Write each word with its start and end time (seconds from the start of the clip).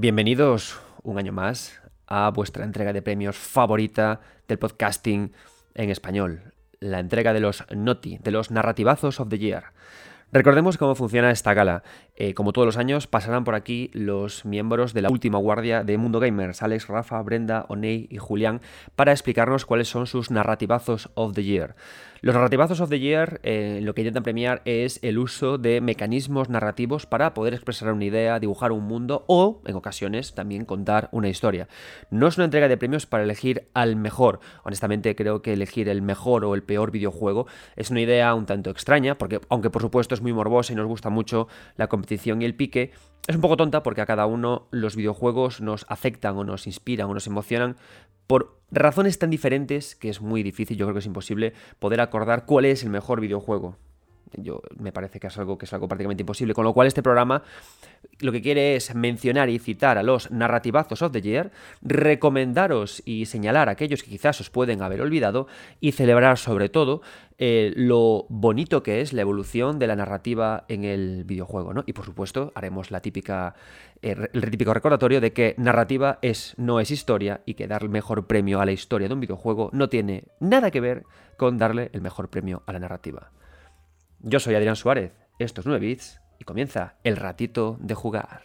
Bienvenidos 0.00 0.80
un 1.02 1.18
año 1.18 1.30
más 1.30 1.78
a 2.06 2.30
vuestra 2.30 2.64
entrega 2.64 2.94
de 2.94 3.02
premios 3.02 3.36
favorita 3.36 4.22
del 4.48 4.58
podcasting 4.58 5.34
en 5.74 5.90
español, 5.90 6.54
la 6.80 7.00
entrega 7.00 7.34
de 7.34 7.40
los 7.40 7.66
NOTI, 7.70 8.16
de 8.16 8.30
los 8.30 8.50
Narrativazos 8.50 9.20
of 9.20 9.28
the 9.28 9.38
Year. 9.38 9.74
Recordemos 10.32 10.78
cómo 10.78 10.94
funciona 10.94 11.32
esta 11.32 11.54
gala. 11.54 11.82
Eh, 12.14 12.34
como 12.34 12.52
todos 12.52 12.64
los 12.64 12.76
años, 12.76 13.08
pasarán 13.08 13.42
por 13.42 13.56
aquí 13.56 13.90
los 13.94 14.44
miembros 14.44 14.94
de 14.94 15.02
la 15.02 15.10
última 15.10 15.38
guardia 15.38 15.82
de 15.82 15.98
Mundo 15.98 16.20
Gamers, 16.20 16.62
Alex, 16.62 16.86
Rafa, 16.86 17.20
Brenda, 17.22 17.66
Oney 17.68 18.06
y 18.08 18.18
Julián, 18.18 18.60
para 18.94 19.10
explicarnos 19.10 19.66
cuáles 19.66 19.88
son 19.88 20.06
sus 20.06 20.30
narrativazos 20.30 21.10
of 21.14 21.34
the 21.34 21.42
year. 21.42 21.74
Los 22.22 22.34
narrativazos 22.34 22.82
of 22.82 22.90
the 22.90 23.00
year 23.00 23.40
eh, 23.44 23.80
lo 23.82 23.94
que 23.94 24.02
intentan 24.02 24.22
premiar 24.22 24.60
es 24.66 25.00
el 25.02 25.18
uso 25.18 25.56
de 25.56 25.80
mecanismos 25.80 26.50
narrativos 26.50 27.06
para 27.06 27.32
poder 27.32 27.54
expresar 27.54 27.90
una 27.90 28.04
idea, 28.04 28.38
dibujar 28.38 28.72
un 28.72 28.84
mundo 28.84 29.24
o, 29.26 29.62
en 29.64 29.74
ocasiones, 29.74 30.34
también 30.34 30.66
contar 30.66 31.08
una 31.12 31.30
historia. 31.30 31.66
No 32.10 32.26
es 32.26 32.36
una 32.36 32.44
entrega 32.44 32.68
de 32.68 32.76
premios 32.76 33.06
para 33.06 33.24
elegir 33.24 33.68
al 33.72 33.96
mejor. 33.96 34.40
Honestamente, 34.64 35.16
creo 35.16 35.40
que 35.40 35.54
elegir 35.54 35.88
el 35.88 36.02
mejor 36.02 36.44
o 36.44 36.54
el 36.54 36.62
peor 36.62 36.90
videojuego 36.90 37.46
es 37.74 37.90
una 37.90 38.02
idea 38.02 38.34
un 38.34 38.44
tanto 38.44 38.68
extraña, 38.68 39.16
porque 39.16 39.40
aunque 39.48 39.70
por 39.70 39.80
supuesto 39.80 40.14
es 40.14 40.19
muy 40.20 40.32
morbosa 40.32 40.72
y 40.72 40.76
nos 40.76 40.86
gusta 40.86 41.10
mucho 41.10 41.48
la 41.76 41.88
competición, 41.88 42.42
y 42.42 42.44
el 42.44 42.54
pique, 42.54 42.92
es 43.26 43.34
un 43.34 43.40
poco 43.40 43.56
tonta 43.56 43.82
porque 43.82 44.00
a 44.00 44.06
cada 44.06 44.26
uno 44.26 44.66
los 44.70 44.96
videojuegos 44.96 45.60
nos 45.60 45.86
afectan 45.88 46.36
o 46.36 46.44
nos 46.44 46.66
inspiran 46.66 47.08
o 47.08 47.14
nos 47.14 47.26
emocionan 47.26 47.76
por 48.26 48.60
razones 48.70 49.18
tan 49.18 49.30
diferentes 49.30 49.96
que 49.96 50.08
es 50.08 50.20
muy 50.20 50.42
difícil, 50.42 50.76
yo 50.76 50.86
creo 50.86 50.94
que 50.94 51.00
es 51.00 51.06
imposible 51.06 51.52
poder 51.78 52.00
acordar 52.00 52.46
cuál 52.46 52.64
es 52.64 52.82
el 52.84 52.90
mejor 52.90 53.20
videojuego. 53.20 53.76
Yo, 54.36 54.62
me 54.78 54.92
parece 54.92 55.20
que 55.20 55.26
es 55.26 55.38
algo 55.38 55.58
que 55.58 55.66
es 55.66 55.72
algo 55.72 55.88
prácticamente 55.88 56.22
imposible. 56.22 56.54
Con 56.54 56.64
lo 56.64 56.72
cual, 56.72 56.86
este 56.86 57.02
programa 57.02 57.42
lo 58.18 58.32
que 58.32 58.42
quiere 58.42 58.76
es 58.76 58.94
mencionar 58.94 59.48
y 59.48 59.58
citar 59.58 59.98
a 59.98 60.02
los 60.02 60.30
narrativazos 60.30 61.02
of 61.02 61.12
the 61.12 61.22
year, 61.22 61.50
recomendaros 61.82 63.02
y 63.04 63.26
señalar 63.26 63.68
a 63.68 63.72
aquellos 63.72 64.02
que 64.02 64.10
quizás 64.10 64.40
os 64.40 64.50
pueden 64.50 64.82
haber 64.82 65.00
olvidado 65.00 65.46
y 65.80 65.92
celebrar 65.92 66.38
sobre 66.38 66.68
todo 66.68 67.02
eh, 67.38 67.72
lo 67.74 68.26
bonito 68.28 68.82
que 68.82 69.00
es 69.00 69.14
la 69.14 69.22
evolución 69.22 69.78
de 69.78 69.86
la 69.86 69.96
narrativa 69.96 70.64
en 70.68 70.84
el 70.84 71.24
videojuego, 71.24 71.72
¿no? 71.72 71.84
Y 71.86 71.94
por 71.94 72.04
supuesto, 72.04 72.52
haremos 72.54 72.90
la 72.90 73.00
típica, 73.00 73.54
eh, 74.02 74.28
el 74.32 74.50
típico 74.50 74.74
recordatorio 74.74 75.22
de 75.22 75.32
que 75.32 75.54
narrativa 75.56 76.18
es, 76.20 76.54
no 76.58 76.80
es 76.80 76.90
historia 76.90 77.40
y 77.46 77.54
que 77.54 77.66
dar 77.66 77.82
el 77.82 77.88
mejor 77.88 78.26
premio 78.26 78.60
a 78.60 78.66
la 78.66 78.72
historia 78.72 79.08
de 79.08 79.14
un 79.14 79.20
videojuego 79.20 79.70
no 79.72 79.88
tiene 79.88 80.24
nada 80.38 80.70
que 80.70 80.80
ver 80.80 81.04
con 81.38 81.56
darle 81.56 81.88
el 81.94 82.02
mejor 82.02 82.28
premio 82.28 82.62
a 82.66 82.72
la 82.74 82.78
narrativa. 82.78 83.30
Yo 84.22 84.38
soy 84.38 84.54
Adrián 84.54 84.76
Suárez, 84.76 85.12
esto 85.38 85.62
es 85.62 85.66
9 85.66 85.86
bits 85.86 86.20
y 86.38 86.44
comienza 86.44 86.96
el 87.04 87.16
ratito 87.16 87.78
de 87.80 87.94
jugar. 87.94 88.42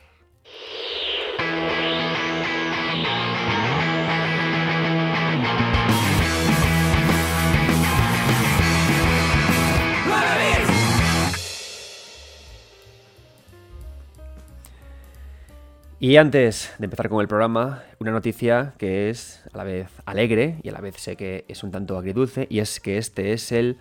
Y 15.99 16.17
antes 16.17 16.73
de 16.77 16.85
empezar 16.85 17.09
con 17.09 17.19
el 17.19 17.27
programa, 17.27 17.83
una 17.99 18.11
noticia 18.11 18.75
que 18.77 19.09
es 19.09 19.43
a 19.51 19.57
la 19.57 19.63
vez 19.65 19.89
alegre 20.05 20.59
y 20.63 20.69
a 20.69 20.71
la 20.71 20.79
vez 20.79 20.95
sé 20.95 21.17
que 21.17 21.43
es 21.49 21.63
un 21.63 21.71
tanto 21.71 21.97
agridulce, 21.97 22.47
y 22.49 22.59
es 22.59 22.79
que 22.79 22.97
este 22.97 23.33
es 23.33 23.51
el 23.51 23.77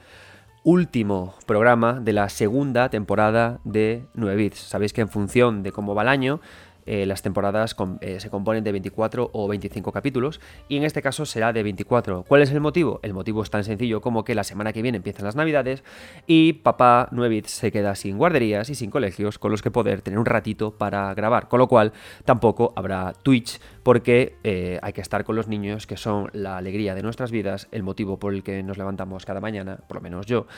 último 0.64 1.34
programa 1.46 2.00
de 2.00 2.14
la 2.14 2.28
segunda 2.30 2.88
temporada 2.88 3.60
de 3.64 4.06
9 4.14 4.36
bits. 4.36 4.58
Sabéis 4.58 4.94
que 4.94 5.02
en 5.02 5.08
función 5.08 5.62
de 5.62 5.72
cómo 5.72 5.94
va 5.94 6.02
el 6.02 6.08
año, 6.08 6.40
eh, 6.86 7.06
las 7.06 7.22
temporadas 7.22 7.76
eh, 8.00 8.20
se 8.20 8.30
componen 8.30 8.62
de 8.62 8.72
24 8.72 9.30
o 9.32 9.48
25 9.48 9.92
capítulos 9.92 10.40
y 10.68 10.76
en 10.76 10.84
este 10.84 11.00
caso 11.00 11.24
será 11.24 11.52
de 11.52 11.62
24. 11.62 12.24
¿Cuál 12.26 12.42
es 12.42 12.50
el 12.50 12.60
motivo? 12.60 13.00
El 13.02 13.14
motivo 13.14 13.42
es 13.42 13.50
tan 13.50 13.64
sencillo 13.64 14.00
como 14.00 14.24
que 14.24 14.34
la 14.34 14.44
semana 14.44 14.72
que 14.72 14.82
viene 14.82 14.96
empiezan 14.96 15.24
las 15.24 15.36
navidades 15.36 15.82
y 16.26 16.54
papá 16.54 17.08
9 17.10 17.42
se 17.46 17.72
queda 17.72 17.94
sin 17.94 18.18
guarderías 18.18 18.68
y 18.68 18.74
sin 18.74 18.90
colegios 18.90 19.38
con 19.38 19.50
los 19.50 19.62
que 19.62 19.70
poder 19.70 20.02
tener 20.02 20.18
un 20.18 20.26
ratito 20.26 20.72
para 20.72 21.12
grabar, 21.14 21.48
con 21.48 21.58
lo 21.58 21.68
cual 21.68 21.92
tampoco 22.24 22.72
habrá 22.76 23.12
Twitch 23.22 23.60
porque 23.84 24.36
eh, 24.42 24.80
hay 24.82 24.92
que 24.92 25.00
estar 25.00 25.22
con 25.22 25.36
los 25.36 25.46
niños 25.46 25.86
que 25.86 25.96
son 25.96 26.30
la 26.32 26.56
alegría 26.56 26.96
de 26.96 27.02
nuestras 27.02 27.30
vidas, 27.30 27.68
el 27.70 27.84
motivo 27.84 28.18
por 28.18 28.34
el 28.34 28.42
que 28.42 28.64
nos 28.64 28.78
levantamos 28.78 29.24
cada 29.24 29.40
mañana, 29.40 29.78
por 29.86 29.98
lo 29.98 30.00
menos 30.00 30.26
yo, 30.26 30.48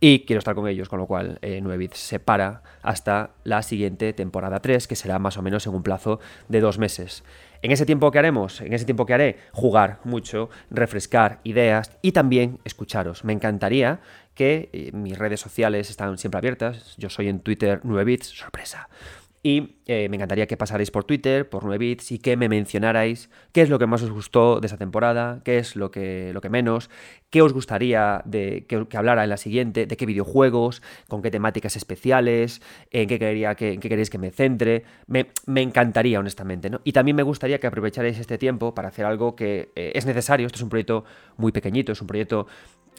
y 0.00 0.26
quiero 0.26 0.40
estar 0.40 0.54
con 0.54 0.68
ellos, 0.68 0.90
con 0.90 0.98
lo 0.98 1.06
cual 1.06 1.38
9 1.40 1.90
se 1.94 2.20
para 2.20 2.62
hasta 2.82 3.30
la 3.44 3.62
siguiente 3.62 4.12
temporada 4.12 4.60
3 4.60 4.86
que 4.86 4.96
será 4.96 5.18
más 5.18 5.38
o 5.38 5.42
menos 5.42 5.66
en 5.66 5.74
un 5.74 5.82
plazo 5.82 6.20
de 6.48 6.60
dos 6.60 6.78
meses. 6.78 7.24
En 7.62 7.70
ese 7.70 7.86
tiempo 7.86 8.10
que 8.10 8.18
haremos, 8.18 8.60
en 8.60 8.72
ese 8.72 8.84
tiempo 8.84 9.06
que 9.06 9.14
haré, 9.14 9.36
jugar 9.52 10.00
mucho, 10.02 10.50
refrescar 10.68 11.38
ideas 11.44 11.96
y 12.02 12.10
también 12.10 12.58
escucharos. 12.64 13.24
Me 13.24 13.32
encantaría 13.32 14.00
que 14.34 14.68
eh, 14.72 14.90
mis 14.92 15.16
redes 15.16 15.40
sociales 15.40 15.88
están 15.88 16.18
siempre 16.18 16.38
abiertas. 16.38 16.96
Yo 16.98 17.08
soy 17.08 17.28
en 17.28 17.38
Twitter 17.38 17.80
9bits, 17.82 18.24
sorpresa. 18.24 18.88
Y 19.42 19.76
eh, 19.86 20.08
me 20.08 20.16
encantaría 20.16 20.46
que 20.46 20.56
pasarais 20.56 20.92
por 20.92 21.02
Twitter, 21.04 21.48
por 21.48 21.64
9bits, 21.64 22.12
y 22.12 22.18
que 22.18 22.36
me 22.36 22.48
mencionarais 22.48 23.28
qué 23.52 23.62
es 23.62 23.70
lo 23.70 23.78
que 23.80 23.86
más 23.86 24.02
os 24.02 24.10
gustó 24.12 24.60
de 24.60 24.66
esa 24.68 24.78
temporada, 24.78 25.40
qué 25.44 25.58
es 25.58 25.74
lo 25.74 25.90
que, 25.90 26.32
lo 26.32 26.40
que 26.40 26.48
menos, 26.48 26.90
qué 27.32 27.40
os 27.40 27.54
gustaría 27.54 28.20
de, 28.26 28.66
que, 28.68 28.86
hablara 28.94 29.24
en 29.24 29.30
la 29.30 29.38
siguiente, 29.38 29.86
de 29.86 29.96
qué 29.96 30.04
videojuegos, 30.04 30.82
con 31.08 31.22
qué 31.22 31.30
temáticas 31.30 31.76
especiales, 31.76 32.60
en 32.90 33.08
qué, 33.08 33.18
quería, 33.18 33.54
qué, 33.54 33.78
queréis 33.80 34.10
que 34.10 34.18
me 34.18 34.30
centre. 34.30 34.84
Me, 35.06 35.26
encantaría, 35.56 36.20
honestamente. 36.20 36.68
¿no? 36.68 36.82
Y 36.84 36.92
también 36.92 37.16
me 37.16 37.22
gustaría 37.22 37.58
que 37.58 37.66
aprovecharais 37.66 38.18
este 38.18 38.36
tiempo 38.36 38.74
para 38.74 38.88
hacer 38.88 39.06
algo 39.06 39.34
que 39.34 39.70
eh, 39.74 39.92
es 39.94 40.04
necesario. 40.04 40.46
Esto 40.46 40.56
es 40.56 40.62
un 40.62 40.68
proyecto 40.68 41.04
muy 41.38 41.52
pequeñito, 41.52 41.92
es 41.92 42.02
un 42.02 42.06
proyecto 42.06 42.46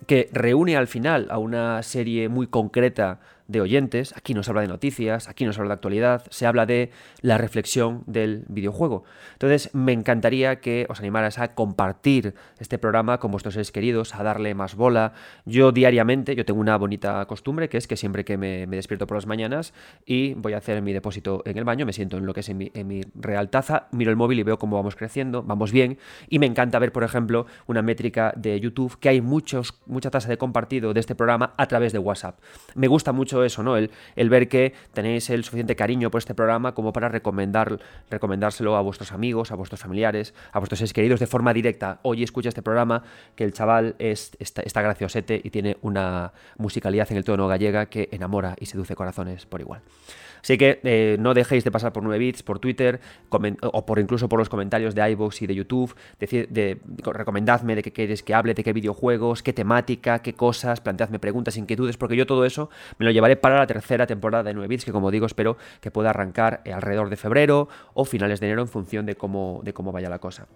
que 0.07 0.29
reúne 0.31 0.75
al 0.75 0.87
final 0.87 1.27
a 1.29 1.37
una 1.37 1.83
serie 1.83 2.27
muy 2.27 2.47
concreta 2.47 3.19
de 3.47 3.61
oyentes. 3.61 4.15
Aquí 4.15 4.33
nos 4.33 4.49
habla 4.49 4.61
de 4.61 4.67
noticias, 4.67 5.27
aquí 5.27 5.45
nos 5.45 5.57
habla 5.57 5.69
de 5.69 5.73
actualidad, 5.75 6.23
se 6.29 6.45
habla 6.45 6.65
de 6.65 6.91
la 7.21 7.37
reflexión 7.37 8.03
del 8.05 8.45
videojuego. 8.47 9.03
Entonces, 9.33 9.69
me 9.73 9.91
encantaría 9.91 10.59
que 10.59 10.85
os 10.89 10.99
animaras 10.99 11.39
a 11.39 11.53
compartir 11.53 12.35
este 12.59 12.77
programa 12.77 13.19
con 13.19 13.31
vuestros 13.31 13.53
seres 13.53 13.71
queridos, 13.71 14.15
darle 14.23 14.55
más 14.55 14.75
bola. 14.75 15.13
Yo 15.45 15.71
diariamente, 15.71 16.35
yo 16.35 16.45
tengo 16.45 16.59
una 16.59 16.77
bonita 16.77 17.25
costumbre, 17.25 17.69
que 17.69 17.77
es 17.77 17.87
que 17.87 17.97
siempre 17.97 18.25
que 18.25 18.37
me, 18.37 18.65
despierto 18.67 19.07
por 19.07 19.17
las 19.17 19.27
mañanas 19.27 19.73
y 20.05 20.33
voy 20.33 20.53
a 20.53 20.57
hacer 20.57 20.81
mi 20.81 20.93
depósito 20.93 21.43
en 21.45 21.57
el 21.57 21.63
baño, 21.63 21.85
me 21.85 21.93
siento 21.93 22.17
en 22.17 22.25
lo 22.25 22.33
que 22.33 22.39
es 22.39 22.49
en 22.49 22.57
mi, 22.57 23.01
real 23.15 23.49
taza, 23.49 23.87
miro 23.91 24.11
el 24.11 24.17
móvil 24.17 24.39
y 24.39 24.43
veo 24.43 24.57
cómo 24.57 24.77
vamos 24.77 24.95
creciendo, 24.95 25.43
vamos 25.43 25.71
bien, 25.71 25.97
y 26.29 26.39
me 26.39 26.45
encanta 26.45 26.79
ver, 26.79 26.91
por 26.91 27.03
ejemplo, 27.03 27.45
una 27.67 27.81
métrica 27.81 28.33
de 28.35 28.59
YouTube 28.59 28.97
que 28.99 29.09
hay 29.09 29.21
muchos, 29.21 29.81
mucha 29.85 30.09
tasa 30.09 30.29
de 30.29 30.37
compartido 30.37 30.93
de 30.93 30.99
este 30.99 31.15
programa 31.15 31.53
a 31.57 31.67
través 31.67 31.93
de 31.93 31.99
WhatsApp. 31.99 32.39
Me 32.75 32.87
gusta 32.87 33.11
mucho 33.11 33.43
eso, 33.43 33.63
¿no? 33.63 33.77
El, 33.77 33.91
el, 34.15 34.29
ver 34.29 34.47
que 34.47 34.73
tenéis 34.93 35.29
el 35.29 35.43
suficiente 35.43 35.75
cariño 35.75 36.09
por 36.09 36.19
este 36.19 36.33
programa 36.33 36.73
como 36.73 36.93
para 36.93 37.09
recomendar, 37.09 37.79
recomendárselo 38.09 38.75
a 38.75 38.81
vuestros 38.81 39.11
amigos, 39.11 39.51
a 39.51 39.55
vuestros 39.55 39.81
familiares, 39.81 40.33
a 40.51 40.59
vuestros 40.59 40.79
seres 40.79 40.93
queridos 40.93 41.19
de 41.19 41.27
forma 41.27 41.53
directa. 41.53 41.99
Oye, 42.03 42.23
escucha 42.23 42.49
este 42.49 42.61
programa, 42.61 43.03
que 43.35 43.43
el 43.43 43.53
chaval 43.53 43.95
es, 44.13 44.31
está, 44.39 44.81
graciosete 44.81 45.41
y 45.43 45.49
tiene 45.49 45.77
una 45.81 46.31
musicalidad 46.57 47.11
en 47.11 47.17
el 47.17 47.23
tono 47.23 47.47
gallega 47.47 47.87
que 47.87 48.09
enamora 48.11 48.55
y 48.59 48.65
seduce 48.65 48.95
corazones 48.95 49.45
por 49.45 49.61
igual. 49.61 49.81
Así 50.43 50.57
que 50.57 50.81
eh, 50.83 51.15
no 51.19 51.33
dejéis 51.33 51.63
de 51.63 51.71
pasar 51.71 51.93
por 51.93 52.03
9 52.03 52.17
bits, 52.19 52.43
por 52.43 52.59
Twitter, 52.59 52.99
o 53.29 53.85
por 53.85 53.99
incluso 53.99 54.27
por 54.27 54.39
los 54.39 54.49
comentarios 54.49 54.93
de 54.93 55.09
iVoox 55.11 55.41
y 55.41 55.47
de 55.47 55.55
YouTube. 55.55 55.95
Decir, 56.19 56.49
de, 56.49 56.81
recomendadme 57.05 57.75
de 57.75 57.81
qué 57.81 57.93
queréis 57.93 58.23
que 58.23 58.33
hable, 58.33 58.53
de 58.53 58.61
qué 58.61 58.73
videojuegos, 58.73 59.41
qué 59.41 59.53
temática, 59.53 60.19
qué 60.19 60.33
cosas, 60.33 60.81
planteadme 60.81 61.17
preguntas, 61.17 61.55
inquietudes, 61.55 61.95
porque 61.95 62.17
yo 62.17 62.25
todo 62.25 62.43
eso 62.43 62.69
me 62.97 63.05
lo 63.05 63.11
llevaré 63.11 63.37
para 63.37 63.57
la 63.57 63.67
tercera 63.67 64.05
temporada 64.05 64.43
de 64.43 64.53
9 64.53 64.67
bits, 64.67 64.83
que 64.83 64.91
como 64.91 65.11
digo, 65.11 65.25
espero 65.25 65.55
que 65.79 65.91
pueda 65.91 66.09
arrancar 66.09 66.61
alrededor 66.65 67.09
de 67.09 67.15
febrero 67.15 67.69
o 67.93 68.03
finales 68.03 68.41
de 68.41 68.47
enero 68.47 68.63
en 68.63 68.67
función 68.67 69.05
de 69.05 69.15
cómo, 69.15 69.61
de 69.63 69.73
cómo 69.73 69.93
vaya 69.93 70.09
la 70.09 70.19
cosa. 70.19 70.47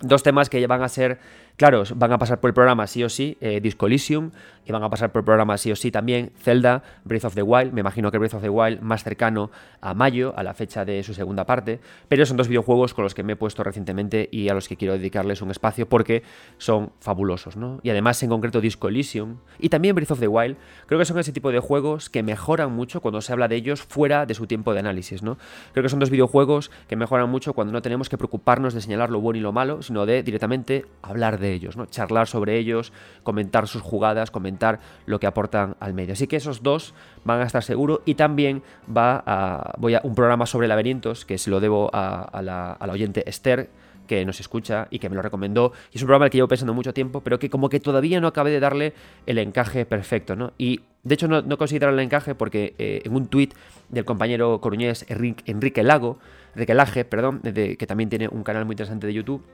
Dos 0.00 0.22
temas 0.22 0.48
que 0.48 0.64
van 0.68 0.82
a 0.82 0.88
ser 0.88 1.18
Claro, 1.58 1.82
van 1.96 2.12
a 2.12 2.18
pasar 2.18 2.38
por 2.38 2.50
el 2.50 2.54
programa 2.54 2.86
sí 2.86 3.02
o 3.02 3.08
sí 3.08 3.36
eh, 3.40 3.60
Disco 3.60 3.88
Elysium 3.88 4.30
y 4.64 4.70
van 4.70 4.84
a 4.84 4.90
pasar 4.90 5.10
por 5.10 5.22
el 5.22 5.24
programa 5.24 5.58
sí 5.58 5.72
o 5.72 5.76
sí 5.76 5.90
también 5.90 6.30
Zelda, 6.40 6.84
Breath 7.02 7.24
of 7.24 7.34
the 7.34 7.42
Wild. 7.42 7.72
Me 7.72 7.80
imagino 7.80 8.12
que 8.12 8.18
Breath 8.18 8.34
of 8.34 8.42
the 8.42 8.48
Wild 8.48 8.80
más 8.80 9.02
cercano 9.02 9.50
a 9.80 9.92
mayo, 9.92 10.34
a 10.36 10.44
la 10.44 10.54
fecha 10.54 10.84
de 10.84 11.02
su 11.02 11.14
segunda 11.14 11.46
parte. 11.46 11.80
Pero 12.06 12.24
son 12.26 12.36
dos 12.36 12.46
videojuegos 12.46 12.94
con 12.94 13.02
los 13.02 13.12
que 13.12 13.24
me 13.24 13.32
he 13.32 13.36
puesto 13.36 13.64
recientemente 13.64 14.28
y 14.30 14.48
a 14.50 14.54
los 14.54 14.68
que 14.68 14.76
quiero 14.76 14.94
dedicarles 14.94 15.42
un 15.42 15.50
espacio 15.50 15.88
porque 15.88 16.22
son 16.58 16.92
fabulosos, 17.00 17.56
¿no? 17.56 17.80
Y 17.82 17.90
además, 17.90 18.22
en 18.22 18.28
concreto, 18.28 18.60
Disco 18.60 18.86
Elysium 18.86 19.38
y 19.58 19.68
también 19.68 19.96
Breath 19.96 20.12
of 20.12 20.20
the 20.20 20.28
Wild, 20.28 20.56
creo 20.86 21.00
que 21.00 21.06
son 21.06 21.18
ese 21.18 21.32
tipo 21.32 21.50
de 21.50 21.58
juegos 21.58 22.08
que 22.08 22.22
mejoran 22.22 22.70
mucho 22.70 23.00
cuando 23.00 23.20
se 23.20 23.32
habla 23.32 23.48
de 23.48 23.56
ellos 23.56 23.82
fuera 23.82 24.26
de 24.26 24.34
su 24.34 24.46
tiempo 24.46 24.74
de 24.74 24.78
análisis, 24.78 25.24
¿no? 25.24 25.38
Creo 25.72 25.82
que 25.82 25.88
son 25.88 25.98
dos 25.98 26.10
videojuegos 26.10 26.70
que 26.86 26.94
mejoran 26.94 27.28
mucho 27.28 27.52
cuando 27.52 27.72
no 27.72 27.82
tenemos 27.82 28.08
que 28.08 28.16
preocuparnos 28.16 28.74
de 28.74 28.80
señalar 28.80 29.10
lo 29.10 29.20
bueno 29.20 29.38
y 29.38 29.40
lo 29.40 29.50
malo, 29.50 29.82
sino 29.82 30.06
de 30.06 30.22
directamente 30.22 30.84
hablar 31.02 31.40
de 31.40 31.47
ellos, 31.52 31.76
¿no? 31.76 31.86
charlar 31.86 32.26
sobre 32.26 32.58
ellos, 32.58 32.92
comentar 33.22 33.68
sus 33.68 33.82
jugadas, 33.82 34.30
comentar 34.30 34.80
lo 35.06 35.20
que 35.20 35.26
aportan 35.26 35.76
al 35.80 35.94
medio. 35.94 36.12
Así 36.12 36.26
que 36.26 36.36
esos 36.36 36.62
dos 36.62 36.94
van 37.24 37.40
a 37.40 37.44
estar 37.44 37.62
seguros 37.62 38.00
y 38.04 38.14
también 38.14 38.62
va 38.94 39.22
a, 39.26 39.74
voy 39.78 39.94
a 39.94 40.00
un 40.04 40.14
programa 40.14 40.46
sobre 40.46 40.68
laberintos 40.68 41.24
que 41.24 41.38
se 41.38 41.50
lo 41.50 41.60
debo 41.60 41.90
a, 41.92 42.40
la, 42.42 42.72
a 42.72 42.86
oyente 42.86 43.28
Esther 43.28 43.70
que 44.08 44.24
nos 44.24 44.40
escucha 44.40 44.88
y 44.90 44.98
que 44.98 45.08
me 45.08 45.14
lo 45.14 45.22
recomendó. 45.22 45.72
Y 45.92 45.98
es 45.98 46.02
un 46.02 46.06
programa 46.06 46.24
al 46.24 46.30
que 46.30 46.38
llevo 46.38 46.48
pensando 46.48 46.74
mucho 46.74 46.92
tiempo, 46.92 47.20
pero 47.20 47.38
que 47.38 47.48
como 47.48 47.68
que 47.68 47.78
todavía 47.78 48.20
no 48.20 48.26
acabé 48.26 48.50
de 48.50 48.58
darle 48.58 48.94
el 49.26 49.38
encaje 49.38 49.86
perfecto, 49.86 50.34
¿no? 50.34 50.52
Y 50.58 50.80
de 51.04 51.14
hecho 51.14 51.28
no, 51.28 51.42
no 51.42 51.56
el 51.60 52.00
encaje 52.00 52.34
porque 52.34 52.74
eh, 52.78 53.02
en 53.04 53.14
un 53.14 53.28
tuit 53.28 53.54
del 53.88 54.04
compañero 54.04 54.60
coruñés 54.60 55.06
Enrique 55.08 55.82
Lago, 55.84 56.18
Enrique 56.54 56.74
Laje, 56.74 57.04
perdón, 57.04 57.40
que 57.42 57.86
también 57.86 58.08
tiene 58.08 58.26
un 58.28 58.42
canal 58.42 58.64
muy 58.64 58.72
interesante 58.72 59.06
de 59.06 59.14
YouTube, 59.14 59.44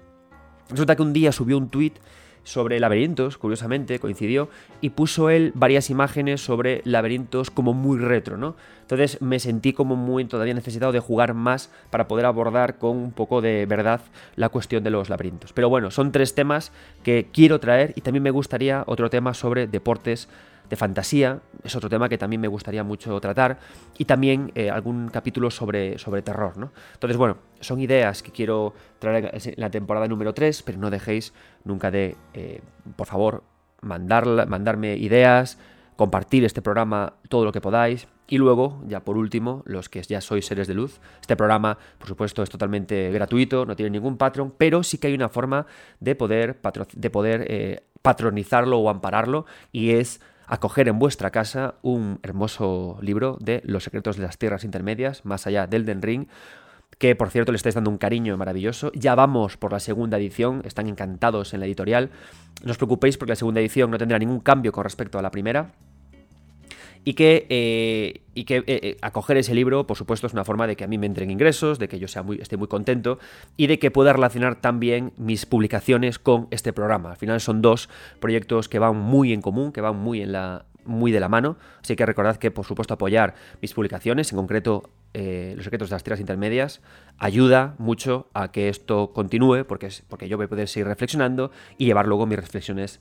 resulta 0.71 0.97
que 0.97 1.03
un 1.03 1.13
día 1.13 1.33
subió 1.33 1.59
un 1.59 1.69
tuit 1.69 1.97
sobre 2.45 2.79
laberintos, 2.79 3.39
curiosamente, 3.39 3.99
coincidió, 3.99 4.49
y 4.81 4.91
puso 4.91 5.31
él 5.31 5.53
varias 5.55 5.91
imágenes 5.91 6.43
sobre 6.43 6.83
laberintos 6.85 7.51
como 7.51 7.73
muy 7.73 7.99
retro, 7.99 8.37
¿no? 8.37 8.55
Entonces 8.83 9.21
me 9.23 9.41
sentí 9.41 9.73
como 9.73 9.97
muy 9.97 10.27
todavía 10.27 10.53
necesitado 10.53 10.93
de 10.93 11.01
jugar 11.01 11.33
más 11.33 11.71
para 11.91 12.07
poder 12.07 12.27
abordar 12.27 12.77
con 12.77 12.99
un 12.99 13.13
poco 13.13 13.41
de 13.41 13.65
verdad 13.67 14.03
la 14.37 14.51
cuestión 14.51 14.85
de 14.85 14.91
los 14.91 15.09
laberintos. 15.09 15.55
Pero 15.55 15.71
bueno, 15.71 15.91
son 15.91 16.13
tres 16.13 16.35
temas 16.35 16.71
que 17.03 17.29
quiero 17.33 17.61
traer 17.61 17.95
y 17.97 18.03
también 18.03 18.23
me 18.23 18.31
gustaría 18.31 18.85
otro 18.87 19.09
tema 19.09 19.33
sobre 19.33 19.67
deportes 19.67 20.29
de 20.69 20.77
fantasía, 20.77 21.41
es 21.63 21.75
otro 21.77 21.89
tema 21.89 22.09
que 22.09 22.19
también 22.19 22.41
me 22.41 22.49
gustaría 22.49 22.83
mucho 22.85 23.19
tratar, 23.21 23.59
y 23.99 24.05
también 24.05 24.53
eh, 24.55 24.71
algún 24.71 25.09
capítulo 25.09 25.51
sobre, 25.51 25.99
sobre 25.99 26.23
terror, 26.23 26.57
¿no? 26.57 26.73
Entonces, 26.95 27.17
bueno, 27.17 27.39
son 27.61 27.81
ideas 27.81 28.23
que 28.23 28.33
quiero 28.33 28.75
traer 28.99 29.31
en 29.33 29.55
la 29.57 29.71
temporada 29.71 30.09
número 30.09 30.35
3, 30.35 30.63
pero 30.63 30.79
no 30.79 30.91
dejéis 30.91 31.33
nunca 31.65 31.91
de, 31.91 32.17
eh, 32.33 32.61
por 32.97 33.07
favor, 33.07 33.43
mandar, 33.81 34.49
mandarme 34.49 34.97
ideas, 34.97 35.59
compartir 35.97 36.45
este 36.45 36.63
programa 36.63 37.15
todo 37.29 37.45
lo 37.45 37.53
que 37.53 37.61
podáis. 37.61 38.09
Y 38.27 38.39
luego, 38.39 38.83
ya 38.87 39.01
por 39.01 39.19
último, 39.19 39.63
los 39.67 39.91
que 39.91 40.03
ya 40.03 40.21
sois 40.23 40.47
seres 40.47 40.67
de 40.67 40.75
luz, 40.75 40.99
este 41.21 41.37
programa, 41.37 41.77
por 41.99 42.09
supuesto, 42.09 42.43
es 42.43 42.49
totalmente 42.49 43.11
gratuito, 43.11 43.67
no 43.67 43.77
tiene 43.77 43.91
ningún 43.91 44.17
patrón, 44.17 44.55
pero 44.57 44.83
sí 44.83 44.97
que 44.97 45.09
hay 45.09 45.15
una 45.15 45.29
forma 45.29 45.67
de 46.01 46.15
poder, 46.15 46.59
de 46.95 47.11
poder 47.11 47.47
eh, 47.49 47.85
patronizarlo 48.01 48.79
o 48.79 48.89
ampararlo, 48.89 49.45
y 49.73 49.91
es 49.91 50.23
acoger 50.47 50.89
en 50.89 50.99
vuestra 50.99 51.31
casa 51.31 51.75
un 51.83 52.19
hermoso 52.23 52.99
libro 53.01 53.39
de 53.41 53.63
Los 53.65 53.85
secretos 53.85 54.17
de 54.17 54.23
las 54.23 54.39
tierras 54.39 54.65
intermedias, 54.65 55.25
más 55.25 55.47
allá 55.47 55.67
del 55.67 55.85
Den 55.85 56.03
Ring, 56.03 56.27
que 56.99 57.17
por 57.17 57.31
cierto 57.31 57.53
le 57.53 57.57
estáis 57.57 57.75
dando 57.75 57.91
un 57.91 57.99
cariño 57.99 58.37
maravilloso. 58.37 58.93
Ya 58.95 59.15
vamos 59.15 59.57
por 59.57 59.73
la 59.73 59.81
segunda 59.81 60.19
edición, 60.19 60.63
están 60.65 60.87
encantados 60.87 61.55
en 61.55 61.61
la 61.61 61.67
editorial. 61.67 62.11
No 62.63 62.71
os 62.71 62.77
preocupéis 62.77 63.17
porque 63.17 63.33
la 63.33 63.37
segunda 63.37 63.61
edición 63.61 63.91
no 63.91 63.99
tendrá 63.99 64.19
ningún 64.19 64.41
cambio 64.41 64.73
con 64.73 64.85
respecto 64.85 65.19
a 65.19 65.23
la 65.23 65.31
primera 65.31 65.73
y 67.05 67.15
que, 67.15 67.47
eh, 67.51 68.23
y 68.35 68.45
que 68.45 68.57
eh, 68.57 68.65
eh, 68.67 68.97
acoger 69.03 69.37
ese 69.37 69.55
libro, 69.55 69.87
por 69.87 69.97
supuesto, 69.97 70.27
es 70.27 70.33
una 70.33 70.45
forma 70.45 70.67
de 70.67 70.75
que 70.75 70.85
a 70.85 70.87
mí 70.87 70.99
me 70.99 71.07
entren 71.07 71.31
ingresos, 71.31 71.79
de 71.79 71.89
que 71.89 71.99
yo 71.99 72.09
sea 72.09 72.23
muy, 72.23 72.41
esté 72.41 72.57
muy 72.57 72.69
contento 72.69 73.19
y 73.57 73.67
de 73.67 73.79
que 73.79 73.91
pueda 73.91 74.13
relacionar 74.13 74.61
también 74.61 75.13
mis 75.17 75.45
publicaciones 75.45 76.19
con 76.19 76.49
este 76.51 76.73
programa. 76.73 77.11
Al 77.11 77.17
final 77.17 77.41
son 77.41 77.61
dos 77.61 77.91
proyectos 78.21 78.69
que 78.69 78.79
van 78.79 78.97
muy 78.97 79.33
en 79.33 79.43
común, 79.43 79.73
que 79.73 79.83
van 79.83 79.97
muy 79.97 80.23
en 80.23 80.33
la 80.33 80.65
muy 80.87 81.13
de 81.13 81.21
la 81.21 81.31
mano, 81.31 81.57
así 81.83 81.97
que 81.97 82.05
recordad 82.05 82.37
que 82.37 82.51
por 82.51 82.67
supuesto 82.67 82.93
apoyar 82.93 83.35
mis 83.63 83.73
publicaciones, 83.73 84.31
en 84.33 84.37
concreto 84.37 84.91
los 85.15 85.65
secretos 85.65 85.89
de 85.89 85.95
las 85.95 86.03
tierras 86.03 86.21
intermedias, 86.21 86.83
ayuda 87.17 87.75
mucho 87.79 88.29
a 88.35 88.53
que 88.53 88.69
esto 88.69 89.13
continúe, 89.15 89.65
porque, 89.65 89.89
porque 90.09 90.29
yo 90.29 90.37
voy 90.37 90.45
a 90.45 90.49
poder 90.49 90.69
seguir 90.69 90.89
reflexionando 90.89 91.53
y 91.79 91.87
llevar 91.87 92.07
luego 92.07 92.27
mis 92.27 92.39
reflexiones 92.39 93.01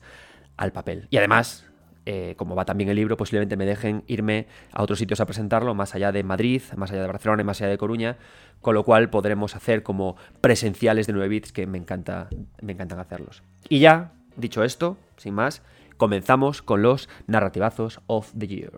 al 0.56 0.72
papel. 0.72 1.08
Y 1.10 1.18
además, 1.18 1.66
eh, 2.06 2.34
como 2.36 2.54
va 2.54 2.64
también 2.64 2.90
el 2.90 2.96
libro, 2.96 3.16
posiblemente 3.16 3.56
me 3.56 3.64
dejen 3.64 4.04
irme 4.06 4.46
a 4.72 4.82
otros 4.82 4.98
sitios 4.98 5.20
a 5.20 5.26
presentarlo, 5.26 5.74
más 5.74 5.94
allá 5.94 6.12
de 6.12 6.22
Madrid, 6.22 6.62
más 6.76 6.90
allá 6.90 7.02
de 7.02 7.06
Barcelona 7.06 7.42
y 7.42 7.44
más 7.44 7.60
allá 7.60 7.70
de 7.70 7.78
Coruña, 7.78 8.16
con 8.60 8.74
lo 8.74 8.84
cual 8.84 9.10
podremos 9.10 9.56
hacer 9.56 9.82
como 9.82 10.16
presenciales 10.40 11.06
de 11.06 11.12
9 11.14 11.28
bits 11.28 11.52
que 11.52 11.66
me, 11.66 11.78
encanta, 11.78 12.28
me 12.60 12.72
encantan 12.72 12.98
hacerlos. 12.98 13.42
Y 13.68 13.80
ya, 13.80 14.12
dicho 14.36 14.64
esto, 14.64 14.98
sin 15.16 15.34
más, 15.34 15.62
comenzamos 15.96 16.62
con 16.62 16.82
los 16.82 17.08
narrativazos 17.26 18.00
of 18.06 18.32
the 18.38 18.46
year. 18.46 18.72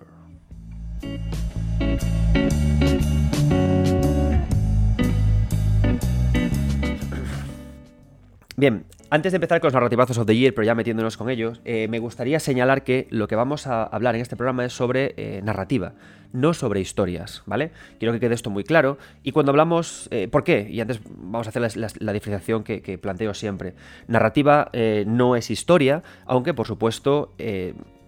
Bien, 8.56 8.86
antes 9.10 9.32
de 9.32 9.36
empezar 9.36 9.60
con 9.60 9.68
los 9.68 9.74
narrativazos 9.74 10.18
of 10.18 10.26
the 10.26 10.36
year, 10.36 10.52
pero 10.54 10.64
ya 10.64 10.74
metiéndonos 10.74 11.16
con 11.16 11.30
ellos, 11.30 11.60
eh, 11.64 11.86
me 11.88 11.98
gustaría 11.98 12.40
señalar 12.40 12.82
que 12.82 13.06
lo 13.10 13.28
que 13.28 13.36
vamos 13.36 13.66
a 13.66 13.84
hablar 13.84 14.14
en 14.14 14.20
este 14.20 14.36
programa 14.36 14.64
es 14.64 14.72
sobre 14.72 15.14
eh, 15.16 15.40
narrativa, 15.42 15.94
no 16.32 16.54
sobre 16.54 16.80
historias, 16.80 17.42
¿vale? 17.46 17.70
Quiero 17.98 18.12
que 18.12 18.20
quede 18.20 18.34
esto 18.34 18.50
muy 18.50 18.64
claro. 18.64 18.98
Y 19.22 19.32
cuando 19.32 19.50
hablamos, 19.50 20.08
eh, 20.10 20.28
¿por 20.28 20.44
qué? 20.44 20.66
Y 20.70 20.80
antes 20.80 21.00
vamos 21.04 21.46
a 21.46 21.50
hacer 21.50 21.62
la, 22.00 22.12
diferenciación 22.12 22.64
que, 22.64 22.98
planteo 22.98 23.34
siempre. 23.34 23.74
Narrativa 24.08 24.70
no 25.06 25.36
es 25.36 25.50
historia, 25.50 26.02
aunque 26.26 26.54
por 26.54 26.66
supuesto 26.66 27.34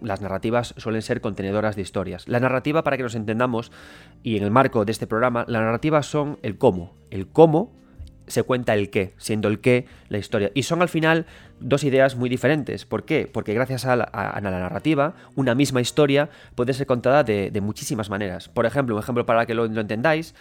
las 0.00 0.21
narrativas 0.21 0.75
suelen 0.77 1.03
ser 1.03 1.21
contenedoras 1.21 1.77
de 1.77 1.83
historias. 1.83 2.27
La 2.29 2.41
narrativa, 2.41 2.83
para 2.83 2.97
que 2.97 3.03
nos 3.03 3.15
entendamos, 3.15 3.73
y 4.23 4.37
en 4.37 4.45
el 4.45 4.50
marco 4.50 4.85
de 4.85 4.93
este 4.93 5.06
programa, 5.06 5.45
la 5.49 5.61
narrativa 5.61 6.03
son 6.03 6.39
el 6.43 6.59
cómo. 6.59 6.95
El 7.11 7.29
cómo 7.29 7.78
se 8.29 8.43
cuenta 8.43 8.75
el 8.75 8.91
qué, 8.91 9.13
siendo 9.19 9.49
el 9.49 9.61
qué 9.61 9.87
la 10.09 10.19
historia. 10.19 10.51
Y 10.55 10.63
son 10.63 10.83
al 10.83 10.89
final 10.89 11.27
dos 11.61 11.85
ideas 11.85 12.17
muy 12.17 12.29
diferentes. 12.29 12.85
¿Por 12.85 13.05
qué? 13.05 13.29
Porque 13.33 13.55
gracias 13.55 13.85
a 13.85 13.97
la, 13.97 14.41
narrativa, 14.41 15.15
una 15.35 15.55
misma 15.55 15.81
historia 15.81 16.31
puede 16.55 16.73
ser 16.73 16.87
contada 16.87 17.25
de, 17.25 17.61
muchísimas 17.61 18.11
maneras. 18.11 18.49
Por 18.49 18.67
ejemplo, 18.67 18.95
un 18.95 19.03
ejemplo 19.03 19.27
para 19.27 19.47
que 19.47 19.55
lo, 19.55 19.67
lo 19.67 19.81
entendáis, 19.81 20.35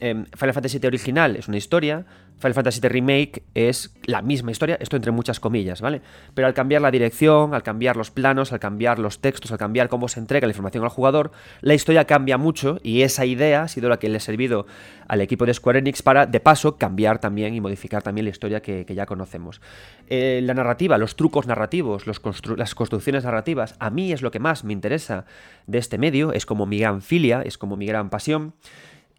eh, 0.00 0.24
Final 0.36 0.54
Fantasy 0.54 0.78
VII 0.78 0.88
original 0.88 1.36
es 1.36 1.48
una 1.48 1.56
historia, 1.56 2.04
Final 2.42 2.54
Fantasy 2.54 2.80
VII 2.80 2.88
Remake 2.88 3.44
es 3.54 3.94
la 4.04 4.20
misma 4.20 4.50
historia, 4.50 4.76
esto 4.80 4.96
entre 4.96 5.12
muchas 5.12 5.38
comillas, 5.38 5.80
¿vale? 5.80 6.02
Pero 6.34 6.48
al 6.48 6.54
cambiar 6.54 6.82
la 6.82 6.90
dirección, 6.90 7.54
al 7.54 7.62
cambiar 7.62 7.96
los 7.96 8.10
planos, 8.10 8.52
al 8.52 8.58
cambiar 8.58 8.98
los 8.98 9.20
textos, 9.20 9.52
al 9.52 9.58
cambiar 9.58 9.88
cómo 9.88 10.08
se 10.08 10.18
entrega 10.18 10.48
la 10.48 10.50
información 10.50 10.82
al 10.82 10.90
jugador, 10.90 11.30
la 11.60 11.74
historia 11.74 12.04
cambia 12.04 12.38
mucho 12.38 12.80
y 12.82 13.02
esa 13.02 13.26
idea 13.26 13.62
ha 13.62 13.68
sido 13.68 13.88
la 13.88 14.00
que 14.00 14.08
le 14.08 14.16
ha 14.16 14.20
servido 14.20 14.66
al 15.06 15.20
equipo 15.20 15.46
de 15.46 15.54
Square 15.54 15.78
Enix 15.78 16.02
para, 16.02 16.26
de 16.26 16.40
paso, 16.40 16.78
cambiar 16.78 17.20
también 17.20 17.54
y 17.54 17.60
modificar 17.60 18.02
también 18.02 18.24
la 18.24 18.30
historia 18.30 18.60
que, 18.60 18.84
ya 18.92 19.06
conocemos. 19.06 19.60
Eh, 20.08 20.40
la 20.42 20.54
narrativa, 20.54 20.98
los 20.98 21.14
trucos 21.14 21.46
narrativos, 21.46 22.08
las 22.08 22.74
construcciones 22.74 23.24
narrativas, 23.24 23.76
a 23.78 23.90
mí 23.90 24.12
es 24.12 24.20
lo 24.20 24.32
que 24.32 24.40
más 24.40 24.64
me 24.64 24.72
interesa 24.72 25.26
de 25.68 25.78
este 25.78 25.96
medio, 25.96 26.32
es 26.32 26.44
como 26.44 26.66
mi 26.66 26.78
gran 26.78 27.02
filia, 27.02 27.42
es 27.42 27.56
como 27.56 27.76
mi 27.76 27.86
gran 27.86 28.10
pasión. 28.10 28.54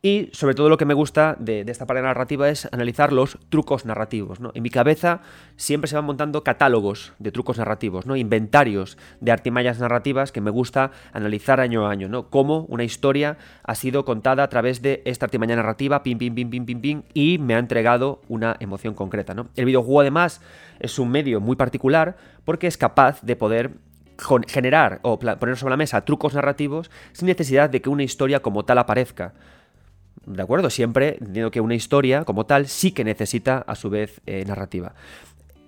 Y 0.05 0.31
sobre 0.33 0.53
todo 0.53 0.67
lo 0.67 0.77
que 0.77 0.83
me 0.83 0.93
gusta 0.93 1.37
de, 1.39 1.61
esta 1.61 1.85
parte 1.85 2.01
narrativa 2.01 2.49
es 2.49 2.67
analizar 2.73 3.13
los 3.13 3.37
trucos 3.47 3.85
narrativos. 3.85 4.41
¿no? 4.41 4.51
En 4.53 4.61
mi 4.61 4.69
cabeza 4.69 5.21
siempre 5.55 5.87
se 5.87 5.95
van 5.95 6.03
montando 6.03 6.43
catálogos 6.43 7.13
de 7.19 7.31
trucos 7.31 7.57
narrativos, 7.57 8.05
¿no? 8.05 8.17
inventarios 8.17 8.97
de 9.21 9.31
artimallas 9.31 9.79
narrativas 9.79 10.33
que 10.33 10.41
me 10.41 10.51
gusta 10.51 10.91
analizar 11.13 11.61
año 11.61 11.87
a 11.87 11.91
año. 11.91 12.09
¿no? 12.09 12.29
Cómo 12.29 12.65
una 12.67 12.83
historia 12.83 13.37
ha 13.63 13.75
sido 13.75 14.03
contada 14.03 14.43
a 14.43 14.49
través 14.49 14.81
de 14.81 15.03
esta 15.05 15.25
artimaña 15.25 15.55
narrativa, 15.55 16.03
pim, 16.03 16.17
pim, 16.17 16.35
pim, 16.35 16.49
pim, 16.49 16.65
pim, 16.65 16.81
pim, 16.81 17.03
y 17.13 17.37
me 17.37 17.55
ha 17.55 17.59
entregado 17.59 18.19
una 18.27 18.57
emoción 18.59 18.95
concreta. 18.95 19.33
¿no? 19.33 19.47
El 19.55 19.63
videojuego 19.63 20.01
además 20.01 20.41
es 20.81 20.99
un 20.99 21.11
medio 21.11 21.39
muy 21.39 21.55
particular 21.55 22.17
porque 22.43 22.67
es 22.67 22.75
capaz 22.75 23.21
de 23.21 23.37
poder 23.37 23.71
generar 24.47 24.99
o 25.01 25.17
poner 25.17 25.55
sobre 25.55 25.71
la 25.71 25.77
mesa 25.77 26.03
trucos 26.03 26.33
narrativos 26.33 26.91
sin 27.13 27.27
necesidad 27.27 27.69
de 27.69 27.81
que 27.81 27.89
una 27.89 28.03
historia 28.03 28.41
como 28.41 28.65
tal 28.65 28.79
aparezca. 28.79 29.33
¿De 30.25 30.41
acuerdo? 30.41 30.69
Siempre 30.69 31.17
entiendo 31.19 31.51
que 31.51 31.61
una 31.61 31.75
historia 31.75 32.23
como 32.23 32.45
tal 32.45 32.67
sí 32.67 32.91
que 32.91 33.03
necesita 33.03 33.57
a 33.59 33.75
su 33.75 33.89
vez 33.89 34.21
eh, 34.25 34.45
narrativa. 34.45 34.93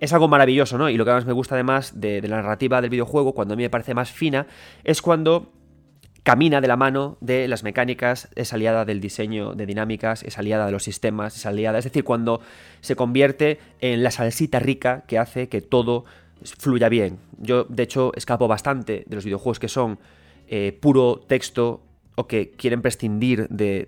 Es 0.00 0.12
algo 0.12 0.28
maravilloso, 0.28 0.78
¿no? 0.78 0.88
Y 0.90 0.96
lo 0.96 1.04
que 1.04 1.10
más 1.10 1.26
me 1.26 1.32
gusta 1.32 1.54
además 1.54 2.00
de, 2.00 2.22
la 2.22 2.36
narrativa 2.36 2.80
del 2.80 2.90
videojuego, 2.90 3.34
cuando 3.34 3.54
a 3.54 3.56
mí 3.56 3.62
me 3.62 3.70
parece 3.70 3.94
más 3.94 4.10
fina, 4.10 4.46
es 4.84 5.02
cuando 5.02 5.52
camina 6.22 6.60
de 6.60 6.68
la 6.68 6.76
mano 6.76 7.18
de 7.20 7.48
las 7.48 7.62
mecánicas, 7.62 8.28
es 8.34 8.52
aliada 8.52 8.84
del 8.84 9.00
diseño 9.00 9.54
de 9.54 9.64
dinámicas, 9.64 10.22
es 10.22 10.38
aliada 10.38 10.66
de 10.66 10.72
los 10.72 10.82
sistemas, 10.82 11.36
es 11.36 11.46
aliada, 11.46 11.78
es 11.78 11.84
decir, 11.84 12.04
cuando 12.04 12.40
se 12.80 12.96
convierte 12.96 13.58
en 13.80 14.02
la 14.02 14.10
salsita 14.10 14.58
rica 14.58 15.04
que 15.06 15.18
hace 15.18 15.48
que 15.48 15.60
todo 15.60 16.04
fluya 16.58 16.88
bien. 16.88 17.18
Yo, 17.38 17.64
de 17.64 17.82
hecho, 17.82 18.12
escapo 18.16 18.48
bastante 18.48 19.04
de 19.06 19.14
los 19.14 19.24
videojuegos 19.24 19.58
que 19.58 19.68
son 19.68 19.98
eh, 20.48 20.76
puro 20.80 21.20
texto 21.26 21.82
o 22.16 22.26
que 22.26 22.50
quieren 22.50 22.82
prescindir 22.82 23.48
de, 23.48 23.86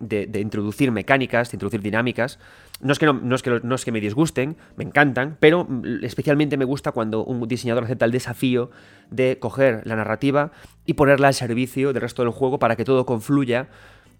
introducir 0.00 0.92
mecánicas, 0.92 1.50
de 1.50 1.56
introducir 1.56 1.80
dinámicas. 1.80 2.38
No 2.80 2.92
es, 2.92 2.98
que 2.98 3.06
no, 3.06 3.34
es 3.34 3.42
que, 3.42 3.60
no 3.62 3.74
es 3.74 3.84
que 3.84 3.92
me 3.92 4.00
disgusten, 4.00 4.56
me 4.76 4.84
encantan, 4.84 5.36
pero 5.40 5.66
especialmente 6.02 6.56
me 6.56 6.66
gusta 6.66 6.92
cuando 6.92 7.24
un 7.24 7.46
diseñador 7.48 7.84
acepta 7.84 8.04
el 8.04 8.12
desafío 8.12 8.70
de 9.10 9.38
coger 9.38 9.82
la 9.86 9.96
narrativa 9.96 10.52
y 10.84 10.94
ponerla 10.94 11.28
al 11.28 11.34
servicio 11.34 11.92
del 11.92 12.02
resto 12.02 12.22
del 12.22 12.32
juego 12.32 12.58
para 12.58 12.76
que 12.76 12.84
todo 12.84 13.06
confluya 13.06 13.68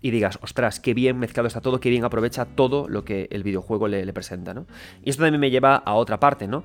y 0.01 0.11
digas, 0.11 0.39
ostras, 0.43 0.81
qué 0.81 0.95
bien 0.95 1.19
mezclado 1.19 1.49
está 1.49 1.61
todo, 1.61 1.81
qué 1.81 1.91
bien 1.91 2.05
aprovecha 2.05 2.45
todo 2.45 2.89
lo 2.89 3.05
que 3.05 3.29
el 3.31 3.43
videojuego 3.43 3.89
le, 3.89 4.05
le 4.05 4.13
presenta, 4.13 4.55
¿no? 4.55 4.67
Y 5.03 5.11
esto 5.11 5.23
también 5.23 5.41
me 5.41 5.51
lleva 5.51 5.77
a 5.77 5.95
otra 5.95 6.21
parte, 6.21 6.47
¿no? 6.47 6.65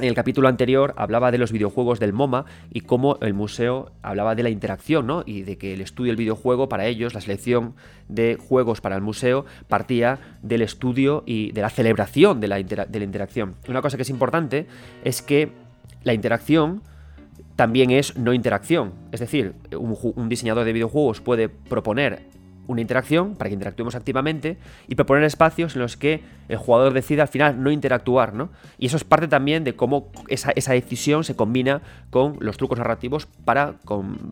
En 0.00 0.08
el 0.08 0.14
capítulo 0.14 0.48
anterior 0.48 0.92
hablaba 0.96 1.30
de 1.30 1.38
los 1.38 1.52
videojuegos 1.52 2.00
del 2.00 2.12
MoMA 2.12 2.46
y 2.68 2.80
cómo 2.80 3.16
el 3.20 3.32
museo 3.32 3.92
hablaba 4.02 4.34
de 4.34 4.42
la 4.42 4.50
interacción, 4.50 5.06
¿no? 5.06 5.22
Y 5.24 5.42
de 5.42 5.56
que 5.56 5.72
el 5.72 5.80
estudio 5.80 6.10
del 6.10 6.16
videojuego 6.16 6.68
para 6.68 6.86
ellos, 6.86 7.14
la 7.14 7.20
selección 7.20 7.74
de 8.08 8.36
juegos 8.36 8.80
para 8.80 8.96
el 8.96 9.02
museo, 9.02 9.44
partía 9.68 10.18
del 10.42 10.62
estudio 10.62 11.22
y 11.26 11.52
de 11.52 11.62
la 11.62 11.70
celebración 11.70 12.40
de 12.40 12.48
la, 12.48 12.58
interacción. 12.58 13.54
Una 13.68 13.82
cosa 13.82 13.96
que 13.96 14.02
es 14.02 14.10
importante 14.10 14.66
es 15.04 15.22
que 15.22 15.52
la 16.02 16.12
interacción 16.12 16.82
también 17.54 17.92
es 17.92 18.16
no 18.16 18.34
interacción. 18.34 18.94
Es 19.12 19.20
decir, 19.20 19.54
un 19.78 20.28
diseñador 20.28 20.64
de 20.64 20.72
videojuegos 20.72 21.20
puede 21.20 21.48
proponer 21.48 22.33
una 22.66 22.80
interacción 22.80 23.34
para 23.36 23.48
que 23.48 23.54
interactuemos 23.54 23.94
activamente 23.94 24.58
y 24.88 24.94
proponer 24.94 25.24
espacios 25.24 25.74
en 25.74 25.82
los 25.82 25.96
que 25.96 26.22
el 26.48 26.56
jugador 26.56 26.92
decida 26.92 27.22
al 27.22 27.28
final 27.28 27.62
no 27.62 27.70
interactuar, 27.70 28.34
¿no? 28.34 28.50
Y 28.78 28.86
eso 28.86 28.96
es 28.96 29.04
parte 29.04 29.28
también 29.28 29.64
de 29.64 29.74
cómo 29.74 30.10
esa, 30.28 30.52
decisión 30.52 31.24
se 31.24 31.36
combina 31.36 31.82
con 32.10 32.36
los 32.40 32.56
trucos 32.56 32.78
narrativos 32.78 33.26
para, 33.44 33.74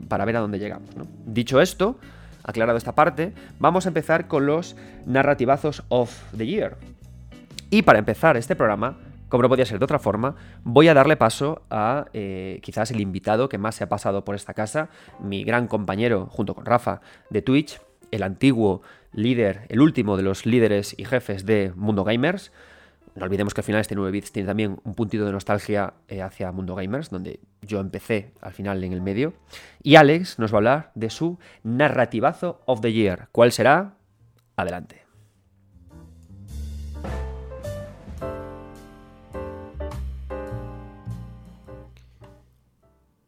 para 0.08 0.24
ver 0.24 0.36
a 0.36 0.40
dónde 0.40 0.58
llegamos, 0.58 0.88
Dicho 1.26 1.60
esto, 1.60 1.98
aclarado 2.44 2.78
esta 2.78 2.94
parte, 2.94 3.32
vamos 3.58 3.86
a 3.86 3.88
empezar 3.88 4.28
con 4.28 4.46
los 4.46 4.76
narrativazos 5.06 5.84
of 5.88 6.22
the 6.36 6.46
year. 6.46 6.76
Y 7.70 7.82
para 7.82 7.98
empezar 7.98 8.36
este 8.36 8.56
programa, 8.56 8.98
como 9.28 9.42
no 9.42 9.48
podía 9.48 9.64
ser 9.64 9.78
de 9.78 9.84
otra 9.86 9.98
forma, 9.98 10.34
voy 10.62 10.88
a 10.88 10.94
darle 10.94 11.16
paso 11.16 11.62
a 11.70 12.06
eh, 12.12 12.60
quizás 12.62 12.90
el 12.90 13.00
invitado 13.00 13.48
que 13.48 13.56
más 13.56 13.76
se 13.76 13.84
ha 13.84 13.88
pasado 13.88 14.26
por 14.26 14.34
esta 14.34 14.52
casa, 14.52 14.90
mi 15.20 15.42
gran 15.42 15.68
compañero, 15.68 16.26
junto 16.30 16.54
con 16.54 16.66
Rafa, 16.66 17.00
de 17.30 17.40
Twitch, 17.40 17.80
el 18.12 18.22
antiguo 18.22 18.82
líder, 19.12 19.66
el 19.68 19.80
último 19.80 20.16
de 20.16 20.22
los 20.22 20.46
líderes 20.46 20.94
y 20.96 21.04
jefes 21.04 21.44
de 21.44 21.72
Mundo 21.74 22.04
Gamers. 22.04 22.52
No 23.14 23.24
olvidemos 23.24 23.52
que 23.52 23.60
al 23.60 23.64
final 23.64 23.80
este 23.80 23.94
9 23.94 24.10
bits 24.10 24.32
tiene 24.32 24.46
también 24.46 24.78
un 24.84 24.94
puntito 24.94 25.26
de 25.26 25.32
nostalgia 25.32 25.94
eh, 26.08 26.22
hacia 26.22 26.52
Mundo 26.52 26.74
Gamers, 26.74 27.10
donde 27.10 27.40
yo 27.60 27.80
empecé 27.80 28.32
al 28.40 28.52
final 28.52 28.82
en 28.84 28.92
el 28.92 29.02
medio. 29.02 29.34
Y 29.82 29.96
Alex 29.96 30.38
nos 30.38 30.52
va 30.52 30.56
a 30.56 30.58
hablar 30.58 30.92
de 30.94 31.10
su 31.10 31.38
narrativazo 31.62 32.62
of 32.66 32.80
the 32.80 32.92
year. 32.92 33.28
¿Cuál 33.32 33.52
será? 33.52 33.96
Adelante. 34.56 35.02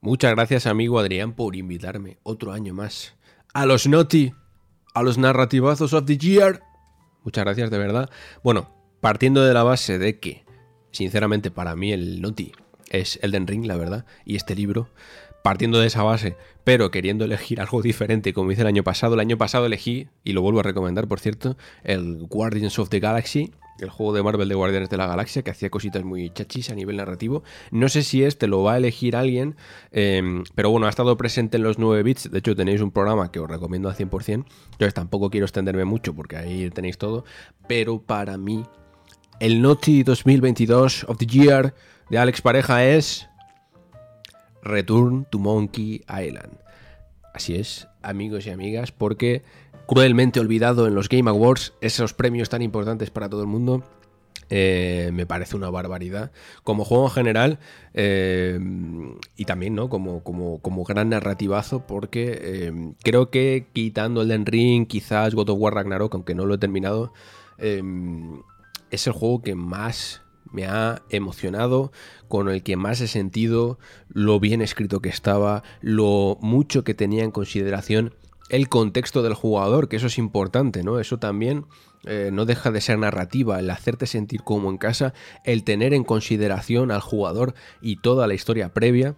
Muchas 0.01 0.33
gracias 0.33 0.67
amigo 0.67 0.99
Adrián 0.99 1.33
por 1.33 1.57
invitarme 1.57 2.19
otro 2.25 2.53
año 2.53 2.75
más 2.75 3.17
a 3.55 3.65
los 3.65 3.87
Noti 3.87 4.35
a 4.95 5.03
los 5.03 5.19
narrativazos 5.19 5.93
of 5.93 6.07
the 6.07 6.17
year. 6.17 6.63
Muchas 7.25 7.45
gracias, 7.45 7.71
de 7.71 7.79
verdad. 7.79 8.11
Bueno, 8.43 8.71
partiendo 9.01 9.45
de 9.45 9.53
la 9.53 9.63
base 9.63 9.99
de 9.99 10.19
que, 10.19 10.45
sinceramente, 10.93 11.51
para 11.51 11.77
mí 11.77 11.93
el 11.93 12.23
Noti 12.23 12.53
es 12.91 13.19
Elden 13.23 13.47
Ring, 13.47 13.67
la 13.67 13.77
verdad, 13.77 14.07
y 14.25 14.37
este 14.37 14.55
libro, 14.55 14.89
partiendo 15.43 15.81
de 15.81 15.89
esa 15.89 16.03
base, 16.03 16.37
pero 16.63 16.91
queriendo 16.91 17.25
elegir 17.25 17.61
algo 17.61 17.83
diferente, 17.83 18.33
como 18.33 18.53
hice 18.53 18.63
el 18.63 18.69
año 18.69 18.85
pasado, 18.85 19.15
el 19.15 19.21
año 19.21 19.37
pasado 19.37 19.67
elegí, 19.67 20.09
y 20.23 20.33
lo 20.33 20.43
vuelvo 20.43 20.61
a 20.61 20.63
recomendar, 20.63 21.09
por 21.09 21.21
cierto, 21.21 21.57
el 21.83 22.27
Guardians 22.29 22.79
of 22.79 22.89
the 22.89 23.01
Galaxy, 23.01 23.53
el 23.81 23.91
juego 23.91 24.13
de 24.13 24.23
Marvel 24.23 24.49
de 24.49 24.55
Guardianes 24.55 24.89
de 24.89 24.97
la 24.97 25.07
Galaxia, 25.07 25.43
que 25.43 25.51
hacía 25.51 25.71
cositas 25.71 26.05
muy 26.05 26.31
chachis 26.31 26.71
a 26.71 26.75
nivel 26.75 26.97
narrativo. 26.97 27.43
No 27.71 27.89
sé 27.89 28.03
si 28.03 28.23
este 28.23 28.47
lo 28.47 28.63
va 28.63 28.75
a 28.75 28.77
elegir 28.77 29.17
alguien, 29.17 29.57
em, 29.91 30.45
pero 30.55 30.71
bueno, 30.71 30.87
ha 30.87 30.91
estado 30.91 31.17
presente 31.17 31.57
en 31.57 31.63
los 31.63 31.79
9 31.79 32.03
bits. 32.03 32.31
De 32.31 32.39
hecho, 32.39 32.55
tenéis 32.55 32.81
un 32.81 32.91
programa 32.91 33.31
que 33.33 33.41
os 33.41 33.49
recomiendo 33.49 33.89
al 33.89 33.97
100%. 33.97 34.47
Entonces 34.73 34.95
tampoco 34.95 35.31
quiero 35.31 35.47
extenderme 35.47 35.85
mucho 35.85 36.15
porque 36.15 36.37
ahí 36.37 36.71
tenéis 36.71 36.99
todo. 36.99 37.25
Pero 37.67 38.01
para 38.01 38.39
mí, 38.39 38.65
el 39.41 39.61
Noti 39.61 40.03
2022 40.03 41.05
of 41.09 41.19
the 41.19 41.27
Year 41.27 41.75
de 42.11 42.19
Alex 42.19 42.41
Pareja 42.41 42.85
es 42.85 43.29
Return 44.63 45.27
to 45.31 45.39
Monkey 45.39 46.05
Island. 46.09 46.59
Así 47.35 47.57
es, 47.57 47.89
amigos 48.03 48.47
y 48.47 48.51
amigas, 48.51 48.93
porque 48.93 49.43
cruelmente 49.87 50.41
olvidado 50.41 50.87
en 50.87 50.95
los 50.95 51.09
Game 51.09 51.31
Awards, 51.31 51.75
esos 51.81 52.15
premios 52.15 52.49
tan 52.49 52.63
importantes 52.63 53.11
para 53.11 53.29
todo 53.29 53.43
el 53.43 53.49
mundo. 53.49 53.83
Eh, 54.51 55.11
me 55.13 55.27
parece 55.27 55.57
una 55.57 55.71
barbaridad. 55.71 56.31
Como 56.63 56.85
juego 56.85 57.07
en 57.07 57.11
general, 57.11 57.59
eh, 57.95 58.59
y 59.37 59.45
también, 59.47 59.75
¿no? 59.75 59.89
Como, 59.89 60.23
como, 60.23 60.61
como 60.61 60.85
gran 60.85 61.09
narrativazo, 61.09 61.87
porque 61.87 62.39
eh, 62.41 62.93
creo 63.03 63.31
que 63.31 63.69
quitando 63.73 64.23
el 64.23 64.29
Den 64.29 64.47
Ring, 64.47 64.87
quizás 64.87 65.35
God 65.35 65.51
of 65.51 65.59
War 65.59 65.75
Ragnarok, 65.75 66.15
aunque 66.15 66.35
no 66.35 66.47
lo 66.47 66.55
he 66.55 66.59
terminado, 66.59 67.13
es 67.57 69.07
el 69.07 69.13
juego 69.13 69.41
que 69.41 69.55
más 69.55 70.23
me 70.53 70.67
ha 70.67 71.03
emocionado, 71.09 71.93
con 72.29 72.49
el 72.49 72.63
que 72.63 72.77
más 72.77 73.01
he 73.01 73.09
sentido 73.09 73.79
lo 74.09 74.41
bien 74.41 74.61
escrito 74.61 75.01
que 75.01 75.09
estaba, 75.09 75.63
lo 75.81 76.39
mucho 76.41 76.85
que 76.85 76.95
tenía 76.95 77.25
en 77.25 77.31
consideración 77.31 78.15
el 78.49 78.69
contexto 78.69 79.23
del 79.23 79.35
jugador, 79.35 79.89
que 79.89 79.97
eso 79.97 80.07
es 80.07 80.19
importante, 80.19 80.83
¿no? 80.83 81.01
Eso 81.01 81.19
también 81.19 81.67
eh, 82.05 82.31
no 82.33 82.45
deja 82.45 82.71
de 82.71 82.81
ser 82.81 82.99
narrativa, 82.99 83.59
el 83.59 83.71
hacerte 83.71 84.07
sentir 84.07 84.43
como 84.43 84.71
en 84.71 84.77
casa, 84.77 85.15
el 85.45 85.65
tener 85.65 85.95
en 85.95 86.05
consideración 86.05 86.91
al 86.91 87.01
jugador 87.01 87.55
y 87.81 87.97
toda 87.97 88.27
la 88.27 88.35
historia 88.35 88.75
previa. 88.75 89.17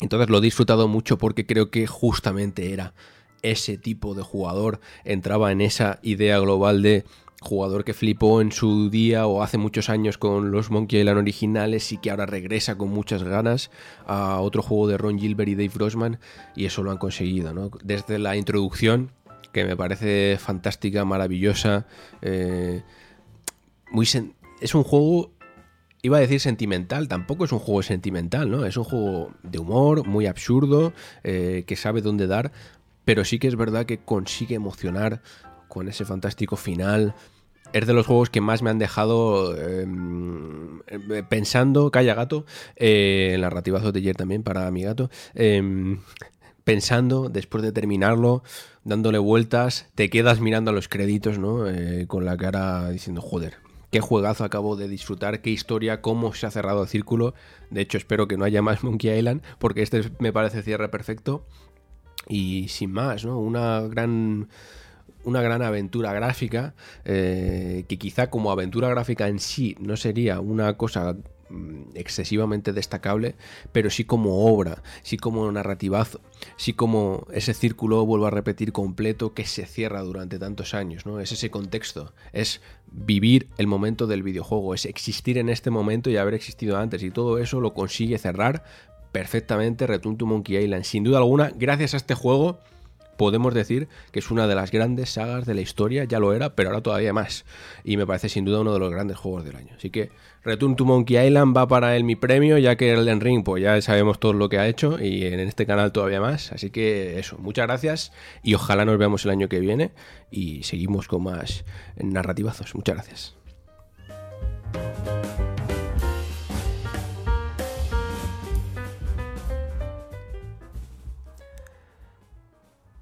Entonces 0.00 0.28
lo 0.28 0.38
he 0.38 0.42
disfrutado 0.42 0.88
mucho 0.88 1.18
porque 1.18 1.46
creo 1.46 1.70
que 1.70 1.86
justamente 1.86 2.72
era 2.72 2.94
ese 3.42 3.76
tipo 3.76 4.14
de 4.14 4.22
jugador, 4.22 4.80
entraba 5.04 5.52
en 5.52 5.60
esa 5.60 5.98
idea 6.02 6.38
global 6.38 6.82
de 6.82 7.04
jugador 7.44 7.84
que 7.84 7.94
flipó 7.94 8.40
en 8.40 8.50
su 8.50 8.90
día 8.90 9.26
o 9.26 9.42
hace 9.42 9.58
muchos 9.58 9.88
años 9.88 10.18
con 10.18 10.50
los 10.50 10.70
Monkey 10.70 11.00
Island 11.00 11.18
originales 11.18 11.92
y 11.92 11.98
que 11.98 12.10
ahora 12.10 12.26
regresa 12.26 12.76
con 12.76 12.88
muchas 12.90 13.22
ganas 13.22 13.70
a 14.06 14.40
otro 14.40 14.62
juego 14.62 14.88
de 14.88 14.98
Ron 14.98 15.18
Gilbert 15.18 15.50
y 15.50 15.54
Dave 15.54 15.70
Grossman 15.72 16.18
y 16.56 16.64
eso 16.64 16.82
lo 16.82 16.90
han 16.90 16.98
conseguido, 16.98 17.52
¿no? 17.52 17.70
Desde 17.82 18.18
la 18.18 18.36
introducción, 18.36 19.10
que 19.52 19.64
me 19.64 19.76
parece 19.76 20.38
fantástica, 20.40 21.04
maravillosa, 21.04 21.86
eh, 22.22 22.82
muy 23.92 24.08
es 24.60 24.74
un 24.74 24.82
juego 24.82 25.30
iba 26.04 26.18
a 26.18 26.20
decir 26.20 26.38
sentimental, 26.38 27.08
tampoco 27.08 27.46
es 27.46 27.52
un 27.52 27.60
juego 27.60 27.82
sentimental, 27.82 28.50
¿no? 28.50 28.66
Es 28.66 28.76
un 28.76 28.84
juego 28.84 29.30
de 29.42 29.58
humor, 29.58 30.06
muy 30.06 30.26
absurdo, 30.26 30.92
eh, 31.22 31.64
que 31.66 31.76
sabe 31.76 32.02
dónde 32.02 32.26
dar, 32.26 32.52
pero 33.06 33.24
sí 33.24 33.38
que 33.38 33.48
es 33.48 33.56
verdad 33.56 33.86
que 33.86 33.98
consigue 33.98 34.54
emocionar 34.54 35.22
con 35.68 35.88
ese 35.88 36.04
fantástico 36.04 36.56
final, 36.56 37.14
es 37.72 37.86
de 37.86 37.92
los 37.92 38.06
juegos 38.06 38.30
que 38.30 38.40
más 38.40 38.62
me 38.62 38.70
han 38.70 38.78
dejado 38.78 39.56
em, 39.56 40.80
eh, 40.86 41.22
pensando, 41.28 41.90
calla 41.90 42.14
gato, 42.14 42.44
eh, 42.76 43.36
narrativazo 43.40 43.92
de 43.92 44.00
ayer 44.00 44.16
también 44.16 44.42
para 44.42 44.70
mi 44.70 44.82
gato, 44.82 45.10
em, 45.34 46.00
pensando 46.64 47.28
después 47.28 47.62
de 47.62 47.72
terminarlo, 47.72 48.42
dándole 48.84 49.18
vueltas, 49.18 49.88
te 49.94 50.10
quedas 50.10 50.40
mirando 50.40 50.70
a 50.70 50.74
los 50.74 50.88
créditos, 50.88 51.38
¿no? 51.38 51.68
Eh, 51.68 52.06
con 52.06 52.24
la 52.24 52.36
cara 52.36 52.90
diciendo, 52.90 53.20
joder, 53.20 53.56
qué 53.90 54.00
juegazo 54.00 54.44
acabo 54.44 54.76
de 54.76 54.88
disfrutar, 54.88 55.40
qué 55.40 55.50
historia, 55.50 56.00
cómo 56.00 56.34
se 56.34 56.46
ha 56.46 56.50
cerrado 56.50 56.82
el 56.82 56.88
círculo. 56.88 57.34
De 57.70 57.80
hecho, 57.80 57.98
espero 57.98 58.28
que 58.28 58.36
no 58.36 58.44
haya 58.44 58.62
más 58.62 58.82
Monkey 58.82 59.16
Island, 59.16 59.42
porque 59.58 59.82
este 59.82 60.02
me 60.18 60.32
parece 60.32 60.62
cierre 60.62 60.88
perfecto. 60.88 61.46
Y 62.28 62.68
sin 62.68 62.90
más, 62.90 63.24
¿no? 63.24 63.38
Una 63.38 63.82
gran 63.82 64.48
una 65.24 65.42
gran 65.42 65.62
aventura 65.62 66.12
gráfica, 66.12 66.74
eh, 67.04 67.84
que 67.88 67.98
quizá 67.98 68.30
como 68.30 68.50
aventura 68.50 68.88
gráfica 68.88 69.28
en 69.28 69.38
sí 69.38 69.76
no 69.80 69.96
sería 69.96 70.40
una 70.40 70.76
cosa 70.76 71.16
mm, 71.50 71.94
excesivamente 71.94 72.72
destacable, 72.72 73.34
pero 73.72 73.90
sí 73.90 74.04
como 74.04 74.46
obra, 74.46 74.82
sí 75.02 75.16
como 75.16 75.50
narrativazo, 75.50 76.20
sí 76.56 76.72
como 76.72 77.26
ese 77.32 77.54
círculo, 77.54 78.04
vuelvo 78.06 78.26
a 78.26 78.30
repetir, 78.30 78.72
completo 78.72 79.34
que 79.34 79.46
se 79.46 79.66
cierra 79.66 80.02
durante 80.02 80.38
tantos 80.38 80.74
años, 80.74 81.06
¿no? 81.06 81.20
Es 81.20 81.32
ese 81.32 81.50
contexto, 81.50 82.12
es 82.32 82.60
vivir 82.90 83.48
el 83.58 83.66
momento 83.66 84.06
del 84.06 84.22
videojuego, 84.22 84.74
es 84.74 84.84
existir 84.84 85.38
en 85.38 85.48
este 85.48 85.70
momento 85.70 86.10
y 86.10 86.16
haber 86.16 86.34
existido 86.34 86.78
antes, 86.78 87.02
y 87.02 87.10
todo 87.10 87.38
eso 87.38 87.60
lo 87.60 87.74
consigue 87.74 88.18
cerrar 88.18 88.64
perfectamente 89.14 89.86
Return 89.86 90.16
to 90.16 90.26
Monkey 90.26 90.56
Island. 90.56 90.82
Sin 90.82 91.04
duda 91.04 91.18
alguna, 91.18 91.52
gracias 91.54 91.94
a 91.94 91.98
este 91.98 92.14
juego 92.14 92.58
podemos 93.16 93.54
decir 93.54 93.88
que 94.12 94.18
es 94.18 94.30
una 94.30 94.46
de 94.46 94.54
las 94.54 94.70
grandes 94.70 95.10
sagas 95.10 95.46
de 95.46 95.54
la 95.54 95.60
historia, 95.60 96.04
ya 96.04 96.18
lo 96.18 96.32
era, 96.32 96.54
pero 96.54 96.70
ahora 96.70 96.82
todavía 96.82 97.12
más. 97.12 97.44
Y 97.84 97.96
me 97.96 98.06
parece 98.06 98.28
sin 98.28 98.44
duda 98.44 98.60
uno 98.60 98.72
de 98.72 98.78
los 98.78 98.90
grandes 98.90 99.16
juegos 99.16 99.44
del 99.44 99.56
año. 99.56 99.72
Así 99.76 99.90
que 99.90 100.10
Return 100.44 100.76
to 100.76 100.84
Monkey 100.84 101.16
Island 101.16 101.56
va 101.56 101.66
para 101.66 101.96
él 101.96 102.04
mi 102.04 102.16
premio, 102.16 102.58
ya 102.58 102.76
que 102.76 102.92
Elden 102.92 103.20
Ring, 103.20 103.44
pues 103.44 103.62
ya 103.62 103.80
sabemos 103.80 104.20
todo 104.20 104.34
lo 104.34 104.48
que 104.48 104.58
ha 104.58 104.68
hecho 104.68 105.02
y 105.02 105.24
en 105.24 105.40
este 105.40 105.64
canal 105.66 105.92
todavía 105.92 106.20
más. 106.20 106.52
Así 106.52 106.70
que 106.70 107.18
eso, 107.18 107.38
muchas 107.38 107.66
gracias 107.66 108.12
y 108.42 108.54
ojalá 108.54 108.84
nos 108.84 108.98
veamos 108.98 109.24
el 109.24 109.30
año 109.30 109.48
que 109.48 109.60
viene 109.60 109.92
y 110.30 110.62
seguimos 110.62 111.08
con 111.08 111.22
más 111.22 111.64
narrativazos. 111.96 112.74
Muchas 112.74 112.96
gracias. 112.96 113.34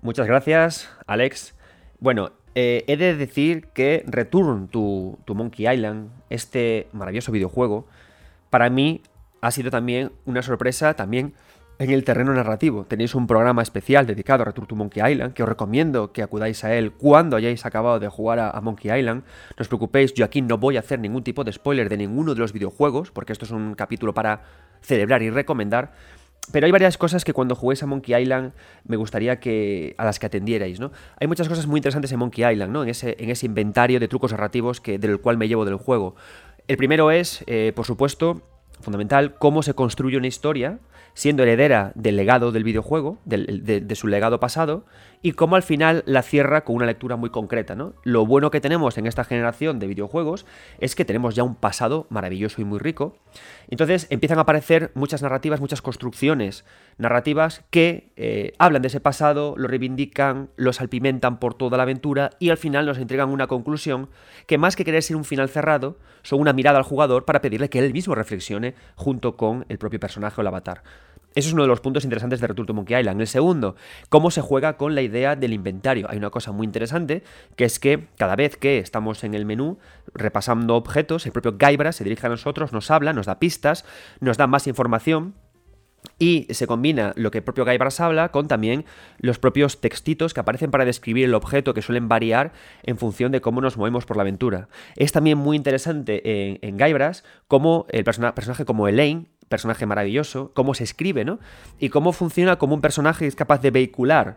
Muchas 0.03 0.27
gracias, 0.27 0.91
Alex. 1.07 1.55
Bueno, 2.01 2.33
eh, 2.57 2.83
he 2.89 2.97
de 2.97 3.15
decir 3.15 3.69
que 3.69 4.05
Return 4.05 4.67
to, 4.67 5.17
Monkey 5.29 5.73
Island, 5.73 6.11
este 6.29 6.89
maravilloso 6.93 7.31
videojuego, 7.31 7.87
para 8.51 8.69
mí 8.69 9.01
ha 9.41 9.53
sido 9.53 9.71
también 9.71 10.11
una 10.27 10.43
sorpresa 10.43 10.95
también 10.95 11.35
en 11.79 11.91
el 11.91 12.03
terreno 12.03 12.35
narrativo. 12.35 12.85
Tenéis 12.85 13.15
un 13.15 13.29
programa 13.29 13.63
especial 13.63 14.05
dedicado 14.05 14.43
a 14.43 14.47
Return 14.47 14.67
to 14.67 14.75
Monkey 14.75 15.09
Island, 15.09 15.35
que 15.35 15.45
os 15.45 15.49
recomiendo 15.49 16.13
que 16.13 16.25
acudáis 16.25 16.65
a 16.65 16.75
él 16.75 16.91
cuando 16.91 17.37
hayáis 17.37 17.65
acabado 17.65 18.01
de 18.01 18.09
jugar 18.09 18.41
a, 18.41 18.61
Monkey 18.61 18.91
Island. 18.91 19.23
No 19.57 19.61
os 19.61 19.69
preocupéis, 19.69 20.15
yo 20.15 20.25
aquí 20.25 20.43
no 20.43 20.59
voy 20.59 20.79
a 20.79 20.81
hacer 20.81 20.99
ningún 20.99 21.23
tipo 21.23 21.45
de 21.45 21.53
spoiler 21.53 21.89
de 21.89 21.99
ninguno 21.99 22.35
de 22.35 22.41
los 22.41 22.53
videojuegos, 22.53 23.13
porque 23.13 23.33
esto 23.33 23.45
es 23.45 23.53
un 23.53 23.77
capítulo 23.77 24.13
para 24.13 24.43
celebrar 24.81 25.23
y 25.23 25.31
recomendar. 25.31 25.93
Pero 26.51 26.67
hay 26.67 26.73
varias 26.73 26.99
cosas 26.99 27.25
que 27.25 27.33
cuando 27.33 27.55
juguéis 27.55 27.83
a 27.83 27.87
Monkey 27.87 28.21
Island 28.21 28.53
me 28.85 28.97
gustaría 28.97 29.39
que 29.39 29.95
a 29.97 30.05
las 30.05 30.19
que 30.19 30.27
atendierais, 30.27 30.81
¿no? 30.81 30.91
Hay 31.21 31.29
muchas 31.29 31.49
cosas 31.49 31.67
muy 31.67 31.79
interesantes 31.79 32.11
en 32.11 32.19
Monkey 32.19 32.45
Island, 32.45 32.73
¿no? 32.73 32.83
En 32.83 32.89
ese, 32.89 33.17
en 33.21 33.31
ese 33.31 33.47
inventario 33.47 34.01
de 34.01 34.09
trucos 34.09 34.33
narrativos 34.33 34.81
que, 34.81 34.99
del 34.99 35.21
cual 35.21 35.37
me 35.37 35.47
llevo 35.47 35.65
del 35.65 35.77
juego. 35.77 36.17
El 36.67 36.77
primero 36.77 37.11
es, 37.11 37.45
eh, 37.47 37.73
por 37.77 37.87
supuesto, 37.87 38.43
fundamental, 38.81 39.37
cómo 39.37 39.63
se 39.63 39.75
construye 39.75 40.17
una 40.17 40.27
historia 40.27 40.81
siendo 41.15 41.43
heredera 41.43 41.93
del 41.95 42.17
legado 42.17 42.53
del 42.53 42.65
videojuego, 42.65 43.19
de, 43.25 43.95
su 43.95 44.07
legado 44.07 44.41
pasado, 44.41 44.85
y 45.21 45.33
cómo 45.33 45.57
al 45.57 45.63
final 45.63 46.03
la 46.07 46.23
cierra 46.23 46.65
con 46.65 46.77
una 46.77 46.87
lectura 46.87 47.17
muy 47.17 47.31
concreta. 47.31 47.75
¿no? 47.75 47.95
Lo 48.03 48.27
bueno 48.27 48.51
que 48.51 48.61
tenemos 48.61 48.99
en 48.99 49.07
esta 49.07 49.25
generación 49.25 49.79
de 49.79 49.87
videojuegos 49.87 50.47
es 50.81 50.95
que 50.95 51.05
tenemos 51.05 51.35
ya 51.35 51.45
un 51.45 51.55
pasado 51.55 52.07
maravilloso 52.11 52.61
y 52.61 52.65
muy 52.65 52.79
rico. 52.79 53.17
Entonces 53.69 54.07
empiezan 54.11 54.39
a 54.39 54.43
aparecer 54.43 54.91
muchas 54.95 55.23
narrativas, 55.23 55.61
muchas 55.61 55.83
construcciones 55.83 56.65
narrativas 56.99 57.63
que 57.71 58.13
eh, 58.17 58.53
hablan 58.59 58.83
de 58.83 58.89
ese 58.89 59.01
pasado, 59.01 59.55
lo 59.57 59.69
reivindican, 59.69 60.51
lo 60.57 60.73
salpimentan 60.73 61.39
por 61.39 61.55
toda 61.55 61.77
la 61.77 61.85
aventura 61.85 62.31
y 62.39 62.51
al 62.51 62.59
final 62.59 62.87
nos 62.87 62.99
entregan 62.99 63.31
una 63.31 63.47
conclusión 63.47 64.09
que 64.47 64.59
más 64.59 64.77
que 64.77 64.85
querer 64.85 65.03
ser 65.03 65.17
un 65.17 65.25
final 65.25 65.49
cerrado, 65.49 65.99
son 66.23 66.41
una 66.41 66.53
mirada 66.53 66.79
al 66.79 66.85
jugador 66.85 67.25
para 67.25 67.41
pedirle 67.41 67.69
que 67.69 67.79
él 67.79 67.93
mismo 67.93 68.15
reflexione 68.15 68.75
junto 68.97 69.37
con 69.37 69.65
el 69.69 69.79
propio 69.79 70.01
personaje 70.01 70.41
o 70.41 70.43
el 70.43 70.47
avatar. 70.47 70.83
Eso 71.35 71.49
es 71.49 71.55
uno 71.55 71.63
de 71.63 71.69
los 71.69 71.81
puntos 71.81 72.05
interesantes 72.05 72.41
de 72.41 72.47
Return 72.47 72.67
to 72.67 72.75
Monkey 72.75 72.99
Island. 72.99 73.21
El 73.21 73.27
segundo, 73.27 73.77
cómo 74.09 74.31
se 74.31 74.41
juega 74.41 74.77
con 74.77 74.95
la 74.95 75.03
idea 75.03 75.37
del 75.37 75.53
inventario. 75.53 76.07
Hay 76.11 76.19
una 76.19 76.31
cosa 76.31 76.53
muy 76.53 76.67
interesante, 76.67 77.23
que 77.57 77.65
es 77.65 77.79
que 77.79 78.09
cada 78.17 78.37
vez 78.37 78.57
que 78.57 78.79
estamos 78.79 79.25
en 79.25 79.35
el 79.35 79.47
menú 79.47 79.79
repasando 80.15 80.77
objetos, 80.77 81.27
el 81.27 81.33
propio 81.33 81.57
Guybrush 81.59 81.95
se 81.95 82.05
dirige 82.05 82.27
a 82.27 82.31
nosotros, 82.31 82.73
nos 82.73 82.91
habla, 82.91 83.13
nos 83.13 83.27
da 83.27 83.39
pistas, 83.39 83.85
nos 84.21 84.37
da 84.37 84.47
más 84.47 84.67
información 84.67 85.35
y 86.19 86.47
se 86.51 86.67
combina 86.67 87.13
lo 87.17 87.31
que 87.31 87.39
el 87.39 87.45
propio 87.45 87.65
Guybrush 87.65 88.01
habla 88.01 88.31
con 88.31 88.49
también 88.49 88.85
los 89.19 89.39
propios 89.39 89.81
textitos 89.81 90.35
que 90.35 90.41
aparecen 90.41 90.71
para 90.71 90.85
describir 90.85 91.25
el 91.25 91.35
objeto 91.35 91.75
que 91.75 91.83
suelen 91.83 92.09
variar 92.09 92.53
en 92.83 92.99
función 92.99 93.33
de 93.33 93.41
cómo 93.41 93.61
nos 93.61 93.77
movemos 93.77 94.05
por 94.05 94.17
la 94.17 94.23
aventura. 94.23 94.69
Es 94.97 95.13
también 95.13 95.39
muy 95.39 95.57
interesante 95.57 96.51
en, 96.51 96.59
en 96.63 96.77
Guybrush 96.77 97.21
cómo 97.49 97.87
el 97.91 98.05
personaje 98.05 98.65
como 98.65 98.89
Elaine 98.89 99.29
personaje 99.49 99.87
maravilloso, 99.87 100.53
cómo 100.55 100.75
se 100.75 100.85
escribe, 100.85 101.25
¿no? 101.25 101.39
Y 101.79 101.89
cómo 101.89 102.13
funciona 102.13 102.57
como 102.57 102.75
un 102.75 102.81
personaje 102.81 103.25
que 103.25 103.29
es 103.29 103.37
capaz 103.37 103.61
de 103.61 103.71
vehicular 103.71 104.37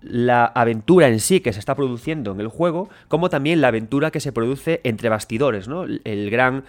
la 0.00 0.44
aventura 0.44 1.08
en 1.08 1.18
sí 1.18 1.40
que 1.40 1.52
se 1.52 1.58
está 1.58 1.74
produciendo 1.74 2.32
en 2.32 2.40
el 2.40 2.48
juego, 2.48 2.90
como 3.08 3.30
también 3.30 3.60
la 3.60 3.68
aventura 3.68 4.10
que 4.10 4.20
se 4.20 4.32
produce 4.32 4.80
entre 4.84 5.08
bastidores, 5.08 5.66
¿no? 5.66 5.84
El 5.84 6.30
gran 6.30 6.64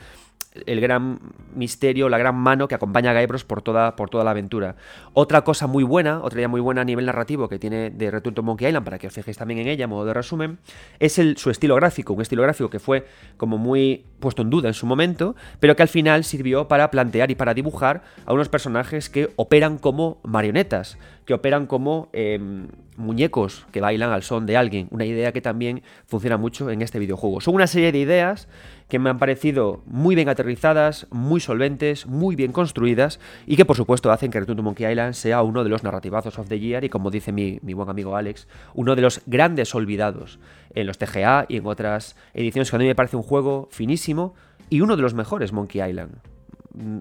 el 0.65 0.81
gran 0.81 1.19
misterio, 1.53 2.09
la 2.09 2.17
gran 2.17 2.35
mano 2.35 2.67
que 2.67 2.75
acompaña 2.75 3.11
a 3.11 3.19
Guybrush 3.19 3.43
por 3.43 3.61
toda, 3.61 3.95
por 3.95 4.09
toda 4.09 4.23
la 4.23 4.31
aventura. 4.31 4.75
Otra 5.13 5.43
cosa 5.43 5.67
muy 5.67 5.83
buena, 5.83 6.21
otra 6.21 6.39
idea 6.39 6.47
muy 6.47 6.61
buena 6.61 6.81
a 6.81 6.85
nivel 6.85 7.05
narrativo 7.05 7.47
que 7.49 7.59
tiene 7.59 7.89
de 7.89 8.11
Return 8.11 8.35
to 8.35 8.43
Monkey 8.43 8.67
Island, 8.67 8.85
para 8.85 8.97
que 8.97 9.07
os 9.07 9.13
fijéis 9.13 9.37
también 9.37 9.59
en 9.59 9.67
ella, 9.67 9.85
a 9.85 9.87
modo 9.87 10.05
de 10.05 10.13
resumen, 10.13 10.59
es 10.99 11.19
el, 11.19 11.37
su 11.37 11.49
estilo 11.49 11.75
gráfico, 11.75 12.13
un 12.13 12.21
estilo 12.21 12.43
gráfico 12.43 12.69
que 12.69 12.79
fue 12.79 13.05
como 13.37 13.57
muy 13.57 14.05
puesto 14.19 14.41
en 14.41 14.49
duda 14.49 14.67
en 14.67 14.73
su 14.73 14.85
momento, 14.85 15.35
pero 15.59 15.75
que 15.75 15.83
al 15.83 15.89
final 15.89 16.23
sirvió 16.23 16.67
para 16.67 16.91
plantear 16.91 17.31
y 17.31 17.35
para 17.35 17.53
dibujar 17.53 18.03
a 18.25 18.33
unos 18.33 18.49
personajes 18.49 19.09
que 19.09 19.31
operan 19.35 19.77
como 19.77 20.19
marionetas, 20.23 20.97
que 21.25 21.33
operan 21.33 21.65
como 21.65 22.09
em, 22.13 22.67
muñecos 22.97 23.65
que 23.71 23.81
bailan 23.81 24.11
al 24.11 24.23
son 24.23 24.45
de 24.45 24.57
alguien, 24.57 24.87
una 24.91 25.05
idea 25.05 25.31
que 25.31 25.41
también 25.41 25.83
funciona 26.05 26.37
mucho 26.37 26.69
en 26.69 26.81
este 26.81 26.99
videojuego. 26.99 27.41
Son 27.41 27.55
una 27.55 27.67
serie 27.67 27.91
de 27.91 27.99
ideas 27.99 28.47
que 28.87 28.99
me 28.99 29.09
han 29.09 29.17
parecido 29.17 29.81
muy 29.85 30.15
bien 30.15 30.29
aterrizadas, 30.29 31.07
muy 31.09 31.39
solventes, 31.39 32.05
muy 32.05 32.35
bien 32.35 32.51
construidas 32.51 33.19
y 33.47 33.55
que 33.55 33.65
por 33.65 33.75
supuesto 33.75 34.11
hacen 34.11 34.31
que 34.31 34.39
Return 34.39 34.57
to 34.57 34.63
Monkey 34.63 34.89
Island 34.89 35.13
sea 35.13 35.41
uno 35.41 35.63
de 35.63 35.69
los 35.69 35.83
narrativazos 35.83 36.37
of 36.37 36.47
the 36.47 36.59
year 36.59 36.83
y 36.83 36.89
como 36.89 37.09
dice 37.09 37.31
mi, 37.31 37.59
buen 37.61 37.89
amigo 37.89 38.15
Alex, 38.15 38.47
uno 38.73 38.95
de 38.95 39.01
los 39.01 39.21
grandes 39.25 39.73
olvidados 39.73 40.39
en 40.73 40.87
los 40.87 40.97
TGA 40.97 41.45
y 41.49 41.57
en 41.57 41.65
otras 41.65 42.15
ediciones 42.33 42.69
que 42.69 42.75
a 42.75 42.79
mí 42.79 42.85
me 42.85 42.95
parece 42.95 43.17
un 43.17 43.23
juego 43.23 43.67
finísimo 43.71 44.35
y 44.69 44.81
uno 44.81 44.95
de 44.95 45.01
los 45.01 45.13
mejores 45.13 45.51
Monkey 45.51 45.81
Island. 45.81 46.17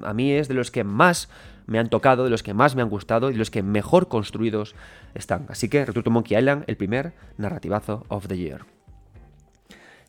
A 0.05 0.15
mí 0.15 0.33
es 0.33 0.49
de 0.49 0.55
los 0.55 0.71
que 0.71 0.85
más 0.85 1.29
me 1.67 1.79
han 1.79 1.89
tocado, 1.89 2.25
de 2.25 2.31
los 2.31 2.43
que 2.43 2.55
más 2.55 2.77
me 2.77 2.83
han 2.83 2.89
gustado 2.89 3.31
y 3.31 3.33
de 3.33 3.39
los 3.39 3.51
que 3.51 3.63
mejor 3.63 4.09
construidos 4.09 4.75
están. 5.15 5.47
Así 5.49 5.69
que 5.69 5.85
Return 5.85 6.05
to 6.05 6.11
Monkey 6.11 6.39
Island, 6.39 6.65
el 6.67 6.77
primer 6.77 7.13
narrativazo 7.39 8.05
of 8.09 8.29
the 8.29 8.37
year. 8.37 8.65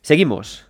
Seguimos. 0.02 0.68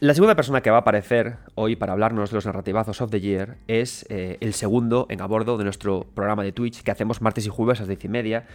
La 0.00 0.14
segunda 0.14 0.34
persona 0.34 0.62
que 0.62 0.70
va 0.70 0.78
a 0.78 0.80
aparecer 0.80 1.36
hoy 1.56 1.76
para 1.76 1.92
hablarnos 1.92 2.30
de 2.30 2.34
los 2.36 2.46
narrativazos 2.46 3.02
of 3.02 3.10
the 3.10 3.20
year 3.20 3.58
es 3.68 4.06
eh, 4.08 4.38
el 4.40 4.54
segundo 4.54 5.04
en 5.10 5.20
a 5.20 5.26
bordo 5.26 5.58
de 5.58 5.64
nuestro 5.64 6.06
programa 6.14 6.42
de 6.42 6.52
Twitch 6.52 6.82
que 6.82 6.90
hacemos 6.90 7.20
martes 7.20 7.44
y 7.44 7.50
jueves 7.50 7.80
a 7.80 7.82
las 7.82 7.88
diez 7.88 8.06
y 8.06 8.08
media 8.08 8.46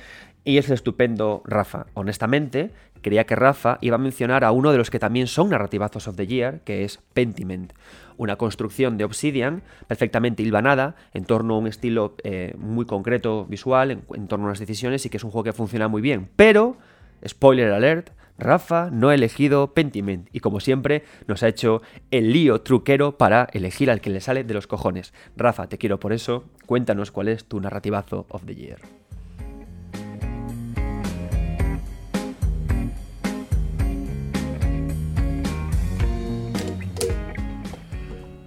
y 0.43 0.57
es 0.57 0.69
el 0.69 0.73
estupendo 0.73 1.43
Rafa. 1.45 1.85
Honestamente, 1.93 2.71
creía 3.03 3.27
que 3.27 3.35
Rafa 3.35 3.77
iba 3.81 3.93
a 3.93 3.99
mencionar 3.99 4.43
a 4.43 4.51
uno 4.51 4.71
de 4.71 4.79
los 4.79 4.89
que 4.89 4.97
también 4.97 5.27
son 5.27 5.51
narrativazos 5.51 6.07
of 6.07 6.15
the 6.15 6.25
year, 6.25 6.61
que 6.61 6.83
es 6.83 6.97
Pentiment, 7.13 7.73
una 8.17 8.37
construcción 8.37 8.97
de 8.97 9.03
Obsidian 9.03 9.61
perfectamente 9.85 10.41
hilvanada 10.41 10.95
en 11.13 11.25
torno 11.25 11.53
a 11.53 11.57
un 11.59 11.67
estilo 11.67 12.15
eh, 12.23 12.55
muy 12.57 12.87
concreto 12.87 13.45
visual, 13.45 13.91
en 13.91 14.27
torno 14.27 14.45
a 14.45 14.49
unas 14.49 14.59
decisiones 14.59 15.05
y 15.05 15.11
que 15.11 15.17
es 15.17 15.23
un 15.23 15.29
juego 15.29 15.43
que 15.43 15.53
funciona 15.53 15.87
muy 15.89 16.01
bien. 16.01 16.27
Pero, 16.37 16.77
spoiler 17.23 17.71
alert, 17.71 18.09
Rafa 18.37 18.89
no 18.91 19.09
ha 19.09 19.15
elegido 19.15 19.73
Pentiment 19.73 20.27
y 20.33 20.41
como 20.41 20.59
siempre 20.59 21.03
nos 21.27 21.41
ha 21.43 21.47
hecho 21.47 21.81
el 22.11 22.33
lío 22.33 22.61
truquero 22.61 23.17
para 23.17 23.47
elegir 23.53 23.89
al 23.89 24.01
que 24.01 24.09
le 24.09 24.19
sale 24.19 24.43
de 24.43 24.53
los 24.53 24.67
cojones. 24.67 25.13
Rafa, 25.37 25.67
te 25.67 25.77
quiero 25.77 25.99
por 25.99 26.11
eso, 26.11 26.43
cuéntanos 26.65 27.11
cuál 27.11 27.29
es 27.29 27.45
tu 27.45 27.61
narrativazo 27.61 28.25
of 28.29 28.45
the 28.45 28.55
year. 28.55 28.79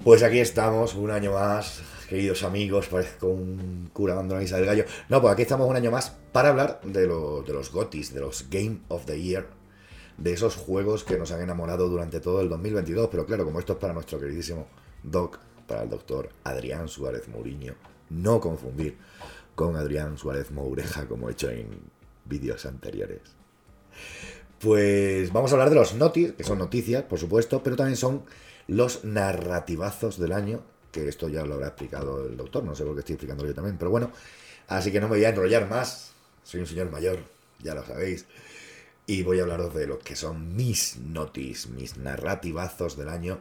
Pues 0.04 0.22
aquí 0.22 0.38
estamos, 0.38 0.94
un 0.94 1.10
año 1.10 1.32
más, 1.32 1.82
queridos 2.08 2.42
amigos, 2.42 2.88
parezco 2.88 3.26
un 3.28 3.90
cura 3.92 4.14
dando 4.14 4.34
la 4.34 4.40
misa 4.40 4.56
del 4.56 4.64
gallo. 4.64 4.84
No, 5.08 5.20
pues 5.20 5.32
aquí 5.32 5.42
estamos 5.42 5.68
un 5.68 5.76
año 5.76 5.90
más 5.90 6.16
para 6.32 6.50
hablar 6.50 6.80
de, 6.82 7.02
de 7.02 7.06
los 7.06 7.72
GOTIS, 7.72 8.14
de 8.14 8.20
los 8.20 8.48
Game 8.48 8.80
of 8.88 9.04
the 9.04 9.20
Year 9.20 9.57
de 10.18 10.32
esos 10.32 10.56
juegos 10.56 11.04
que 11.04 11.16
nos 11.16 11.30
han 11.30 11.40
enamorado 11.40 11.88
durante 11.88 12.20
todo 12.20 12.40
el 12.42 12.48
2022. 12.48 13.08
Pero 13.10 13.24
claro, 13.24 13.44
como 13.44 13.60
esto 13.60 13.72
es 13.74 13.78
para 13.78 13.94
nuestro 13.94 14.18
queridísimo 14.18 14.66
Doc, 15.02 15.38
para 15.66 15.82
el 15.82 15.88
doctor 15.88 16.28
Adrián 16.44 16.88
Suárez 16.88 17.28
Mourinho, 17.28 17.74
no 18.10 18.40
confundir 18.40 18.98
con 19.54 19.76
Adrián 19.76 20.18
Suárez 20.18 20.50
Moureja 20.50 21.06
como 21.06 21.28
he 21.28 21.32
hecho 21.32 21.50
en 21.50 21.68
vídeos 22.24 22.66
anteriores. 22.66 23.20
Pues 24.60 25.32
vamos 25.32 25.52
a 25.52 25.54
hablar 25.54 25.70
de 25.70 25.76
los 25.76 25.94
notis, 25.94 26.32
que 26.32 26.44
son 26.44 26.58
noticias, 26.58 27.04
por 27.04 27.18
supuesto, 27.18 27.62
pero 27.62 27.76
también 27.76 27.96
son 27.96 28.24
los 28.66 29.04
narrativazos 29.04 30.18
del 30.18 30.32
año, 30.32 30.62
que 30.90 31.08
esto 31.08 31.28
ya 31.28 31.44
lo 31.44 31.54
habrá 31.54 31.68
explicado 31.68 32.26
el 32.26 32.36
doctor, 32.36 32.64
no 32.64 32.74
sé 32.74 32.84
por 32.84 32.94
qué 32.94 33.00
estoy 33.00 33.14
explicando 33.14 33.46
yo 33.46 33.54
también, 33.54 33.78
pero 33.78 33.90
bueno, 33.90 34.10
así 34.66 34.90
que 34.90 35.00
no 35.00 35.08
me 35.08 35.16
voy 35.16 35.24
a 35.24 35.30
enrollar 35.30 35.68
más, 35.68 36.12
soy 36.42 36.60
un 36.60 36.66
señor 36.66 36.90
mayor, 36.90 37.18
ya 37.60 37.74
lo 37.74 37.84
sabéis. 37.84 38.26
Y 39.08 39.22
voy 39.22 39.38
a 39.38 39.42
hablaros 39.44 39.74
de 39.74 39.86
lo 39.86 39.98
que 39.98 40.14
son 40.14 40.54
mis 40.54 40.98
notis, 40.98 41.68
mis 41.68 41.96
narrativazos 41.96 42.94
del 42.98 43.08
año. 43.08 43.38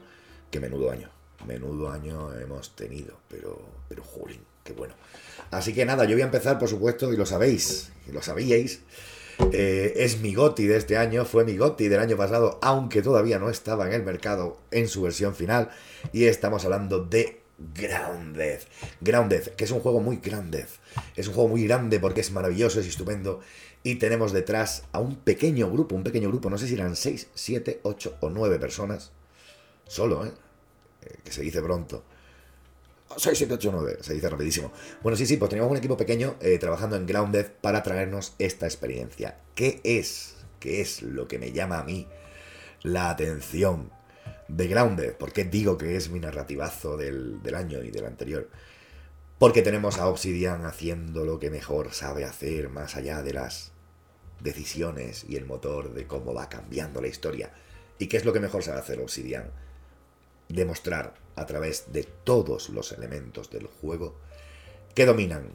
Que 0.49 0.61
menudo 0.61 0.89
año, 0.89 1.09
menudo 1.45 1.91
año 1.91 2.33
hemos 2.39 2.73
tenido, 2.73 3.17
pero, 3.27 3.59
pero 3.89 4.01
jolín, 4.01 4.39
qué 4.63 4.71
bueno. 4.71 4.93
Así 5.51 5.73
que 5.73 5.83
nada, 5.83 6.05
yo 6.05 6.15
voy 6.15 6.21
a 6.21 6.25
empezar, 6.27 6.57
por 6.57 6.69
supuesto, 6.69 7.11
y 7.11 7.17
lo 7.17 7.25
sabéis, 7.25 7.91
y 8.07 8.13
lo 8.13 8.21
sabíais. 8.21 8.79
Eh, 9.51 9.91
es 9.97 10.21
mi 10.21 10.33
GOTI 10.33 10.67
de 10.67 10.77
este 10.77 10.95
año, 10.95 11.25
fue 11.25 11.43
mi 11.43 11.57
GOTI 11.57 11.89
del 11.89 11.99
año 11.99 12.15
pasado, 12.15 12.59
aunque 12.61 13.01
todavía 13.01 13.37
no 13.37 13.49
estaba 13.49 13.87
en 13.87 13.93
el 13.93 14.03
mercado 14.03 14.59
en 14.71 14.87
su 14.87 15.01
versión 15.01 15.35
final. 15.35 15.69
Y 16.13 16.27
estamos 16.27 16.63
hablando 16.63 17.03
de 17.03 17.41
Grounded. 17.57 18.61
Grounded, 19.01 19.49
que 19.55 19.63
es 19.65 19.71
un 19.71 19.79
juego 19.79 19.99
muy 19.99 20.17
grande. 20.17 20.65
Es 21.15 21.27
un 21.27 21.33
juego 21.33 21.49
muy 21.49 21.67
grande 21.67 21.99
porque 21.99 22.21
es 22.21 22.31
maravilloso, 22.31 22.79
es 22.79 22.87
estupendo. 22.87 23.41
Y 23.87 23.95
tenemos 23.95 24.33
detrás 24.33 24.83
a 24.91 24.99
un 24.99 25.15
pequeño 25.15 25.71
grupo, 25.71 25.95
un 25.95 26.03
pequeño 26.03 26.27
grupo, 26.27 26.49
no 26.49 26.57
sé 26.57 26.67
si 26.67 26.73
eran 26.73 26.97
6, 26.97 27.29
7, 27.33 27.79
8 27.83 28.17
o 28.19 28.29
9 28.29 28.59
personas. 28.59 29.13
Solo, 29.87 30.25
¿eh? 30.25 30.33
¿eh? 31.03 31.15
Que 31.23 31.31
se 31.31 31.41
dice 31.41 31.61
pronto. 31.61 32.03
6, 33.15 33.37
7, 33.37 33.53
8, 33.53 33.69
9, 33.71 33.97
se 34.01 34.13
dice 34.13 34.29
rapidísimo. 34.29 34.73
Bueno, 35.01 35.15
sí, 35.15 35.25
sí, 35.25 35.37
pues 35.37 35.47
teníamos 35.47 35.71
un 35.71 35.77
equipo 35.77 35.95
pequeño 35.95 36.35
eh, 36.41 36.57
trabajando 36.57 36.97
en 36.97 37.05
Grounded 37.05 37.45
para 37.61 37.81
traernos 37.81 38.33
esta 38.39 38.65
experiencia. 38.65 39.39
¿Qué 39.55 39.79
es 39.85 40.35
que 40.59 40.81
es 40.81 41.01
lo 41.01 41.29
que 41.29 41.39
me 41.39 41.53
llama 41.53 41.79
a 41.79 41.85
mí 41.85 42.09
la 42.83 43.09
atención 43.09 43.89
de 44.49 44.67
Grounded. 44.67 45.13
¿Por 45.13 45.31
qué 45.31 45.45
digo 45.45 45.77
que 45.77 45.95
es 45.95 46.09
mi 46.09 46.19
narrativazo 46.19 46.97
del, 46.97 47.41
del 47.41 47.55
año 47.55 47.81
y 47.83 47.91
del 47.91 48.03
anterior? 48.03 48.49
Porque 49.39 49.61
tenemos 49.61 49.97
a 49.97 50.09
Obsidian 50.09 50.65
haciendo 50.65 51.23
lo 51.23 51.39
que 51.39 51.49
mejor 51.49 51.93
sabe 51.93 52.25
hacer, 52.25 52.67
más 52.67 52.97
allá 52.97 53.23
de 53.23 53.31
las 53.31 53.76
decisiones 54.39 55.25
y 55.27 55.35
el 55.35 55.45
motor 55.45 55.93
de 55.93 56.07
cómo 56.07 56.33
va 56.33 56.49
cambiando 56.49 57.01
la 57.01 57.07
historia. 57.07 57.51
¿Y 57.99 58.07
qué 58.07 58.17
es 58.17 58.25
lo 58.25 58.33
que 58.33 58.39
mejor 58.39 58.63
sabe 58.63 58.79
hacer 58.79 58.99
Obsidian? 58.99 59.51
Demostrar 60.49 61.15
a 61.35 61.45
través 61.45 61.91
de 61.91 62.03
todos 62.03 62.69
los 62.69 62.91
elementos 62.91 63.49
del 63.49 63.67
juego 63.67 64.15
que 64.93 65.05
dominan 65.05 65.51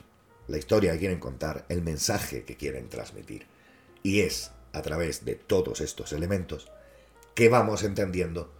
la 0.48 0.58
historia 0.58 0.92
que 0.92 0.98
quieren 0.98 1.20
contar, 1.20 1.64
el 1.68 1.82
mensaje 1.82 2.44
que 2.44 2.56
quieren 2.56 2.88
transmitir. 2.88 3.46
Y 4.02 4.20
es 4.20 4.50
a 4.72 4.82
través 4.82 5.24
de 5.24 5.34
todos 5.34 5.80
estos 5.80 6.12
elementos 6.12 6.70
que 7.34 7.48
vamos 7.48 7.82
entendiendo 7.82 8.52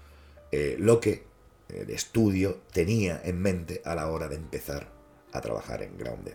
eh, 0.51 0.77
lo 0.79 1.01
que 1.01 1.25
el 1.69 1.91
estudio 1.91 2.61
tenía 2.73 3.21
en 3.25 3.41
mente 3.41 3.83
a 3.85 3.95
la 3.95 4.09
hora 4.11 4.29
de 4.29 4.37
empezar 4.37 4.89
a 5.33 5.41
trabajar 5.41 5.83
en 5.83 5.97
Grounded. 5.97 6.35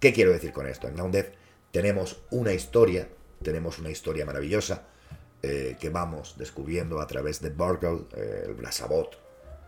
¿Qué 0.00 0.12
quiero 0.12 0.32
decir 0.32 0.52
con 0.52 0.66
esto? 0.66 0.88
En 0.88 0.94
Grounded 0.94 1.26
tenemos 1.76 2.22
una 2.30 2.54
historia, 2.54 3.06
tenemos 3.42 3.78
una 3.78 3.90
historia 3.90 4.24
maravillosa 4.24 4.86
eh, 5.42 5.76
que 5.78 5.90
vamos 5.90 6.36
descubriendo 6.38 7.02
a 7.02 7.06
través 7.06 7.42
de 7.42 7.50
Burgle, 7.50 8.06
eh, 8.16 8.44
el 8.46 8.54
Blasabot, 8.54 9.10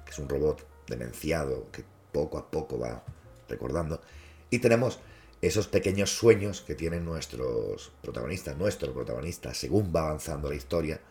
que 0.06 0.12
es 0.12 0.18
un 0.18 0.26
robot 0.26 0.66
demenciado 0.86 1.70
que 1.70 1.84
poco 2.10 2.38
a 2.38 2.50
poco 2.50 2.78
va 2.78 3.04
recordando. 3.46 4.00
Y 4.48 4.60
tenemos 4.60 5.00
esos 5.42 5.68
pequeños 5.68 6.16
sueños 6.16 6.62
que 6.62 6.74
tienen 6.74 7.04
nuestros 7.04 7.92
protagonistas, 8.00 8.56
nuestro 8.56 8.94
protagonista, 8.94 9.52
según 9.52 9.92
va 9.94 10.06
avanzando 10.06 10.48
la 10.48 10.54
historia, 10.54 11.02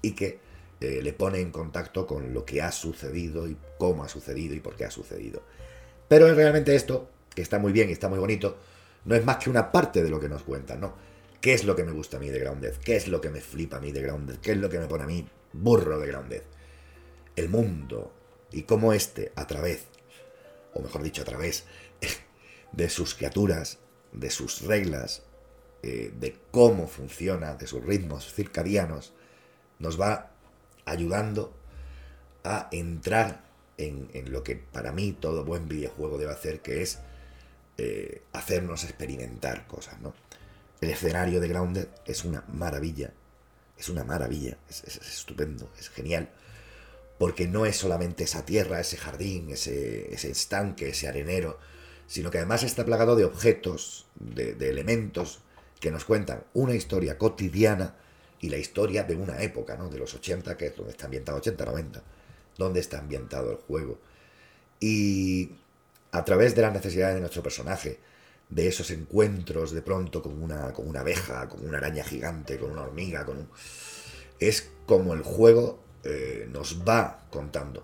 y 0.00 0.12
que 0.12 0.38
eh, 0.80 1.00
le 1.02 1.12
pone 1.12 1.40
en 1.40 1.52
contacto 1.52 2.06
con 2.06 2.32
lo 2.32 2.46
que 2.46 2.62
ha 2.62 2.72
sucedido 2.72 3.46
y 3.46 3.58
cómo 3.76 4.02
ha 4.02 4.08
sucedido 4.08 4.54
y 4.54 4.60
por 4.60 4.76
qué 4.76 4.86
ha 4.86 4.90
sucedido. 4.90 5.42
Pero 6.08 6.34
realmente 6.34 6.74
esto, 6.74 7.10
que 7.34 7.42
está 7.42 7.58
muy 7.58 7.72
bien 7.72 7.90
y 7.90 7.92
está 7.92 8.08
muy 8.08 8.18
bonito, 8.18 8.56
no 9.04 9.14
es 9.14 9.24
más 9.24 9.36
que 9.38 9.50
una 9.50 9.72
parte 9.72 10.02
de 10.02 10.10
lo 10.10 10.20
que 10.20 10.28
nos 10.28 10.42
cuentan, 10.42 10.80
¿no? 10.80 10.94
¿Qué 11.40 11.54
es 11.54 11.64
lo 11.64 11.76
que 11.76 11.84
me 11.84 11.92
gusta 11.92 12.16
a 12.16 12.20
mí 12.20 12.28
de 12.30 12.40
Grounded? 12.40 12.74
¿Qué 12.76 12.96
es 12.96 13.08
lo 13.08 13.20
que 13.20 13.30
me 13.30 13.40
flipa 13.40 13.76
a 13.76 13.80
mí 13.80 13.92
de 13.92 14.02
Grounded? 14.02 14.38
¿Qué 14.38 14.52
es 14.52 14.58
lo 14.58 14.68
que 14.68 14.78
me 14.78 14.86
pone 14.86 15.04
a 15.04 15.06
mí 15.06 15.26
burro 15.52 15.98
de 15.98 16.08
Grounded? 16.08 16.42
El 17.36 17.48
mundo 17.48 18.12
y 18.50 18.62
cómo 18.62 18.92
este, 18.92 19.32
a 19.36 19.46
través, 19.46 19.84
o 20.74 20.80
mejor 20.80 21.02
dicho, 21.02 21.22
a 21.22 21.24
través 21.24 21.64
de 22.72 22.88
sus 22.88 23.14
criaturas, 23.14 23.78
de 24.12 24.30
sus 24.30 24.62
reglas, 24.62 25.22
eh, 25.82 26.12
de 26.18 26.36
cómo 26.50 26.88
funciona, 26.88 27.54
de 27.54 27.66
sus 27.66 27.84
ritmos 27.84 28.32
circadianos, 28.34 29.12
nos 29.78 30.00
va 30.00 30.32
ayudando 30.84 31.54
a 32.42 32.68
entrar 32.72 33.44
en, 33.76 34.08
lo 34.32 34.42
que 34.42 34.56
para 34.56 34.90
mí 34.90 35.12
todo 35.12 35.44
buen 35.44 35.68
videojuego 35.68 36.18
debe 36.18 36.32
hacer, 36.32 36.60
que 36.60 36.82
es 36.82 36.98
eh, 37.80 38.22
hacernos 38.32 38.82
experimentar 38.82 39.68
cosas, 39.68 40.00
¿no? 40.00 40.12
El 40.80 40.90
escenario 40.90 41.40
de 41.40 41.46
Grounded 41.46 41.86
es 42.06 42.24
una 42.24 42.42
maravilla, 42.48 43.12
es 43.78 43.88
una 43.88 44.02
maravilla, 44.02 44.56
es, 44.68 44.82
estupendo, 44.96 45.70
es 45.78 45.88
genial, 45.88 46.28
porque 47.18 47.46
no 47.46 47.66
es 47.66 47.76
solamente 47.76 48.24
esa 48.24 48.44
tierra, 48.44 48.80
ese 48.80 48.96
jardín, 48.96 49.50
ese, 49.50 50.12
estanque, 50.12 50.88
ese 50.88 51.06
arenero, 51.06 51.60
sino 52.08 52.32
que 52.32 52.38
además 52.38 52.64
está 52.64 52.84
plagado 52.84 53.14
de 53.14 53.24
objetos, 53.24 54.06
de, 54.16 54.54
elementos 54.68 55.38
que 55.78 55.92
nos 55.92 56.04
cuentan 56.04 56.42
una 56.54 56.74
historia 56.74 57.16
cotidiana 57.16 57.94
y 58.40 58.48
la 58.48 58.56
historia 58.56 59.04
de 59.04 59.14
una 59.14 59.40
época, 59.42 59.76
¿no? 59.76 59.88
De 59.88 59.98
los 59.98 60.14
80, 60.14 60.56
que 60.56 60.66
es 60.66 60.76
donde 60.76 60.90
está 60.90 61.04
ambientado, 61.04 61.38
80, 61.38 61.64
90, 61.64 62.02
donde 62.56 62.80
está 62.80 62.98
ambientado 62.98 63.52
el 63.52 63.58
juego. 63.58 64.00
Y 64.80 65.52
a 66.12 66.24
través 66.24 66.54
de 66.54 66.62
las 66.62 66.72
necesidades 66.72 67.14
de 67.14 67.20
nuestro 67.20 67.42
personaje, 67.42 68.00
de 68.48 68.66
esos 68.66 68.90
encuentros 68.90 69.72
de 69.72 69.82
pronto 69.82 70.22
con 70.22 70.42
una, 70.42 70.72
con 70.72 70.88
una 70.88 71.00
abeja, 71.00 71.48
con 71.48 71.66
una 71.66 71.78
araña 71.78 72.02
gigante, 72.04 72.58
con 72.58 72.70
una 72.70 72.82
hormiga, 72.82 73.24
con 73.24 73.38
un... 73.38 73.48
Es 74.40 74.70
como 74.86 75.12
el 75.12 75.22
juego 75.22 75.82
eh, 76.04 76.48
nos 76.50 76.82
va 76.88 77.26
contando 77.30 77.82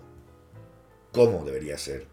cómo 1.11 1.45
debería 1.45 1.77
ser 1.77 2.07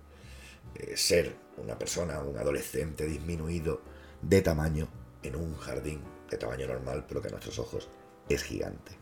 eh, 0.74 0.96
ser 0.96 1.36
una 1.58 1.78
persona, 1.78 2.20
un 2.20 2.38
adolescente 2.38 3.06
disminuido 3.06 3.82
de 4.22 4.40
tamaño 4.40 4.88
en 5.22 5.36
un 5.36 5.56
jardín 5.56 6.00
de 6.30 6.38
tamaño 6.38 6.66
normal, 6.66 7.04
pero 7.06 7.20
que 7.20 7.28
a 7.28 7.30
nuestros 7.30 7.58
ojos 7.58 7.88
es 8.28 8.42
gigante. 8.42 8.92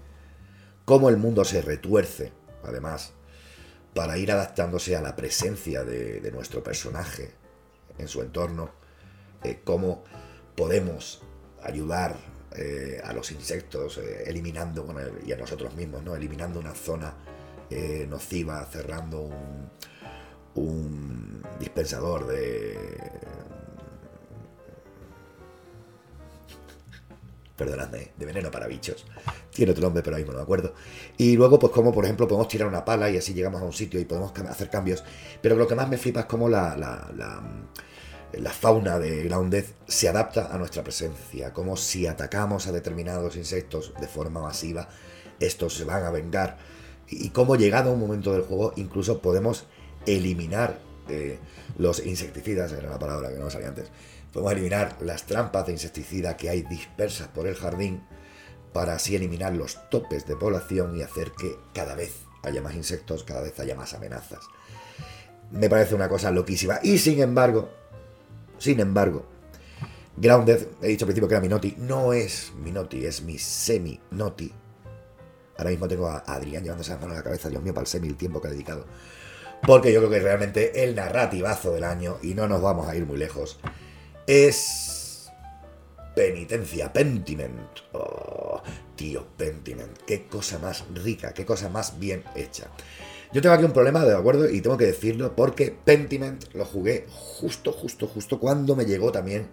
Cómo 0.85 1.09
el 1.09 1.17
mundo 1.17 1.45
se 1.45 1.63
retuerce, 1.63 2.33
además, 2.65 3.13
para 3.95 4.17
ir 4.19 4.31
adaptándose 4.31 4.97
a 4.97 5.03
la 5.03 5.17
presencia 5.17 5.85
de, 5.85 6.31
nuestro 6.33 6.63
personaje 6.63 7.33
en 7.99 8.09
su 8.09 8.23
entorno, 8.23 8.71
eh, 9.43 9.61
cómo 9.65 10.05
podemos 10.57 11.23
ayudar 11.63 12.17
eh, 12.57 13.01
a 13.05 13.13
los 13.13 13.31
insectos 13.33 13.99
eh, 13.99 14.25
eliminando 14.27 14.87
y 15.27 15.33
a 15.33 15.37
nosotros 15.37 15.75
mismos, 15.75 16.03
¿no? 16.03 16.15
eliminando 16.15 16.61
una 16.61 16.75
zona 16.75 17.15
nociva, 18.09 18.65
cerrando 18.65 19.21
un, 19.21 19.71
un 20.55 21.43
dispensador 21.61 22.27
de... 22.27 22.99
Perdonadme, 27.61 28.13
de 28.17 28.25
veneno 28.25 28.51
para 28.51 28.67
bichos. 28.67 29.05
Tiene 29.51 29.73
otro 29.73 29.83
nombre, 29.83 30.03
pero 30.03 30.17
ahí 30.17 30.25
no 30.25 30.33
me 30.33 30.41
acuerdo. 30.41 30.73
Y 31.19 31.37
luego, 31.37 31.59
pues 31.59 31.71
como 31.75 31.93
por 31.93 32.07
ejemplo 32.07 32.27
podemos 32.27 32.49
tirar 32.49 32.67
una 32.67 32.87
pala 32.87 33.11
y 33.11 33.19
así 33.19 33.35
llegamos 33.35 33.61
a 33.61 33.65
un 33.67 33.75
sitio 33.75 34.01
y 34.01 34.07
podemos 34.07 34.33
hacer 34.49 34.71
cambios. 34.71 35.05
Pero 35.43 35.57
lo 35.57 35.69
que 35.69 35.75
más 35.75 35.87
me 35.87 35.99
flipa 35.99 36.21
es 36.21 36.27
cómo 36.27 36.49
la, 36.49 36.75
la, 36.75 37.11
la, 37.15 37.43
la 38.33 38.51
fauna 38.51 38.99
de 38.99 39.25
Grounded 39.25 39.67
se 39.87 40.09
adapta 40.09 40.49
a 40.51 40.57
nuestra 40.57 40.83
presencia. 40.83 41.53
Como 41.53 41.77
si 41.77 42.07
atacamos 42.07 42.67
a 42.67 42.73
determinados 42.73 43.37
insectos 43.37 43.93
de 44.01 44.09
forma 44.09 44.41
masiva, 44.41 44.89
estos 45.39 45.75
se 45.75 45.85
van 45.85 46.05
a 46.05 46.11
vengar. 46.11 46.57
Y 47.11 47.29
cómo 47.29 47.57
llegado 47.57 47.91
a 47.91 47.93
un 47.93 48.01
momento 48.01 48.33
del 48.33 48.41
juego 48.41 48.73
incluso 48.77 49.21
podemos 49.21 49.67
eliminar 50.07 50.79
eh, 51.11 51.39
los 51.77 52.07
insecticidas, 52.07 52.73
era 52.73 52.89
la 52.89 52.99
palabra 52.99 53.31
que 53.31 53.39
no 53.39 53.51
salía 53.51 53.69
antes, 53.69 53.91
podemos 54.33 54.53
eliminar 54.53 54.97
las 55.01 55.25
trampas 55.25 55.67
de 55.67 55.73
insecticida 55.73 56.37
que 56.37 56.49
hay 56.49 56.63
dispersas 56.63 57.29
por 57.29 57.47
el 57.47 57.55
jardín 57.55 58.03
para 58.73 58.95
así 58.95 59.17
eliminar 59.17 59.55
los 59.55 59.79
topes 59.91 60.27
de 60.27 60.37
población 60.37 60.97
y 60.97 61.03
hacer 61.03 61.33
que 61.33 61.57
cada 61.75 61.95
vez 61.95 62.15
haya 62.43 62.63
más 62.63 62.75
insectos, 62.75 63.25
cada 63.25 63.43
vez 63.43 63.59
haya 63.59 63.75
más 63.75 63.95
amenazas. 63.95 64.41
Me 65.51 65.69
parece 65.69 65.95
una 65.95 66.09
cosa 66.09 66.31
loquísima. 66.31 66.79
Y 66.83 66.99
sin 66.99 67.21
embargo, 67.21 67.69
sin 68.59 68.79
embargo, 68.79 69.27
Grounded, 70.17 70.69
he 70.83 70.89
dicho 70.89 71.05
al 71.05 71.09
principio 71.09 71.29
que 71.29 71.35
era 71.35 71.41
mi 71.41 71.49
noti, 71.49 71.75
no 71.79 72.13
es 72.13 72.53
mi 72.63 72.71
noti, 72.71 73.05
es 73.05 73.23
mi 73.23 73.39
semi-noti. 73.39 74.53
Ahora 75.59 75.71
mismo 75.71 75.89
tengo 75.89 76.07
a 76.07 76.19
Adrián 76.19 76.63
llevándose 76.63 76.93
las 76.93 77.01
manos 77.01 77.15
a 77.15 77.19
la 77.19 77.25
cabeza, 77.25 77.49
Dios 77.49 77.63
mío, 77.63 77.75
para 77.75 77.83
el 77.83 77.89
semi, 77.89 78.09
el 78.09 78.17
tiempo 78.17 78.41
que 78.41 78.49
ha 78.49 78.51
dedicado 78.51 78.87
porque 79.67 79.93
yo 79.93 80.01
creo 80.01 80.11
que 80.11 80.21
realmente 80.21 80.85
el 80.85 80.95
narrativazo 80.95 81.73
del 81.73 81.85
año, 81.85 82.19
y 82.23 82.35
no 82.35 82.49
nos 82.49 82.63
vamos 82.63 82.89
a 82.89 82.97
ir 82.97 83.07
muy 83.07 83.19
lejos, 83.19 83.59
es 84.31 85.29
Penitencia, 86.15 86.93
Pentiment. 86.93 87.81
Oh, 87.93 88.63
tío, 88.95 89.27
Pentiment, 89.37 89.99
qué 90.07 90.27
cosa 90.27 90.61
más 90.61 90.85
rica, 90.95 91.35
qué 91.35 91.45
cosa 91.45 91.69
más 91.69 91.99
bien 91.99 92.23
hecha. 92.37 92.69
Yo 93.33 93.43
tengo 93.43 93.57
aquí 93.57 93.65
un 93.65 93.73
problema, 93.73 94.05
de 94.05 94.15
acuerdo, 94.15 94.49
y 94.49 94.61
tengo 94.61 94.77
que 94.77 94.87
decirlo 94.87 95.35
porque 95.35 95.73
Pentiment 95.73 96.45
lo 96.55 96.65
jugué 96.65 97.07
justo, 97.11 97.73
justo, 97.73 98.07
justo 98.07 98.39
cuando 98.39 98.77
me 98.77 98.85
llegó 98.85 99.11
también 99.11 99.49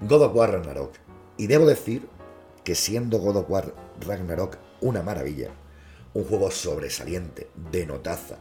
God 0.00 0.24
of 0.24 0.34
War 0.34 0.52
Ragnarok. 0.52 0.92
Y 1.38 1.46
debo 1.46 1.64
decir 1.64 2.06
que 2.64 2.74
siendo 2.74 3.18
God 3.18 3.36
of 3.36 3.50
War 3.50 3.74
Ragnarok 4.06 4.58
una 4.82 5.02
maravilla, 5.02 5.48
un 6.12 6.24
juego 6.24 6.50
sobresaliente, 6.50 7.48
de 7.70 7.86
notaza, 7.86 8.36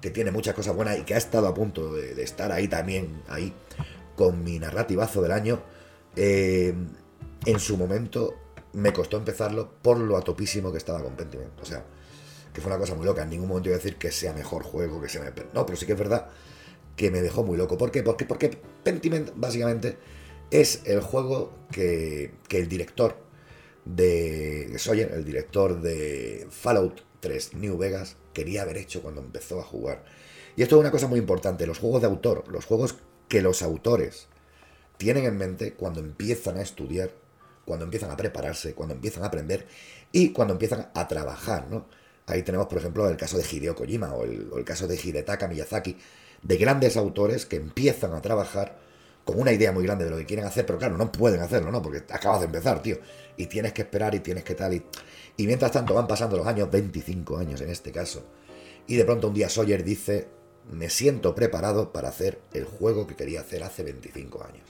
que 0.00 0.10
tiene 0.10 0.30
muchas 0.30 0.54
cosas 0.54 0.74
buenas 0.74 0.98
y 0.98 1.02
que 1.02 1.14
ha 1.14 1.18
estado 1.18 1.46
a 1.48 1.54
punto 1.54 1.94
de, 1.94 2.20
estar 2.22 2.52
ahí 2.52 2.68
también, 2.68 3.22
ahí, 3.28 3.52
con 4.18 4.42
mi 4.42 4.58
narrativazo 4.58 5.22
del 5.22 5.30
año, 5.30 5.62
eh, 6.16 6.74
en 7.46 7.60
su 7.60 7.76
momento 7.76 8.34
me 8.72 8.92
costó 8.92 9.16
empezarlo 9.16 9.70
por 9.80 9.96
lo 9.96 10.16
atopísimo 10.16 10.72
que 10.72 10.78
estaba 10.78 11.00
con 11.00 11.14
Pentiment. 11.14 11.52
O 11.62 11.64
sea, 11.64 11.84
que 12.52 12.60
fue 12.60 12.68
una 12.68 12.80
cosa 12.80 12.96
muy 12.96 13.06
loca. 13.06 13.22
En 13.22 13.30
ningún 13.30 13.48
momento 13.48 13.68
iba 13.68 13.76
a 13.76 13.78
decir 13.78 13.94
que 13.96 14.10
sea 14.10 14.32
mejor 14.32 14.64
juego, 14.64 15.00
que 15.00 15.08
sea... 15.08 15.32
No, 15.54 15.64
pero 15.64 15.78
sí 15.78 15.86
que 15.86 15.92
es 15.92 15.98
verdad 15.98 16.26
que 16.96 17.12
me 17.12 17.22
dejó 17.22 17.44
muy 17.44 17.56
loco. 17.56 17.78
¿Por 17.78 17.92
qué? 17.92 18.02
Porque, 18.02 18.24
porque 18.24 18.58
Pentiment, 18.82 19.30
básicamente, 19.36 19.98
es 20.50 20.82
el 20.84 21.00
juego 21.00 21.52
que, 21.70 22.32
que 22.48 22.58
el 22.58 22.68
director 22.68 23.16
de 23.84 24.74
Sawyer, 24.78 25.12
el 25.12 25.24
director 25.24 25.80
de 25.80 26.48
Fallout 26.50 27.02
3 27.20 27.54
New 27.54 27.78
Vegas, 27.78 28.16
quería 28.32 28.62
haber 28.62 28.78
hecho 28.78 29.00
cuando 29.00 29.20
empezó 29.20 29.60
a 29.60 29.62
jugar. 29.62 30.04
Y 30.56 30.62
esto 30.62 30.74
es 30.74 30.80
una 30.80 30.90
cosa 30.90 31.06
muy 31.06 31.20
importante, 31.20 31.68
los 31.68 31.78
juegos 31.78 32.00
de 32.00 32.08
autor, 32.08 32.42
los 32.48 32.64
juegos 32.64 32.96
que 33.28 33.42
los 33.42 33.62
autores 33.62 34.28
tienen 34.96 35.24
en 35.24 35.38
mente 35.38 35.74
cuando 35.74 36.00
empiezan 36.00 36.58
a 36.58 36.62
estudiar, 36.62 37.10
cuando 37.64 37.84
empiezan 37.84 38.10
a 38.10 38.16
prepararse, 38.16 38.74
cuando 38.74 38.94
empiezan 38.94 39.22
a 39.22 39.26
aprender 39.26 39.66
y 40.12 40.32
cuando 40.32 40.54
empiezan 40.54 40.90
a 40.94 41.08
trabajar, 41.08 41.68
¿no? 41.70 41.86
Ahí 42.26 42.42
tenemos, 42.42 42.66
por 42.66 42.78
ejemplo, 42.78 43.08
el 43.08 43.16
caso 43.16 43.38
de 43.38 43.44
Hideo 43.50 43.74
Kojima 43.74 44.12
o 44.12 44.24
el, 44.24 44.64
caso 44.64 44.86
de 44.86 44.96
Hidetaka 44.96 45.48
Miyazaki, 45.48 45.96
de 46.42 46.56
grandes 46.58 46.96
autores 46.96 47.46
que 47.46 47.56
empiezan 47.56 48.12
a 48.12 48.20
trabajar 48.20 48.78
con 49.24 49.40
una 49.40 49.52
idea 49.52 49.72
muy 49.72 49.84
grande 49.84 50.04
de 50.04 50.10
lo 50.10 50.16
que 50.18 50.26
quieren 50.26 50.44
hacer, 50.44 50.66
pero 50.66 50.78
claro, 50.78 50.98
no 50.98 51.10
pueden 51.10 51.40
hacerlo, 51.40 51.70
¿no? 51.70 51.80
Porque 51.80 52.02
acabas 52.12 52.40
de 52.40 52.46
empezar, 52.46 52.82
tío. 52.82 52.98
Y 53.36 53.46
tienes 53.46 53.72
que 53.72 53.82
esperar 53.82 54.14
y 54.14 54.20
tienes 54.20 54.44
que 54.44 54.54
tal. 54.54 54.74
Y, 54.74 54.82
y 55.36 55.46
mientras 55.46 55.72
tanto 55.72 55.94
van 55.94 56.06
pasando 56.06 56.36
los 56.36 56.46
años, 56.46 56.70
25 56.70 57.38
años 57.38 57.60
en 57.60 57.70
este 57.70 57.92
caso. 57.92 58.24
Y 58.86 58.96
de 58.96 59.04
pronto 59.04 59.28
un 59.28 59.34
día 59.34 59.48
Sawyer 59.48 59.82
dice, 59.84 60.28
me 60.70 60.90
siento 60.90 61.34
preparado 61.34 61.92
para 61.92 62.08
hacer 62.08 62.38
el 62.52 62.64
juego 62.64 63.06
que 63.06 63.16
quería 63.16 63.40
hacer 63.40 63.62
hace 63.62 63.82
25 63.82 64.44
años. 64.44 64.68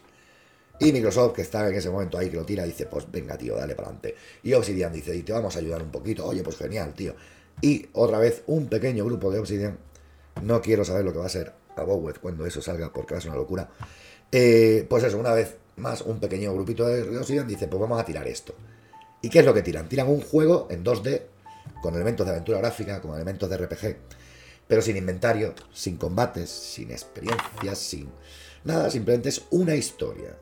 Y 0.81 0.93
Microsoft, 0.93 1.35
que 1.35 1.43
está 1.43 1.69
en 1.69 1.75
ese 1.75 1.91
momento 1.91 2.19
ahí, 2.19 2.31
que 2.31 2.37
lo 2.37 2.45
tira, 2.45 2.65
dice, 2.65 2.87
pues 2.87 3.11
venga, 3.11 3.37
tío, 3.37 3.57
dale 3.57 3.75
para 3.75 3.89
adelante. 3.89 4.15
Y 4.45 4.53
Obsidian 4.53 4.93
dice, 4.93 5.15
y 5.17 5.23
te 5.23 5.33
vamos 5.33 5.57
a 5.57 5.59
ayudar 5.59 5.83
un 5.83 5.91
poquito. 5.91 6.25
Oye, 6.25 6.43
pues 6.43 6.57
genial, 6.57 6.95
tío. 6.95 7.15
Y 7.61 7.89
otra 7.95 8.19
vez, 8.19 8.43
un 8.47 8.69
pequeño 8.69 9.05
grupo 9.05 9.31
de 9.33 9.41
Obsidian. 9.41 9.79
No 10.43 10.61
quiero 10.61 10.85
saber 10.85 11.05
lo 11.05 11.13
que 11.13 11.19
va 11.19 11.27
a 11.27 11.31
ser 11.31 11.53
a 11.77 11.83
Bowet 11.83 12.21
cuando 12.21 12.47
eso 12.47 12.63
salga, 12.63 12.93
porque 12.93 13.15
va 13.15 13.19
a 13.19 13.21
ser 13.21 13.31
una 13.31 13.41
locura. 13.41 13.69
Eh, 14.31 14.87
pues 14.89 15.03
eso, 15.03 15.19
una 15.19 15.33
vez 15.33 15.57
más, 15.77 16.03
un 16.03 16.21
pequeño 16.21 16.55
grupito 16.55 16.87
de 16.87 17.19
Obsidian 17.19 17.49
dice, 17.49 17.67
pues 17.67 17.81
vamos 17.81 18.01
a 18.01 18.05
tirar 18.05 18.29
esto. 18.29 18.55
¿Y 19.21 19.31
qué 19.31 19.41
es 19.41 19.45
lo 19.45 19.53
que 19.53 19.63
tiran? 19.63 19.89
Tiran 19.89 20.09
un 20.09 20.21
juego 20.21 20.69
en 20.71 20.85
2D, 20.85 21.23
con 21.83 21.95
elementos 21.97 22.25
de 22.25 22.33
aventura 22.33 22.59
gráfica, 22.59 23.01
con 23.01 23.17
elementos 23.17 23.51
de 23.51 23.57
RPG, 23.57 23.97
pero 24.69 24.83
sin 24.83 24.97
inventario, 24.97 25.55
sin 25.73 25.97
combates, 25.97 26.51
sin 26.51 26.91
experiencias, 26.91 27.79
sin 27.79 28.11
nada, 28.65 28.91
simplemente 28.91 29.31
es 29.31 29.43
una 29.51 29.75
historia. 29.75 30.37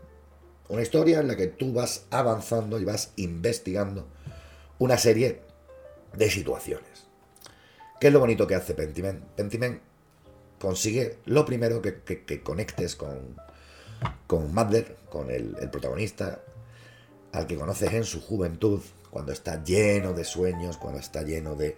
Una 0.69 0.83
historia 0.83 1.21
en 1.21 1.29
la 1.29 1.37
que 1.37 1.47
tú 1.47 1.73
vas 1.73 2.07
avanzando 2.11 2.81
y 2.81 2.85
vas 2.85 3.12
investigando 3.15 4.09
una 4.81 4.99
serie 4.99 5.43
de 6.12 6.29
situaciones. 6.29 7.07
¿Qué 8.01 8.09
es 8.09 8.12
lo 8.12 8.19
bonito 8.21 8.49
que 8.49 8.57
hace 8.57 8.75
Pentiment? 8.75 9.23
Pentiment 9.37 9.81
consigue 10.59 11.19
lo 11.25 11.47
primero 11.47 11.81
que, 11.81 12.43
conectes 12.43 12.97
con, 12.97 13.37
con 14.27 14.53
Madler, 14.53 14.97
con 15.09 15.31
el, 15.31 15.55
protagonista, 15.71 16.41
al 17.33 17.47
que 17.47 17.57
conoces 17.57 17.93
en 17.93 18.05
su 18.05 18.21
juventud, 18.21 18.81
cuando 19.11 19.33
está 19.33 19.62
lleno 19.62 20.12
de 20.12 20.25
sueños, 20.25 20.77
cuando 20.77 20.99
está 21.01 21.23
lleno 21.23 21.55
de, 21.55 21.77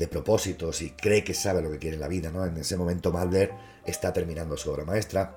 de 0.00 0.08
propósitos 0.08 0.80
y 0.80 0.92
cree 0.92 1.22
que 1.22 1.34
sabe 1.34 1.60
lo 1.60 1.70
que 1.70 1.78
quiere 1.78 1.96
en 1.96 2.00
la 2.00 2.08
vida, 2.08 2.30
¿no? 2.30 2.46
En 2.46 2.56
ese 2.56 2.74
momento 2.78 3.12
Madler 3.12 3.52
está 3.84 4.14
terminando 4.14 4.56
su 4.56 4.70
obra 4.70 4.86
maestra, 4.86 5.36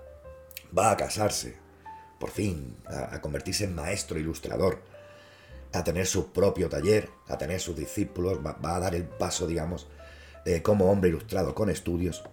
va 0.76 0.92
a 0.92 0.96
casarse, 0.96 1.58
por 2.18 2.30
fin, 2.30 2.78
a, 2.86 3.20
convertirse 3.20 3.66
en 3.66 3.76
maestro 3.76 4.18
ilustrador, 4.18 4.82
a 5.74 5.84
tener 5.84 6.08
su 6.08 6.32
propio 6.32 6.70
taller, 6.70 7.10
a 7.28 7.38
tener 7.38 7.60
sus 7.60 7.76
discípulos, 7.76 8.40
va, 8.40 8.54
va 8.54 8.78
a 8.78 8.80
dar 8.80 8.96
el 8.96 9.04
paso, 9.04 9.48
digamos, 9.48 9.88
eh, 10.46 10.62
como 10.62 10.90
hombre 10.90 11.10
ilustrado 11.10 11.54
con 11.54 11.70
estudios, 11.70 12.24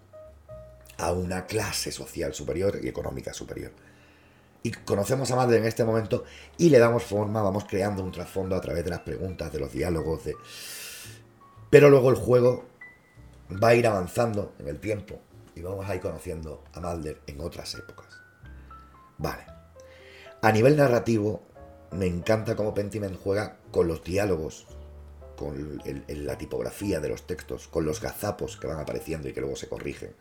a 0.98 1.10
una 1.12 1.46
clase 1.46 1.90
social 1.90 2.32
superior 2.32 2.78
y 2.80 2.86
económica 2.86 3.34
superior. 3.34 3.72
Y 4.62 4.70
conocemos 4.70 5.28
a 5.32 5.36
Madre 5.36 5.56
en 5.56 5.64
este 5.64 5.82
momento 5.82 6.22
y 6.58 6.70
le 6.70 6.78
damos 6.78 7.02
forma, 7.02 7.42
vamos 7.42 7.64
creando 7.64 8.04
un 8.04 8.12
trasfondo 8.12 8.54
a 8.54 8.60
través 8.60 8.84
de 8.84 8.90
las 8.90 9.00
preguntas, 9.00 9.52
de 9.52 9.58
los 9.58 9.72
diálogos, 9.72 10.24
de... 10.26 10.36
Pero 11.70 11.88
luego 11.88 12.10
el 12.10 12.16
juego 12.16 12.64
va 13.62 13.68
a 13.68 13.74
ir 13.74 13.86
avanzando 13.86 14.52
en 14.58 14.68
el 14.68 14.80
tiempo 14.80 15.20
y 15.54 15.62
vamos 15.62 15.88
a 15.88 15.94
ir 15.94 16.00
conociendo 16.00 16.64
a 16.72 16.80
Mulder 16.80 17.20
en 17.26 17.40
otras 17.40 17.74
épocas. 17.74 18.20
Vale. 19.18 19.44
A 20.42 20.52
nivel 20.52 20.76
narrativo, 20.76 21.42
me 21.92 22.06
encanta 22.06 22.56
cómo 22.56 22.74
Pentiment 22.74 23.16
juega 23.22 23.58
con 23.70 23.86
los 23.86 24.02
diálogos, 24.02 24.66
con 25.36 25.80
la 26.08 26.38
tipografía 26.38 27.00
de 27.00 27.08
los 27.08 27.26
textos, 27.26 27.68
con 27.68 27.84
los 27.84 28.00
gazapos 28.00 28.56
que 28.56 28.66
van 28.66 28.80
apareciendo 28.80 29.28
y 29.28 29.32
que 29.32 29.40
luego 29.40 29.56
se 29.56 29.68
corrigen. 29.68 30.14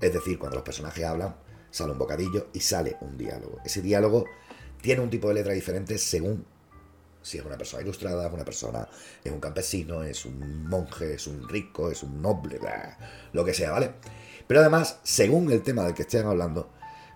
Es 0.00 0.12
decir, 0.12 0.38
cuando 0.38 0.56
los 0.56 0.64
personajes 0.64 1.04
hablan, 1.04 1.36
sale 1.70 1.92
un 1.92 1.98
bocadillo 1.98 2.48
y 2.52 2.60
sale 2.60 2.96
un 3.00 3.18
diálogo. 3.18 3.58
Ese 3.64 3.82
diálogo 3.82 4.24
tiene 4.80 5.02
un 5.02 5.10
tipo 5.10 5.28
de 5.28 5.34
letra 5.34 5.52
diferente 5.52 5.98
según 5.98 6.46
si 7.24 7.38
es 7.38 7.44
una 7.44 7.56
persona 7.56 7.82
ilustrada, 7.82 8.26
es 8.26 8.32
una 8.32 8.44
persona, 8.44 8.86
es 9.24 9.32
un 9.32 9.40
campesino, 9.40 10.02
es 10.02 10.26
un 10.26 10.68
monje, 10.68 11.14
es 11.14 11.26
un 11.26 11.48
rico, 11.48 11.90
es 11.90 12.02
un 12.02 12.20
noble, 12.20 12.60
lo 13.32 13.44
que 13.44 13.54
sea, 13.54 13.72
¿vale? 13.72 13.92
Pero 14.46 14.60
además, 14.60 14.98
según 15.02 15.50
el 15.50 15.62
tema 15.62 15.84
del 15.84 15.94
que 15.94 16.02
estén 16.02 16.26
hablando, 16.26 16.70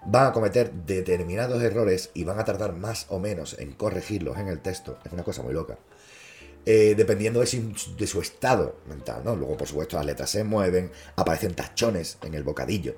van 0.06 0.28
a 0.28 0.32
cometer 0.32 0.72
determinados 0.72 1.62
errores 1.62 2.10
y 2.14 2.24
van 2.24 2.38
a 2.38 2.44
tardar 2.44 2.72
más 2.72 3.06
o 3.10 3.18
menos 3.18 3.58
en 3.58 3.72
corregirlos 3.72 4.38
en 4.38 4.48
el 4.48 4.60
texto. 4.60 4.98
Es 5.04 5.12
una 5.12 5.24
cosa 5.24 5.42
muy 5.42 5.52
loca. 5.52 5.78
Eh, 6.64 6.94
dependiendo 6.96 7.40
de 7.40 7.74
de 7.96 8.06
su, 8.06 8.20
estado 8.20 8.76
mental, 8.88 9.22
¿no? 9.24 9.36
Luego, 9.36 9.56
por 9.56 9.68
supuesto, 9.68 9.96
las 9.96 10.06
letras 10.06 10.30
se 10.30 10.44
mueven, 10.44 10.90
aparecen 11.16 11.54
tachones 11.54 12.18
en 12.22 12.34
el 12.34 12.42
bocadillo. 12.42 12.94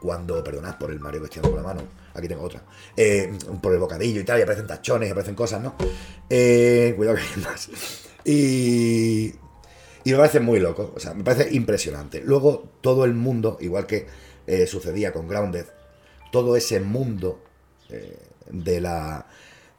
Cuando, 0.00 0.42
perdonad 0.42 0.78
por 0.78 0.90
el 0.90 1.00
mareo 1.00 1.20
que 1.20 1.26
estoy 1.26 1.42
dando 1.42 1.56
con 1.56 1.62
la 1.62 1.74
mano, 1.74 1.88
aquí 2.14 2.28
tengo 2.28 2.42
otra, 2.42 2.62
eh, 2.96 3.32
por 3.62 3.72
el 3.72 3.78
bocadillo 3.78 4.20
y 4.20 4.24
tal, 4.24 4.38
y 4.38 4.42
aparecen 4.42 4.66
tachones, 4.66 5.08
y 5.08 5.12
aparecen 5.12 5.34
cosas, 5.34 5.62
¿no? 5.62 5.74
Eh, 6.28 6.94
cuidado 6.96 7.16
que 7.16 7.22
hay 7.22 7.42
más. 7.42 7.68
Y, 8.24 9.34
y 10.04 10.10
me 10.10 10.16
parece 10.16 10.40
muy 10.40 10.60
loco, 10.60 10.92
o 10.94 11.00
sea, 11.00 11.14
me 11.14 11.24
parece 11.24 11.54
impresionante. 11.54 12.20
Luego, 12.22 12.70
todo 12.80 13.04
el 13.04 13.14
mundo, 13.14 13.58
igual 13.60 13.86
que 13.86 14.06
eh, 14.46 14.66
sucedía 14.66 15.12
con 15.12 15.28
Grounded, 15.28 15.66
todo 16.32 16.56
ese 16.56 16.80
mundo 16.80 17.42
de 18.48 18.80
la 18.80 19.26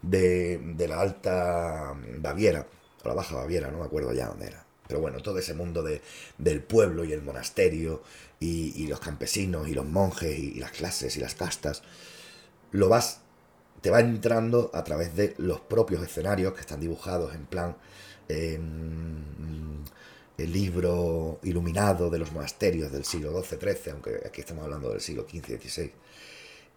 de, 0.01 0.85
la 0.87 1.01
alta 1.01 1.93
Baviera, 2.17 2.65
o 3.03 3.07
la 3.07 3.13
Baja 3.13 3.35
Baviera, 3.35 3.71
no 3.71 3.79
me 3.79 3.85
acuerdo 3.85 4.13
ya 4.13 4.27
dónde 4.27 4.47
era. 4.47 4.65
Pero 4.87 4.99
bueno, 4.99 5.19
todo 5.19 5.39
ese 5.39 5.53
mundo 5.53 5.83
de, 5.83 6.01
del 6.37 6.61
pueblo 6.61 7.05
y 7.05 7.13
el 7.13 7.21
monasterio 7.21 8.01
y, 8.41 8.87
los 8.87 8.99
campesinos 8.99 9.69
y 9.69 9.73
los 9.73 9.85
monjes 9.85 10.37
y, 10.37 10.53
y, 10.57 10.59
las 10.59 10.71
clases 10.71 11.15
y 11.15 11.19
las 11.19 11.35
castas, 11.35 11.83
lo 12.71 12.89
vas, 12.89 13.21
te 13.81 13.89
va 13.89 13.99
entrando 14.01 14.71
a 14.73 14.83
través 14.83 15.15
de 15.15 15.35
los 15.37 15.61
propios 15.61 16.03
escenarios 16.03 16.53
que 16.53 16.61
están 16.61 16.79
dibujados 16.79 17.33
en 17.35 17.45
plan 17.45 17.77
eh, 18.27 18.59
el 20.37 20.51
libro 20.51 21.39
iluminado 21.43 22.09
de 22.09 22.17
los 22.17 22.31
monasterios 22.31 22.91
del 22.91 23.05
siglo 23.05 23.31
XII-XIII, 23.43 23.91
aunque 23.91 24.21
aquí 24.25 24.41
estamos 24.41 24.63
hablando 24.63 24.89
del 24.89 25.01
siglo 25.01 25.27
XV-XVI. 25.27 25.91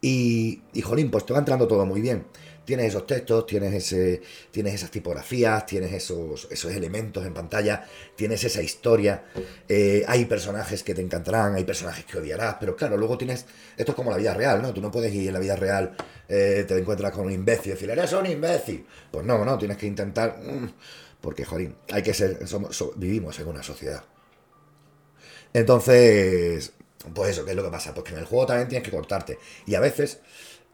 Y, 0.03 0.61
y, 0.75 0.83
jolín, 0.83 1.11
pues 1.11 1.25
te 1.25 1.33
va 1.33 1.39
entrando 1.39 1.67
todo 1.67 1.87
muy 1.87 2.03
bien. 2.03 2.27
Tienes 2.65 2.87
esos 2.87 3.07
textos, 3.07 3.47
tienes, 3.47 3.75
ese, 3.75 4.23
tienes 4.51 4.75
esas 4.75 4.91
tipografías, 4.91 5.67
tienes 5.67 5.93
esos, 5.93 6.49
esos 6.51 6.73
elementos 6.73 7.25
en 7.27 7.35
pantalla, 7.35 7.87
tienes 8.17 8.43
esa 8.45 8.63
historia. 8.63 9.25
Eh, 9.69 10.05
hay 10.07 10.25
personajes 10.25 10.83
que 10.83 10.95
te 10.95 11.03
encantarán, 11.03 11.55
hay 11.55 11.65
personajes 11.65 12.05
que 12.05 12.19
odiarás, 12.19 12.57
pero 12.59 12.75
claro, 12.75 12.97
luego 12.97 13.19
tienes. 13.19 13.47
Esto 13.77 13.93
es 13.93 13.97
como 13.97 14.11
la 14.11 14.17
vida 14.17 14.35
real, 14.35 14.63
¿no? 14.63 14.73
Tú 14.73 14.81
no 14.81 14.91
puedes 14.91 15.13
ir 15.13 15.29
en 15.29 15.35
la 15.35 15.41
vida 15.41 15.57
real, 15.57 15.97
eh, 16.29 16.65
te 16.67 16.79
encuentras 16.79 17.13
con 17.13 17.27
un 17.27 17.33
imbécil 17.33 17.73
y 17.73 17.75
decir, 17.75 17.91
eres 17.91 18.13
un 18.13 18.27
imbécil. 18.27 18.87
Pues 19.11 19.25
no, 19.25 19.45
no, 19.45 19.59
tienes 19.59 19.77
que 19.77 19.87
intentar. 19.87 20.39
Mmm, 20.43 20.69
porque, 21.21 21.45
jolín, 21.45 21.75
hay 21.91 22.03
que 22.03 22.13
ser. 22.13 22.39
Vivimos 22.97 23.39
en 23.39 23.49
una 23.49 23.63
sociedad. 23.63 24.05
Entonces, 25.55 26.73
pues 27.15 27.31
eso, 27.31 27.45
¿qué 27.45 27.53
es 27.53 27.57
lo 27.57 27.65
que 27.65 27.71
pasa? 27.71 27.95
Pues 27.95 28.05
que 28.05 28.13
en 28.13 28.19
el 28.19 28.27
juego 28.27 28.47
también 28.47 28.69
tienes 28.69 28.85
que 28.85 28.95
cortarte. 28.95 29.39
Y 29.67 29.75
a 29.75 29.81
veces 29.81 30.21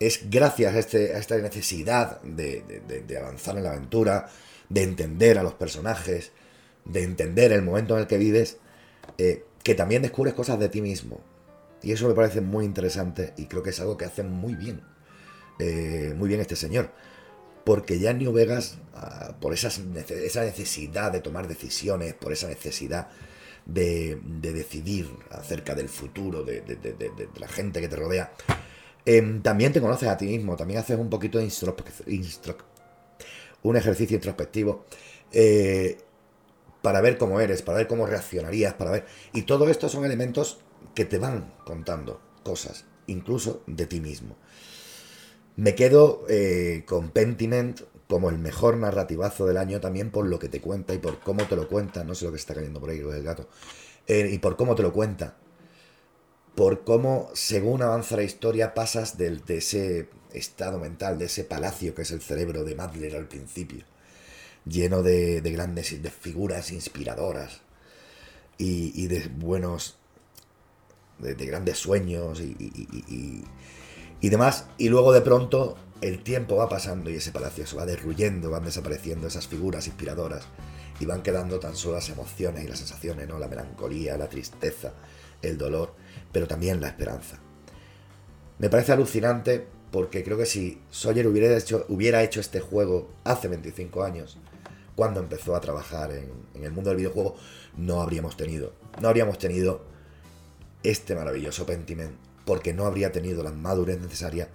es 0.01 0.31
gracias 0.31 0.75
a, 0.75 0.79
este, 0.79 1.17
esta 1.17 1.37
necesidad 1.37 2.23
de, 2.23 3.19
avanzar 3.21 3.59
en 3.59 3.65
la 3.65 3.73
aventura, 3.73 4.31
de 4.71 4.83
entender 4.83 5.39
a 5.39 5.43
los 5.43 5.55
personajes, 5.55 6.33
de 6.87 7.03
entender 7.03 7.53
el 7.53 7.63
momento 7.63 7.95
en 7.95 8.01
el 8.01 8.07
que 8.07 8.17
vives, 8.17 8.57
eh, 9.19 9.45
que 9.63 9.75
también 9.75 10.01
descubres 10.01 10.33
cosas 10.33 10.59
de 10.59 10.71
ti 10.71 10.81
mismo. 10.81 11.21
Y 11.83 11.93
eso 11.93 12.09
me 12.09 12.15
parece 12.15 12.41
muy 12.41 12.65
interesante 12.65 13.35
y 13.37 13.47
creo 13.47 13.63
que 13.63 13.71
es 13.71 13.81
algo 13.81 13.99
que 13.99 14.07
hace 14.07 14.23
muy 14.23 14.55
bien, 14.55 14.81
eh, 15.59 16.15
muy 16.17 16.29
bien 16.29 16.41
este 16.41 16.57
señor. 16.57 16.91
Porque 17.65 17.99
ya 17.99 18.11
en 18.11 18.19
New 18.19 18.33
Vegas, 18.33 18.79
uh, 18.95 19.35
por 19.39 19.53
esa 19.53 19.71
necesidad 19.83 21.13
de 21.13 21.21
tomar 21.21 21.47
decisiones, 21.47 22.15
por 22.15 22.33
esa 22.33 22.49
necesidad 22.49 23.09
de, 23.67 24.19
de 24.25 24.53
decidir 24.55 25.11
acerca 25.31 25.75
del 25.75 25.91
futuro 25.91 26.43
de, 26.43 26.63
la 27.39 27.49
gente 27.49 27.83
que 27.83 27.89
te 27.89 27.97
rodea, 27.97 28.33
eh, 29.07 29.41
también 29.43 29.73
te 29.73 29.81
conoces 29.81 30.09
a 30.09 30.17
ti 30.17 30.27
mismo, 30.27 30.57
también 30.57 30.81
haces 30.81 30.99
un 30.99 31.11
poquito 31.11 31.39
de 31.39 31.51
un 33.63 33.77
ejercicio 33.77 34.17
introspectivo 34.17 34.85
eh, 35.33 35.99
para 36.83 37.01
ver 37.01 37.19
cómo 37.19 37.41
eres, 37.41 37.63
para 37.63 37.79
ver 37.79 37.87
cómo 37.87 38.07
reaccionarías, 38.07 38.75
para 38.75 38.91
ver... 38.91 39.07
Y 39.33 39.43
todo 39.43 39.69
esto 39.69 39.89
son 39.89 40.05
elementos 40.05 40.59
que 40.95 41.05
te 41.05 41.19
van 41.19 41.53
contando 41.65 42.21
cosas, 42.43 42.87
incluso 43.07 43.63
de 43.67 43.87
ti 43.87 44.01
mismo. 44.01 44.37
Me 45.57 45.75
quedo 45.75 46.25
eh, 46.29 46.85
con 46.87 47.11
Pentiment 47.11 47.83
como 48.09 48.31
el 48.31 48.39
mejor 48.39 48.77
narrativazo 48.77 49.47
del 49.47 49.57
año 49.57 49.81
también 49.81 50.11
por 50.11 50.27
lo 50.27 50.39
que 50.39 50.49
te 50.49 50.61
cuenta 50.61 50.95
y 50.95 50.99
por 50.99 51.21
cómo 51.21 51.45
te 51.45 51.55
lo 51.55 51.69
cuenta. 51.69 52.03
No 52.03 52.15
sé 52.15 52.25
lo 52.25 52.33
que 52.33 52.39
está 52.39 52.55
cayendo 52.55 52.81
por 52.81 52.91
ahí, 52.91 52.99
lo 52.99 53.11
del 53.11 53.23
gato. 53.23 53.49
Eh, 54.07 54.31
y 54.33 54.39
por 54.39 54.57
cómo 54.57 54.75
te 54.75 54.83
lo 54.83 54.93
cuenta. 54.93 55.37
Por 56.55 56.85
cómo, 56.85 57.31
según 57.35 57.83
avanza 57.83 58.17
la 58.17 58.23
historia, 58.23 58.75
pasas 58.75 59.17
de, 59.17 59.37
de 59.37 59.59
ese 59.59 60.09
estado 60.33 60.79
mental, 60.79 61.19
de 61.19 61.27
ese 61.27 61.45
palacio 61.45 61.95
que 61.95 62.03
es 62.03 62.11
el 62.11 62.21
cerebro 62.21 62.65
de 62.65 62.75
Madler 62.75 63.17
al 63.17 63.29
principio, 63.29 63.85
lleno 64.67 65.03
de, 65.03 65.41
grandes 65.41 66.03
de 66.03 66.11
figuras 66.11 66.71
inspiradoras 66.71 67.61
y, 68.59 69.07
de 69.07 69.29
buenos, 69.29 69.97
de, 71.19 71.35
grandes 71.47 71.79
sueños 71.79 72.41
y, 72.41 73.45
y 74.21 74.29
demás. 74.29 74.67
Y 74.79 74.89
luego 74.89 75.13
de 75.13 75.23
pronto 75.23 75.77
el 76.01 76.23
tiempo 76.23 76.57
va 76.57 76.69
pasando 76.69 77.11
y 77.11 77.17
ese 77.17 77.33
palacio 77.33 77.67
se 77.67 77.77
va 77.77 77.87
derruyendo, 77.87 78.51
van 78.51 78.65
desapareciendo 78.65 79.27
esas 79.27 79.47
figuras 79.47 79.87
inspiradoras 79.87 80.45
y 80.99 81.07
van 81.07 81.23
quedando 81.23 81.59
tan 81.59 81.77
solo 81.77 81.97
las 81.97 82.09
emociones 82.09 82.65
y 82.65 82.69
las 82.69 82.79
sensaciones, 82.79 83.29
¿no? 83.29 83.39
La 83.39 83.49
melancolía, 83.49 84.17
la 84.17 84.29
tristeza, 84.29 84.93
el 85.43 85.59
dolor, 85.59 85.95
pero 86.33 86.47
también 86.47 86.81
la 86.81 86.89
esperanza. 86.89 87.39
Me 88.59 88.69
parece 88.69 88.93
alucinante 88.93 89.67
porque 89.91 90.23
creo 90.23 90.39
que 90.39 90.47
si 90.47 90.81
Sawyer 90.91 91.27
hubiera 91.27 91.57
hecho, 91.57 91.85
hubiera 91.89 92.23
hecho 92.23 92.41
este 92.41 92.61
juego 92.61 93.11
hace 93.25 93.49
25 93.49 94.05
años, 94.05 94.39
cuando 94.95 95.21
empezó 95.21 95.57
a 95.57 95.61
trabajar 95.61 96.13
en, 96.13 96.31
en 96.55 96.65
el 96.65 96.73
mundo 96.73 96.91
del 96.91 96.99
videojuego, 96.99 97.37
no 97.77 98.03
habríamos 98.03 98.37
tenido, 98.37 98.75
no 99.01 99.09
habríamos 99.09 99.39
tenido 99.39 99.83
este 100.83 101.15
maravilloso 101.15 101.67
Pentiment, 101.67 102.13
porque 102.45 102.73
no 102.73 102.85
habría 102.87 103.13
tenido 103.13 103.43
la 103.43 103.53
madurez 103.53 104.01
necesaria 104.01 104.49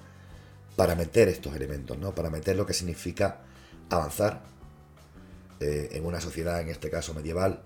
para 0.76 0.96
meter 0.96 1.30
estos 1.30 1.56
elementos, 1.56 1.98
¿no? 1.98 2.14
Para 2.14 2.30
meter 2.30 2.56
lo 2.56 2.66
que 2.66 2.74
significa 2.74 3.42
avanzar 3.90 4.44
eh, 5.60 5.90
en 5.94 6.06
una 6.06 6.20
sociedad, 6.20 6.62
en 6.62 6.70
este 6.70 6.90
caso 6.90 7.14
medieval, 7.14 7.62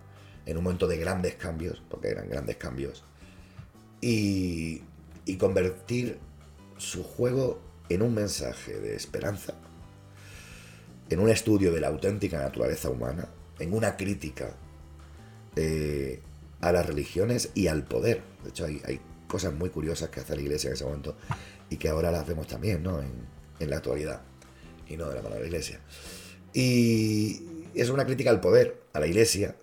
en 0.46 0.58
un 0.58 0.64
momento 0.64 0.88
de 0.88 0.98
grandes 0.98 1.36
cambios, 1.36 1.82
porque 1.90 2.10
eran 2.10 2.30
grandes 2.30 2.58
cambios, 2.58 3.04
y, 4.02 4.82
y 5.26 5.38
convertir 5.38 6.20
su 6.78 7.04
juego 7.04 7.60
en 7.90 8.02
un 8.02 8.14
mensaje 8.14 8.80
de 8.80 8.96
esperanza, 8.96 9.56
en 11.10 11.20
un 11.20 11.30
estudio 11.30 11.72
de 11.72 11.82
la 11.82 11.88
auténtica 11.88 12.40
naturaleza 12.40 12.90
humana, 12.90 13.30
en 13.60 13.74
una 13.74 13.98
crítica 13.98 14.56
eh, 15.56 16.22
a 16.62 16.72
las 16.72 16.86
religiones 16.86 17.52
y 17.54 17.68
al 17.68 17.84
poder. 17.84 18.22
De 18.44 18.50
hecho, 18.50 18.66
hay, 18.66 19.02
cosas 19.28 19.54
muy 19.54 19.70
curiosas 19.70 20.10
que 20.10 20.22
hace 20.22 20.36
la 20.36 20.42
iglesia 20.42 20.70
en 20.70 20.74
ese 20.74 20.86
momento 20.86 21.16
y 21.70 21.78
que 21.78 21.88
ahora 21.88 22.10
las 22.10 22.26
vemos 22.26 22.48
también 22.48 22.82
¿no? 22.82 23.00
en, 23.00 23.12
en 23.60 23.70
la 23.70 23.78
actualidad 23.78 24.24
y 24.88 24.98
no 24.98 25.08
de 25.08 25.14
la 25.14 25.22
mano 25.22 25.36
de 25.36 25.42
la 25.42 25.48
iglesia. 25.48 25.80
Y 26.52 27.68
es 27.76 27.90
una 27.90 28.06
crítica 28.06 28.32
al 28.32 28.42
poder, 28.42 28.82
a 28.92 29.00
la 29.00 29.06
iglesia, 29.06 29.56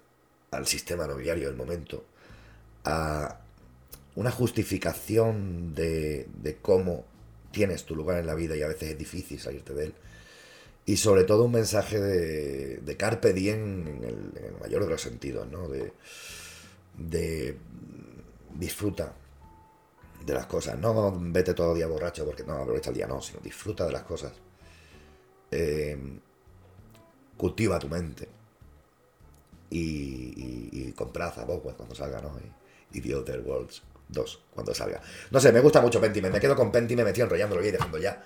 al 0.52 0.68
sistema 0.68 1.08
nobiliario 1.08 1.48
del 1.48 1.56
momento, 1.56 2.04
a 2.84 3.40
una 4.16 4.30
justificación 4.30 5.74
de, 5.74 6.26
cómo 6.62 7.04
tienes 7.52 7.84
tu 7.84 7.94
lugar 7.94 8.18
en 8.18 8.26
la 8.26 8.34
vida 8.34 8.56
y 8.56 8.62
a 8.62 8.68
veces 8.68 8.90
es 8.90 8.98
difícil 8.98 9.38
salirte 9.38 9.74
de 9.74 9.84
él. 9.84 9.94
Y 10.86 10.96
sobre 10.96 11.24
todo 11.24 11.44
un 11.44 11.52
mensaje 11.52 12.00
de, 12.00 12.78
de 12.78 12.96
carpe 12.96 13.32
diem 13.32 13.86
en 13.86 14.04
el, 14.04 14.52
mayor 14.60 14.84
de 14.84 14.90
los 14.90 15.02
sentidos, 15.02 15.46
¿no? 15.50 15.68
De, 15.68 15.92
de 16.96 17.56
disfruta, 18.54 19.12
de 20.24 20.32
las 20.34 20.46
cosas. 20.46 20.78
No 20.78 21.18
vete 21.20 21.54
todo 21.54 21.74
día 21.74 21.86
borracho 21.86 22.24
porque 22.24 22.44
no 22.44 22.54
aprovecha 22.54 22.90
el 22.90 22.96
día, 22.96 23.06
no, 23.06 23.20
sino 23.20 23.40
disfruta 23.40 23.84
de 23.84 23.92
las 23.92 24.04
cosas. 24.04 24.32
Eh, 25.50 25.98
cultiva 27.36 27.78
tu 27.78 27.88
mente. 27.88 28.28
Y, 29.68 29.78
y, 29.78 30.70
y 30.72 30.92
comprad 30.92 31.38
a 31.38 31.44
cuando 31.44 31.94
salga, 31.94 32.22
¿no? 32.22 32.38
Y 32.92 33.00
The 33.00 33.16
Other 33.16 33.40
Worlds 33.40 33.82
2 34.08 34.44
cuando 34.52 34.74
salga. 34.74 35.00
No 35.30 35.40
sé, 35.40 35.52
me 35.52 35.60
gusta 35.60 35.80
mucho 35.80 36.00
Pentiment. 36.00 36.34
Me 36.34 36.40
quedo 36.40 36.56
con 36.56 36.72
Pentiment, 36.72 37.04
me 37.04 37.10
estoy 37.10 37.24
enrollándolo 37.24 37.64
y 37.64 37.70
dejando 37.70 37.98
ya. 37.98 38.22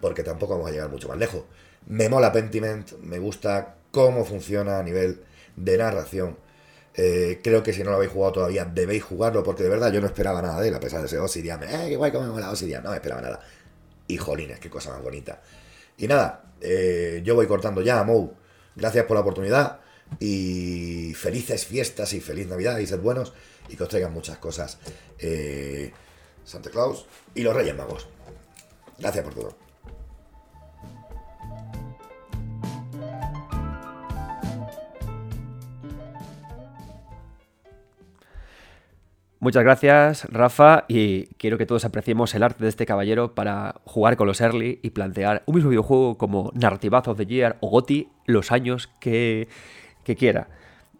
Porque 0.00 0.22
tampoco 0.22 0.54
vamos 0.54 0.68
a 0.68 0.72
llegar 0.72 0.88
mucho 0.88 1.08
más 1.08 1.18
lejos. 1.18 1.44
Me 1.86 2.08
mola 2.08 2.32
Pentiment, 2.32 2.92
me 3.00 3.18
gusta 3.18 3.76
cómo 3.90 4.24
funciona 4.24 4.78
a 4.78 4.82
nivel 4.82 5.22
de 5.56 5.78
narración 5.78 6.36
eh, 6.94 7.40
creo 7.42 7.62
que 7.62 7.72
si 7.72 7.82
no 7.82 7.90
lo 7.90 7.96
habéis 7.96 8.12
jugado 8.12 8.32
todavía, 8.32 8.64
debéis 8.64 9.04
jugarlo, 9.04 9.42
porque 9.42 9.62
de 9.62 9.68
verdad 9.68 9.92
yo 9.92 10.00
no 10.00 10.06
esperaba 10.06 10.42
nada 10.42 10.60
de 10.60 10.68
él, 10.68 10.74
a 10.74 10.80
pesar 10.80 11.00
de 11.00 11.06
ese 11.06 11.18
Obsidian. 11.18 11.62
¡Eh, 11.62 11.86
qué 11.88 11.96
guay, 11.96 12.10
cómo 12.10 12.32
me 12.34 12.40
la 12.40 12.50
Obsidian! 12.50 12.82
No 12.82 12.90
me 12.90 12.96
esperaba 12.96 13.20
nada. 13.20 13.40
Y 14.08 14.18
qué 14.18 14.70
cosa 14.70 14.90
más 14.90 15.02
bonita. 15.02 15.40
Y 15.96 16.08
nada, 16.08 16.52
eh, 16.60 17.22
yo 17.24 17.34
voy 17.36 17.46
cortando 17.46 17.80
ya, 17.80 18.02
Mou. 18.02 18.34
Gracias 18.74 19.04
por 19.04 19.14
la 19.14 19.20
oportunidad. 19.20 19.80
Y 20.18 21.14
felices 21.14 21.64
fiestas 21.64 22.12
y 22.12 22.20
feliz 22.20 22.48
Navidad 22.48 22.78
y 22.78 22.86
sed 22.86 22.98
buenos. 22.98 23.32
Y 23.70 23.76
que 23.76 23.82
os 23.84 23.88
traigan 23.88 24.12
muchas 24.12 24.38
cosas. 24.38 24.78
Eh, 25.18 25.92
Santa 26.44 26.70
Claus 26.70 27.06
y 27.34 27.42
los 27.42 27.54
Reyes 27.54 27.76
Magos. 27.76 28.08
Gracias 28.98 29.24
por 29.24 29.34
todo. 29.34 29.56
Muchas 39.42 39.62
gracias, 39.64 40.24
Rafa, 40.30 40.84
y 40.86 41.28
quiero 41.38 41.56
que 41.56 41.64
todos 41.64 41.86
apreciemos 41.86 42.34
el 42.34 42.42
arte 42.42 42.62
de 42.62 42.68
este 42.68 42.84
caballero 42.84 43.34
para 43.34 43.80
jugar 43.84 44.18
con 44.18 44.26
los 44.26 44.42
early 44.42 44.80
y 44.82 44.90
plantear 44.90 45.44
un 45.46 45.54
mismo 45.54 45.70
videojuego 45.70 46.18
como 46.18 46.50
Narrativazo 46.54 47.14
the 47.14 47.24
Year 47.24 47.56
o 47.60 47.70
GOTI 47.70 48.10
los 48.26 48.52
años 48.52 48.90
que 49.00 49.48
quiera. 50.04 50.48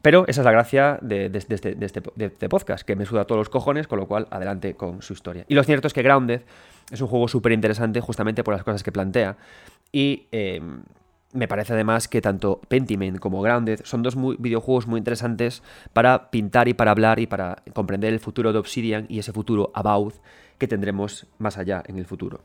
Pero 0.02 0.24
esa 0.26 0.40
es 0.40 0.44
la 0.44 0.52
gracia 0.52 0.98
este, 1.02 1.54
este, 1.54 1.74
de, 1.74 2.26
este, 2.26 2.48
podcast, 2.48 2.86
que 2.86 2.96
me 2.96 3.04
suda 3.04 3.26
todos 3.26 3.38
los 3.38 3.48
cojones, 3.48 3.86
con 3.86 3.98
lo 3.98 4.06
cual 4.06 4.26
adelante 4.30 4.74
con 4.74 5.02
su 5.02 5.12
historia. 5.12 5.44
Y 5.48 5.54
lo 5.54 5.62
cierto 5.62 5.86
es 5.88 5.92
que 5.92 6.02
Grounded 6.02 6.42
es 6.90 7.00
un 7.00 7.08
juego 7.08 7.28
súper 7.28 7.52
interesante 7.52 8.00
justamente 8.00 8.42
por 8.42 8.54
las 8.54 8.64
cosas 8.64 8.82
que 8.82 8.92
plantea. 8.92 9.36
Y 9.92 10.26
eh, 10.32 10.60
me 11.32 11.46
parece 11.46 11.74
además 11.74 12.08
que 12.08 12.20
tanto 12.20 12.60
Pentiment 12.68 13.18
como 13.18 13.42
Grounded 13.42 13.80
son 13.84 14.02
dos 14.02 14.16
videojuegos 14.38 14.86
muy 14.86 14.98
interesantes 14.98 15.62
para 15.92 16.30
pintar 16.30 16.68
y 16.68 16.74
para 16.74 16.90
hablar 16.90 17.20
y 17.20 17.26
para 17.26 17.62
comprender 17.72 18.12
el 18.12 18.20
futuro 18.20 18.52
de 18.52 18.58
Obsidian 18.58 19.06
y 19.08 19.18
ese 19.18 19.32
futuro 19.32 19.70
about 19.74 20.14
que 20.58 20.66
tendremos 20.66 21.26
más 21.38 21.56
allá 21.56 21.82
en 21.86 21.98
el 21.98 22.06
futuro. 22.06 22.40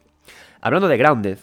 Hablando 0.62 0.88
de 0.88 0.98
Grounded 0.98 1.40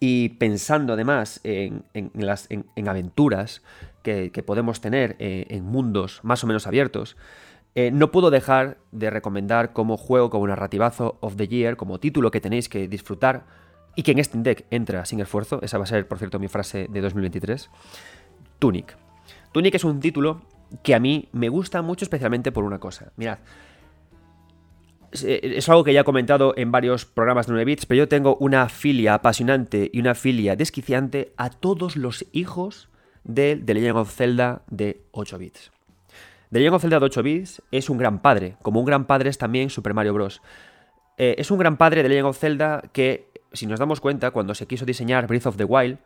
y 0.00 0.30
pensando 0.30 0.94
además 0.94 1.40
en, 1.44 1.84
en, 1.92 2.10
las, 2.14 2.46
en, 2.50 2.64
en 2.74 2.88
aventuras 2.88 3.62
que, 4.02 4.32
que, 4.32 4.42
podemos 4.42 4.80
tener 4.80 5.14
eh, 5.18 5.46
en 5.50 5.64
mundos 5.64 6.20
más 6.22 6.42
o 6.42 6.46
menos 6.46 6.66
abiertos, 6.66 7.16
eh, 7.74 7.90
no 7.92 8.10
puedo 8.10 8.30
dejar 8.30 8.78
de 8.90 9.10
recomendar 9.10 9.72
como 9.72 9.96
juego, 9.96 10.30
como 10.30 10.46
narrativazo 10.46 11.18
of 11.20 11.36
the 11.36 11.46
year, 11.46 11.76
como 11.76 12.00
título 12.00 12.30
que 12.30 12.40
tenéis 12.40 12.68
que 12.68 12.88
disfrutar 12.88 13.44
y 13.94 14.02
que 14.02 14.12
en 14.12 14.18
este 14.18 14.38
deck 14.38 14.64
entra 14.70 15.04
sin 15.04 15.20
esfuerzo, 15.20 15.60
esa 15.62 15.78
va 15.78 15.84
a 15.84 15.86
ser, 15.86 16.08
por 16.08 16.18
cierto, 16.18 16.38
mi 16.38 16.48
frase 16.48 16.88
de 16.90 17.00
2023, 17.00 17.70
Tunic. 18.58 18.96
Tunic 19.52 19.74
es 19.74 19.84
un 19.84 20.00
título 20.00 20.42
que 20.82 20.94
a 20.94 21.00
mí 21.00 21.28
me 21.32 21.48
gusta 21.48 21.82
mucho 21.82 22.04
especialmente 22.04 22.52
por 22.52 22.64
una 22.64 22.78
cosa. 22.78 23.12
Mirad, 23.16 23.38
es 25.12 25.68
algo 25.68 25.84
que 25.84 25.92
ya 25.92 26.00
he 26.00 26.04
comentado 26.04 26.54
en 26.56 26.70
varios 26.70 27.04
programas 27.04 27.46
de 27.46 27.52
9 27.52 27.64
bits, 27.64 27.86
pero 27.86 27.98
yo 27.98 28.08
tengo 28.08 28.36
una 28.36 28.68
filia 28.68 29.14
apasionante 29.14 29.90
y 29.92 30.00
una 30.00 30.14
filia 30.14 30.56
desquiciante 30.56 31.32
a 31.36 31.50
todos 31.50 31.96
los 31.96 32.26
hijos 32.32 32.88
del 33.24 33.64
The 33.64 33.74
Legend 33.74 33.98
of 33.98 34.14
Zelda 34.14 34.62
de 34.68 35.02
8 35.12 35.38
bits. 35.38 35.72
The 36.52 36.58
Legend 36.58 36.74
of 36.74 36.82
Zelda 36.82 36.98
de 37.00 37.06
8 37.06 37.22
bits 37.22 37.62
es 37.70 37.90
un 37.90 37.98
gran 37.98 38.22
padre, 38.22 38.56
como 38.62 38.80
un 38.80 38.86
gran 38.86 39.06
padre 39.06 39.30
es 39.30 39.38
también 39.38 39.70
Super 39.70 39.94
Mario 39.94 40.14
Bros. 40.14 40.42
Eh, 41.18 41.34
es 41.38 41.50
un 41.50 41.58
gran 41.58 41.76
padre 41.76 42.02
de 42.02 42.08
Legend 42.08 42.28
of 42.28 42.38
Zelda 42.38 42.82
que 42.92 43.30
si 43.52 43.66
nos 43.66 43.80
damos 43.80 44.00
cuenta, 44.00 44.30
cuando 44.30 44.54
se 44.54 44.66
quiso 44.66 44.84
diseñar 44.84 45.26
Breath 45.26 45.46
of 45.46 45.56
the 45.56 45.64
Wild, 45.64 45.98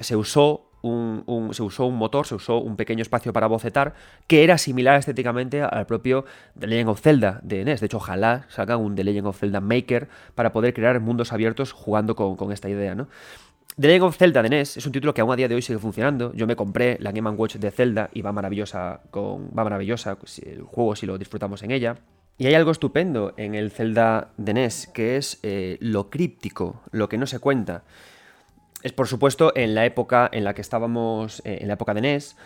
se 0.00 0.16
usó 0.16 0.67
un, 0.82 1.50
se 1.52 1.62
usó 1.62 1.86
un 1.86 1.96
motor, 1.96 2.26
se 2.26 2.34
usó 2.34 2.58
un 2.58 2.76
pequeño 2.76 3.02
espacio 3.02 3.32
para 3.32 3.46
bocetar 3.46 3.94
que 4.26 4.44
era 4.44 4.58
similar 4.58 4.98
estéticamente 4.98 5.62
al 5.62 5.86
propio 5.86 6.24
The 6.58 6.66
Legend 6.66 6.90
of 6.90 7.00
Zelda 7.00 7.40
de 7.42 7.64
NES. 7.64 7.80
De 7.80 7.86
hecho, 7.86 7.96
ojalá 7.98 8.46
salgan 8.48 8.80
un 8.80 8.94
The 8.94 9.04
Legend 9.04 9.26
of 9.26 9.38
Zelda 9.38 9.60
Maker 9.60 10.08
para 10.34 10.52
poder 10.52 10.74
crear 10.74 11.00
mundos 11.00 11.32
abiertos 11.32 11.72
jugando 11.72 12.14
con, 12.14 12.36
con 12.36 12.52
esta 12.52 12.68
idea, 12.68 12.94
¿no? 12.94 13.08
The 13.78 13.86
Legend 13.86 14.04
of 14.04 14.16
Zelda 14.16 14.42
de 14.42 14.48
NES 14.48 14.76
es 14.76 14.86
un 14.86 14.92
título 14.92 15.14
que 15.14 15.20
aún 15.20 15.30
a 15.30 15.36
día 15.36 15.46
de 15.46 15.54
hoy 15.54 15.62
sigue 15.62 15.78
funcionando. 15.78 16.32
Yo 16.34 16.48
me 16.48 16.56
compré 16.56 16.96
la 17.00 17.12
Game 17.12 17.30
Watch 17.30 17.56
de 17.56 17.70
Zelda 17.70 18.10
y 18.12 18.22
va 18.22 18.32
maravillosa, 18.32 19.02
con, 19.12 19.50
va 19.56 19.62
maravillosa 19.62 20.18
el 20.44 20.62
juego 20.62 20.96
si 20.96 21.06
lo 21.06 21.16
disfrutamos 21.16 21.62
en 21.62 21.70
ella. 21.70 21.96
Y 22.38 22.46
hay 22.46 22.54
algo 22.54 22.72
estupendo 22.72 23.34
en 23.36 23.54
el 23.54 23.70
Zelda 23.70 24.32
de 24.36 24.54
NES, 24.54 24.88
que 24.88 25.16
es 25.16 25.38
eh, 25.44 25.76
lo 25.80 26.10
críptico, 26.10 26.82
lo 26.90 27.08
que 27.08 27.18
no 27.18 27.26
se 27.26 27.38
cuenta. 27.38 27.84
Es 28.82 28.92
por 28.92 29.08
supuesto 29.08 29.52
en 29.56 29.74
la 29.74 29.84
época 29.84 30.28
en 30.32 30.44
la 30.44 30.54
que 30.54 30.60
estábamos, 30.60 31.40
eh, 31.44 31.58
en 31.60 31.68
la 31.68 31.74
época 31.74 31.94
de 31.94 32.00
NES, 32.00 32.36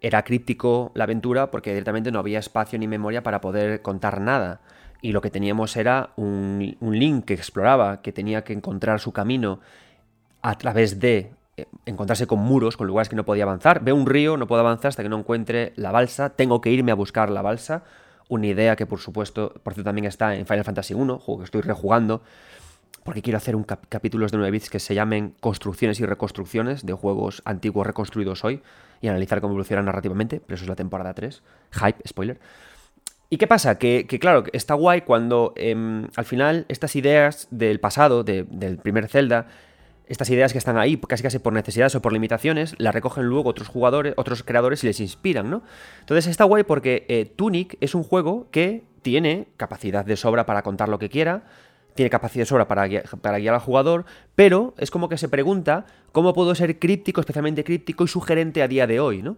era 0.00 0.24
críptico 0.24 0.90
la 0.94 1.04
aventura 1.04 1.50
porque 1.50 1.70
directamente 1.70 2.10
no 2.10 2.18
había 2.18 2.38
espacio 2.38 2.78
ni 2.78 2.88
memoria 2.88 3.22
para 3.22 3.40
poder 3.40 3.82
contar 3.82 4.20
nada. 4.20 4.60
Y 5.00 5.12
lo 5.12 5.20
que 5.20 5.30
teníamos 5.30 5.76
era 5.76 6.10
un, 6.16 6.76
Link 6.80 7.26
que 7.26 7.34
exploraba, 7.34 8.02
que 8.02 8.12
tenía 8.12 8.42
que 8.42 8.52
encontrar 8.52 8.98
su 8.98 9.12
camino 9.12 9.60
a 10.42 10.58
través 10.58 10.98
de 10.98 11.32
eh, 11.56 11.66
encontrarse 11.86 12.26
con 12.26 12.40
muros, 12.40 12.76
con 12.76 12.86
lugares 12.86 13.08
que 13.08 13.16
no 13.16 13.24
podía 13.24 13.44
avanzar. 13.44 13.84
Veo 13.84 13.94
un 13.94 14.06
río, 14.06 14.36
no 14.36 14.46
puedo 14.46 14.60
avanzar 14.60 14.88
hasta 14.88 15.02
que 15.02 15.08
no 15.08 15.18
encuentre 15.18 15.72
la 15.76 15.92
balsa, 15.92 16.30
tengo 16.30 16.60
que 16.60 16.70
irme 16.70 16.92
a 16.92 16.96
buscar 16.96 17.30
la 17.30 17.42
balsa 17.42 17.84
una 18.28 18.46
idea 18.46 18.76
que 18.76 18.86
por 18.86 18.98
supuesto, 18.98 19.52
por 19.62 19.74
cierto 19.74 19.88
también 19.88 20.06
está 20.06 20.34
en 20.34 20.46
Final 20.46 20.64
Fantasy 20.64 20.94
1, 20.94 21.18
juego 21.18 21.40
que 21.40 21.44
estoy 21.44 21.60
rejugando, 21.62 22.22
porque 23.06 23.22
quiero 23.22 23.38
hacer 23.38 23.56
un 23.56 23.62
capítulos 23.64 24.32
de 24.32 24.38
9 24.38 24.50
bits 24.50 24.68
que 24.68 24.80
se 24.80 24.94
llamen 24.94 25.34
construcciones 25.40 26.00
y 26.00 26.04
reconstrucciones 26.04 26.84
de 26.84 26.92
juegos 26.92 27.40
antiguos 27.44 27.86
reconstruidos 27.86 28.44
hoy 28.44 28.60
y 29.00 29.08
analizar 29.08 29.40
cómo 29.40 29.52
evolucionan 29.52 29.86
narrativamente, 29.86 30.40
pero 30.40 30.56
eso 30.56 30.64
es 30.64 30.68
la 30.68 30.74
temporada 30.74 31.14
3. 31.14 31.42
Hype, 31.70 32.06
spoiler. 32.06 32.40
¿Y 33.30 33.38
qué 33.38 33.46
pasa? 33.46 33.78
Que, 33.78 34.06
claro, 34.20 34.44
está 34.52 34.74
guay 34.74 35.02
cuando 35.02 35.52
em, 35.56 36.08
al 36.16 36.24
final 36.24 36.66
estas 36.68 36.96
ideas 36.96 37.46
del 37.50 37.80
pasado, 37.80 38.24
del 38.24 38.78
primer 38.78 39.08
Zelda, 39.08 39.46
estas 40.06 40.28
ideas 40.30 40.52
que 40.52 40.58
están 40.58 40.76
ahí 40.76 40.96
casi 40.96 41.22
casi 41.22 41.38
por 41.38 41.52
necesidades 41.52 41.94
o 41.94 42.02
por 42.02 42.12
limitaciones, 42.12 42.74
las 42.78 42.94
recogen 42.94 43.24
luego 43.24 43.50
otros 43.50 43.68
jugadores, 43.68 44.14
otros 44.16 44.42
creadores 44.42 44.82
y 44.84 44.88
les 44.88 45.00
inspiran, 45.00 45.48
¿no? 45.48 45.62
Entonces 46.00 46.26
está 46.26 46.44
guay 46.44 46.64
porque 46.64 47.06
eh, 47.08 47.24
Tunic 47.24 47.76
es 47.80 47.94
un 47.94 48.02
juego 48.02 48.48
que 48.50 48.84
tiene 49.02 49.48
capacidad 49.56 50.04
de 50.04 50.16
sobra 50.16 50.46
para 50.46 50.62
contar 50.62 50.88
lo 50.88 50.98
que 50.98 51.08
quiera, 51.08 51.44
tiene 51.96 52.10
capacidad 52.10 52.42
de 52.42 52.46
sobra 52.46 52.68
para 52.68 52.88
para 53.20 53.38
guiar 53.38 53.54
al 53.54 53.60
jugador, 53.60 54.04
pero 54.36 54.74
es 54.78 54.90
como 54.92 55.08
que 55.08 55.18
se 55.18 55.28
pregunta 55.28 55.86
cómo 56.12 56.32
puedo 56.32 56.54
ser 56.54 56.78
críptico, 56.78 57.20
especialmente 57.20 57.64
críptico 57.64 58.04
y 58.04 58.08
sugerente 58.08 58.62
a 58.62 58.68
día 58.68 58.86
de 58.86 59.00
hoy, 59.00 59.22
¿no? 59.22 59.36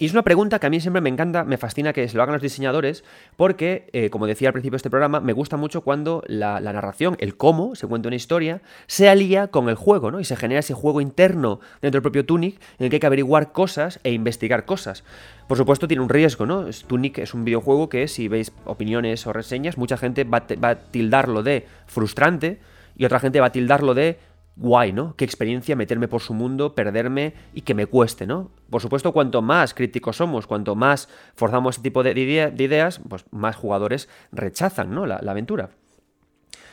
Y 0.00 0.06
es 0.06 0.12
una 0.12 0.22
pregunta 0.22 0.58
que 0.58 0.66
a 0.66 0.70
mí 0.70 0.80
siempre 0.80 1.02
me 1.02 1.10
encanta, 1.10 1.44
me 1.44 1.58
fascina 1.58 1.92
que 1.92 2.08
se 2.08 2.16
lo 2.16 2.22
hagan 2.22 2.32
los 2.32 2.40
diseñadores, 2.40 3.04
porque, 3.36 3.90
eh, 3.92 4.08
como 4.08 4.26
decía 4.26 4.48
al 4.48 4.54
principio 4.54 4.72
de 4.72 4.78
este 4.78 4.88
programa, 4.88 5.20
me 5.20 5.34
gusta 5.34 5.58
mucho 5.58 5.82
cuando 5.82 6.24
la, 6.26 6.58
narración, 6.58 7.18
el 7.20 7.36
cómo 7.36 7.74
se 7.74 7.86
cuenta 7.86 8.08
una 8.08 8.16
historia, 8.16 8.62
se 8.86 9.10
alía 9.10 9.48
con 9.48 9.68
el 9.68 9.74
juego, 9.74 10.10
¿no? 10.10 10.18
Y 10.18 10.24
se 10.24 10.36
genera 10.36 10.60
ese 10.60 10.72
juego 10.72 11.02
interno 11.02 11.60
dentro 11.82 11.98
del 11.98 12.02
propio 12.02 12.24
Tunic 12.24 12.58
en 12.78 12.84
el 12.84 12.88
que 12.88 12.96
hay 12.96 13.00
que 13.00 13.06
averiguar 13.06 13.52
cosas 13.52 14.00
e 14.02 14.12
investigar 14.12 14.64
cosas. 14.64 15.04
Por 15.46 15.58
supuesto, 15.58 15.86
tiene 15.86 16.02
un 16.02 16.08
riesgo, 16.08 16.46
¿no? 16.46 16.64
Tunic 16.86 17.18
es 17.18 17.34
un 17.34 17.44
videojuego 17.44 17.90
que, 17.90 18.08
si 18.08 18.26
veis 18.26 18.52
opiniones 18.64 19.26
o 19.26 19.34
reseñas, 19.34 19.76
mucha 19.76 19.98
gente 19.98 20.24
va 20.24 20.46
a 20.62 20.74
tildarlo 20.76 21.42
de 21.42 21.66
frustrante 21.84 22.58
y 22.96 23.04
otra 23.04 23.20
gente 23.20 23.38
va 23.40 23.48
a 23.48 23.52
tildarlo 23.52 23.92
de 23.92 24.18
guay, 24.60 24.92
¿no? 24.92 25.16
Qué 25.16 25.24
experiencia 25.24 25.74
meterme 25.74 26.06
por 26.06 26.20
su 26.20 26.34
mundo, 26.34 26.74
perderme 26.74 27.32
y 27.54 27.62
que 27.62 27.74
me 27.74 27.86
cueste, 27.86 28.26
¿no? 28.26 28.50
Por 28.68 28.82
supuesto, 28.82 29.12
cuanto 29.12 29.40
más 29.40 29.72
críticos 29.72 30.16
somos, 30.16 30.46
cuanto 30.46 30.74
más 30.76 31.08
forzamos 31.34 31.76
ese 31.76 31.82
tipo 31.82 32.02
de, 32.02 32.12
ideas, 32.12 33.00
pues 33.08 33.24
más 33.30 33.56
jugadores 33.56 34.08
rechazan, 34.32 34.94
¿no? 34.94 35.06
La, 35.06 35.16
aventura. 35.16 35.70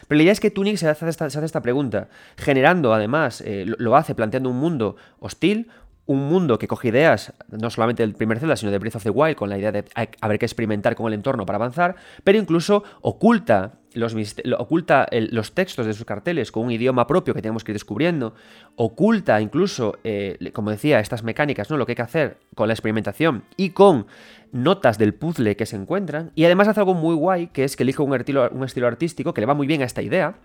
Pero 0.07 0.17
la 0.17 0.23
idea 0.23 0.33
es 0.33 0.39
que 0.41 0.51
Tunic 0.51 0.77
se 0.77 0.89
hace 0.89 1.07
esta, 1.07 1.27
esta 1.27 1.61
pregunta, 1.61 2.09
generando 2.35 2.93
además, 2.93 3.41
eh, 3.41 3.63
lo 3.65 3.95
hace 3.95 4.15
planteando 4.15 4.49
un 4.49 4.57
mundo 4.57 4.97
hostil, 5.19 5.69
un 6.07 6.27
mundo 6.29 6.57
que 6.57 6.67
coge 6.67 6.87
ideas, 6.87 7.33
no 7.49 7.69
solamente 7.69 8.01
del 8.01 8.13
primer 8.13 8.39
Zelda, 8.39 8.55
sino 8.55 8.71
de 8.71 8.79
Breath 8.79 8.95
of 8.95 9.03
the 9.03 9.09
Wild, 9.09 9.35
con 9.35 9.49
la 9.49 9.57
idea 9.57 9.71
de 9.71 9.85
haber 10.21 10.39
que 10.39 10.45
experimentar 10.45 10.95
con 10.95 11.07
el 11.07 11.13
entorno 11.13 11.45
para 11.45 11.57
avanzar, 11.57 11.95
pero 12.23 12.39
incluso 12.39 12.83
oculta 13.01 13.73
los, 13.93 14.15
oculta 14.57 15.07
los 15.11 15.53
textos 15.53 15.85
de 15.85 15.93
sus 15.93 16.05
carteles 16.05 16.51
con 16.51 16.63
un 16.63 16.71
idioma 16.71 17.07
propio 17.07 17.33
que 17.33 17.41
tenemos 17.41 17.63
que 17.63 17.71
ir 17.71 17.75
descubriendo, 17.75 18.33
oculta 18.75 19.41
incluso, 19.41 19.97
eh, 20.03 20.37
como 20.53 20.71
decía, 20.71 20.99
estas 20.99 21.23
mecánicas, 21.23 21.69
¿no? 21.69 21.77
lo 21.77 21.85
que 21.85 21.91
hay 21.91 21.97
que 21.97 22.01
hacer 22.01 22.37
con 22.55 22.67
la 22.67 22.73
experimentación 22.73 23.43
y 23.57 23.71
con 23.71 24.07
notas 24.53 24.97
del 24.97 25.13
puzzle 25.13 25.57
que 25.57 25.65
se 25.65 25.75
encuentran, 25.75 26.31
y 26.35 26.45
además 26.45 26.69
hace 26.69 26.79
algo 26.79 26.93
muy 26.93 27.15
guay, 27.15 27.47
que 27.47 27.65
es 27.65 27.75
que 27.75 27.83
elige 27.83 28.01
un 28.01 28.15
estilo, 28.15 28.49
un 28.51 28.63
estilo 28.63 28.87
artístico 28.87 29.33
que 29.33 29.41
le 29.41 29.47
va 29.47 29.53
muy 29.53 29.67
bien 29.67 29.81
a 29.81 29.85
esta 29.85 30.01
idea, 30.01 30.35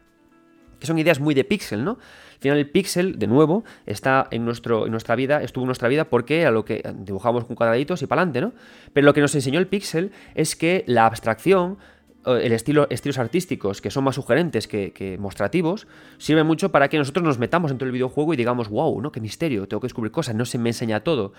que 0.82 0.88
son 0.88 0.98
ideas 0.98 1.20
muy 1.20 1.32
de 1.32 1.44
pixel, 1.44 1.84
¿no? 1.84 1.92
Al 1.92 2.38
final 2.40 2.58
el 2.58 2.68
pixel, 2.68 3.16
de 3.16 3.28
nuevo, 3.28 3.62
está 3.86 4.26
en, 4.32 4.44
nuestro, 4.44 4.86
en 4.86 4.90
nuestra 4.90 5.14
vida, 5.14 5.40
estuvo 5.40 5.62
en 5.62 5.68
nuestra 5.68 5.86
vida 5.86 6.06
porque 6.06 6.40
era 6.40 6.50
lo 6.50 6.64
que 6.64 6.82
dibujamos 6.96 7.44
con 7.44 7.54
cuadraditos 7.54 8.02
y 8.02 8.08
para 8.08 8.22
adelante, 8.22 8.40
¿no? 8.40 8.52
Pero 8.92 9.04
lo 9.04 9.14
que 9.14 9.20
nos 9.20 9.32
enseñó 9.36 9.60
el 9.60 9.68
pixel 9.68 10.10
es 10.34 10.56
que 10.56 10.82
la 10.88 11.06
abstracción, 11.06 11.78
el 12.26 12.50
estilo, 12.50 12.88
estilos 12.90 13.18
artísticos 13.18 13.80
que 13.80 13.92
son 13.92 14.02
más 14.02 14.16
sugerentes 14.16 14.66
que, 14.66 14.92
que, 14.92 15.18
mostrativos, 15.18 15.86
sirve 16.18 16.42
mucho 16.42 16.72
para 16.72 16.88
que 16.88 16.98
nosotros 16.98 17.24
nos 17.24 17.38
metamos 17.38 17.70
dentro 17.70 17.86
del 17.86 17.92
videojuego 17.92 18.34
y 18.34 18.36
digamos, 18.36 18.68
wow, 18.68 19.00
¿no? 19.00 19.12
Qué 19.12 19.20
misterio, 19.20 19.68
tengo 19.68 19.80
que 19.80 19.86
descubrir 19.86 20.10
cosas, 20.10 20.34
no 20.34 20.44
se 20.44 20.58
me 20.58 20.70
enseña 20.70 21.04
todo. 21.04 21.34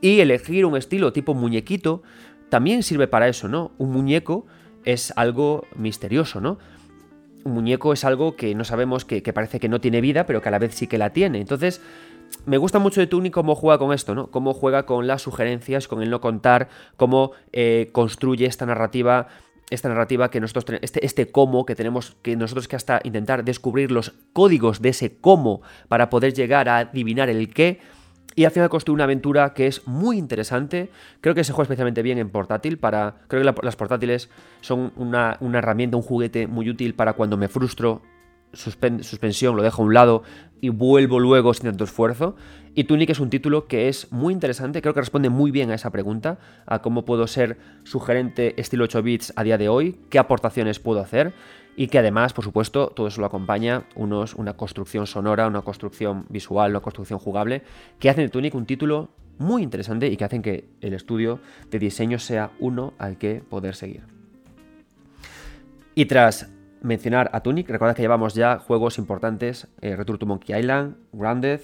Y 0.00 0.20
elegir 0.20 0.66
un 0.66 0.76
estilo 0.76 1.12
tipo 1.12 1.34
muñequito 1.34 2.04
también 2.48 2.84
sirve 2.84 3.08
para 3.08 3.26
eso, 3.26 3.48
¿no? 3.48 3.72
Un 3.76 3.90
muñeco 3.90 4.46
es 4.84 5.12
algo 5.16 5.66
misterioso, 5.74 6.40
¿no? 6.40 6.58
Muñeco 7.44 7.92
es 7.92 8.04
algo 8.04 8.36
que 8.36 8.54
no 8.54 8.64
sabemos, 8.64 9.04
que, 9.04 9.20
parece 9.32 9.60
que 9.60 9.68
no 9.68 9.80
tiene 9.80 10.00
vida, 10.00 10.26
pero 10.26 10.42
que 10.42 10.48
a 10.48 10.52
la 10.52 10.58
vez 10.58 10.74
sí 10.74 10.86
que 10.86 10.98
la 10.98 11.10
tiene. 11.10 11.40
Entonces, 11.40 11.80
me 12.46 12.58
gusta 12.58 12.78
mucho 12.78 13.00
de 13.00 13.06
Tuni 13.06 13.30
cómo 13.30 13.54
juega 13.54 13.78
con 13.78 13.92
esto, 13.92 14.14
¿no? 14.14 14.30
Cómo 14.30 14.54
juega 14.54 14.86
con 14.86 15.06
las 15.06 15.22
sugerencias, 15.22 15.88
con 15.88 16.02
el 16.02 16.10
no 16.10 16.20
contar, 16.20 16.68
cómo 16.96 17.32
eh, 17.52 17.90
construye 17.92 18.46
esta 18.46 18.66
narrativa 18.66 19.28
esta 19.70 19.88
narrativa 19.88 20.30
que 20.30 20.40
nosotros 20.40 20.66
tenemos, 20.66 20.84
este, 20.84 21.06
este 21.06 21.30
cómo 21.30 21.64
que 21.64 21.74
tenemos 21.74 22.16
que 22.20 22.36
nosotros 22.36 22.68
que 22.68 22.76
hasta 22.76 23.00
intentar 23.02 23.44
descubrir 23.44 23.90
los 23.90 24.12
códigos 24.34 24.82
de 24.82 24.90
ese 24.90 25.16
cómo 25.16 25.62
para 25.88 26.10
poder 26.10 26.34
llegar 26.34 26.68
a 26.68 26.78
adivinar 26.78 27.30
el 27.30 27.52
qué 27.52 27.80
y 28.36 28.44
al 28.44 28.50
final 28.50 28.68
construye 28.68 28.94
una 28.94 29.04
aventura 29.04 29.54
que 29.54 29.66
es 29.66 29.86
muy 29.86 30.18
interesante. 30.18 30.90
Creo 31.20 31.34
que 31.34 31.44
se 31.44 31.52
juega 31.52 31.64
especialmente 31.64 32.02
bien 32.02 32.18
en 32.18 32.30
portátil. 32.30 32.78
Para, 32.78 33.16
creo 33.28 33.42
que 33.42 33.62
las 33.62 33.76
portátiles 33.76 34.28
son 34.60 34.92
una, 34.96 35.38
herramienta, 35.40 35.96
un 35.96 36.02
juguete 36.02 36.46
muy 36.46 36.68
útil 36.68 36.94
para 36.94 37.12
cuando 37.12 37.36
me 37.36 37.48
frustro, 37.48 38.02
suspensión, 38.52 39.56
lo 39.56 39.62
dejo 39.62 39.82
a 39.82 39.84
un 39.84 39.94
lado 39.94 40.22
y 40.60 40.68
vuelvo 40.68 41.20
luego 41.20 41.54
sin 41.54 41.64
tanto 41.64 41.84
esfuerzo. 41.84 42.34
Y 42.74 42.84
Tunic 42.84 43.10
es 43.10 43.20
un 43.20 43.30
título 43.30 43.68
que 43.68 43.88
es 43.88 44.10
muy 44.10 44.32
interesante, 44.32 44.82
creo 44.82 44.94
que 44.94 45.00
responde 45.00 45.28
muy 45.28 45.52
bien 45.52 45.70
a 45.70 45.74
esa 45.74 45.90
pregunta, 45.90 46.38
a 46.66 46.82
cómo 46.82 47.04
puedo 47.04 47.28
ser 47.28 47.56
sugerente 47.84 48.60
estilo 48.60 48.84
8 48.84 49.02
bits 49.02 49.32
a 49.36 49.44
día 49.44 49.58
de 49.58 49.68
hoy, 49.68 50.00
qué 50.10 50.18
aportaciones 50.18 50.80
puedo 50.80 50.98
hacer 50.98 51.34
y 51.76 51.88
que 51.88 51.98
además, 51.98 52.32
por 52.32 52.44
supuesto, 52.44 52.88
todo 52.88 53.08
eso 53.08 53.20
lo 53.20 53.26
acompaña 53.26 53.84
unos, 53.96 54.34
una 54.34 54.54
construcción 54.54 55.06
sonora, 55.06 55.46
una 55.46 55.62
construcción 55.62 56.26
visual, 56.28 56.70
una 56.70 56.80
construcción 56.80 57.18
jugable, 57.18 57.62
que 57.98 58.10
hacen 58.10 58.24
de 58.24 58.30
Tunic 58.30 58.54
un 58.54 58.66
título 58.66 59.10
muy 59.38 59.62
interesante 59.62 60.06
y 60.06 60.16
que 60.16 60.24
hacen 60.24 60.42
que 60.42 60.68
el 60.80 60.94
estudio 60.94 61.40
de 61.70 61.78
diseño 61.78 62.18
sea 62.18 62.52
uno 62.60 62.94
al 62.98 63.18
que 63.18 63.42
poder 63.48 63.74
seguir. 63.74 64.02
Y 65.96 66.06
tras 66.06 66.50
mencionar 66.82 67.30
a 67.32 67.40
Tunic, 67.40 67.68
recuerda 67.68 67.94
que 67.94 68.02
llevamos 68.02 68.34
ya 68.34 68.58
juegos 68.58 68.98
importantes, 68.98 69.68
eh, 69.80 69.96
Return 69.96 70.18
to 70.18 70.26
Monkey 70.26 70.56
Island, 70.56 70.96
Grounded, 71.12 71.60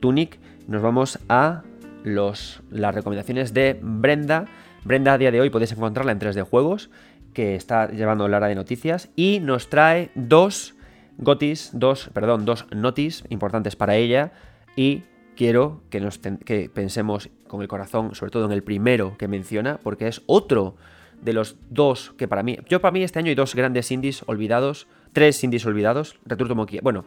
Tunic, 0.00 0.38
nos 0.68 0.82
vamos 0.82 1.18
a 1.28 1.62
los, 2.04 2.62
las 2.70 2.94
recomendaciones 2.94 3.52
de 3.52 3.78
Brenda. 3.82 4.46
Brenda 4.84 5.14
a 5.14 5.18
día 5.18 5.32
de 5.32 5.40
hoy 5.40 5.50
podéis 5.50 5.72
encontrarla 5.72 6.12
en 6.12 6.20
3D 6.20 6.44
Juegos 6.44 6.90
que 7.36 7.54
está 7.54 7.90
llevando 7.90 8.26
la 8.28 8.38
hora 8.38 8.46
de 8.46 8.54
noticias 8.54 9.10
y 9.14 9.40
nos 9.40 9.68
trae 9.68 10.08
dos 10.14 10.74
gotis, 11.18 11.68
dos, 11.74 12.08
perdón, 12.14 12.46
dos 12.46 12.64
notis 12.74 13.24
importantes 13.28 13.76
para 13.76 13.94
ella 13.94 14.32
y 14.74 15.02
quiero 15.36 15.82
que, 15.90 16.00
nos 16.00 16.18
que 16.18 16.70
pensemos 16.72 17.28
con 17.46 17.60
el 17.60 17.68
corazón, 17.68 18.14
sobre 18.14 18.30
todo 18.30 18.46
en 18.46 18.52
el 18.52 18.62
primero 18.62 19.18
que 19.18 19.28
menciona, 19.28 19.76
porque 19.82 20.08
es 20.08 20.22
otro 20.24 20.76
de 21.20 21.34
los 21.34 21.58
dos 21.68 22.14
que 22.16 22.26
para 22.26 22.42
mí, 22.42 22.56
yo 22.70 22.80
para 22.80 22.92
mí 22.92 23.02
este 23.02 23.18
año 23.18 23.28
hay 23.28 23.34
dos 23.34 23.54
grandes 23.54 23.90
indies 23.90 24.22
olvidados, 24.24 24.86
tres 25.12 25.44
indies 25.44 25.66
olvidados, 25.66 26.18
Return 26.24 26.48
to 26.48 26.66
bueno, 26.80 27.04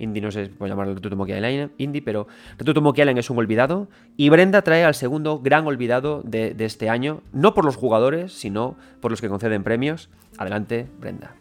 indie 0.00 0.20
no 0.20 0.30
sé 0.30 0.46
si 0.46 0.50
puedo 0.50 0.68
llamarlo 0.68 0.94
Retuto 0.94 1.16
Monkey 1.16 1.36
Island 1.36 1.70
indie, 1.78 2.02
pero 2.02 2.26
Retuto 2.58 2.80
Island 2.96 3.18
es 3.18 3.30
un 3.30 3.38
olvidado. 3.38 3.88
Y 4.16 4.28
Brenda 4.30 4.62
trae 4.62 4.84
al 4.84 4.94
segundo 4.94 5.40
gran 5.40 5.66
olvidado 5.66 6.22
de, 6.24 6.54
de 6.54 6.64
este 6.64 6.90
año, 6.90 7.22
no 7.32 7.54
por 7.54 7.64
los 7.64 7.76
jugadores, 7.76 8.32
sino 8.32 8.76
por 9.00 9.10
los 9.10 9.20
que 9.20 9.28
conceden 9.28 9.62
premios. 9.62 10.10
Adelante, 10.38 10.86
Brenda. 10.98 11.34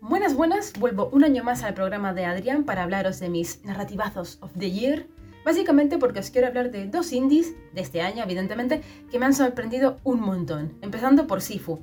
Buenas, 0.00 0.34
buenas, 0.34 0.72
vuelvo 0.78 1.08
un 1.12 1.24
año 1.24 1.44
más 1.44 1.62
al 1.62 1.74
programa 1.74 2.12
de 2.12 2.24
Adrián 2.24 2.64
para 2.64 2.82
hablaros 2.82 3.18
de 3.20 3.28
mis 3.28 3.64
narrativazos 3.64 4.38
of 4.40 4.50
the 4.58 4.70
year 4.70 5.06
Básicamente 5.44 5.98
porque 5.98 6.20
os 6.20 6.30
quiero 6.30 6.46
hablar 6.46 6.70
de 6.70 6.86
dos 6.86 7.12
indies 7.12 7.54
de 7.72 7.80
este 7.80 8.02
año, 8.02 8.22
evidentemente, 8.22 8.82
que 9.10 9.18
me 9.18 9.26
han 9.26 9.34
sorprendido 9.34 9.98
un 10.04 10.20
montón. 10.20 10.74
Empezando 10.82 11.26
por 11.26 11.40
Sifu. 11.40 11.80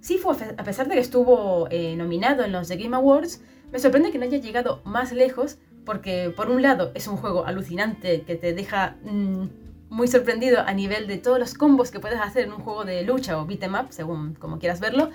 Sifu, 0.00 0.30
a 0.30 0.64
pesar 0.64 0.88
de 0.88 0.94
que 0.94 1.00
estuvo 1.00 1.68
eh, 1.70 1.94
nominado 1.96 2.44
en 2.44 2.52
los 2.52 2.68
The 2.68 2.76
Game 2.76 2.96
Awards, 2.96 3.40
me 3.70 3.78
sorprende 3.78 4.10
que 4.10 4.18
no 4.18 4.24
haya 4.24 4.38
llegado 4.38 4.82
más 4.84 5.12
lejos, 5.12 5.58
porque 5.84 6.32
por 6.34 6.50
un 6.50 6.62
lado 6.62 6.92
es 6.94 7.06
un 7.06 7.16
juego 7.16 7.46
alucinante 7.46 8.22
que 8.22 8.36
te 8.36 8.52
deja 8.52 8.96
mm, 9.04 9.46
muy 9.90 10.08
sorprendido 10.08 10.60
a 10.60 10.72
nivel 10.72 11.06
de 11.06 11.18
todos 11.18 11.38
los 11.38 11.54
combos 11.54 11.90
que 11.90 12.00
puedes 12.00 12.20
hacer 12.20 12.44
en 12.44 12.52
un 12.52 12.60
juego 12.60 12.84
de 12.84 13.02
lucha 13.02 13.38
o 13.38 13.46
beat'em 13.46 13.74
up, 13.74 13.86
según 13.90 14.34
como 14.34 14.58
quieras 14.58 14.80
verlo, 14.80 15.10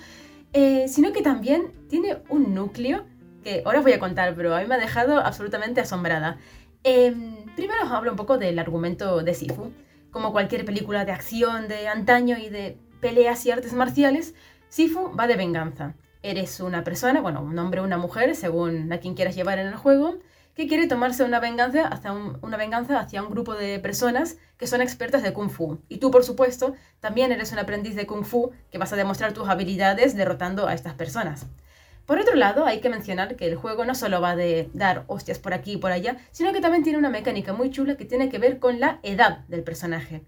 eh, 0.52 0.86
sino 0.88 1.12
que 1.12 1.20
también 1.20 1.72
tiene 1.88 2.18
un 2.28 2.54
núcleo 2.54 3.04
que 3.42 3.62
ahora 3.64 3.78
os 3.78 3.84
voy 3.84 3.92
a 3.92 3.98
contar, 3.98 4.34
pero 4.34 4.54
a 4.54 4.60
mí 4.60 4.66
me 4.66 4.76
ha 4.76 4.78
dejado 4.78 5.18
absolutamente 5.18 5.80
asombrada. 5.80 6.38
Em, 6.84 7.36
primero 7.58 7.82
os 7.82 7.90
hablo 7.90 8.12
un 8.12 8.16
poco 8.16 8.38
del 8.38 8.56
argumento 8.60 9.20
de 9.24 9.34
Sifu. 9.34 9.72
Como 10.12 10.30
cualquier 10.30 10.64
película 10.64 11.04
de 11.04 11.10
acción 11.10 11.66
de 11.66 11.88
antaño 11.88 12.38
y 12.38 12.50
de 12.50 12.78
peleas 13.00 13.44
y 13.46 13.50
artes 13.50 13.72
marciales, 13.72 14.36
Sifu 14.68 15.10
va 15.18 15.26
de 15.26 15.34
venganza. 15.34 15.94
Eres 16.22 16.60
una 16.60 16.84
persona, 16.84 17.20
bueno, 17.20 17.42
un 17.42 17.58
hombre 17.58 17.80
o 17.80 17.84
una 17.84 17.98
mujer, 17.98 18.36
según 18.36 18.92
a 18.92 18.98
quien 18.98 19.14
quieras 19.14 19.34
llevar 19.34 19.58
en 19.58 19.66
el 19.66 19.74
juego, 19.74 20.18
que 20.54 20.68
quiere 20.68 20.86
tomarse 20.86 21.24
una 21.24 21.40
venganza, 21.40 21.88
hacia 21.88 22.12
un, 22.12 22.38
una 22.42 22.56
venganza 22.56 23.00
hacia 23.00 23.24
un 23.24 23.30
grupo 23.30 23.56
de 23.56 23.80
personas 23.80 24.36
que 24.56 24.68
son 24.68 24.80
expertas 24.80 25.24
de 25.24 25.32
Kung 25.32 25.50
Fu. 25.50 25.80
Y 25.88 25.98
tú, 25.98 26.12
por 26.12 26.22
supuesto, 26.22 26.76
también 27.00 27.32
eres 27.32 27.50
un 27.50 27.58
aprendiz 27.58 27.96
de 27.96 28.06
Kung 28.06 28.24
Fu 28.24 28.52
que 28.70 28.78
vas 28.78 28.92
a 28.92 28.96
demostrar 28.96 29.32
tus 29.32 29.48
habilidades 29.48 30.16
derrotando 30.16 30.68
a 30.68 30.74
estas 30.74 30.94
personas. 30.94 31.46
Por 32.08 32.18
otro 32.18 32.36
lado, 32.36 32.64
hay 32.64 32.80
que 32.80 32.88
mencionar 32.88 33.36
que 33.36 33.44
el 33.44 33.56
juego 33.56 33.84
no 33.84 33.94
solo 33.94 34.22
va 34.22 34.34
de 34.34 34.70
dar 34.72 35.04
hostias 35.08 35.38
por 35.38 35.52
aquí 35.52 35.72
y 35.72 35.76
por 35.76 35.92
allá, 35.92 36.16
sino 36.30 36.54
que 36.54 36.62
también 36.62 36.82
tiene 36.82 36.98
una 36.98 37.10
mecánica 37.10 37.52
muy 37.52 37.70
chula 37.70 37.98
que 37.98 38.06
tiene 38.06 38.30
que 38.30 38.38
ver 38.38 38.58
con 38.58 38.80
la 38.80 38.98
edad 39.02 39.40
del 39.48 39.62
personaje. 39.62 40.22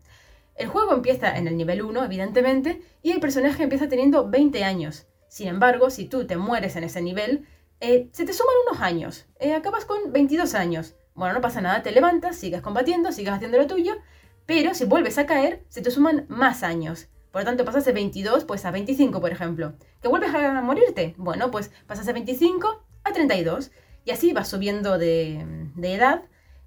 El 0.57 0.68
juego 0.68 0.93
empieza 0.93 1.35
en 1.39 1.49
el 1.49 1.57
nivel 1.57 1.81
1, 1.81 2.05
evidentemente, 2.05 2.83
y 3.03 3.12
el 3.12 3.20
personaje 3.20 3.62
empieza 3.62 3.89
teniendo 3.89 4.28
20 4.28 4.62
años. 4.62 5.07
Sin 5.28 5.49
embargo, 5.49 5.89
si 5.89 6.05
tú 6.05 6.26
te 6.26 6.37
mueres 6.37 6.76
en 6.76 6.85
ese 6.85 7.01
nivel, 7.01 7.47
eh, 7.81 8.11
se 8.12 8.26
te 8.26 8.35
suman 8.35 8.57
unos 8.68 8.83
años. 8.83 9.24
Eh, 9.39 9.55
acabas 9.55 9.87
con 9.87 10.12
22 10.12 10.55
años. 10.55 10.97
Bueno, 11.14 11.33
no 11.33 11.41
pasa 11.41 11.62
nada, 11.62 11.83
te 11.83 11.93
levantas, 11.93 12.37
sigues 12.37 12.61
combatiendo, 12.61 13.11
sigues 13.11 13.33
haciendo 13.33 13.57
lo 13.57 13.66
tuyo, 13.66 13.97
pero 14.45 14.74
si 14.74 14.85
vuelves 14.85 15.16
a 15.16 15.24
caer, 15.24 15.64
se 15.70 15.81
te 15.81 15.91
suman 15.91 16.26
más 16.28 16.62
años. 16.62 17.09
Por 17.31 17.43
lo 17.43 17.47
tanto, 17.47 17.64
pasas 17.64 17.85
de 17.85 17.93
22 17.93 18.45
pues, 18.45 18.64
a 18.64 18.70
25, 18.70 19.20
por 19.20 19.31
ejemplo. 19.31 19.74
¿Que 20.03 20.09
vuelves 20.09 20.35
a 20.35 20.61
morirte? 20.62 21.14
Bueno, 21.16 21.51
pues 21.51 21.70
pasas 21.87 22.07
de 22.07 22.12
25 22.12 22.85
a 23.05 23.12
32. 23.12 23.70
Y 24.05 24.11
así 24.11 24.33
vas 24.33 24.49
subiendo 24.49 24.99
de, 24.99 25.45
edad, 25.83 26.22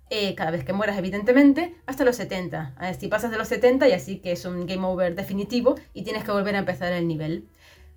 eh, 0.09 0.35
cada 0.35 0.51
vez 0.51 0.63
que 0.63 0.73
mueras, 0.73 0.97
evidentemente, 0.97 1.75
hasta 1.85 2.05
los 2.05 2.15
70. 2.15 2.75
Si 2.99 3.07
pasas 3.07 3.31
de 3.31 3.37
los 3.37 3.47
70, 3.47 3.87
y 3.87 3.91
así 3.91 4.19
que 4.19 4.31
es 4.31 4.45
un 4.45 4.65
game 4.65 4.85
over 4.85 5.15
definitivo 5.15 5.75
y 5.93 6.03
tienes 6.03 6.23
que 6.23 6.31
volver 6.31 6.55
a 6.55 6.59
empezar 6.59 6.93
el 6.93 7.07
nivel. 7.07 7.47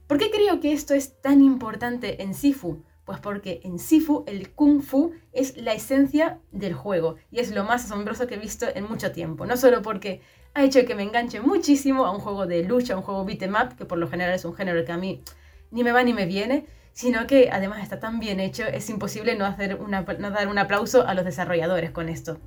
¿Por 0.07 0.19
qué 0.19 0.31
creo 0.31 0.61
que 0.61 0.73
esto 0.73 0.95
es 0.95 1.21
tan 1.21 1.43
importante 1.43 2.23
en 2.23 2.35
Sifu? 2.35 2.85
Pues 3.05 3.21
porque 3.21 3.61
en 3.63 3.79
Sifu 3.79 4.25
el 4.27 4.53
kung 4.53 4.83
fu 4.83 5.13
es 5.33 5.57
la 5.57 5.75
esencia 5.75 6.41
del 6.51 6.75
juego 6.75 7.17
y 7.31 7.39
es 7.39 7.53
lo 7.53 7.63
más 7.65 7.85
asombroso 7.85 8.27
que 8.27 8.35
he 8.35 8.39
visto 8.39 8.67
en 8.75 8.85
mucho 8.85 9.13
tiempo. 9.13 9.47
No 9.47 9.57
solo 9.57 9.83
porque 9.83 10.23
ha 10.57 10.65
hecho 10.65 10.87
que 10.87 10.95
me 10.95 11.03
enganche 11.03 11.39
muchísimo 11.41 12.07
a 12.07 12.11
un 12.11 12.19
juego 12.19 12.47
de 12.47 12.65
lucha, 12.65 12.95
a 12.95 12.97
un 12.97 13.03
juego 13.03 13.27
beat'em 13.27 13.55
up, 13.55 13.77
que 13.77 13.85
por 13.85 13.99
lo 13.99 14.09
general 14.09 14.35
es 14.35 14.47
un 14.47 14.55
género 14.55 14.87
que 14.87 14.93
a 14.93 14.97
mí 14.97 15.23
ni 15.71 15.85
me 15.85 15.93
va 15.93 16.03
ni 16.03 16.15
me 16.15 16.25
viene, 16.25 16.65
sino 16.95 17.27
que 17.27 17.51
además 17.53 17.83
está 17.83 18.01
tan 18.01 18.21
bien 18.21 18.41
hecho, 18.41 18.65
es 18.65 18.89
imposible 18.89 19.37
no, 19.37 19.45
hacer 19.45 19.79
no 19.79 20.31
dar 20.31 20.49
un 20.49 20.59
aplauso 20.59 21.07
a 21.07 21.13
los 21.13 21.27
desarrolladores 21.27 21.91
con 21.91 22.09
esto. 22.09 22.39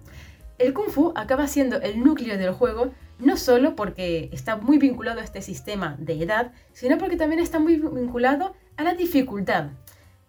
El 0.58 0.74
kung 0.74 0.90
fu 0.90 1.14
acaba 1.16 1.46
siendo 1.46 1.80
el 1.82 2.04
núcleo 2.04 2.36
del 2.40 2.52
juego 2.52 2.92
no 3.20 3.38
solo 3.38 3.76
porque 3.76 4.30
está 4.34 4.56
muy 4.56 4.80
vinculado 4.80 5.20
a 5.20 5.24
este 5.24 5.44
sistema 5.44 5.96
de 6.00 6.24
edad, 6.24 6.52
sino 6.74 6.98
porque 6.98 7.16
también 7.16 7.40
está 7.40 7.60
muy 7.60 7.76
vinculado 7.76 8.56
a 8.76 8.84
la 8.84 8.96
dificultad. 8.96 9.68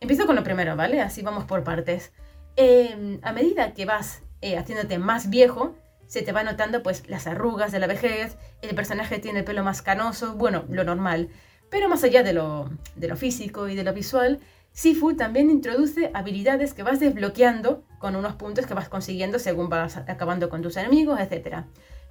Empiezo 0.01 0.27
con 0.27 0.37
lo 0.37 0.45
primero, 0.45 0.77
¿vale? 0.77 1.01
Así 1.01 1.23
vamos 1.23 1.45
por 1.45 1.65
partes. 1.65 2.13
Em, 2.57 3.21
a 3.23 3.33
medida 3.33 3.73
que 3.73 3.87
vas 3.87 4.23
eh, 4.43 4.59
haciéndote 4.59 4.99
más 4.99 5.31
viejo, 5.31 5.75
se 6.11 6.23
te 6.23 6.33
va 6.33 6.43
notando 6.43 6.83
pues 6.83 7.09
las 7.09 7.29
arrugas 7.29 7.71
de 7.71 7.79
la 7.79 7.87
vejez, 7.87 8.37
el 8.63 8.75
personaje 8.75 9.21
tiene 9.21 9.39
el 9.39 9.45
pelo 9.45 9.63
más 9.63 9.81
canoso, 9.81 10.35
bueno, 10.35 10.65
lo 10.69 10.83
normal. 10.83 11.29
Pero 11.71 11.89
más 11.89 12.03
allá 12.03 12.25
de 12.25 12.33
lo, 12.33 12.69
de 12.97 13.07
lo 13.07 13.15
físico 13.15 13.69
y 13.69 13.77
de 13.77 13.85
lo 13.85 13.95
visual, 13.95 14.41
Sifu 14.73 15.15
también 15.15 15.51
introduce 15.51 16.11
habilidades 16.13 16.75
que 16.75 16.83
vas 16.83 16.99
desbloqueando 16.99 17.85
con 18.01 18.17
unos 18.17 18.35
puntos 18.35 18.67
que 18.67 18.75
vas 18.75 18.89
consiguiendo 18.89 19.39
según 19.39 19.69
vas 19.69 19.99
acabando 19.99 20.49
con 20.49 20.63
tus 20.63 20.77
enemigos, 20.79 21.21
etc. 21.21 21.59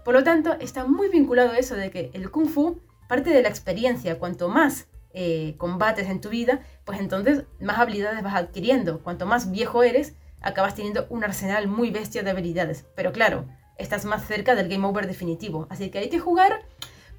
Por 0.06 0.14
lo 0.14 0.24
tanto, 0.24 0.54
está 0.62 0.86
muy 0.86 1.10
vinculado 1.10 1.52
a 1.52 1.58
eso 1.58 1.76
de 1.76 1.92
que 1.92 2.10
el 2.14 2.32
Kung 2.32 2.48
Fu 2.48 2.80
parte 3.10 3.32
de 3.32 3.42
la 3.42 3.50
experiencia. 3.50 4.18
Cuanto 4.18 4.48
más 4.48 4.88
eh, 5.12 5.56
combates 5.58 6.08
en 6.08 6.22
tu 6.22 6.30
vida, 6.30 6.62
pues 6.86 7.02
entonces 7.02 7.44
más 7.60 7.78
habilidades 7.80 8.24
vas 8.24 8.36
adquiriendo. 8.36 9.02
Cuanto 9.02 9.26
más 9.26 9.52
viejo 9.52 9.84
eres, 9.84 10.16
acabas 10.40 10.76
teniendo 10.76 11.06
un 11.10 11.26
arsenal 11.26 11.68
muy 11.68 11.92
bestia 11.92 12.24
de 12.24 12.30
habilidades. 12.30 12.86
Pero 12.96 13.12
claro, 13.12 13.46
estás 13.80 14.06
más 14.06 14.28
cerca 14.28 14.56
del 14.56 14.70
game 14.70 14.86
over 14.86 15.08
definitivo. 15.08 15.68
Así 15.70 15.90
que 15.90 16.00
hay 16.00 16.10
que 16.10 16.20
jugar 16.20 16.62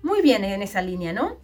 muy 0.03 0.23
bien 0.23 0.45
en 0.45 0.63
esa 0.63 0.83
línea, 0.83 1.13
¿no? 1.13 1.39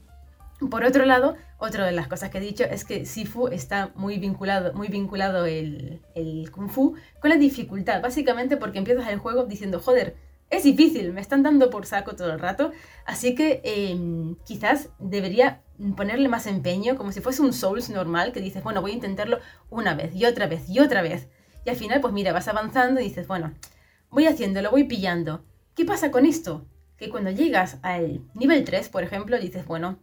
Por 0.71 0.85
otro 0.85 1.05
lado, 1.05 1.37
otra 1.59 1.85
de 1.85 1.93
las 1.93 2.09
cosas 2.09 2.31
que 2.31 2.39
he 2.39 2.41
dicho 2.41 2.65
es 2.65 2.85
que 2.85 3.05
Sifu 3.05 3.49
está 3.49 3.93
muy 3.95 4.19
vinculado, 4.19 4.73
muy 4.73 4.89
vinculado 4.89 5.45
el, 5.45 6.01
el 6.15 6.51
Kung 6.51 6.71
Fu 6.71 6.95
con 7.21 7.31
la 7.31 7.37
dificultad. 7.37 8.01
Básicamente 8.01 8.57
porque 8.57 8.79
empiezas 8.79 9.09
el 9.09 9.19
juego 9.19 9.45
diciendo, 9.45 9.81
joder, 9.81 10.17
es 10.49 10.63
difícil, 10.63 11.13
me 11.13 11.21
están 11.21 11.43
dando 11.43 11.71
por 11.71 11.87
saco 11.87 12.15
todo 12.15 12.33
el 12.33 12.39
rato, 12.39 12.71
así 13.05 13.35
que 13.35 13.61
em, 13.65 14.37
quizás 14.45 14.91
debería 14.99 15.63
ponerle 15.97 16.29
más 16.29 16.47
empeño, 16.47 16.97
como 16.97 17.13
si 17.13 17.21
fuese 17.21 17.43
un 17.43 17.53
Souls 17.53 17.91
normal, 17.91 18.33
que 18.33 18.41
dices, 18.41 18.63
bueno, 18.63 18.81
voy 18.81 18.93
a 18.93 18.95
intentarlo 18.95 19.41
una 19.71 19.95
vez 19.95 20.15
y 20.15 20.25
otra 20.25 20.47
vez 20.47 20.69
y 20.69 20.79
otra 20.79 21.03
vez. 21.03 21.27
Y 21.65 21.71
al 21.71 21.77
final, 21.77 22.01
pues 22.01 22.15
mira, 22.15 22.33
vas 22.33 22.47
avanzando 22.49 23.01
y 23.01 23.05
dices, 23.05 23.27
bueno, 23.27 23.53
voy 24.17 24.27
haciéndolo, 24.27 24.71
voy 24.71 24.85
pillando. 24.85 25.45
¿Qué 25.75 25.85
pasa 25.85 26.11
con 26.11 26.25
esto? 26.25 26.65
Que 26.97 27.11
cuando 27.11 27.31
llegas 27.31 27.77
al 27.83 28.23
nivel 28.33 28.65
3, 28.65 28.89
por 28.89 29.03
ejemplo, 29.03 29.39
dices, 29.39 29.67
bueno, 29.67 29.99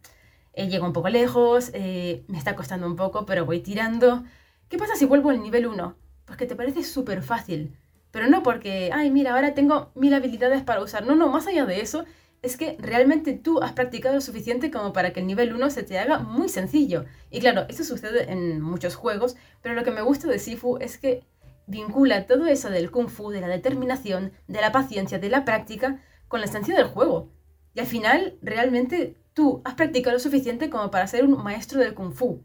eh, 0.52 0.68
llego 0.68 0.86
un 0.86 0.92
poco 0.92 1.08
lejos, 1.08 1.72
eh, 1.74 2.22
me 2.28 2.38
está 2.38 2.54
costando 2.54 2.86
un 2.86 2.94
poco, 2.94 3.26
pero 3.26 3.44
voy 3.44 3.58
tirando. 3.58 4.22
¿Qué 4.68 4.78
pasa 4.78 4.94
si 4.94 5.04
vuelvo 5.04 5.30
al 5.30 5.42
nivel 5.42 5.66
1? 5.66 5.96
Pues 6.26 6.38
que 6.38 6.46
te 6.46 6.54
parece 6.54 6.84
súper 6.84 7.24
fácil. 7.24 7.76
Pero 8.12 8.28
no 8.28 8.44
porque, 8.44 8.92
ay, 8.94 9.10
mira, 9.10 9.34
ahora 9.34 9.52
tengo 9.52 9.90
mil 9.96 10.14
habilidades 10.14 10.62
para 10.62 10.80
usar. 10.80 11.04
No, 11.04 11.16
no, 11.16 11.28
más 11.28 11.48
allá 11.48 11.66
de 11.66 11.80
eso, 11.80 12.04
es 12.40 12.56
que 12.56 12.76
realmente 12.78 13.32
tú 13.32 13.60
has 13.64 13.72
practicado 13.72 14.14
lo 14.14 14.20
suficiente 14.20 14.70
como 14.70 14.92
para 14.92 15.12
que 15.12 15.18
el 15.18 15.26
nivel 15.26 15.52
1 15.52 15.70
se 15.70 15.82
te 15.82 15.98
haga 15.98 16.20
muy 16.20 16.48
sencillo. 16.48 17.04
Y 17.32 17.40
claro, 17.40 17.66
eso 17.68 17.82
sucede 17.82 18.30
en 18.30 18.60
muchos 18.60 18.94
juegos, 18.94 19.34
pero 19.60 19.74
lo 19.74 19.82
que 19.82 19.90
me 19.90 20.02
gusta 20.02 20.28
de 20.28 20.38
Sifu 20.38 20.78
es 20.78 20.98
que 20.98 21.24
vincula 21.66 22.26
todo 22.26 22.46
eso 22.46 22.70
del 22.70 22.90
kung 22.90 23.08
fu, 23.08 23.30
de 23.30 23.40
la 23.40 23.48
determinación, 23.48 24.32
de 24.48 24.60
la 24.60 24.72
paciencia, 24.72 25.18
de 25.18 25.28
la 25.28 25.44
práctica, 25.44 26.00
con 26.28 26.40
la 26.40 26.46
esencia 26.46 26.74
del 26.74 26.86
juego. 26.86 27.30
Y 27.74 27.80
al 27.80 27.86
final, 27.86 28.38
realmente 28.42 29.16
tú 29.34 29.62
has 29.64 29.74
practicado 29.74 30.14
lo 30.14 30.20
suficiente 30.20 30.70
como 30.70 30.90
para 30.90 31.06
ser 31.06 31.24
un 31.24 31.42
maestro 31.42 31.80
del 31.80 31.94
kung 31.94 32.12
fu. 32.12 32.42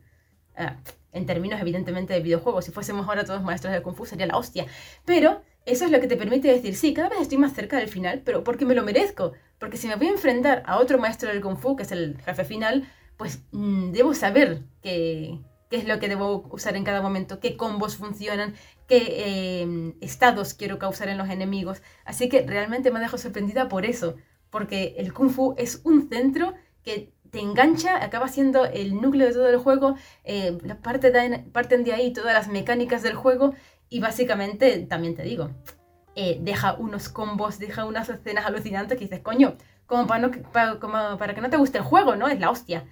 Ah, 0.55 0.77
en 1.11 1.25
términos, 1.25 1.59
evidentemente, 1.59 2.13
de 2.13 2.19
videojuegos. 2.19 2.65
Si 2.65 2.71
fuésemos 2.71 3.07
ahora 3.07 3.25
todos 3.25 3.41
maestros 3.43 3.73
del 3.73 3.81
kung 3.81 3.95
fu, 3.95 4.05
sería 4.05 4.27
la 4.27 4.37
hostia. 4.37 4.65
Pero 5.05 5.41
eso 5.65 5.85
es 5.85 5.91
lo 5.91 5.99
que 5.99 6.07
te 6.07 6.17
permite 6.17 6.47
decir, 6.47 6.75
sí, 6.75 6.93
cada 6.93 7.09
vez 7.09 7.21
estoy 7.21 7.37
más 7.37 7.53
cerca 7.53 7.77
del 7.77 7.87
final, 7.87 8.21
pero 8.23 8.43
porque 8.43 8.65
me 8.65 8.75
lo 8.75 8.83
merezco. 8.83 9.33
Porque 9.59 9.77
si 9.77 9.87
me 9.87 9.95
voy 9.95 10.07
a 10.07 10.11
enfrentar 10.11 10.63
a 10.65 10.77
otro 10.77 10.97
maestro 10.97 11.29
del 11.29 11.41
Kung 11.41 11.57
Fu, 11.57 11.75
que 11.75 11.83
es 11.83 11.91
el 11.91 12.19
jefe 12.21 12.45
final, 12.45 12.87
pues 13.17 13.43
mm, 13.51 13.91
debo 13.91 14.13
saber 14.13 14.63
qué, 14.81 15.39
qué, 15.69 15.77
es 15.77 15.85
lo 15.85 15.99
que 15.99 16.07
debo 16.07 16.47
usar 16.51 16.75
en 16.75 16.85
cada 16.85 17.01
momento, 17.01 17.39
qué 17.39 17.57
combos 17.57 17.97
funcionan, 17.97 18.55
qué 18.89 19.61
em, 19.61 19.93
estados 20.01 20.53
quiero 20.53 20.79
causar 20.79 21.07
en 21.07 21.17
los 21.17 21.29
enemigos. 21.29 21.81
Así 22.03 22.27
que 22.27 22.45
realmente 22.45 22.91
me 22.91 22.99
dejo 22.99 23.17
sorprendida 23.17 23.69
por 23.69 23.85
eso, 23.85 24.15
porque 24.49 24.95
el 24.97 25.13
Kung 25.13 25.29
Fu 25.29 25.53
es 25.57 25.81
un 25.85 26.09
centro 26.09 26.55
que 26.83 27.13
te 27.29 27.39
engancha, 27.39 28.03
acaba 28.03 28.27
siendo 28.27 28.65
el 28.65 28.99
núcleo 28.99 29.27
de 29.27 29.33
todo 29.33 29.47
el 29.47 29.57
juego, 29.57 29.95
eh, 30.23 30.57
parte 30.81 31.11
de, 31.11 31.45
parten 31.53 31.83
de 31.83 31.93
ahí 31.93 32.11
todas 32.11 32.33
las 32.33 32.47
mecánicas 32.47 33.03
del 33.03 33.13
juego 33.13 33.53
y 33.89 33.99
básicamente, 33.99 34.79
también 34.87 35.15
te 35.15 35.21
digo, 35.21 35.51
eh, 36.15 36.39
deja 36.41 36.73
unos 36.73 37.09
combos, 37.09 37.59
deja 37.59 37.85
unas 37.85 38.09
escenas 38.09 38.47
alucinantes 38.47 38.97
que 38.97 39.05
dices, 39.05 39.19
coño, 39.21 39.55
como 39.85 40.07
para, 40.07 40.27
no, 40.27 40.31
como 40.79 41.17
para 41.17 41.35
que 41.35 41.41
no 41.41 41.49
te 41.51 41.57
guste 41.57 41.77
el 41.77 41.83
juego, 41.83 42.15
¿no? 42.15 42.27
Es 42.27 42.39
la 42.39 42.49
hostia. 42.49 42.85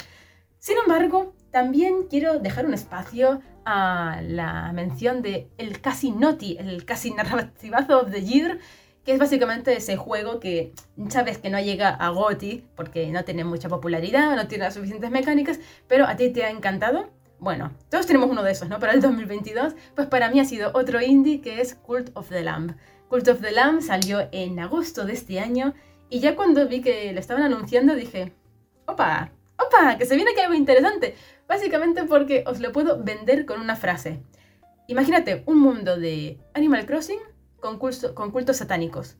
Sin 0.59 0.77
embargo, 0.77 1.33
también 1.51 2.07
quiero 2.09 2.39
dejar 2.39 2.65
un 2.65 2.73
espacio 2.73 3.41
a 3.65 4.21
la 4.23 4.71
mención 4.73 5.21
de 5.21 5.49
el 5.57 5.81
casi 5.81 6.11
noti, 6.11 6.57
el 6.57 6.85
casi 6.85 7.11
narrativazo 7.11 8.01
of 8.01 8.11
the 8.11 8.23
year, 8.23 8.59
que 9.03 9.13
es 9.13 9.19
básicamente 9.19 9.75
ese 9.75 9.95
juego 9.95 10.39
que 10.39 10.73
sabes 11.09 11.37
que 11.37 11.49
no 11.49 11.59
llega 11.59 11.89
a 11.89 12.09
GOTY 12.09 12.65
porque 12.75 13.07
no 13.11 13.23
tiene 13.23 13.43
mucha 13.43 13.69
popularidad, 13.69 14.35
no 14.35 14.47
tiene 14.47 14.65
las 14.65 14.73
suficientes 14.73 15.11
mecánicas, 15.11 15.59
pero 15.87 16.05
a 16.05 16.15
ti 16.15 16.29
te 16.29 16.43
ha 16.43 16.49
encantado 16.49 17.09
bueno, 17.39 17.71
todos 17.89 18.07
tenemos 18.07 18.29
uno 18.29 18.41
de 18.41 18.51
esos, 18.51 18.67
¿no? 18.67 18.79
Para 18.79 18.93
el 18.93 19.01
2022, 19.01 19.75
pues 19.95 20.07
para 20.07 20.29
mí 20.29 20.39
ha 20.39 20.45
sido 20.45 20.71
otro 20.73 21.01
indie 21.01 21.41
que 21.41 21.61
es 21.61 21.75
Cult 21.75 22.09
of 22.15 22.29
the 22.29 22.41
Lamb. 22.41 22.75
Cult 23.09 23.27
of 23.27 23.41
the 23.41 23.51
Lamb 23.51 23.81
salió 23.81 24.27
en 24.31 24.59
agosto 24.59 25.05
de 25.05 25.13
este 25.13 25.39
año 25.39 25.73
y 26.09 26.19
ya 26.19 26.35
cuando 26.35 26.67
vi 26.67 26.81
que 26.81 27.13
lo 27.13 27.19
estaban 27.19 27.43
anunciando 27.43 27.93
dije, 27.93 28.33
opa, 28.87 29.31
opa, 29.57 29.97
que 29.97 30.05
se 30.05 30.15
viene 30.15 30.33
que 30.33 30.41
algo 30.41 30.53
interesante. 30.53 31.15
Básicamente 31.47 32.03
porque 32.03 32.43
os 32.45 32.59
lo 32.59 32.71
puedo 32.71 33.03
vender 33.03 33.45
con 33.45 33.61
una 33.61 33.75
frase. 33.75 34.21
Imagínate 34.87 35.43
un 35.45 35.59
mundo 35.59 35.97
de 35.97 36.39
Animal 36.53 36.85
Crossing 36.85 37.19
con, 37.59 37.77
con 37.77 38.31
cultos 38.31 38.57
satánicos. 38.57 39.17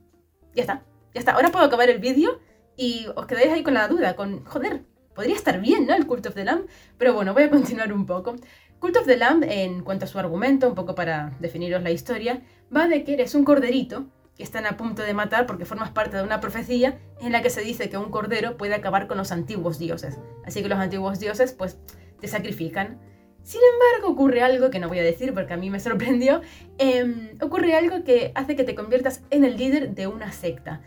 Ya 0.56 0.64
está, 0.64 0.84
ya 1.14 1.20
está. 1.20 1.34
Ahora 1.34 1.52
puedo 1.52 1.66
acabar 1.66 1.90
el 1.90 2.00
vídeo 2.00 2.40
y 2.76 3.08
os 3.16 3.26
quedáis 3.26 3.52
ahí 3.52 3.64
con 3.64 3.74
la 3.74 3.88
duda, 3.88 4.16
con, 4.16 4.46
joder, 4.46 4.84
podría 5.14 5.36
estar 5.36 5.60
bien, 5.60 5.88
¿no? 5.88 5.96
El 5.96 6.06
Cult 6.06 6.28
of 6.28 6.36
the 6.36 6.46
Lamb. 6.46 6.68
Pero 6.98 7.14
bueno, 7.14 7.34
voy 7.34 7.44
a 7.44 7.50
continuar 7.50 7.92
un 7.92 8.06
poco. 8.06 8.36
Cult 8.80 8.98
of 8.98 9.08
the 9.08 9.18
Lamb, 9.18 9.44
en 9.44 9.84
cuanto 9.84 10.06
a 10.06 10.08
su 10.08 10.20
argumento, 10.20 10.68
un 10.68 10.76
poco 10.76 10.94
para 10.94 11.36
definiros 11.40 11.82
la 11.82 11.92
historia, 11.92 12.44
va 12.76 12.88
de 12.88 13.04
que 13.04 13.14
eres 13.14 13.34
un 13.34 13.44
corderito 13.44 14.06
que 14.38 14.44
están 14.44 14.68
a 14.68 14.78
punto 14.78 15.02
de 15.02 15.14
matar 15.16 15.48
porque 15.48 15.66
formas 15.66 15.90
parte 15.90 16.16
de 16.16 16.24
una 16.24 16.40
profecía 16.40 17.00
en 17.20 17.32
la 17.32 17.42
que 17.42 17.50
se 17.50 17.62
dice 17.62 17.90
que 17.90 17.98
un 17.98 18.12
cordero 18.12 18.56
puede 18.56 18.76
acabar 18.76 19.08
con 19.08 19.18
los 19.18 19.32
antiguos 19.32 19.80
dioses. 19.80 20.20
Así 20.46 20.62
que 20.62 20.70
los 20.70 20.78
antiguos 20.78 21.20
dioses, 21.20 21.54
pues, 21.54 21.78
te 22.22 22.28
sacrifican. 22.28 23.00
Sin 23.42 23.62
embargo, 23.74 24.14
ocurre 24.14 24.44
algo 24.44 24.70
que 24.70 24.80
no 24.80 24.90
voy 24.90 25.00
a 25.00 25.04
decir 25.04 25.34
porque 25.34 25.54
a 25.54 25.58
mí 25.58 25.70
me 25.70 25.80
sorprendió. 25.80 26.42
Em, 26.78 27.38
ocurre 27.42 27.76
algo 27.76 28.04
que 28.04 28.32
hace 28.36 28.56
que 28.56 28.64
te 28.64 28.76
conviertas 28.76 29.24
en 29.32 29.44
el 29.44 29.58
líder 29.58 29.96
de 29.96 30.06
una 30.06 30.32
secta. 30.32 30.82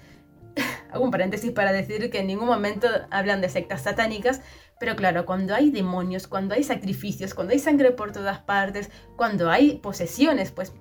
Hago 0.93 1.05
un 1.05 1.11
paréntesis 1.11 1.51
para 1.51 1.73
decir 1.73 2.11
que 2.11 2.21
en 2.21 2.29
ningún 2.29 2.47
momento 2.47 2.87
hablan 3.11 3.41
de 3.41 3.49
sectas 3.49 3.83
satánicas, 3.83 4.43
pero 4.79 4.95
claro, 4.95 5.27
cuando 5.27 5.55
hay 5.55 5.71
demonios, 5.71 6.27
cuando 6.27 6.55
hay 6.55 6.63
sacrificios, 6.63 7.35
cuando 7.35 7.53
hay 7.53 7.59
sangre 7.59 7.91
por 7.93 8.13
todas 8.13 8.39
partes, 8.41 8.91
cuando 9.17 9.51
hay 9.51 9.79
posesiones, 9.79 10.53
pues 10.53 10.73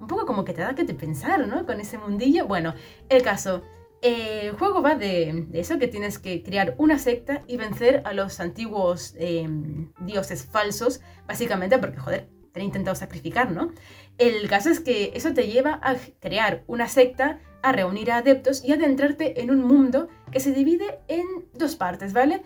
un 0.00 0.06
poco 0.06 0.26
como 0.26 0.44
que 0.44 0.52
te 0.52 0.60
da 0.60 0.74
que 0.74 0.84
te 0.84 0.94
pensar, 0.94 1.46
¿no? 1.46 1.66
Con 1.66 1.80
ese 1.80 1.98
mundillo. 1.98 2.46
Bueno, 2.46 2.74
el 3.08 3.22
caso, 3.22 3.62
el 4.02 4.52
juego 4.52 4.82
va 4.82 4.94
de, 4.94 5.46
eso, 5.52 5.78
que 5.78 5.88
tienes 5.88 6.18
que 6.18 6.42
crear 6.42 6.74
una 6.78 6.98
secta 6.98 7.42
y 7.46 7.56
vencer 7.56 8.02
a 8.04 8.12
los 8.12 8.40
antiguos 8.40 9.14
em, 9.18 9.92
dioses 10.00 10.44
falsos, 10.44 11.00
básicamente 11.26 11.78
porque, 11.78 11.98
joder, 11.98 12.28
te 12.52 12.60
han 12.60 12.66
intentado 12.66 12.94
sacrificar, 12.94 13.50
¿no? 13.50 13.72
El 14.18 14.48
caso 14.48 14.70
es 14.70 14.80
que 14.80 15.12
eso 15.14 15.34
te 15.34 15.46
lleva 15.48 15.78
a 15.82 15.96
crear 16.20 16.62
una 16.66 16.88
secta, 16.88 17.38
a 17.62 17.72
reunir 17.72 18.10
a 18.10 18.18
adeptos 18.18 18.64
y 18.64 18.72
adentrarte 18.72 19.42
en 19.42 19.50
un 19.50 19.62
mundo 19.62 20.08
que 20.30 20.40
se 20.40 20.52
divide 20.52 21.00
en 21.08 21.24
dos 21.54 21.76
partes, 21.76 22.12
¿vale? 22.12 22.42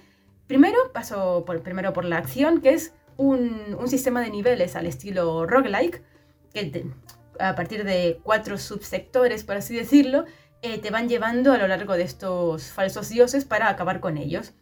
Primero 0.47 0.79
paso 0.93 1.45
por, 1.45 1.63
primero 1.63 1.93
por 1.93 2.05
la 2.05 2.17
acción, 2.17 2.61
que 2.61 2.71
es 2.71 2.93
un, 3.17 3.77
un 3.79 3.89
sistema 3.89 4.21
de 4.21 4.31
niveles 4.31 4.75
al 4.75 4.87
estilo 4.87 5.47
roguelike, 5.47 6.03
que 6.53 6.89
a 7.41 7.55
partir 7.55 7.85
de 7.85 8.21
cuatro 8.23 8.59
subsectores, 8.59 9.45
por 9.45 9.57
así 9.57 9.75
decirlo, 9.75 10.25
eh, 10.63 10.79
te 10.79 10.91
van 10.91 11.09
llevando 11.09 11.53
a 11.53 11.59
lo 11.59 11.67
largo 11.67 11.95
de 11.95 12.03
estos 12.03 12.71
falsos 12.71 13.09
dioses 13.09 13.45
para 13.45 13.69
acabar 13.69 14.01
con 14.01 14.19
ellos. 14.19 14.53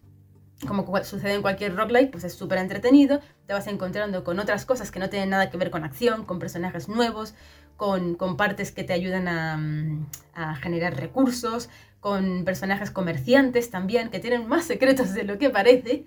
Como 0.66 0.85
sucede 1.05 1.35
en 1.35 1.43
cualquier 1.43 1.76
roguelike, 1.76 2.11
pues 2.11 2.24
es 2.24 2.35
súper 2.35 2.59
entretenido, 2.59 3.20
te 3.47 3.53
vas 3.53 3.66
encontrando 3.68 4.24
con 4.24 4.41
otras 4.41 4.64
cosas 4.64 4.91
que 4.91 4.99
no 4.99 5.09
tienen 5.09 5.31
nada 5.31 5.51
que 5.51 5.57
ver 5.57 5.70
con 5.70 5.85
acción, 5.85 6.24
con 6.24 6.39
personajes 6.39 6.89
nuevos, 6.89 7.35
con, 7.76 8.16
con 8.16 8.37
partes 8.37 8.72
que 8.72 8.83
te 8.83 8.93
ayudan 8.93 9.29
a, 9.29 9.57
mm, 9.57 10.07
a 10.35 10.57
generar 10.57 10.97
recursos, 10.97 11.68
con 12.01 12.45
personajes 12.45 12.91
comerciantes 12.91 13.70
también, 13.70 14.11
que 14.11 14.18
tienen 14.20 14.49
más 14.49 14.64
secretos 14.64 15.14
de 15.14 15.24
lo 15.24 15.39
que 15.39 15.51
parece. 15.51 16.07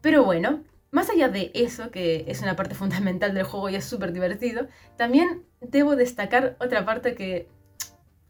Pero 0.00 0.24
bueno, 0.24 0.62
más 0.90 1.10
allá 1.10 1.28
de 1.28 1.50
eso, 1.54 1.90
que 1.90 2.24
es 2.28 2.42
una 2.42 2.56
parte 2.56 2.74
fundamental 2.76 3.34
del 3.34 3.44
juego 3.44 3.68
y 3.68 3.76
es 3.76 3.84
súper 3.84 4.12
divertido, 4.12 4.68
también 4.96 5.44
debo 5.60 5.96
destacar 5.96 6.56
otra 6.60 6.84
parte 6.84 7.14
que 7.14 7.48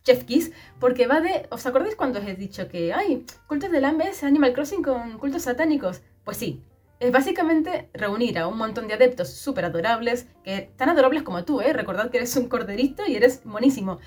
Chef 0.04 0.24
Kiss, 0.24 0.52
porque 0.78 1.06
va 1.06 1.20
de... 1.20 1.46
¿Os 1.50 1.66
acordáis 1.66 1.94
cuando 1.94 2.20
os 2.20 2.26
he 2.26 2.34
dicho 2.34 2.68
que, 2.68 2.92
hay 2.92 3.24
cultos 3.46 3.70
del 3.70 3.84
hambre 3.84 4.08
es 4.08 4.24
Animal 4.24 4.52
Crossing 4.52 4.82
con 4.82 5.18
cultos 5.18 5.42
satánicos? 5.42 6.00
Pues 6.24 6.36
sí, 6.36 6.62
es 7.00 7.12
básicamente 7.12 7.88
reunir 7.92 8.38
a 8.38 8.46
un 8.46 8.56
montón 8.58 8.88
de 8.88 8.94
adeptos 8.94 9.30
súper 9.30 9.64
adorables, 9.64 10.26
que 10.42 10.70
tan 10.76 10.88
adorables 10.88 11.22
como 11.22 11.44
tú, 11.44 11.60
¿eh? 11.60 11.72
Recordad 11.72 12.10
que 12.10 12.18
eres 12.18 12.36
un 12.36 12.48
corderito 12.48 13.06
y 13.06 13.16
eres 13.16 13.42
buenísimo. 13.44 13.98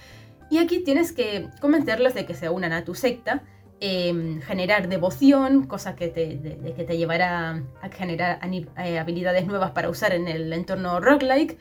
Y 0.49 0.57
aquí 0.57 0.83
tienes 0.83 1.11
que 1.11 1.49
convencerlos 1.61 2.13
de 2.13 2.25
que 2.25 2.35
se 2.35 2.49
unan 2.49 2.73
a 2.73 2.83
tu 2.83 2.95
secta, 2.95 3.43
em, 3.79 4.41
generar 4.41 4.87
devoción, 4.87 5.65
cosa 5.65 5.95
que 5.95 6.07
te, 6.07 6.73
que 6.75 6.83
te 6.83 6.97
llevará 6.97 7.63
a 7.81 7.89
generar 7.89 8.39
eh, 8.77 8.99
habilidades 8.99 9.45
nuevas 9.47 9.71
para 9.71 9.89
usar 9.89 10.13
en 10.13 10.27
el 10.27 10.53
entorno 10.53 10.99
roguelike. 10.99 11.57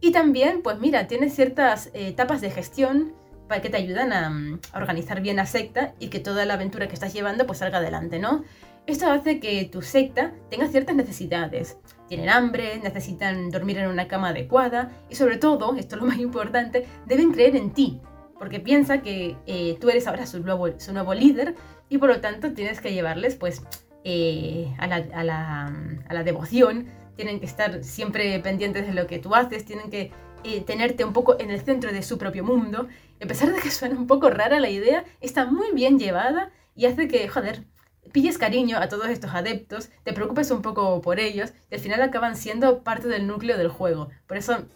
Y 0.00 0.12
también, 0.12 0.62
pues 0.62 0.78
mira, 0.78 1.06
tienes 1.06 1.34
ciertas 1.34 1.88
eh, 1.88 2.08
etapas 2.08 2.40
de 2.40 2.50
gestión 2.50 3.14
para 3.48 3.60
que 3.60 3.70
te 3.70 3.76
ayudan 3.76 4.12
a, 4.12 4.58
organizar 4.74 5.20
bien 5.20 5.36
la 5.36 5.46
secta 5.46 5.94
y 5.98 6.08
que 6.08 6.20
toda 6.20 6.44
la 6.44 6.54
aventura 6.54 6.88
que 6.88 6.94
estás 6.94 7.12
llevando 7.12 7.46
pues 7.46 7.58
salga 7.58 7.78
adelante, 7.78 8.18
¿no? 8.18 8.44
Esto 8.86 9.10
hace 9.10 9.40
que 9.40 9.64
tu 9.64 9.80
secta 9.80 10.32
tenga 10.50 10.68
ciertas 10.68 10.94
necesidades. 10.94 11.78
Tienen 12.06 12.28
hambre, 12.28 12.78
necesitan 12.82 13.50
dormir 13.50 13.78
en 13.78 13.88
una 13.88 14.08
cama 14.08 14.28
adecuada 14.28 14.90
y 15.08 15.14
sobre 15.14 15.38
todo, 15.38 15.74
esto 15.76 15.96
es 15.96 16.02
lo 16.02 16.08
más 16.08 16.18
importante, 16.18 16.86
deben 17.06 17.32
creer 17.32 17.56
en 17.56 17.72
ti, 17.72 18.00
porque 18.38 18.60
piensa 18.60 19.00
que 19.00 19.36
eh, 19.46 19.78
tú 19.80 19.88
eres 19.88 20.06
ahora 20.06 20.26
su 20.26 20.40
nuevo, 20.40 21.14
líder 21.14 21.54
y 21.88 21.96
por 21.96 22.10
lo 22.10 22.20
tanto 22.20 22.52
tienes 22.52 22.80
que 22.80 22.92
llevarles 22.92 23.36
pues 23.36 23.62
eh, 24.04 24.74
a, 24.78 24.86
la, 24.86 25.66
a 26.06 26.14
la 26.14 26.24
devoción, 26.24 26.88
tienen 27.16 27.40
que 27.40 27.46
estar 27.46 27.84
siempre 27.84 28.38
pendientes 28.40 28.86
de 28.86 28.94
lo 28.94 29.06
que 29.06 29.18
tú 29.18 29.34
haces, 29.34 29.64
tienen 29.64 29.90
que 29.90 30.12
eh, 30.44 30.60
tenerte 30.60 31.04
un 31.04 31.12
poco 31.12 31.38
en 31.38 31.50
el 31.50 31.60
centro 31.62 31.92
de 31.92 32.02
su 32.02 32.18
propio 32.18 32.44
mundo. 32.44 32.88
a 33.22 33.26
pesar 33.26 33.52
de 33.52 33.60
que 33.60 33.70
suena 33.70 33.96
un 33.96 34.06
poco 34.06 34.30
rara 34.30 34.60
la 34.60 34.70
idea, 34.70 35.04
está 35.20 35.46
muy 35.46 35.72
bien 35.72 35.98
llevada 35.98 36.50
y 36.76 36.86
hace 36.86 37.08
que, 37.08 37.26
joder, 37.28 37.64
pilles 38.12 38.38
cariño 38.38 38.78
a 38.78 38.88
todos 38.88 39.08
estos 39.08 39.34
adeptos, 39.34 39.90
te 40.02 40.12
preocupes 40.12 40.50
un 40.50 40.62
poco 40.62 41.00
por 41.00 41.18
ellos 41.18 41.52
y 41.70 41.74
al 41.74 41.80
final 41.80 42.02
acaban 42.02 42.36
siendo 42.36 42.82
parte 42.82 43.08
del 43.08 43.26
núcleo 43.26 43.56
del 43.56 43.68
juego. 43.68 44.10
Por 44.26 44.36
eso 44.36 44.66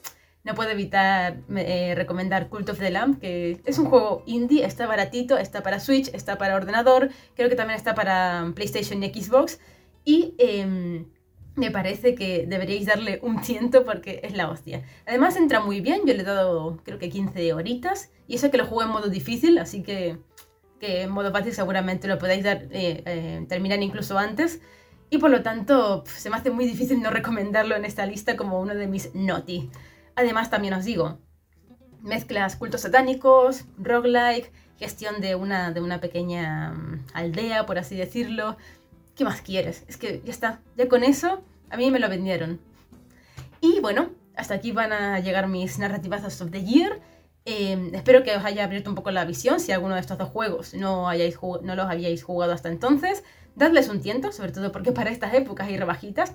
no 0.45 0.55
puedo 0.55 0.71
evitar 0.71 1.37
eh, 1.55 1.95
recomendar 1.95 2.49
Cult 2.49 2.71
of 2.71 2.79
the 2.79 2.91
Lamb, 2.91 3.21
que 3.21 3.61
es 3.65 3.79
un 3.79 3.87
juego 3.87 4.23
indie, 4.27 4.65
está 4.65 4.87
baratito, 4.87 5.37
está 5.37 5.63
para 5.63 5.79
Switch, 5.79 6.09
está 6.15 6.39
para 6.39 6.57
ordenador, 6.57 7.11
creo 7.35 7.49
que 7.51 7.57
también 7.57 7.77
está 7.77 7.95
para 7.95 8.51
PlayStation 8.55 9.03
y 9.03 9.13
Xbox. 9.13 9.61
Y 10.05 10.35
em, 10.39 11.05
me 11.59 11.71
parece 11.71 12.15
que 12.15 12.47
deberíais 12.47 12.87
darle 12.87 13.19
un 13.23 13.41
tiento 13.41 13.85
porque 13.85 14.21
es 14.23 14.35
la 14.35 14.51
hostia. 14.51 14.85
Además 15.07 15.37
entra 15.37 15.61
muy 15.61 15.81
bien, 15.81 16.03
yo 16.07 16.15
le 16.15 16.21
he 16.21 16.25
dado 16.25 16.79
creo 16.85 16.99
que 16.99 17.11
15 17.11 17.53
horitas 17.53 18.11
y 18.27 18.37
eso 18.37 18.51
que 18.51 18.59
lo 18.59 18.67
juego 18.67 18.83
en 18.83 18.91
modo 18.91 19.09
difícil, 19.09 19.59
así 19.59 19.83
que, 19.83 20.19
que 20.81 21.03
en 21.03 21.11
modo 21.11 21.33
fácil 21.33 21.53
seguramente 21.53 22.09
lo 22.09 22.19
podáis 22.19 22.45
dar, 22.45 22.69
eh, 22.71 23.03
eh, 23.05 23.45
terminar 23.49 23.83
incluso 23.83 24.19
antes. 24.19 24.61
Y 25.11 25.19
por 25.19 25.31
lo 25.31 25.43
tanto 25.43 26.05
se 26.07 26.31
me 26.31 26.37
hace 26.37 26.51
muy 26.51 26.67
difícil 26.67 27.01
no 27.01 27.11
recomendarlo 27.11 27.75
en 27.77 27.85
esta 27.85 28.07
lista 28.07 28.37
como 28.37 28.61
uno 28.61 28.75
de 28.75 28.87
mis 28.87 29.15
noti. 29.15 29.71
Además 30.15 30.51
también 30.51 30.75
os 30.75 30.85
digo, 30.85 31.19
mezclas 32.03 32.57
cultos 32.57 32.83
satánicos, 32.83 33.65
roguelike, 33.79 34.53
gestión 34.79 35.21
de 35.21 35.35
una, 35.35 35.73
de 35.73 35.81
una 35.81 36.01
pequeña 36.01 36.73
mm, 36.73 37.07
aldea, 37.15 37.67
por 37.67 37.79
así 37.79 37.97
decirlo, 37.97 38.57
¿Qué 39.19 39.25
más 39.25 39.41
quieres? 39.41 39.83
Es 39.89 39.97
que 39.97 40.23
ya 40.25 40.31
está. 40.31 40.61
Ya 40.77 40.89
con 40.89 41.03
eso, 41.03 41.43
a 41.71 41.77
mí 41.77 41.91
me 41.91 41.99
lo 41.99 42.09
vendieron. 42.09 42.61
Y 43.61 43.81
bueno, 43.81 44.11
hasta 44.37 44.55
aquí 44.55 44.71
van 44.71 44.93
a 44.93 45.19
llegar 45.19 45.49
mis 45.49 45.81
narrativazos 45.81 46.41
of 46.41 46.53
the 46.53 46.63
year. 46.63 47.01
Em, 47.45 47.93
espero 47.97 48.23
que 48.23 48.37
os 48.37 48.45
haya 48.45 48.63
abierto 48.63 48.91
un 48.91 48.95
poco 48.95 49.11
la 49.11 49.25
visión. 49.25 49.59
Si 49.59 49.73
alguno 49.73 49.97
de 49.97 50.03
estos 50.03 50.19
dos 50.19 50.29
juegos 50.29 50.73
no, 50.75 51.09
hayáis 51.09 51.37
no 51.63 51.75
los 51.75 51.87
habíais 51.87 52.23
jugado 52.23 52.53
hasta 52.53 52.69
entonces, 52.69 53.25
dadles 53.57 53.89
un 53.89 54.01
tiento, 54.01 54.31
sobre 54.31 54.53
todo 54.53 54.71
porque 54.71 54.93
para 54.93 55.11
estas 55.11 55.35
épocas 55.35 55.67
hay 55.67 55.77
rebajitas. 55.79 56.35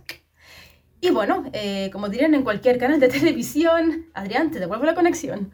Y 0.99 1.11
bueno, 1.11 1.45
eh, 1.53 1.89
como 1.93 2.09
dirían 2.09 2.33
en 2.33 2.43
cualquier 2.43 2.79
canal 2.79 2.99
de 2.99 3.07
televisión, 3.17 4.07
Adrián, 4.13 4.51
te 4.51 4.59
devuelvo 4.59 4.83
la 4.83 4.93
conexión. 4.93 5.53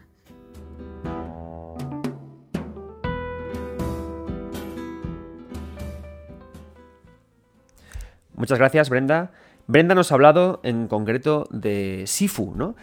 Muchas 8.40 8.58
gracias, 8.58 8.88
Brenda. 8.88 9.32
Brenda 9.66 9.94
nos 9.94 10.10
ha 10.10 10.14
hablado 10.14 10.60
en 10.62 10.88
concreto 10.88 11.46
de 11.50 12.04
Sifu, 12.06 12.54
¿no? 12.56 12.74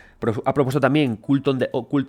Ha 0.46 0.54
propuesto 0.54 0.80
también 0.80 1.16
Cult, 1.16 1.48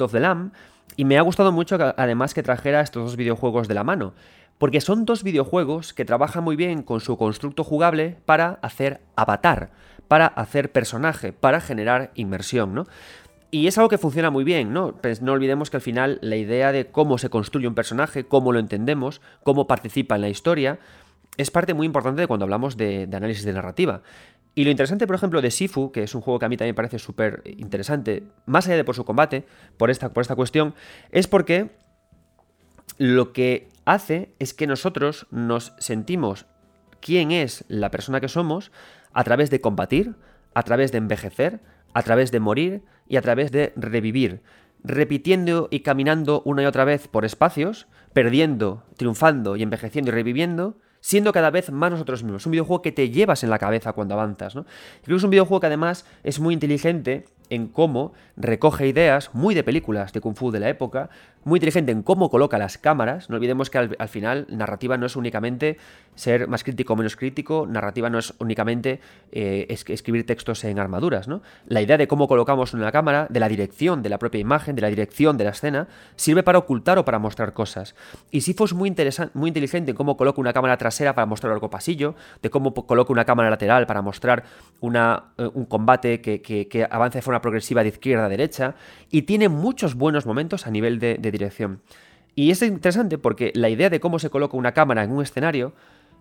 of 0.03 0.13
the 0.13 0.21
Lamb 0.21 0.53
y 0.97 1.07
me 1.07 1.17
ha 1.17 1.23
gustado 1.23 1.51
mucho 1.51 1.79
además 1.97 2.35
que 2.35 2.43
trajera 2.43 2.83
estos 2.83 3.05
dos 3.05 3.17
videojuegos 3.17 3.67
de 3.67 3.73
la 3.73 3.85
mano, 3.85 4.13
porque 4.59 4.83
son 4.83 5.07
dos 5.07 5.23
videojuegos 5.23 5.95
que 5.95 6.05
trabajan 6.05 6.45
muy 6.45 6.57
bien 6.57 6.83
con 6.83 7.01
su 7.01 7.17
constructo 7.17 7.65
jugable 7.65 8.19
para 8.27 8.59
hacer 8.61 9.01
avatar, 9.17 9.71
para 10.09 10.27
hacer 10.27 10.71
personaje, 10.71 11.33
para 11.33 11.63
generar 11.63 12.11
inmersión, 12.17 12.75
¿no? 12.75 12.87
Y 13.51 13.67
es 13.67 13.79
algo 13.79 13.89
que 13.89 13.97
funciona 13.97 14.29
muy 14.29 14.45
bien, 14.45 14.75
¿no? 14.75 14.93
Pues 14.93 15.23
no 15.23 15.33
olvidemos 15.33 15.71
que 15.71 15.79
al 15.79 15.83
final 15.83 16.19
la 16.21 16.37
idea 16.37 16.71
de 16.71 16.89
cómo 16.89 17.17
se 17.17 17.31
construye 17.31 17.67
un 17.67 17.75
personaje, 17.75 18.25
cómo 18.25 18.53
lo 18.53 18.59
entendemos, 18.59 19.23
cómo 19.43 19.67
participa 19.67 20.17
en 20.17 20.21
la 20.21 20.29
historia, 20.29 20.79
es 21.39 21.51
parte 21.51 21.73
muy 21.73 21.87
importante 21.87 22.21
de 22.21 22.27
cuando 22.27 22.45
hablamos 22.45 22.77
de, 22.77 23.09
análisis 23.13 23.45
de 23.45 23.53
narrativa. 23.53 24.03
Y 24.55 24.65
lo 24.65 24.71
interesante, 24.71 25.07
por 25.07 25.15
ejemplo, 25.15 25.41
de 25.41 25.51
Sifu, 25.51 25.93
que 25.93 26.03
es 26.03 26.15
un 26.15 26.21
juego 26.21 26.41
que 26.41 26.47
a 26.47 26.49
mí 26.49 26.57
también 26.57 26.73
me 26.73 26.77
parece 26.77 26.99
súper 26.99 27.43
interesante, 27.47 28.25
más 28.45 28.67
allá 28.67 28.77
de 28.77 28.85
por 28.85 28.97
su 28.97 29.05
combate, 29.05 29.47
por 29.77 29.89
esta, 29.89 30.13
por 30.13 30.21
esta 30.21 30.35
cuestión, 30.35 30.75
es 31.13 31.29
porque 31.29 31.71
lo 32.99 33.33
que 33.33 33.69
hace 33.85 34.35
es 34.41 34.53
que 34.53 34.67
nosotros 34.67 35.29
nos 35.31 35.73
sentimos 35.79 36.47
quién 37.01 37.31
es 37.31 37.65
la 37.69 37.93
persona 37.93 38.21
que 38.21 38.29
somos 38.29 38.73
a 39.13 39.23
través 39.23 39.49
de 39.51 39.61
combatir, 39.61 40.17
a 40.55 40.65
través 40.65 40.91
de 40.91 40.99
envejecer, 40.99 41.61
a 41.95 42.03
través 42.03 42.33
de 42.33 42.41
morir 42.41 42.83
y 43.07 43.17
a 43.17 43.23
través 43.23 43.53
de 43.53 43.73
revivir, 43.77 44.43
repitiendo 44.83 45.69
y 45.71 45.81
caminando 45.81 46.43
una 46.45 46.65
y 46.65 46.67
otra 46.67 46.85
vez 46.85 47.07
por 47.07 47.25
espacios, 47.25 47.87
perdiendo, 48.13 48.83
triunfando 48.97 49.55
y 49.55 49.63
envejeciendo 49.63 50.11
y 50.11 50.15
reviviendo, 50.15 50.79
siendo 51.09 51.33
cada 51.33 51.49
vez 51.49 51.73
más 51.73 51.91
nosotros 51.91 52.23
mismos. 52.23 52.43
Es 52.43 52.47
un 52.47 52.53
videojuego 52.53 52.83
que 52.83 52.93
te 52.93 53.09
llevas 53.09 53.43
en 53.43 53.49
la 53.49 53.59
cabeza 53.59 53.95
cuando 53.95 54.13
avanzas, 54.13 54.55
¿no? 54.55 54.65
Creo 55.03 55.17
que 55.17 55.21
es 55.21 55.25
un 55.25 55.31
videojuego 55.31 55.59
que 55.59 55.67
además 55.67 56.05
es 56.23 56.39
muy 56.39 56.53
inteligente 56.53 57.25
en 57.51 57.69
cómo 57.69 58.13
recoge 58.37 58.87
ideas 58.87 59.31
muy 59.35 59.55
de 59.55 59.65
películas 59.65 60.13
de 60.13 60.21
Kung 60.21 60.37
Fu 60.37 60.51
de 60.51 60.61
la 60.61 60.69
época, 60.69 61.11
muy 61.45 61.59
inteligente 61.59 61.93
en 61.93 62.03
cómo 62.03 62.31
coloca 62.31 62.59
las 62.59 62.79
cámaras. 62.79 63.31
No 63.31 63.37
olvidemos 63.37 63.71
que 63.71 63.79
al, 63.79 64.09
final 64.09 64.47
narrativa 64.51 64.97
no 64.97 65.07
es 65.07 65.17
únicamente 65.17 65.79
ser 66.15 66.49
más 66.49 66.65
crítico 66.65 66.93
o 66.93 66.97
menos 66.97 67.17
crítico, 67.17 67.67
narrativa 67.67 68.11
no 68.11 68.19
es 68.19 68.35
únicamente 68.39 69.01
eh, 69.33 69.67
escribir 69.69 70.27
textos 70.27 70.65
en 70.65 70.79
armaduras. 70.79 71.29
¿no? 71.29 71.43
La 71.67 71.81
idea 71.81 71.97
de 71.97 72.09
cómo 72.09 72.29
colocamos 72.29 72.75
una 72.75 72.93
cámara, 72.93 73.27
de 73.31 73.41
la 73.41 73.49
dirección 73.49 74.03
de 74.03 74.09
la 74.09 74.19
propia 74.19 74.41
imagen, 74.41 74.75
de 74.77 74.83
la 74.83 74.89
dirección 74.89 75.37
de 75.37 75.45
la 75.45 75.51
escena, 75.51 75.89
sirve 76.17 76.43
para 76.43 76.59
ocultar 76.59 76.99
o 76.99 77.05
para 77.05 77.19
mostrar 77.19 77.53
cosas. 77.53 77.95
Y 78.31 78.43
si 78.43 78.55
es 78.59 78.73
muy, 78.73 78.95
muy 79.35 79.49
inteligente 79.49 79.91
en 79.93 79.97
cómo 79.97 80.17
coloca 80.17 80.41
una 80.41 80.53
cámara 80.53 80.77
trasera 80.77 81.15
para 81.15 81.27
mostrar 81.27 81.53
algo 81.53 81.71
pasillo, 81.71 82.15
de 82.43 82.51
cómo 82.51 82.75
coloca 82.75 83.13
una 83.13 83.25
cámara 83.25 83.51
lateral 83.51 83.87
para 83.87 84.03
mostrar 84.03 84.45
una, 84.81 85.25
eh, 85.39 85.49
un 85.55 85.65
combate 85.65 86.21
que, 86.21 86.41
que, 86.41 86.89
avance 86.91 87.19
de 87.19 87.23
forma 87.23 87.38
progresiva 87.41 87.83
de 87.83 87.89
izquierda 87.91 88.27
a 88.27 88.29
derecha, 88.29 88.75
y 89.11 89.23
tiene 89.23 89.49
muchos 89.49 89.95
buenos 89.95 90.27
momentos 90.27 90.67
a 90.67 90.71
nivel 90.71 90.99
de, 90.99 91.17
de 91.19 91.31
dirección. 91.31 91.81
Y 92.35 92.51
es 92.51 92.63
interesante 92.63 93.19
porque 93.19 93.53
la 93.55 93.69
idea 93.69 93.91
de 93.91 94.01
cómo 94.01 94.19
se 94.19 94.31
coloca 94.31 94.57
una 94.57 94.73
cámara 94.73 95.03
en 95.03 95.11
un 95.11 95.23
escenario 95.23 95.75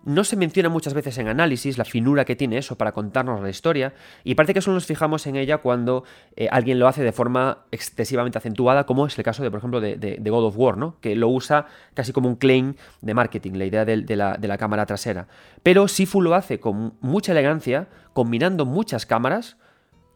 no 0.04 0.24
se 0.24 0.36
menciona 0.36 0.68
muchas 0.68 0.94
veces 0.94 1.18
en 1.18 1.28
análisis 1.28 1.76
la 1.78 1.84
finura 1.84 2.24
que 2.24 2.36
tiene 2.36 2.58
eso 2.58 2.76
para 2.76 2.92
contarnos 2.92 3.42
la 3.42 3.50
historia, 3.50 3.94
y 4.24 4.34
parece 4.34 4.54
que 4.54 4.60
solo 4.60 4.74
nos 4.74 4.86
fijamos 4.86 5.26
en 5.26 5.36
ella 5.36 5.58
cuando 5.58 6.04
eh, 6.36 6.48
alguien 6.50 6.78
lo 6.78 6.88
hace 6.88 7.02
de 7.02 7.12
forma 7.12 7.58
excesivamente 7.70 8.38
acentuada, 8.38 8.86
como 8.86 9.06
es 9.06 9.18
el 9.18 9.24
caso 9.24 9.42
de, 9.42 9.50
por 9.50 9.58
ejemplo, 9.58 9.80
de, 9.80 10.20
God 10.24 10.44
of 10.44 10.54
War, 10.56 10.76
¿no? 10.76 10.96
que 11.00 11.14
lo 11.14 11.28
usa 11.28 11.66
casi 11.94 12.12
como 12.12 12.28
un 12.28 12.36
claim 12.36 12.74
de 13.00 13.14
marketing, 13.14 13.52
la 13.52 13.66
idea 13.66 13.84
de, 13.84 14.16
la, 14.16 14.58
cámara 14.58 14.86
trasera. 14.86 15.28
Pero 15.62 15.88
Sifu 15.88 16.20
lo 16.20 16.34
hace 16.34 16.58
con 16.58 16.94
mucha 17.00 17.32
elegancia, 17.32 17.88
combinando 18.12 18.66
muchas 18.66 19.06
cámaras 19.06 19.56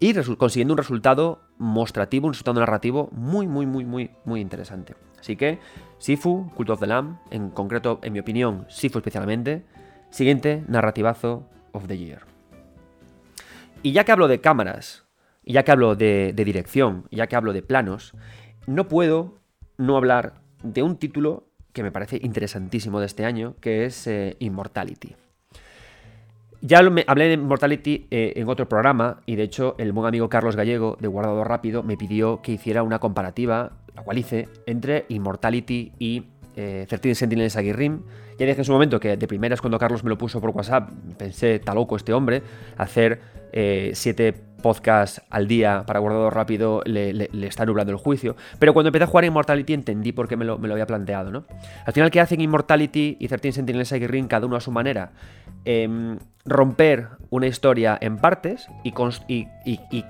y 0.02 0.36
consiguiendo 0.36 0.74
un 0.74 0.78
resultado 0.78 1.42
mostrativo, 1.58 2.26
un 2.26 2.32
resultado 2.32 2.58
narrativo 2.58 3.08
muy, 3.12 3.46
muy, 3.46 3.66
muy, 3.66 3.84
muy, 3.84 4.10
muy 4.24 4.40
interesante. 4.40 4.96
Así 5.20 5.36
que 5.36 5.60
Sifu, 5.98 6.50
Cult 6.56 6.70
of 6.70 6.80
the 6.80 6.88
Lamb, 6.88 7.18
en 7.30 7.50
concreto, 7.50 8.00
en 8.02 8.12
mi 8.12 8.18
opinión, 8.18 8.66
Sifu 8.68 8.98
especialmente, 8.98 9.64
siguiente 10.10 10.64
narrativazo 10.66 11.48
of 11.70 11.86
the 11.86 11.96
year. 11.96 12.22
Y 13.84 13.92
ya 13.92 14.02
que 14.02 14.10
hablo 14.10 14.26
de 14.26 14.40
cámaras, 14.40 15.04
ya 15.44 15.62
que 15.62 15.70
hablo 15.70 15.94
de, 15.94 16.32
dirección, 16.34 17.06
ya 17.12 17.28
que 17.28 17.36
hablo 17.36 17.52
de 17.52 17.62
planos, 17.62 18.12
no 18.66 18.88
puedo 18.88 19.38
no 19.78 19.96
hablar 19.96 20.34
de 20.64 20.82
un 20.82 20.96
título 20.96 21.46
que 21.72 21.84
me 21.84 21.92
parece 21.92 22.18
interesantísimo 22.20 22.98
de 22.98 23.06
este 23.06 23.24
año, 23.24 23.54
que 23.60 23.84
es 23.84 24.08
eh, 24.08 24.36
Immortality. 24.40 25.14
Ya 26.64 26.78
hablé 26.78 27.24
de 27.24 27.34
Immortality 27.34 28.06
eh, 28.12 28.34
en 28.36 28.48
otro 28.48 28.68
programa 28.68 29.18
y 29.26 29.34
de 29.34 29.42
hecho 29.42 29.74
el 29.78 29.90
buen 29.90 30.06
amigo 30.06 30.28
Carlos 30.28 30.54
Gallego 30.54 30.96
de 31.00 31.08
Guardado 31.08 31.42
Rápido 31.42 31.82
me 31.82 31.96
pidió 31.96 32.40
que 32.40 32.52
hiciera 32.52 32.84
una 32.84 33.00
comparativa, 33.00 33.72
la 33.96 34.02
cual 34.02 34.18
hice, 34.18 34.48
entre 34.66 35.04
Immortality 35.08 35.90
y 35.98 36.22
eh, 36.56 36.86
13 36.88 37.14
Sentinels 37.14 37.56
Aguirrim. 37.56 38.02
Ya 38.38 38.46
dije 38.46 38.60
en 38.60 38.64
su 38.64 38.72
momento 38.72 39.00
que 39.00 39.16
de 39.16 39.26
primeras 39.26 39.60
cuando 39.60 39.78
Carlos 39.78 40.04
me 40.04 40.10
lo 40.10 40.18
puso 40.18 40.40
por 40.40 40.50
WhatsApp, 40.50 40.90
pensé, 41.18 41.56
está 41.56 41.74
loco 41.74 41.96
este 41.96 42.12
hombre, 42.12 42.42
hacer 42.76 43.20
eh, 43.52 43.92
siete 43.94 44.32
podcasts 44.62 45.20
al 45.28 45.48
día 45.48 45.84
para 45.86 45.98
guardado 45.98 46.30
rápido 46.30 46.82
le, 46.86 47.28
está 47.46 47.66
nublando 47.66 47.92
el 47.92 47.98
juicio. 47.98 48.36
Pero 48.58 48.72
cuando 48.72 48.88
empecé 48.88 49.04
a 49.04 49.06
jugar 49.06 49.24
Immortality 49.24 49.74
entendí 49.74 50.12
por 50.12 50.28
qué 50.28 50.36
me 50.36 50.44
lo, 50.44 50.54
había 50.54 50.86
planteado, 50.86 51.30
¿no? 51.30 51.44
Al 51.84 51.92
final, 51.92 52.10
¿qué 52.10 52.20
hacen 52.20 52.40
Immortality 52.40 53.16
y 53.18 53.28
13 53.28 53.52
Sentinels 53.52 53.92
Aguirrim 53.92 54.28
cada 54.28 54.46
uno 54.46 54.56
a 54.56 54.60
su 54.60 54.70
manera? 54.70 55.12
Em, 55.64 56.18
romper 56.44 57.08
una 57.30 57.46
historia 57.46 57.98
en 58.00 58.18
partes 58.18 58.66
y 58.84 58.92
y 59.26 60.04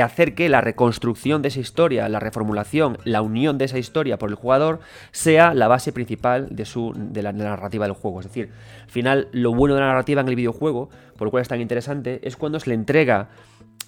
hacer 0.00 0.34
que 0.34 0.48
la 0.48 0.60
reconstrucción 0.60 1.42
de 1.42 1.48
esa 1.48 1.60
historia, 1.60 2.08
la 2.08 2.20
reformulación, 2.20 2.98
la 3.04 3.22
unión 3.22 3.58
de 3.58 3.66
esa 3.66 3.78
historia 3.78 4.18
por 4.18 4.30
el 4.30 4.36
jugador 4.36 4.80
sea 5.12 5.54
la 5.54 5.68
base 5.68 5.92
principal 5.92 6.48
de, 6.50 6.64
su, 6.64 6.92
de, 6.96 7.22
la, 7.22 7.32
narrativa 7.32 7.86
del 7.86 7.94
juego. 7.94 8.20
Es 8.20 8.26
decir, 8.26 8.50
al 8.82 8.90
final 8.90 9.28
lo 9.32 9.54
bueno 9.54 9.74
de 9.74 9.80
la 9.80 9.88
narrativa 9.88 10.20
en 10.20 10.28
el 10.28 10.36
videojuego, 10.36 10.88
por 11.16 11.26
lo 11.26 11.30
cual 11.30 11.42
es 11.42 11.48
tan 11.48 11.60
interesante, 11.60 12.20
es 12.22 12.36
cuando 12.36 12.58
se 12.60 12.70
le 12.70 12.74
entrega 12.74 13.28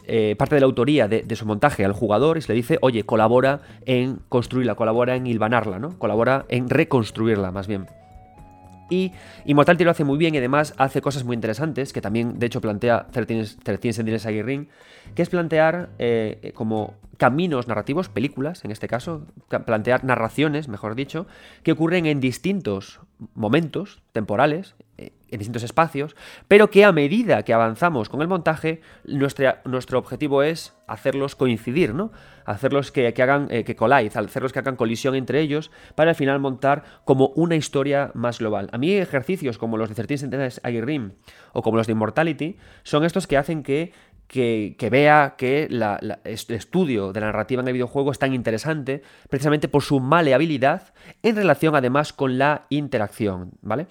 eh, 0.04 0.36
parte 0.38 0.54
de 0.54 0.60
la 0.60 0.66
autoría 0.66 1.08
de, 1.08 1.22
de, 1.22 1.36
su 1.36 1.46
montaje 1.46 1.84
al 1.84 1.92
jugador 1.92 2.38
y 2.38 2.42
se 2.42 2.52
le 2.52 2.56
dice, 2.56 2.78
oye, 2.80 3.04
colabora 3.04 3.60
en 3.86 4.20
construirla, 4.28 4.74
colabora 4.74 5.16
en 5.16 5.26
hilvanarla, 5.26 5.78
¿no? 5.78 5.98
Colabora 5.98 6.44
en 6.48 6.68
reconstruirla, 6.68 7.50
más 7.50 7.66
bien. 7.66 7.86
Y 8.88 9.12
Immortality 9.44 9.84
lo 9.84 9.90
hace 9.90 10.04
muy 10.04 10.18
bien 10.18 10.34
y 10.34 10.38
además 10.38 10.74
hace 10.76 11.00
cosas 11.00 11.24
muy 11.24 11.34
interesantes, 11.34 11.92
que 11.92 12.00
también 12.00 12.38
de 12.38 12.46
hecho 12.46 12.60
plantea 12.60 13.06
13, 13.10 13.56
13 13.62 13.92
Sentinels 13.92 14.26
que 15.14 15.22
es 15.22 15.28
plantear 15.28 15.90
eh, 15.98 16.52
como 16.54 16.94
caminos 17.16 17.66
narrativos, 17.66 18.08
películas 18.08 18.64
en 18.64 18.70
este 18.70 18.88
caso, 18.88 19.26
plantear 19.48 20.04
narraciones, 20.04 20.68
mejor 20.68 20.94
dicho, 20.94 21.26
que 21.62 21.72
ocurren 21.72 22.06
en 22.06 22.20
distintos 22.20 23.00
momentos 23.34 24.02
temporales, 24.12 24.74
eh, 24.98 25.12
en 25.30 25.38
distintos 25.38 25.62
espacios, 25.62 26.16
pero 26.48 26.70
que 26.70 26.84
a 26.84 26.92
medida 26.92 27.42
que 27.42 27.52
avanzamos 27.52 28.08
con 28.08 28.22
el 28.22 28.28
montaje, 28.28 28.80
nuestro 29.04 29.98
objetivo 29.98 30.42
es 30.42 30.74
hacerlos 30.86 31.34
coincidir, 31.34 31.94
¿no? 31.94 32.12
Hacerlos 32.44 32.92
que, 32.92 33.08
hagan 33.08 33.48
eh, 33.50 33.64
que 33.64 33.74
collide, 33.74 34.10
hacerlos 34.14 34.52
que 34.52 34.60
hagan 34.60 34.76
colisión 34.76 35.16
entre 35.16 35.40
ellos, 35.40 35.70
para 35.96 36.10
al 36.10 36.16
final 36.16 36.38
montar 36.38 36.84
como 37.04 37.28
una 37.34 37.56
historia 37.56 38.12
más 38.14 38.38
global. 38.38 38.68
A 38.72 38.78
mí 38.78 38.92
ejercicios 38.92 39.58
como 39.58 39.76
los 39.76 39.88
de 39.88 39.96
13 39.96 40.18
Sentinels 40.18 40.60
Aguirrim 40.62 41.12
o 41.52 41.62
como 41.62 41.76
los 41.76 41.86
de 41.86 41.92
Immortality 41.92 42.56
son 42.84 43.04
estos 43.04 43.26
que 43.26 43.36
hacen 43.36 43.62
que 43.62 43.92
que, 44.26 44.88
vea 44.90 45.34
que 45.38 45.64
el 45.64 46.16
estudio 46.48 47.12
de 47.12 47.20
la 47.20 47.26
narrativa 47.26 47.62
en 47.62 47.68
el 47.68 47.74
videojuego 47.74 48.10
es 48.10 48.18
tan 48.18 48.34
interesante 48.34 49.02
precisamente 49.28 49.68
por 49.68 49.82
su 49.82 50.00
maleabilidad 50.00 50.94
en 51.22 51.36
relación 51.36 51.76
además 51.76 52.12
con 52.12 52.38
la 52.38 52.66
interacción, 52.68 53.52
¿vale? 53.62 53.86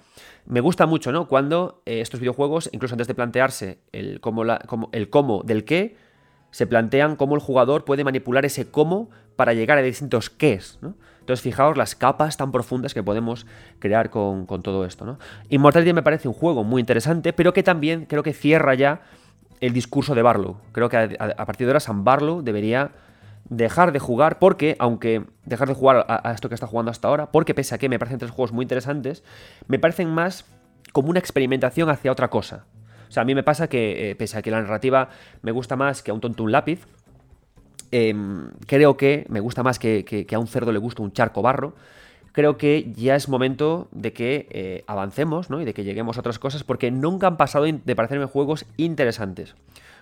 Me 0.46 0.60
gusta 0.60 0.86
mucho, 0.86 1.10
¿no? 1.10 1.26
Cuando 1.26 1.82
eh, 1.86 2.00
estos 2.00 2.20
videojuegos, 2.20 2.68
incluso 2.72 2.94
antes 2.94 3.08
de 3.08 3.14
plantearse 3.14 3.78
el 3.92 4.20
cómo, 4.20 4.44
el 4.92 5.10
cómo 5.10 5.42
del 5.42 5.64
qué, 5.64 5.96
se 6.50 6.66
plantean 6.66 7.16
cómo 7.16 7.34
el 7.34 7.40
jugador 7.40 7.84
puede 7.84 8.04
manipular 8.04 8.44
ese 8.44 8.70
cómo 8.70 9.10
para 9.34 9.52
llegar 9.54 9.78
a 9.78 9.82
distintos 9.82 10.30
qués, 10.30 10.78
¿no? 10.80 10.94
Entonces, 11.20 11.42
fijaos 11.42 11.76
las 11.76 11.96
capas 11.96 12.36
tan 12.36 12.52
profundas 12.52 12.94
que 12.94 13.02
podemos 13.02 13.46
crear 13.80 14.10
con, 14.10 14.46
con 14.46 14.62
todo 14.62 14.84
esto, 14.84 15.04
¿no? 15.04 15.18
Immortality 15.48 15.92
me 15.92 16.04
parece 16.04 16.28
un 16.28 16.34
juego 16.34 16.62
muy 16.62 16.78
interesante, 16.78 17.32
pero 17.32 17.52
que 17.52 17.64
también 17.64 18.06
creo 18.06 18.22
que 18.22 18.32
cierra 18.32 18.74
ya 18.74 19.02
el 19.60 19.72
discurso 19.72 20.14
de 20.14 20.22
Barlow. 20.22 20.56
Creo 20.72 20.88
que 20.88 20.96
a, 20.96 21.46
partir 21.46 21.66
de 21.66 21.72
ahora 21.72 21.80
San 21.80 22.04
Barlow 22.04 22.42
debería 22.42 22.92
dejar 23.48 23.92
de 23.92 23.98
jugar 23.98 24.38
porque, 24.38 24.76
aunque 24.78 25.24
dejar 25.44 25.68
de 25.68 25.74
jugar 25.74 26.04
a, 26.08 26.32
esto 26.32 26.48
que 26.48 26.54
está 26.54 26.66
jugando 26.66 26.90
hasta 26.90 27.08
ahora, 27.08 27.30
porque 27.30 27.54
pese 27.54 27.74
a 27.74 27.78
que 27.78 27.88
me 27.88 27.98
parecen 27.98 28.18
tres 28.18 28.30
juegos 28.30 28.52
muy 28.52 28.64
interesantes, 28.64 29.22
me 29.68 29.78
parecen 29.78 30.10
más 30.10 30.44
como 30.92 31.10
una 31.10 31.18
experimentación 31.18 31.90
hacia 31.90 32.12
otra 32.12 32.28
cosa. 32.28 32.64
O 33.08 33.12
sea, 33.12 33.22
a 33.22 33.24
mí 33.24 33.34
me 33.34 33.42
pasa 33.42 33.68
que, 33.68 34.10
eh, 34.10 34.16
pese 34.16 34.38
a 34.38 34.42
que 34.42 34.50
la 34.50 34.60
narrativa 34.60 35.10
me 35.42 35.52
gusta 35.52 35.76
más 35.76 36.02
que 36.02 36.10
a 36.10 36.14
un 36.14 36.20
tonto 36.20 36.42
un 36.42 36.52
lápiz, 36.52 36.86
em, 37.92 38.50
creo 38.66 38.96
que 38.96 39.26
me 39.28 39.40
gusta 39.40 39.62
más 39.62 39.78
que, 39.78 40.04
que, 40.04 40.34
a 40.34 40.38
un 40.38 40.48
cerdo 40.48 40.72
le 40.72 40.78
gusta 40.78 41.02
un 41.02 41.12
charco 41.12 41.40
barro 41.40 41.74
creo 42.36 42.58
que 42.58 42.92
ya 42.94 43.16
es 43.16 43.30
momento 43.30 43.88
de 43.92 44.12
que 44.12 44.46
eh, 44.50 44.84
avancemos 44.86 45.48
¿no? 45.48 45.62
y 45.62 45.64
de 45.64 45.72
que 45.72 45.84
lleguemos 45.84 46.18
a 46.18 46.20
otras 46.20 46.38
cosas 46.38 46.64
porque 46.64 46.90
nunca 46.90 47.26
han 47.28 47.38
pasado 47.38 47.64
de 47.64 47.96
parecerme 47.96 48.26
juegos 48.26 48.66
interesantes. 48.76 49.54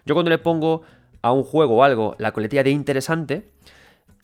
Yo 0.04 0.16
cuando 0.16 0.30
le 0.30 0.38
pongo 0.38 0.82
a 1.22 1.30
un 1.30 1.44
juego 1.44 1.76
o 1.76 1.84
algo 1.84 2.16
la 2.18 2.32
coletilla 2.32 2.64
de 2.64 2.70
interesante, 2.70 3.52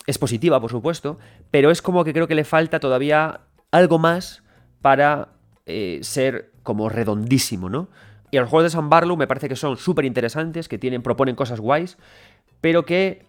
es 0.09 0.19
positiva, 0.19 0.61
por 0.61 0.73
supuesto, 0.73 1.21
pero 1.53 1.71
es 1.71 1.83
como 1.83 2.03
que 2.03 2.13
creo 2.13 2.27
que 2.27 2.35
le 2.35 2.43
falta 2.43 2.81
todavía 2.81 3.43
algo 3.71 4.01
más 4.01 4.43
para 4.83 5.29
eh, 5.67 6.01
ser 6.03 6.51
como 6.65 6.89
redondísimo, 6.89 7.71
¿no? 7.71 7.91
Y 8.33 8.39
los 8.39 8.49
juegos 8.49 8.65
de 8.65 8.71
San 8.71 8.91
Barlow 8.91 9.17
me 9.17 9.29
parece 9.29 9.49
que 9.49 9.55
son 9.55 9.77
súper 9.77 10.05
interesantes, 10.05 10.67
que 10.67 10.79
tienen, 10.79 11.03
proponen 11.03 11.37
cosas 11.37 11.61
guays, 11.61 11.97
pero 12.61 12.85
que 12.85 13.25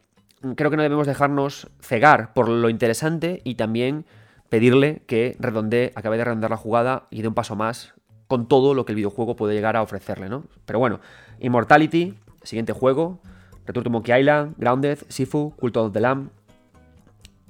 creo 0.55 0.71
que 0.71 0.77
no 0.77 0.81
debemos 0.81 1.05
dejarnos 1.05 1.69
cegar 1.81 2.33
por 2.33 2.49
lo 2.49 2.67
interesante 2.67 3.41
y 3.43 3.53
también 3.55 4.05
pedirle 4.51 5.01
que 5.07 5.37
redondee, 5.39 5.93
acabe 5.95 6.17
de 6.17 6.25
redondear 6.25 6.51
la 6.51 6.57
jugada 6.57 7.07
y 7.09 7.21
dé 7.21 7.29
un 7.29 7.33
paso 7.33 7.55
más 7.55 7.93
con 8.27 8.49
todo 8.49 8.73
lo 8.73 8.83
que 8.83 8.91
el 8.91 8.97
videojuego 8.97 9.37
puede 9.37 9.53
llegar 9.53 9.77
a 9.77 9.81
ofrecerle, 9.81 10.27
¿no? 10.27 10.43
Pero 10.65 10.77
bueno, 10.77 10.99
Immortality, 11.39 12.15
siguiente 12.43 12.73
juego, 12.73 13.21
Return 13.65 13.85
to 13.85 13.89
Monkey 13.89 14.19
Island, 14.19 14.55
Grounded, 14.57 14.99
Sifu, 15.07 15.55
Cult 15.55 15.77
of 15.77 15.93
the 15.93 16.01
Lamb, 16.01 16.31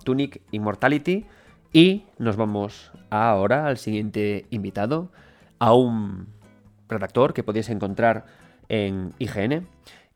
Tunic, 0.04 0.44
Immortality 0.52 1.26
y 1.74 2.04
nos 2.20 2.36
vamos 2.36 2.92
ahora 3.10 3.66
al 3.66 3.80
siguiente 3.80 4.46
invitado, 4.52 5.12
a 5.58 5.74
un 5.74 6.28
redactor 6.88 7.34
que 7.34 7.42
podéis 7.42 7.70
encontrar 7.70 8.28
en 8.70 9.16
IGN 9.18 9.68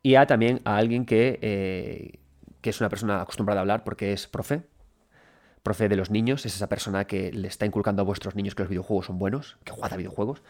y 0.03 0.15
a 0.15 0.27
también 0.27 0.61
a 0.65 0.77
alguien 0.77 1.07
que, 1.07 1.39
eh, 1.41 2.19
que 2.61 2.69
es 2.69 2.79
una 2.79 2.89
persona 2.89 3.21
acostumbrada 3.21 3.61
a 3.61 3.63
hablar 3.63 3.83
porque 3.83 4.13
es 4.13 4.27
profe, 4.27 4.61
profe 5.65 5.89
de 5.89 5.97
los 5.97 6.11
niños, 6.11 6.45
es 6.45 6.55
esa 6.55 6.69
persona 6.69 7.05
que 7.05 7.33
le 7.33 7.49
está 7.49 7.65
inculcando 7.65 8.03
a 8.03 8.05
vuestros 8.05 8.35
niños 8.35 8.55
que 8.55 8.63
los 8.63 8.69
videojuegos 8.69 9.07
son 9.07 9.19
buenos, 9.19 9.57
que 9.65 9.73
juega 9.73 9.95
a 9.95 9.97
videojuegos. 9.97 10.43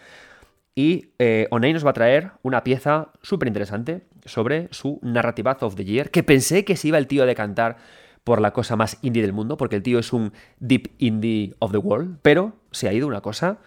Y 0.76 1.13
eh, 1.20 1.47
nos 1.49 1.86
va 1.86 1.91
a 1.91 1.93
traer 1.93 2.34
una 2.43 2.63
pieza 2.63 3.13
súper 3.22 3.47
interesante 3.47 4.05
sobre 4.26 4.68
su 4.72 4.99
Narrative 5.01 5.55
of 5.61 5.76
the 5.76 5.86
Year, 5.86 6.11
que 6.11 6.22
pensé 6.22 6.66
que 6.66 6.76
se 6.76 6.89
iba 6.89 6.97
el 6.97 7.07
tío 7.07 7.26
de 7.26 7.34
cantar 7.34 7.78
por 8.26 8.41
la 8.41 8.51
cosa 8.51 8.76
más 8.76 8.99
indie 9.01 9.22
del 9.22 9.32
mundo, 9.32 9.55
porque 9.55 9.78
el 9.78 9.84
tío 9.84 9.99
es 9.99 10.11
un 10.11 10.34
deep 10.59 10.91
indie 10.97 11.55
of 11.59 11.72
the 11.72 11.78
world, 11.78 12.18
pero 12.22 12.53
se 12.72 12.89
ha 12.89 12.93
ido 12.93 13.07
una 13.07 13.22
cosa 13.22 13.59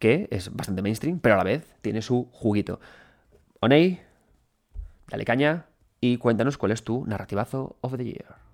que 0.00 0.26
es 0.32 0.54
bastante 0.54 0.82
mainstream, 0.82 1.20
pero 1.20 1.36
a 1.36 1.38
la 1.38 1.44
vez 1.44 1.74
tiene 1.80 2.02
su 2.02 2.28
juguito. 2.32 2.80
Onei, 3.60 4.00
dale 5.08 5.24
caña 5.24 5.66
y 6.00 6.16
cuéntanos 6.16 6.58
cuál 6.58 6.72
es 6.72 6.82
tu 6.82 7.06
narrativazo 7.06 7.76
of 7.82 7.96
the 7.96 8.04
year. 8.04 8.47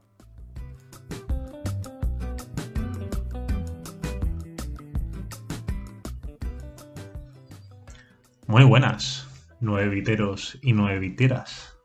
Muy 8.55 8.63
buenas, 8.63 9.27
nueve 9.59 9.89
viteros 9.89 10.61
y 10.63 10.75
nueve 10.75 11.01
viteras, 11.01 11.77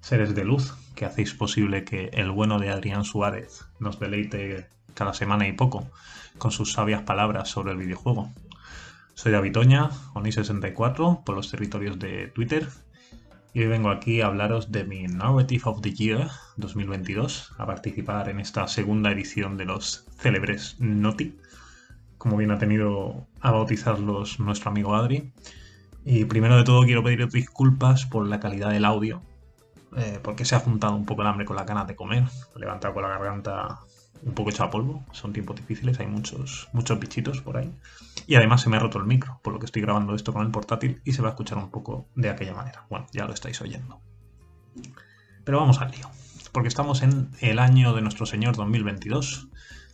seres 0.00 0.36
de 0.36 0.44
luz 0.44 0.72
que 0.94 1.04
hacéis 1.04 1.34
posible 1.34 1.82
que 1.82 2.10
el 2.12 2.30
bueno 2.30 2.60
de 2.60 2.70
Adrián 2.70 3.02
Suárez 3.02 3.64
nos 3.80 3.98
deleite 3.98 4.68
cada 4.94 5.14
semana 5.14 5.48
y 5.48 5.52
poco 5.52 5.90
con 6.38 6.52
sus 6.52 6.74
sabias 6.74 7.02
palabras 7.02 7.48
sobre 7.48 7.72
el 7.72 7.78
videojuego. 7.78 8.30
Soy 9.14 9.32
David 9.32 9.58
Oña, 9.58 9.90
Oni64, 10.14 11.24
por 11.24 11.34
los 11.34 11.50
territorios 11.50 11.98
de 11.98 12.28
Twitter, 12.28 12.68
y 13.52 13.62
hoy 13.62 13.66
vengo 13.66 13.90
aquí 13.90 14.20
a 14.20 14.26
hablaros 14.26 14.70
de 14.70 14.84
mi 14.84 15.02
Narrative 15.08 15.62
of 15.64 15.80
the 15.80 15.92
Year 15.92 16.28
2022, 16.56 17.52
a 17.58 17.66
participar 17.66 18.28
en 18.28 18.38
esta 18.38 18.68
segunda 18.68 19.10
edición 19.10 19.56
de 19.56 19.64
los 19.64 20.06
célebres 20.18 20.76
Noti, 20.78 21.36
como 22.16 22.36
bien 22.36 22.52
ha 22.52 22.58
tenido 22.58 23.26
a 23.40 23.50
bautizarlos 23.50 24.38
nuestro 24.38 24.70
amigo 24.70 24.94
Adri. 24.94 25.32
Y 26.04 26.24
primero 26.24 26.56
de 26.56 26.64
todo 26.64 26.82
quiero 26.84 27.02
pedir 27.02 27.28
disculpas 27.28 28.06
por 28.06 28.26
la 28.26 28.40
calidad 28.40 28.70
del 28.70 28.84
audio, 28.84 29.22
eh, 29.96 30.18
porque 30.22 30.44
se 30.44 30.56
ha 30.56 30.60
juntado 30.60 30.96
un 30.96 31.06
poco 31.06 31.22
el 31.22 31.28
hambre 31.28 31.46
con 31.46 31.56
la 31.56 31.64
ganas 31.64 31.86
de 31.86 31.94
comer, 31.94 32.24
levantado 32.56 32.94
con 32.94 33.04
la 33.04 33.10
garganta 33.10 33.80
un 34.24 34.34
poco 34.34 34.50
hecho 34.50 34.64
a 34.64 34.70
polvo. 34.70 35.04
Son 35.12 35.32
tiempos 35.32 35.56
difíciles, 35.56 36.00
hay 36.00 36.06
muchos, 36.06 36.68
muchos 36.72 36.98
bichitos 36.98 37.40
por 37.40 37.56
ahí. 37.56 37.72
Y 38.26 38.34
además 38.34 38.62
se 38.62 38.68
me 38.68 38.76
ha 38.76 38.80
roto 38.80 38.98
el 38.98 39.04
micro, 39.04 39.40
por 39.42 39.52
lo 39.52 39.58
que 39.58 39.66
estoy 39.66 39.82
grabando 39.82 40.14
esto 40.14 40.32
con 40.32 40.44
el 40.44 40.50
portátil 40.50 41.00
y 41.04 41.12
se 41.12 41.22
va 41.22 41.28
a 41.28 41.30
escuchar 41.32 41.58
un 41.58 41.70
poco 41.70 42.08
de 42.16 42.30
aquella 42.30 42.54
manera. 42.54 42.84
Bueno, 42.90 43.06
ya 43.12 43.24
lo 43.24 43.34
estáis 43.34 43.60
oyendo. 43.60 44.00
Pero 45.44 45.58
vamos 45.58 45.80
al 45.80 45.90
lío, 45.92 46.08
porque 46.52 46.68
estamos 46.68 47.02
en 47.02 47.30
el 47.40 47.58
año 47.58 47.94
de 47.94 48.02
nuestro 48.02 48.26
señor 48.26 48.56
2022, 48.56 49.48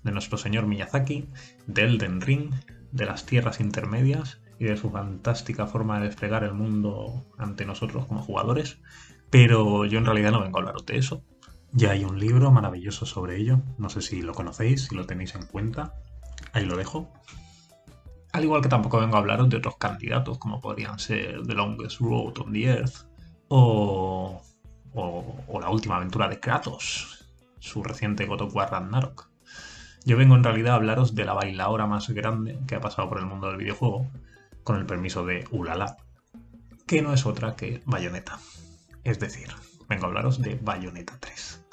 de 0.04 0.12
nuestro 0.12 0.38
señor 0.38 0.66
Miyazaki, 0.66 1.28
de 1.66 1.82
Elden 1.82 2.20
Ring, 2.20 2.54
de 2.92 3.06
las 3.06 3.26
tierras 3.26 3.60
intermedias 3.60 4.40
y 4.58 4.64
de 4.64 4.76
su 4.76 4.90
fantástica 4.90 5.66
forma 5.66 6.00
de 6.00 6.06
desplegar 6.06 6.44
el 6.44 6.54
mundo 6.54 7.26
ante 7.38 7.64
nosotros 7.64 8.06
como 8.06 8.22
jugadores. 8.22 8.78
Pero 9.30 9.84
yo 9.84 9.98
en 9.98 10.06
realidad 10.06 10.32
no 10.32 10.40
vengo 10.40 10.58
a 10.58 10.60
hablaros 10.60 10.86
de 10.86 10.96
eso, 10.98 11.22
ya 11.72 11.90
hay 11.90 12.04
un 12.04 12.18
libro 12.18 12.50
maravilloso 12.50 13.04
sobre 13.04 13.36
ello, 13.36 13.60
no 13.76 13.90
sé 13.90 14.00
si 14.00 14.22
lo 14.22 14.32
conocéis, 14.32 14.86
si 14.86 14.94
lo 14.94 15.04
tenéis 15.04 15.34
en 15.34 15.46
cuenta, 15.46 15.94
ahí 16.52 16.64
lo 16.64 16.76
dejo. 16.76 17.12
Al 18.32 18.44
igual 18.44 18.62
que 18.62 18.68
tampoco 18.68 19.00
vengo 19.00 19.16
a 19.16 19.18
hablaros 19.18 19.50
de 19.50 19.58
otros 19.58 19.76
candidatos, 19.76 20.38
como 20.38 20.60
podrían 20.60 20.98
ser 20.98 21.42
The 21.46 21.54
Longest 21.54 22.00
Road 22.00 22.38
on 22.38 22.52
the 22.52 22.64
Earth 22.64 23.06
o, 23.48 24.42
o, 24.94 25.60
la 25.60 25.70
última 25.70 25.96
aventura 25.96 26.28
de 26.28 26.40
Kratos, 26.40 27.26
su 27.58 27.82
reciente 27.82 28.26
God 28.26 28.42
of 28.42 28.54
War 28.54 28.70
Ragnarok. 28.70 29.28
Yo 30.04 30.16
vengo 30.16 30.36
en 30.36 30.44
realidad 30.44 30.72
a 30.72 30.76
hablaros 30.76 31.14
de 31.14 31.24
la 31.24 31.34
bailadora 31.34 31.86
más 31.86 32.08
grande 32.08 32.58
que 32.66 32.76
ha 32.76 32.80
pasado 32.80 33.08
por 33.08 33.18
el 33.18 33.26
mundo 33.26 33.48
del 33.48 33.58
videojuego, 33.58 34.06
con 34.64 34.76
el 34.76 34.86
permiso 34.86 35.24
de 35.24 35.46
Ulala, 35.50 35.96
que 36.86 37.02
no 37.02 37.12
es 37.12 37.26
otra 37.26 37.56
que 37.56 37.82
Bayonetta. 37.84 38.38
Es 39.04 39.18
decir, 39.18 39.48
vengo 39.88 40.04
a 40.04 40.08
hablaros 40.08 40.40
de 40.40 40.58
Bayonetta 40.60 41.16
3. 41.18 41.66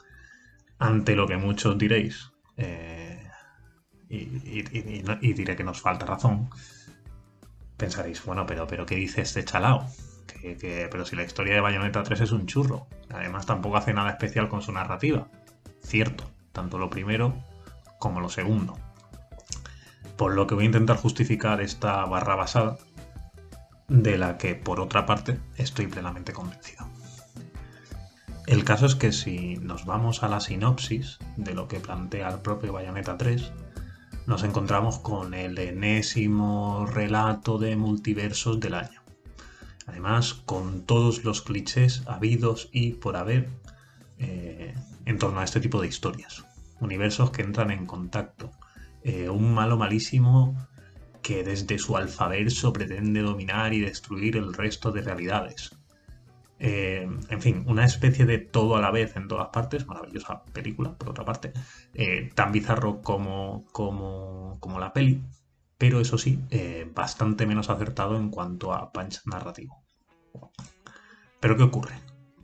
Ante 0.80 1.16
lo 1.16 1.28
que 1.28 1.38
muchos 1.38 1.78
diréis, 1.78 2.32
eh, 2.58 3.30
y, 4.10 5.34
diré 5.34 5.56
que 5.56 5.64
nos 5.64 5.82
falta 5.82 6.06
razón, 6.06 6.50
pensaréis, 7.78 8.24
bueno, 8.24 8.46
pero, 8.46 8.68
pero 8.68 8.86
¿qué 8.86 8.96
dice 8.96 9.22
este 9.22 9.44
chalao? 9.44 9.86
Que, 10.28 10.88
pero 10.92 11.06
si 11.06 11.16
la 11.16 11.24
historia 11.24 11.56
de 11.56 11.62
Bayonetta 11.62 12.04
3 12.04 12.22
es 12.22 12.32
un 12.32 12.46
churro. 12.46 12.88
Además, 13.10 13.46
tampoco 13.46 13.78
hace 13.78 13.94
nada 13.94 14.12
especial 14.12 14.48
con 14.48 14.62
su 14.62 14.72
narrativa. 14.72 15.28
Cierto, 15.82 16.30
tanto 16.52 16.78
lo 16.78 16.90
primero 16.90 17.44
como 18.00 18.20
lo 18.20 18.30
segundo. 18.30 18.78
Por 20.18 20.34
lo 20.34 20.48
que 20.48 20.56
voy 20.56 20.64
a 20.64 20.68
intentar 20.68 20.98
justificar 20.98 21.62
esta 21.62 22.06
barra 22.06 22.36
basada, 22.36 22.78
de 23.88 24.18
la 24.18 24.38
que, 24.38 24.56
por 24.56 24.80
otra 24.80 25.06
parte, 25.06 25.40
estoy 25.58 25.88
plenamente 25.88 26.34
convencido. 26.34 26.88
El 28.48 28.64
caso 28.64 28.86
es 28.86 28.96
que 28.96 29.12
si 29.12 29.58
nos 29.58 29.86
vamos 29.86 30.24
a 30.24 30.28
la 30.28 30.40
sinopsis 30.40 31.18
de 31.36 31.54
lo 31.54 31.68
que 31.68 31.80
plantea 31.80 32.30
el 32.30 32.40
propio 32.40 32.74
Bayonetta 32.74 33.18
3, 33.18 33.52
nos 34.28 34.44
encontramos 34.44 35.00
con 35.00 35.34
el 35.34 35.58
enésimo 35.58 36.86
relato 36.86 37.58
de 37.58 37.76
multiversos 37.76 38.60
del 38.60 38.76
año. 38.76 39.02
Además, 39.88 40.34
con 40.34 40.86
todos 40.86 41.24
los 41.24 41.42
clichés 41.42 42.04
habidos 42.08 42.70
y 42.72 42.94
por 42.94 43.18
haber 43.18 43.50
eh, 44.18 44.74
en 45.06 45.20
torno 45.20 45.40
a 45.40 45.44
este 45.44 45.60
tipo 45.60 45.82
de 45.82 45.88
historias. 45.88 46.46
Universos 46.80 47.32
que 47.32 47.44
entran 47.44 47.72
en 47.72 47.86
contacto. 47.86 48.52
Eh, 49.08 49.30
un 49.30 49.54
malo 49.54 49.78
malísimo 49.78 50.68
que 51.22 51.44
desde 51.44 51.78
su 51.78 51.96
alfaverso 51.96 52.74
pretende 52.74 53.22
dominar 53.22 53.72
y 53.72 53.80
destruir 53.80 54.36
el 54.36 54.52
resto 54.52 54.92
de 54.92 55.04
realidades. 55.04 55.70
Eh, 56.58 57.08
en 57.30 57.42
fin, 57.42 57.64
una 57.68 57.86
especie 57.86 58.26
de 58.26 58.40
todo 58.40 58.76
a 58.76 58.82
la 58.82 58.90
vez 58.90 59.16
en 59.16 59.28
todas 59.28 59.50
partes, 59.50 59.86
maravillosa 59.86 60.44
película, 60.46 60.98
por 60.98 61.10
otra 61.10 61.24
parte, 61.24 61.54
eh, 61.94 62.32
tan 62.34 62.52
bizarro 62.52 63.04
como, 63.04 63.66
como, 63.72 64.58
como, 64.60 64.80
la 64.80 64.92
peli, 64.92 65.22
pero 65.78 66.00
eso 66.00 66.18
sí, 66.18 66.40
bastante 66.96 67.46
menos 67.46 67.70
acertado 67.70 68.18
en 68.18 68.32
cuanto 68.32 68.74
a 68.74 68.92
punch 68.92 69.22
narrativo. 69.26 69.84
Pero 71.40 71.58
¿qué 71.58 71.64
ocurre? 71.64 71.96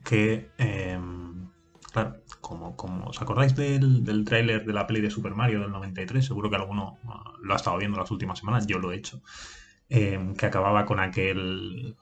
Que, 0.04 0.52
em, 0.58 1.48
claro, 1.92 2.21
como, 2.42 2.76
como 2.76 3.06
os 3.06 3.22
acordáis 3.22 3.56
del, 3.56 4.04
del 4.04 4.26
tráiler 4.26 4.66
de 4.66 4.72
la 4.74 4.86
peli 4.86 5.00
de 5.00 5.10
Super 5.10 5.34
Mario 5.34 5.60
del 5.60 5.70
93, 5.70 6.26
seguro 6.26 6.50
que 6.50 6.56
alguno 6.56 6.98
ah, 7.08 7.32
lo 7.42 7.54
ha 7.54 7.56
estado 7.56 7.78
viendo 7.78 7.98
las 7.98 8.10
últimas 8.10 8.38
semanas, 8.38 8.66
yo 8.66 8.78
lo 8.78 8.92
he 8.92 8.96
hecho, 8.96 9.22
em, 9.88 10.34
que 10.34 10.44
acababa 10.46 10.84
con 10.84 11.00
aquel 11.00 11.96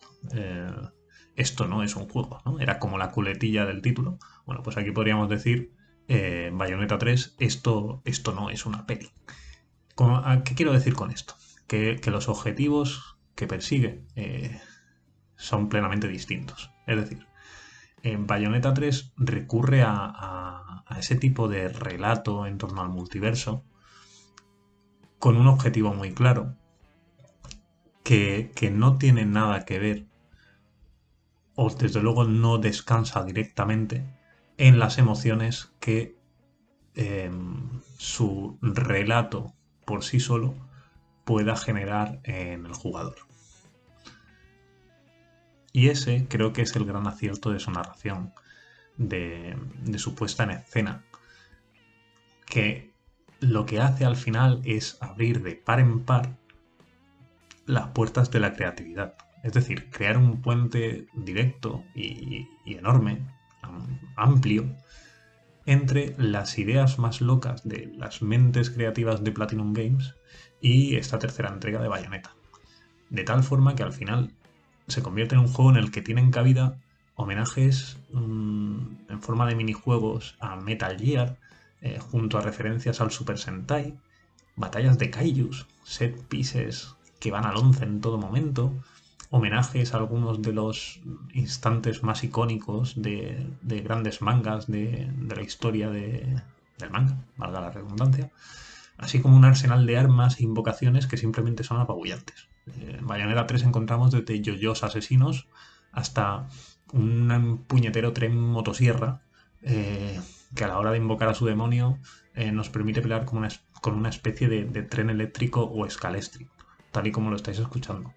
esto 1.36 1.66
no 1.66 1.82
es 1.82 1.96
un 1.96 2.08
juego, 2.08 2.40
¿no? 2.44 2.60
Era 2.60 2.78
como 2.78 2.98
la 2.98 3.10
culetilla 3.10 3.64
del 3.64 3.82
título. 3.82 4.18
Bueno, 4.44 4.62
pues 4.62 4.76
aquí 4.76 4.90
podríamos 4.90 5.28
decir, 5.28 5.72
eh, 6.08 6.50
Bayonetta 6.52 6.98
3, 6.98 7.36
esto, 7.38 8.02
esto 8.04 8.32
no 8.32 8.50
es 8.50 8.66
una 8.66 8.86
peli. 8.86 9.10
¿Qué 10.44 10.54
quiero 10.54 10.72
decir 10.72 10.94
con 10.94 11.10
esto? 11.10 11.34
Que, 11.66 12.00
los 12.06 12.28
objetivos 12.28 13.18
que 13.34 13.46
persigue 13.46 14.02
eh, 14.16 14.60
son 15.36 15.68
plenamente 15.68 16.08
distintos. 16.08 16.70
Es 16.86 16.96
decir, 16.96 17.26
en 18.02 18.26
Bayonetta 18.26 18.74
3 18.74 19.12
recurre 19.16 19.82
a, 19.84 20.84
ese 20.98 21.14
tipo 21.14 21.48
de 21.48 21.68
relato 21.68 22.46
en 22.46 22.58
torno 22.58 22.82
al 22.82 22.88
multiverso 22.88 23.64
con 25.18 25.36
un 25.36 25.46
objetivo 25.46 25.94
muy 25.94 26.12
claro 26.12 26.56
que, 28.02 28.50
no 28.72 28.98
tiene 28.98 29.24
nada 29.24 29.64
que 29.64 29.78
ver 29.78 30.06
o 31.54 31.70
desde 31.70 32.02
luego 32.02 32.24
no 32.24 32.58
descansa 32.58 33.24
directamente 33.24 34.04
en 34.58 34.78
las 34.78 34.98
emociones 34.98 35.72
que 35.78 36.16
em, 36.94 37.80
su 37.98 38.58
relato 38.60 39.54
por 39.84 40.02
sí 40.02 40.18
solo 40.20 40.54
pueda 41.24 41.56
generar 41.56 42.20
en 42.24 42.66
el 42.66 42.72
jugador. 42.72 43.29
Y 45.72 45.88
ese 45.88 46.26
creo 46.28 46.52
que 46.52 46.62
es 46.62 46.74
el 46.76 46.84
gran 46.84 47.06
acierto 47.06 47.50
de 47.50 47.60
su 47.60 47.70
narración, 47.70 48.32
de, 48.96 49.56
su 49.96 50.14
puesta 50.14 50.44
en 50.44 50.50
escena, 50.50 51.04
que 52.46 52.92
lo 53.40 53.66
que 53.66 53.80
hace 53.80 54.04
al 54.04 54.16
final 54.16 54.60
es 54.64 54.98
abrir 55.00 55.42
de 55.42 55.54
par 55.54 55.80
en 55.80 56.04
par 56.04 56.36
las 57.66 57.88
puertas 57.88 58.30
de 58.30 58.40
la 58.40 58.54
creatividad. 58.54 59.14
Es 59.42 59.52
decir, 59.52 59.88
crear 59.90 60.18
un 60.18 60.42
puente 60.42 61.06
directo 61.14 61.84
y, 61.94 62.46
enorme, 62.66 63.26
amplio, 64.16 64.76
entre 65.66 66.14
las 66.18 66.58
ideas 66.58 66.98
más 66.98 67.20
locas 67.20 67.66
de 67.66 67.92
las 67.96 68.22
mentes 68.22 68.70
creativas 68.70 69.22
de 69.22 69.32
Platinum 69.32 69.72
Games 69.72 70.14
y 70.60 70.96
esta 70.96 71.18
tercera 71.18 71.48
entrega 71.48 71.80
de 71.80 71.88
Bayonetta. 71.88 72.34
De 73.08 73.24
tal 73.24 73.42
forma 73.44 73.74
que 73.76 73.82
al 73.82 73.92
final 73.92 74.34
se 74.90 75.02
convierte 75.02 75.34
en 75.34 75.40
un 75.40 75.48
juego 75.48 75.70
en 75.70 75.76
el 75.76 75.90
que 75.90 76.02
tienen 76.02 76.30
cabida 76.30 76.78
homenajes 77.20 77.98
mm, 78.12 78.78
en 79.08 79.22
forma 79.22 79.46
de 79.46 79.54
minijuegos 79.54 80.36
a 80.40 80.56
Metal 80.56 80.98
Gear, 80.98 81.36
eh, 81.82 81.98
junto 81.98 82.38
a 82.38 82.42
referencias 82.42 83.00
al 83.00 83.10
Super 83.10 83.38
Sentai, 83.38 83.98
batallas 84.56 84.98
de 84.98 85.10
kaijus, 85.10 85.66
set 85.84 86.20
pieces 86.28 86.94
que 87.18 87.30
van 87.30 87.44
al 87.44 87.56
11 87.56 87.84
en 87.84 88.00
todo 88.00 88.18
momento, 88.18 88.72
homenajes 89.30 89.94
a 89.94 89.98
algunos 89.98 90.42
de 90.42 90.52
los 90.52 91.00
instantes 91.32 92.02
más 92.02 92.24
icónicos 92.24 93.00
de, 93.00 93.46
grandes 93.62 94.22
mangas 94.22 94.66
de, 94.66 95.10
la 95.34 95.42
historia 95.42 95.90
del 95.90 96.90
manga, 96.90 97.16
valga 97.36 97.60
la 97.60 97.70
redundancia, 97.70 98.30
así 99.00 99.20
como 99.20 99.36
un 99.36 99.44
arsenal 99.44 99.86
de 99.86 99.98
armas 99.98 100.38
e 100.38 100.44
invocaciones 100.44 101.06
que 101.06 101.16
simplemente 101.16 101.64
son 101.64 101.80
apabullantes. 101.80 102.48
En 102.66 103.06
Bayonetta 103.06 103.46
3 103.46 103.64
encontramos 103.64 104.12
desde 104.12 104.40
yoyos 104.40 104.84
asesinos 104.84 105.48
hasta 105.90 106.46
un 106.92 107.64
puñetero 107.66 108.12
tren 108.12 108.36
motosierra 108.36 109.22
eh, 109.62 110.20
que 110.54 110.64
a 110.64 110.68
la 110.68 110.78
hora 110.78 110.92
de 110.92 110.98
invocar 110.98 111.28
a 111.28 111.34
su 111.34 111.46
demonio 111.46 111.98
eh, 112.34 112.52
nos 112.52 112.68
permite 112.68 113.00
pelear 113.00 113.24
con 113.24 113.38
una, 113.38 113.48
con 113.80 113.94
una 113.94 114.10
especie 114.10 114.48
de, 114.48 114.82
tren 114.82 115.08
eléctrico 115.08 115.62
o 115.62 115.86
escalestri, 115.86 116.48
tal 116.90 117.06
y 117.06 117.12
como 117.12 117.30
lo 117.30 117.36
estáis 117.36 117.58
escuchando. 117.58 118.12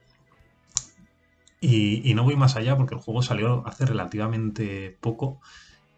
Y, 1.62 2.14
no 2.14 2.26
voy 2.26 2.36
más 2.36 2.58
allá 2.58 2.76
porque 2.76 2.96
el 2.96 3.00
juego 3.00 3.22
salió 3.22 3.66
hace 3.66 3.86
relativamente 3.86 4.98
poco 5.00 5.40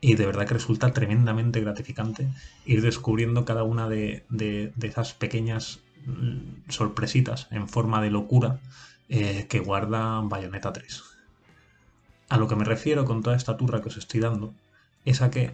y 0.06 0.14
de 0.14 0.28
verdad 0.28 0.46
que 0.46 0.54
resulta 0.54 0.94
tremendamente 0.94 1.62
gratificante 1.62 2.28
ir 2.64 2.84
descubriendo 2.84 3.44
cada 3.44 3.64
una 3.64 3.90
de, 3.90 4.24
esas 4.80 5.16
pequeñas 5.16 5.80
mm, 6.06 6.70
sorpresitas 6.70 7.48
en 7.50 7.68
forma 7.68 8.04
de 8.04 8.12
locura 8.12 8.60
eh, 9.10 9.48
que 9.50 9.60
guarda 9.60 10.22
Bayonetta 10.22 10.74
3. 10.74 11.04
A 12.30 12.38
lo 12.38 12.48
que 12.48 12.56
me 12.56 12.66
refiero 12.66 13.04
con 13.04 13.24
toda 13.24 13.36
esta 13.36 13.58
turra 13.58 13.82
que 13.82 13.90
os 13.90 13.98
estoy 13.98 14.20
dando 14.20 14.54
es 15.06 15.24
a 15.24 15.32
que 15.32 15.54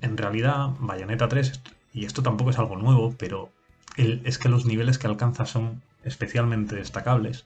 en 0.00 0.16
realidad 0.16 0.70
Bayonetta 0.80 1.28
3, 1.28 1.60
y 1.94 2.04
esto 2.04 2.24
tampoco 2.24 2.50
es 2.50 2.58
algo 2.58 2.74
nuevo, 2.74 3.14
pero 3.16 3.52
es 3.96 4.38
que 4.38 4.48
los 4.48 4.66
niveles 4.66 4.98
que 4.98 5.06
alcanza 5.06 5.46
son 5.46 5.82
especialmente 6.02 6.74
destacables. 6.74 7.44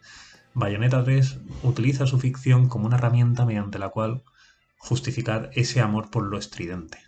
Bayonetta 0.54 1.04
3 1.04 1.40
utiliza 1.62 2.06
su 2.06 2.18
ficción 2.18 2.70
como 2.70 2.86
una 2.86 2.96
herramienta 2.96 3.44
mediante 3.44 3.78
la 3.78 3.90
cual 3.90 4.22
justificar 4.80 5.50
ese 5.54 5.80
amor 5.80 6.10
por 6.10 6.24
lo 6.24 6.38
estridente, 6.38 6.98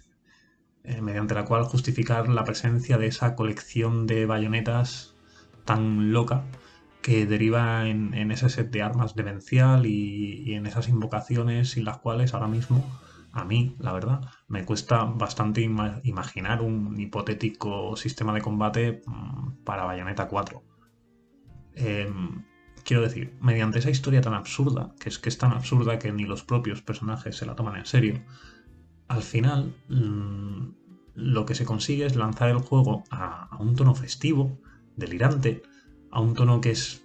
eh, 0.85 1.01
mediante 1.01 1.35
la 1.35 1.45
cual 1.45 1.65
justificar 1.65 2.29
la 2.29 2.45
presencia 2.45 2.99
de 2.99 3.07
esa 3.07 3.35
colección 3.35 4.07
de 4.07 4.27
bayonetas 4.27 5.15
tan 5.65 6.13
loca 6.13 6.45
que 7.01 7.27
deriva 7.27 7.89
en, 7.89 8.31
ese 8.31 8.49
set 8.49 8.71
de 8.71 8.83
armas 8.83 9.17
demencial 9.17 9.87
y, 9.87 10.45
y 10.47 10.55
en 10.55 10.67
esas 10.67 10.89
invocaciones 10.89 11.71
sin 11.71 11.85
las 11.85 11.99
cuales 11.99 12.35
ahora 12.35 12.47
mismo 12.47 12.85
a 13.33 13.45
mí, 13.45 13.75
la 13.79 13.93
verdad, 13.93 14.21
me 14.47 14.65
cuesta 14.65 15.05
bastante 15.05 15.63
imaginar 15.63 16.61
un 16.61 17.01
hipotético 17.01 17.97
sistema 17.97 18.35
de 18.35 18.43
combate 18.43 19.03
mm, 19.07 19.65
para 19.65 19.85
Bayonetta 19.85 20.29
4. 20.29 20.63
Em, 21.75 22.45
quiero 22.85 23.03
decir, 23.03 23.35
mediante 23.41 23.79
esa 23.79 23.91
historia 23.91 24.21
tan 24.21 24.35
absurda, 24.35 24.95
que 24.99 25.09
es 25.09 25.19
que 25.19 25.29
es 25.29 25.39
tan 25.39 25.53
absurda 25.53 25.99
que 25.99 26.13
ni 26.13 26.25
los 26.25 26.43
propios 26.43 26.83
personajes 26.83 27.37
se 27.37 27.47
la 27.47 27.55
toman 27.55 27.77
en 27.77 27.87
serio, 27.87 28.23
al 29.09 29.23
final 29.23 29.75
mm, 29.89 30.69
lo 31.15 31.47
que 31.47 31.55
se 31.55 31.65
consigue 31.65 32.07
es 32.07 32.17
lanzar 32.17 32.49
el 32.51 32.59
juego 32.59 33.05
a, 33.11 33.57
un 33.61 33.77
tono 33.77 33.95
festivo, 33.95 34.59
delirante, 34.97 35.63
a 36.11 36.21
un 36.21 36.35
tono 36.35 36.61
que 36.61 36.71
es, 36.71 37.05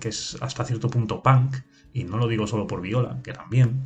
que 0.00 0.08
es 0.08 0.38
hasta 0.40 0.64
cierto 0.64 0.88
punto 0.88 1.22
punk, 1.22 1.56
y 1.92 2.04
no 2.04 2.18
lo 2.18 2.28
digo 2.28 2.46
solo 2.46 2.66
por 2.66 2.80
Viola, 2.80 3.20
que 3.22 3.32
también, 3.32 3.84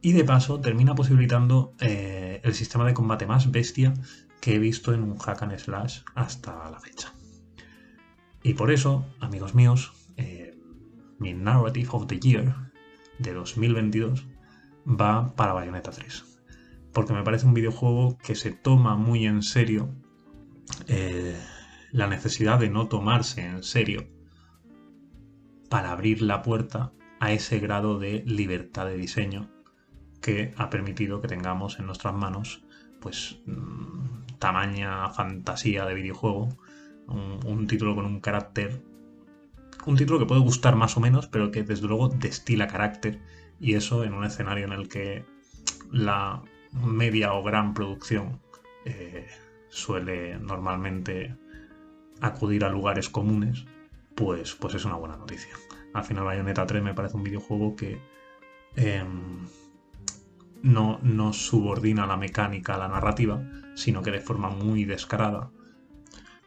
y 0.00 0.12
de 0.12 0.24
paso 0.24 0.60
termina 0.60 0.94
posibilitando 0.94 1.74
eh, 1.80 2.40
el 2.44 2.54
sistema 2.54 2.86
de 2.86 2.94
combate 2.94 3.26
más 3.26 3.50
bestia 3.50 3.94
que 4.40 4.54
he 4.54 4.58
visto 4.58 4.94
en 4.94 5.02
un 5.02 5.18
hack 5.18 5.42
and 5.42 5.58
slash 5.58 6.02
hasta 6.14 6.70
la 6.70 6.78
fecha. 6.78 7.12
Y 8.48 8.54
por 8.54 8.70
eso, 8.70 9.04
amigos 9.20 9.54
míos, 9.54 9.92
eh, 10.16 10.58
mi 11.18 11.34
Narrative 11.34 11.90
of 11.92 12.06
the 12.06 12.18
Year 12.18 12.72
de 13.18 13.34
2022 13.34 14.26
va 14.86 15.34
para 15.36 15.52
Bayonetta 15.52 15.90
3. 15.90 16.40
Porque 16.94 17.12
me 17.12 17.22
parece 17.22 17.44
un 17.44 17.52
videojuego 17.52 18.16
que 18.16 18.34
se 18.34 18.50
toma 18.50 18.96
muy 18.96 19.26
en 19.26 19.42
serio 19.42 19.94
eh, 20.86 21.38
la 21.92 22.06
necesidad 22.06 22.58
de 22.58 22.70
no 22.70 22.88
tomarse 22.88 23.44
en 23.44 23.62
serio 23.62 24.08
para 25.68 25.92
abrir 25.92 26.22
la 26.22 26.40
puerta 26.40 26.94
a 27.20 27.32
ese 27.32 27.58
grado 27.58 27.98
de 27.98 28.24
libertad 28.24 28.86
de 28.86 28.96
diseño 28.96 29.50
que 30.22 30.54
ha 30.56 30.70
permitido 30.70 31.20
que 31.20 31.28
tengamos 31.28 31.78
en 31.78 31.84
nuestras 31.84 32.14
manos 32.14 32.64
pues 32.98 33.42
mm, 33.44 34.38
tamaña 34.38 35.10
fantasía 35.10 35.84
de 35.84 35.92
videojuego, 35.92 36.48
un, 37.08 37.66
título 37.66 37.94
con 37.94 38.04
un 38.04 38.20
carácter, 38.20 38.82
un 39.86 39.96
título 39.96 40.18
que 40.18 40.26
puede 40.26 40.40
gustar 40.40 40.76
más 40.76 40.96
o 40.96 41.00
menos, 41.00 41.26
pero 41.26 41.50
que 41.50 41.62
desde 41.62 41.86
luego 41.86 42.08
destila 42.08 42.66
carácter 42.66 43.20
y 43.60 43.74
eso 43.74 44.04
en 44.04 44.12
un 44.12 44.24
escenario 44.24 44.66
en 44.66 44.72
el 44.72 44.88
que 44.88 45.24
la 45.90 46.42
media 46.72 47.32
o 47.32 47.42
gran 47.42 47.74
producción 47.74 48.40
eh, 48.84 49.26
suele 49.70 50.38
normalmente 50.38 51.36
acudir 52.20 52.64
a 52.64 52.68
lugares 52.68 53.08
comunes, 53.08 53.64
pues, 54.14 54.54
pues 54.54 54.74
es 54.74 54.84
una 54.84 54.96
buena 54.96 55.16
noticia. 55.16 55.54
Al 55.94 56.04
final 56.04 56.24
Bayonetta 56.24 56.66
3 56.66 56.82
me 56.82 56.94
parece 56.94 57.16
un 57.16 57.22
videojuego 57.22 57.74
que 57.74 58.00
em, 58.76 59.46
no, 60.62 60.98
no 61.02 61.32
subordina 61.32 62.06
la 62.06 62.16
mecánica 62.16 62.74
a 62.74 62.78
la 62.78 62.88
narrativa, 62.88 63.42
sino 63.74 64.02
que 64.02 64.10
de 64.10 64.20
forma 64.20 64.50
muy 64.50 64.84
descarada 64.84 65.50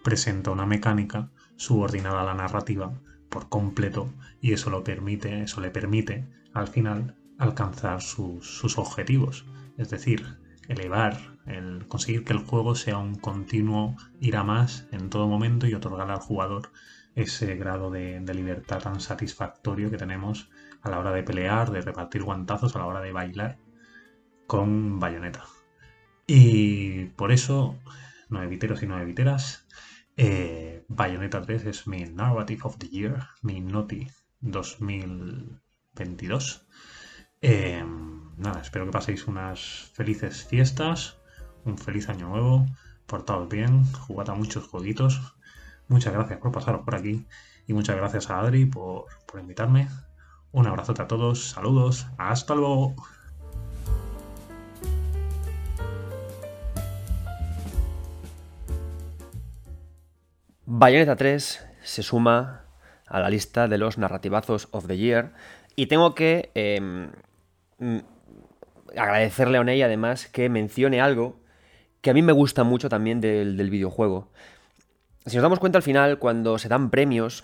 presenta 0.03 0.51
una 0.51 0.65
mecánica 0.65 1.29
subordinada 1.55 2.21
a 2.21 2.25
la 2.25 2.33
narrativa 2.33 2.93
por 3.29 3.49
completo 3.49 4.13
y 4.41 4.53
eso 4.53 4.69
lo 4.69 4.83
permite, 4.83 5.43
eso 5.43 5.61
le 5.61 5.71
permite 5.71 6.27
al 6.53 6.67
final 6.67 7.15
alcanzar 7.37 8.01
sus, 8.01 8.77
objetivos, 8.77 9.45
es 9.77 9.89
decir, 9.89 10.37
elevar, 10.67 11.17
el 11.47 11.87
conseguir 11.87 12.23
que 12.23 12.33
el 12.33 12.39
juego 12.39 12.75
sea 12.75 12.97
un 12.97 13.15
continuo 13.15 13.95
ir 14.19 14.37
a 14.37 14.43
más 14.43 14.87
en 14.91 15.09
todo 15.09 15.27
momento 15.27 15.65
y 15.65 15.73
otorgar 15.73 16.11
al 16.11 16.19
jugador 16.19 16.71
ese 17.15 17.55
grado 17.55 17.89
de, 17.89 18.19
de, 18.19 18.33
libertad 18.33 18.79
tan 18.79 19.01
satisfactorio 19.01 19.89
que 19.89 19.97
tenemos 19.97 20.49
a 20.81 20.89
la 20.89 20.99
hora 20.99 21.11
de 21.11 21.23
pelear, 21.23 21.71
de 21.71 21.81
repartir 21.81 22.23
guantazos, 22.23 22.75
a 22.75 22.79
la 22.79 22.85
hora 22.85 23.01
de 23.01 23.11
bailar 23.11 23.57
con 24.47 24.99
Bayonetta. 24.99 25.45
Y 26.27 27.05
por 27.17 27.31
eso, 27.31 27.77
no 28.29 28.43
eviteros 28.43 28.83
y 28.83 28.87
no 28.87 28.99
eviteras, 28.99 29.67
eh, 30.17 30.85
Bayonetta 30.87 31.41
3 31.41 31.65
es 31.65 31.87
mi 31.87 32.05
Narrative 32.05 32.61
of 32.63 32.77
the 32.77 32.87
Year, 32.87 33.27
mi 33.41 33.59
Noti 33.61 34.07
2022. 34.41 36.67
Eh, 37.41 37.83
nada, 38.37 38.61
espero 38.61 38.85
que 38.85 38.91
paséis 38.91 39.27
unas 39.27 39.91
felices 39.93 40.45
fiestas, 40.45 41.17
un 41.65 41.77
feliz 41.77 42.09
año 42.09 42.29
nuevo, 42.29 42.65
portaos 43.05 43.49
bien, 43.49 43.83
jugad 43.93 44.29
a 44.29 44.35
muchos 44.35 44.67
jueguitos. 44.67 45.35
Muchas 45.87 46.13
gracias 46.13 46.39
por 46.39 46.51
pasaros 46.51 46.83
por 46.85 46.95
aquí 46.95 47.25
y 47.67 47.73
muchas 47.73 47.95
gracias 47.95 48.29
a 48.29 48.39
Adri 48.39 48.65
por, 48.65 49.05
por 49.25 49.39
invitarme. 49.39 49.87
Un 50.51 50.67
abrazote 50.67 51.01
a 51.01 51.07
todos, 51.07 51.51
saludos, 51.51 52.07
hasta 52.17 52.55
luego. 52.55 52.95
Bayonetta 60.73 61.17
3 61.17 61.67
se 61.83 62.01
suma 62.01 62.63
a 63.05 63.19
la 63.19 63.29
lista 63.29 63.67
de 63.67 63.77
los 63.77 63.97
narrativazos 63.97 64.69
of 64.71 64.87
the 64.87 64.97
year 64.97 65.33
y 65.75 65.87
tengo 65.87 66.15
que 66.15 66.49
em, 66.55 67.09
mm, 67.77 67.97
agradecerle 68.95 69.57
a 69.57 69.61
Oney 69.61 69.81
además 69.81 70.27
que 70.27 70.47
mencione 70.47 71.01
algo 71.01 71.41
que 71.99 72.09
a 72.09 72.13
mí 72.13 72.21
me 72.21 72.31
gusta 72.31 72.63
mucho 72.63 72.87
también 72.87 73.19
del, 73.19 73.69
videojuego. 73.69 74.31
Si 75.25 75.35
nos 75.35 75.43
damos 75.43 75.59
cuenta 75.59 75.77
al 75.77 75.83
final, 75.83 76.19
cuando 76.19 76.57
se 76.57 76.69
dan 76.69 76.89
premios, 76.89 77.43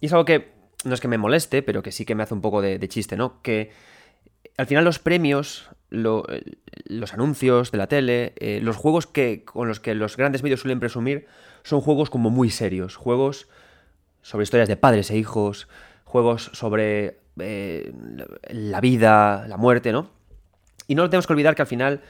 y 0.00 0.06
es 0.06 0.12
algo 0.12 0.24
que 0.24 0.50
no 0.84 0.92
es 0.92 1.00
que 1.00 1.06
me 1.06 1.18
moleste, 1.18 1.62
pero 1.62 1.84
que 1.84 1.92
sí 1.92 2.04
que 2.04 2.16
me 2.16 2.24
hace 2.24 2.34
un 2.34 2.40
poco 2.40 2.62
de, 2.62 2.88
chiste, 2.88 3.16
¿no? 3.16 3.42
Que 3.42 3.70
al 4.58 4.66
final 4.66 4.84
los 4.84 4.98
premios, 4.98 5.68
los 5.90 7.12
anuncios 7.12 7.70
de 7.70 7.78
la 7.78 7.86
tele, 7.86 8.34
eh, 8.36 8.60
los 8.62 8.76
juegos 8.76 9.06
que, 9.06 9.44
con 9.44 9.68
los 9.68 9.80
que 9.80 9.94
los 9.94 10.16
grandes 10.16 10.42
medios 10.42 10.60
suelen 10.60 10.80
presumir, 10.80 11.26
son 11.62 11.80
juegos 11.80 12.10
como 12.10 12.30
muy 12.30 12.50
serios, 12.50 12.96
juegos 12.96 13.48
sobre 14.22 14.44
historias 14.44 14.68
de 14.68 14.76
padres 14.76 15.10
e 15.10 15.16
hijos, 15.16 15.68
juegos 16.04 16.50
sobre 16.52 17.20
eh, 17.38 17.92
la 18.50 18.80
vida, 18.80 19.46
la 19.48 19.56
muerte, 19.56 19.92
¿no? 19.92 20.10
Y 20.88 20.94
no 20.94 21.08
tenemos 21.08 21.26
que 21.26 21.32
olvidar 21.32 21.54
que 21.54 21.62
al 21.62 21.68
final, 21.68 22.02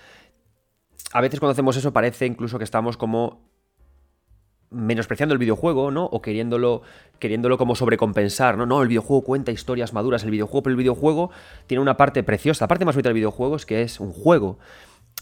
a 1.13 1.21
veces 1.21 1.41
cuando 1.41 1.53
hacemos 1.53 1.77
eso 1.77 1.93
parece 1.93 2.27
incluso 2.27 2.59
que 2.59 2.65
estamos 2.65 2.97
como 2.97 3.41
menospreciando 4.71 5.33
el 5.33 5.39
videojuego, 5.39 5.91
¿no? 5.91 6.05
O 6.07 6.21
queriéndolo, 6.21 6.83
queriéndolo 7.19 7.59
como 7.59 7.75
sobrecompensar, 7.75 8.57
¿no? 8.59 8.67
No, 8.67 8.83
el 8.83 8.89
videojuego 8.89 9.25
cuenta 9.25 9.53
historias 9.53 9.93
maduras, 9.93 10.25
el 10.25 10.31
videojuego, 10.31 10.63
pero 10.63 10.73
el 10.73 10.79
videojuego 10.79 11.31
tiene 11.67 11.83
una 11.83 11.97
parte 11.97 12.23
preciosa. 12.23 12.65
La 12.65 12.69
parte 12.69 12.85
más 12.85 12.95
bonita 12.95 13.09
del 13.09 13.15
videojuego 13.15 13.57
es 13.57 13.67
que 13.67 13.83
es 13.83 14.01
un 14.01 14.13
juego. 14.13 14.59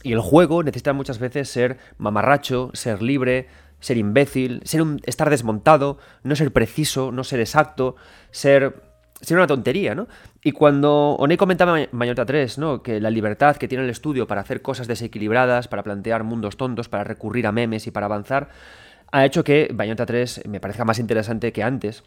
Y 0.03 0.13
el 0.13 0.21
juego 0.21 0.63
necesita 0.63 0.93
muchas 0.93 1.19
veces 1.19 1.49
ser 1.49 1.79
mamarracho, 1.99 2.71
ser 2.75 3.03
libre, 3.03 3.49
ser 3.81 3.97
imbécil, 3.97 4.61
ser 4.65 4.83
estar 5.05 5.31
desmontado, 5.31 5.99
no 6.23 6.37
ser 6.37 6.53
preciso, 6.53 7.13
no 7.13 7.25
ser 7.25 7.41
exacto, 7.41 7.97
ser 8.31 8.83
sería 9.25 9.41
una 9.41 9.47
tontería, 9.47 9.95
¿no? 9.95 10.07
Y 10.43 10.53
cuando 10.53 11.17
Oney 11.19 11.37
comentaba 11.37 11.81
en 11.81 11.89
Bayonetta 11.93 12.27
3, 12.27 12.59
¿no? 12.59 12.83
Que 12.83 13.01
la 13.01 13.11
libertad 13.11 13.57
que 13.57 13.69
tiene 13.69 13.85
el 13.85 13.91
estudio 13.91 14.27
para 14.27 14.43
hacer 14.43 14.63
cosas 14.63 14.87
desequilibradas, 14.87 15.69
para 15.69 15.83
plantear 15.83 16.25
mundos 16.25 16.57
tontos, 16.57 16.89
para 16.89 17.05
recurrir 17.05 17.47
a 17.47 17.53
memes 17.53 17.87
y 17.87 17.91
para 17.91 18.07
avanzar, 18.07 18.51
ha 19.15 19.25
hecho 19.25 19.45
que 19.45 19.71
Bayonetta 19.73 20.07
3 20.07 20.43
me 20.49 20.59
parezca 20.59 20.85
más 20.85 20.99
interesante 20.99 21.53
que 21.53 21.63
antes. 21.63 22.03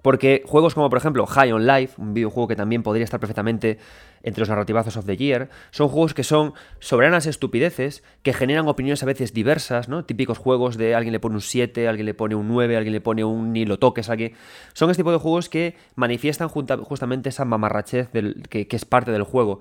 Porque 0.00 0.42
juegos 0.46 0.74
como, 0.74 0.88
por 0.88 0.96
ejemplo, 0.96 1.26
High 1.26 1.52
on 1.52 1.66
Life, 1.66 2.00
un 2.00 2.14
videojuego 2.14 2.48
que 2.48 2.56
también 2.56 2.82
podría 2.82 3.04
estar 3.04 3.20
perfectamente 3.20 3.76
entre 4.22 4.40
los 4.40 4.48
narrativazos 4.48 4.96
of 4.96 5.04
the 5.04 5.18
year, 5.18 5.50
son 5.70 5.88
juegos 5.88 6.14
que 6.14 6.24
son 6.24 6.54
soberanas 6.78 7.26
estupideces, 7.26 8.02
que 8.22 8.32
generan 8.32 8.68
opiniones 8.68 9.02
a 9.02 9.06
veces 9.06 9.34
diversas, 9.34 9.90
¿no? 9.90 10.06
Típicos 10.06 10.38
juegos 10.38 10.78
de 10.78 10.94
alguien 10.94 11.12
le 11.12 11.20
pone 11.20 11.34
un 11.34 11.42
7, 11.42 11.86
alguien 11.86 12.06
le 12.06 12.14
pone 12.14 12.34
un 12.34 12.48
9, 12.48 12.78
alguien 12.78 12.94
le 12.94 13.02
pone 13.02 13.22
un 13.22 13.52
ni 13.52 13.66
lo 13.66 13.78
toques, 13.78 14.08
alguien... 14.08 14.32
Son 14.72 14.88
este 14.90 15.02
tipo 15.02 15.12
de 15.12 15.18
juegos 15.18 15.50
que 15.50 15.76
manifiestan 15.94 16.48
justamente 16.48 17.28
esa 17.28 17.44
mamarrachez 17.44 18.10
del, 18.12 18.48
que, 18.48 18.66
que 18.66 18.76
es 18.76 18.86
parte 18.86 19.12
del 19.12 19.24
juego. 19.24 19.60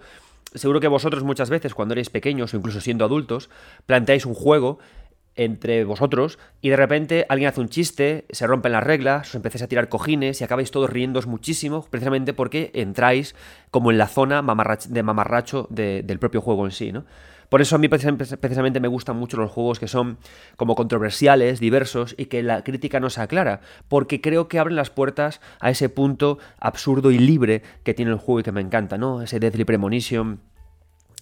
Seguro 0.55 0.79
que 0.79 0.87
vosotros 0.87 1.23
muchas 1.23 1.49
veces, 1.49 1.73
cuando 1.73 1.93
erais 1.93 2.09
pequeños 2.09 2.53
o 2.53 2.57
incluso 2.57 2.79
siendo 2.79 3.03
adultos, 3.03 3.49
planteáis 3.85 4.25
un 4.25 4.33
juego 4.33 4.79
entre 5.37 5.85
vosotros 5.85 6.39
y 6.61 6.69
de 6.69 6.75
repente 6.75 7.25
alguien 7.29 7.49
hace 7.49 7.61
un 7.61 7.69
chiste, 7.69 8.25
se 8.29 8.45
rompen 8.45 8.73
las 8.73 8.83
reglas, 8.83 9.29
os 9.29 9.35
empecéis 9.35 9.61
a 9.61 9.67
tirar 9.67 9.87
cojines 9.87 10.41
y 10.41 10.43
acabáis 10.43 10.71
todos 10.71 10.89
riéndos 10.89 11.27
muchísimo, 11.27 11.85
precisamente 11.89 12.33
porque 12.33 12.71
entráis 12.73 13.35
como 13.71 13.91
en 13.91 13.97
la 13.97 14.07
zona 14.07 14.43
de 14.89 15.03
mamarracho 15.03 15.67
del 15.69 16.19
propio 16.19 16.41
juego 16.41 16.65
en 16.65 16.71
sí, 16.71 16.91
¿no? 16.91 17.05
Por 17.49 17.61
eso 17.61 17.77
a 17.77 17.79
mí 17.79 17.87
precisamente 17.87 18.81
me 18.81 18.89
gustan 18.89 19.15
mucho 19.15 19.37
los 19.37 19.49
juegos 19.49 19.79
que 19.79 19.87
son 19.87 20.17
como 20.57 20.75
controversiales, 20.75 21.61
diversos 21.61 22.13
y 22.17 22.25
que 22.25 22.43
la 22.43 22.61
crítica 22.65 22.99
no 22.99 23.09
se 23.09 23.21
aclara, 23.21 23.61
porque 23.87 24.19
creo 24.19 24.49
que 24.49 24.59
abren 24.59 24.75
las 24.75 24.89
puertas 24.89 25.39
a 25.61 25.69
ese 25.69 25.87
punto 25.87 26.39
absurdo 26.59 27.09
y 27.09 27.19
libre 27.19 27.61
que 27.83 27.93
tiene 27.93 28.11
el 28.11 28.17
juego 28.17 28.41
y 28.41 28.43
que 28.43 28.51
me 28.51 28.59
encanta, 28.59 28.97
¿no? 28.97 29.21
Ese 29.21 29.39
Deadly 29.39 29.63
Premonition 29.63 30.41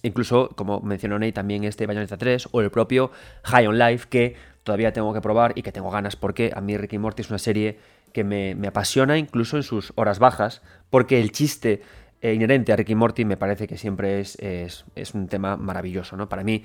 Incluso, 0.02 0.50
como 0.54 0.80
mencionó 0.80 1.18
Ney, 1.18 1.32
también 1.32 1.64
este 1.64 1.86
Bayonetta 1.86 2.16
3 2.16 2.48
o 2.52 2.60
el 2.60 2.70
propio 2.70 3.10
High 3.44 3.66
on 3.66 3.78
Life 3.78 4.06
que 4.08 4.36
todavía 4.62 4.92
tengo 4.92 5.12
que 5.14 5.20
probar 5.20 5.52
y 5.56 5.62
que 5.62 5.72
tengo 5.72 5.90
ganas 5.90 6.16
porque 6.16 6.52
a 6.54 6.60
mí 6.60 6.76
Ricky 6.76 6.98
Morty 6.98 7.22
es 7.22 7.30
una 7.30 7.38
serie 7.38 7.78
que 8.12 8.24
me, 8.24 8.56
apasiona 8.66 9.18
incluso 9.18 9.56
en 9.56 9.62
sus 9.62 9.92
horas 9.96 10.18
bajas 10.18 10.62
porque 10.90 11.20
el 11.20 11.32
chiste 11.32 11.82
eh, 12.20 12.34
inherente 12.34 12.72
a 12.72 12.76
Ricky 12.76 12.94
Morty 12.94 13.24
me 13.24 13.36
parece 13.36 13.66
que 13.66 13.78
siempre 13.78 14.20
es, 14.20 14.38
es, 14.40 15.14
un 15.14 15.28
tema 15.28 15.56
maravilloso. 15.56 16.16
¿no? 16.16 16.28
Para 16.28 16.42
mí, 16.42 16.64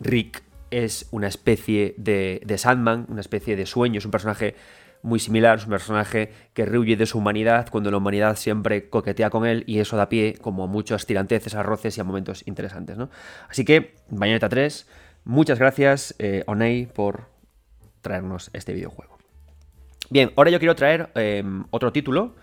Rick 0.00 0.42
es 0.70 1.08
una 1.10 1.28
especie 1.28 1.94
de, 1.96 2.40
de 2.44 2.58
Sandman, 2.58 3.06
una 3.08 3.20
especie 3.20 3.56
de 3.56 3.66
sueño, 3.66 3.98
es 3.98 4.04
un 4.04 4.10
personaje 4.10 4.54
muy 5.08 5.18
similar, 5.18 5.58
es 5.58 5.64
un 5.64 5.70
personaje 5.70 6.32
que 6.54 6.64
rehuye 6.64 6.96
de 6.96 7.06
su 7.06 7.18
humanidad 7.18 7.68
cuando 7.70 7.90
la 7.90 7.96
humanidad 7.96 8.36
siempre 8.36 8.88
coquetea 8.88 9.30
con 9.30 9.46
él 9.46 9.64
y 9.66 9.80
eso 9.80 9.96
da 9.96 10.08
pie 10.08 10.38
como 10.40 10.64
a 10.64 10.66
muchos 10.66 11.06
tiranteces, 11.06 11.54
a 11.54 11.62
roces 11.62 11.96
y 11.98 12.00
a 12.00 12.04
momentos 12.04 12.46
interesantes. 12.46 12.96
¿no? 12.96 13.10
Así 13.48 13.64
que, 13.64 13.96
Bayonetta 14.10 14.48
3, 14.48 14.86
muchas 15.24 15.58
gracias, 15.58 16.14
eh, 16.18 16.44
Onei, 16.46 16.86
por 16.86 17.28
traernos 18.02 18.50
este 18.52 18.72
videojuego. 18.74 19.18
Bien, 20.10 20.32
ahora 20.36 20.50
yo 20.50 20.58
quiero 20.58 20.74
traer 20.76 21.10
em, 21.14 21.64
otro 21.70 21.92
título 21.92 22.34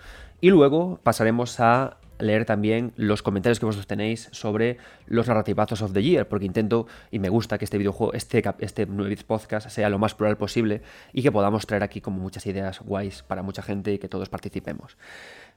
y 0.42 0.50
luego 0.50 1.00
pasaremos 1.04 1.60
a 1.60 1.98
leer 2.20 2.46
también 2.46 2.94
los 2.96 3.22
comentarios 3.22 3.60
que 3.60 3.66
vosotros 3.66 3.88
tenéis 3.88 4.30
sobre 4.32 4.78
los 5.06 5.28
narrativazos 5.28 5.82
of 5.82 5.94
the 5.94 6.04
year, 6.04 6.28
porque 6.28 6.46
intento 6.46 6.88
y 7.12 7.20
me 7.20 7.30
gusta 7.30 7.58
que 7.58 7.66
este 7.66 7.78
videojuego, 7.78 8.14
este, 8.14 8.44
este 8.60 8.88
podcast 9.28 9.70
sea 9.70 9.90
lo 9.90 10.00
más 10.00 10.16
plural 10.16 10.38
posible 10.38 10.82
y 11.14 11.22
que 11.22 11.32
podamos 11.32 11.66
traer 11.68 11.84
aquí 11.84 12.02
como 12.02 12.20
muchas 12.20 12.46
ideas 12.46 12.80
guays 12.82 13.24
para 13.24 13.44
mucha 13.44 13.62
gente 13.62 13.94
y 13.94 13.98
que 13.98 14.08
todos 14.08 14.30
participemos. 14.30 14.98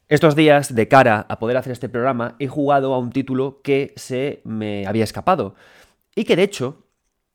Estos 0.09 0.34
días, 0.34 0.74
de 0.74 0.88
cara 0.88 1.26
a 1.28 1.38
poder 1.38 1.56
hacer 1.56 1.72
este 1.72 1.88
programa, 1.88 2.34
he 2.38 2.48
jugado 2.48 2.94
a 2.94 2.98
un 2.98 3.11
título 3.11 3.61
que 3.62 3.92
se 3.96 4.40
me 4.44 4.86
había 4.86 5.04
escapado 5.04 5.54
y 6.14 6.24
que 6.24 6.36
de 6.36 6.42
hecho 6.44 6.84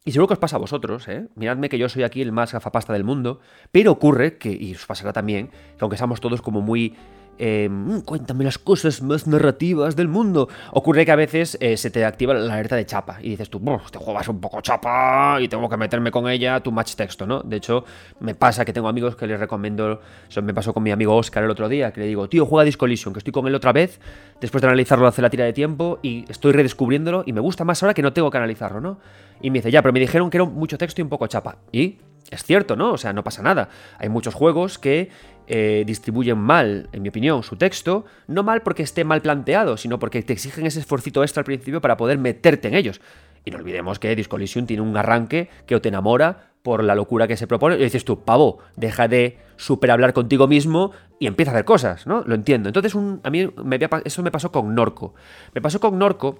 y 0.05 0.11
seguro 0.11 0.27
que 0.27 0.33
os 0.33 0.39
pasa 0.39 0.57
a 0.57 0.59
vosotros, 0.59 1.07
¿eh? 1.07 1.29
Miradme 1.35 1.69
que 1.69 1.77
yo 1.77 1.87
soy 1.87 2.03
aquí 2.03 2.21
el 2.21 2.33
más 2.33 2.51
gafapasta 2.51 2.91
del 2.91 3.05
mundo, 3.05 3.39
pero 3.71 3.93
ocurre 3.93 4.37
que, 4.37 4.51
y 4.51 4.75
os 4.75 4.85
pasará 4.85 5.13
también, 5.13 5.47
que 5.47 5.77
aunque 5.79 5.95
estamos 5.95 6.19
todos 6.19 6.41
como 6.41 6.59
muy 6.59 6.95
mm, 7.39 7.99
cuéntame 8.01 8.43
las 8.43 8.57
cosas 8.57 9.01
más 9.01 9.27
narrativas 9.27 9.95
del 9.95 10.07
mundo. 10.07 10.49
Ocurre 10.71 11.05
que 11.05 11.11
a 11.11 11.15
veces 11.15 11.57
eh, 11.59 11.77
se 11.77 11.89
te 11.89 12.05
activa 12.05 12.33
la 12.33 12.53
alerta 12.53 12.75
de 12.75 12.85
chapa 12.85 13.17
y 13.21 13.29
dices 13.29 13.49
tú, 13.49 13.59
juego 13.59 14.19
es 14.19 14.27
un 14.27 14.39
poco 14.39 14.61
chapa 14.61 15.37
y 15.41 15.47
tengo 15.47 15.67
que 15.69 15.77
meterme 15.77 16.11
con 16.11 16.29
ella, 16.29 16.59
tu 16.59 16.71
match 16.71 16.95
texto, 16.95 17.25
¿no? 17.25 17.41
De 17.41 17.57
hecho, 17.57 17.85
me 18.19 18.35
pasa 18.35 18.65
que 18.65 18.73
tengo 18.73 18.87
amigos 18.87 19.15
que 19.15 19.27
les 19.27 19.39
recomiendo, 19.39 20.01
eso 20.29 20.41
me 20.41 20.53
pasó 20.53 20.73
con 20.73 20.83
mi 20.83 20.91
amigo 20.91 21.15
Oscar 21.15 21.43
el 21.43 21.49
otro 21.49 21.69
día, 21.69 21.91
que 21.91 22.01
le 22.01 22.07
digo, 22.07 22.27
tío, 22.29 22.45
juega 22.45 22.65
Disco 22.65 22.85
que 22.85 22.93
estoy 22.93 23.31
con 23.31 23.47
él 23.47 23.55
otra 23.55 23.71
vez, 23.71 23.99
después 24.39 24.61
de 24.61 24.67
analizarlo 24.67 25.07
hace 25.07 25.21
la 25.21 25.29
tira 25.29 25.45
de 25.45 25.53
tiempo 25.53 25.99
y 26.01 26.25
estoy 26.29 26.51
redescubriéndolo 26.51 27.23
y 27.25 27.33
me 27.33 27.39
gusta 27.39 27.63
más 27.63 27.81
ahora 27.81 27.93
que 27.93 28.01
no 28.01 28.13
tengo 28.13 28.29
que 28.29 28.37
analizarlo, 28.37 28.81
¿no? 28.81 28.99
Y 29.41 29.49
me 29.49 29.59
dice, 29.59 29.71
ya, 29.71 29.81
pero 29.81 29.93
me 29.93 29.99
dijeron 29.99 30.29
que 30.29 30.37
era 30.37 30.45
mucho 30.45 30.77
texto 30.77 31.01
y 31.01 31.03
un 31.03 31.09
poco 31.09 31.27
chapa. 31.27 31.57
Y 31.71 31.97
es 32.33 32.43
cierto, 32.43 32.75
¿no? 32.75 32.93
O 32.93 32.97
sea, 32.97 33.13
no 33.13 33.23
pasa 33.23 33.41
nada. 33.41 33.69
Hay 33.99 34.09
muchos 34.09 34.33
juegos 34.33 34.79
que 34.79 35.09
eh, 35.47 35.83
distribuyen 35.85 36.37
mal, 36.37 36.89
en 36.91 37.01
mi 37.01 37.09
opinión, 37.09 37.43
su 37.43 37.55
texto, 37.55 38.05
no 38.27 38.43
mal 38.43 38.61
porque 38.61 38.83
esté 38.83 39.03
mal 39.03 39.21
planteado, 39.21 39.77
sino 39.77 39.99
porque 39.99 40.21
te 40.23 40.33
exigen 40.33 40.65
ese 40.65 40.79
esforcito 40.79 41.21
extra 41.23 41.41
al 41.41 41.45
principio 41.45 41.81
para 41.81 41.97
poder 41.97 42.17
meterte 42.17 42.67
en 42.67 42.75
ellos. 42.75 43.01
Y 43.45 43.51
no 43.51 43.57
olvidemos 43.57 43.99
que 43.99 44.15
Disco 44.15 44.37
tiene 44.37 44.81
un 44.81 44.95
arranque 44.95 45.49
que 45.65 45.79
te 45.79 45.89
enamora 45.89 46.53
por 46.63 46.83
la 46.83 46.95
locura 46.95 47.27
que 47.27 47.35
se 47.35 47.45
propone. 47.45 47.75
Y 47.75 47.83
dices 47.83 48.05
tú, 48.05 48.23
pavo, 48.23 48.59
deja 48.77 49.07
de 49.09 49.37
super 49.57 49.91
hablar 49.91 50.13
contigo 50.13 50.47
mismo 50.47 50.91
y 51.19 51.27
empieza 51.27 51.51
a 51.51 51.55
hacer 51.55 51.65
cosas, 51.65 52.07
¿no? 52.07 52.23
Lo 52.25 52.35
entiendo. 52.35 52.69
Entonces, 52.69 52.95
a 52.95 53.29
mí 53.29 53.49
eso 54.05 54.23
me 54.23 54.31
pasó 54.31 54.51
con 54.51 54.73
Norco. 54.73 55.13
Me 55.53 55.61
pasó 55.61 55.81
con 55.81 55.99
Norco 55.99 56.39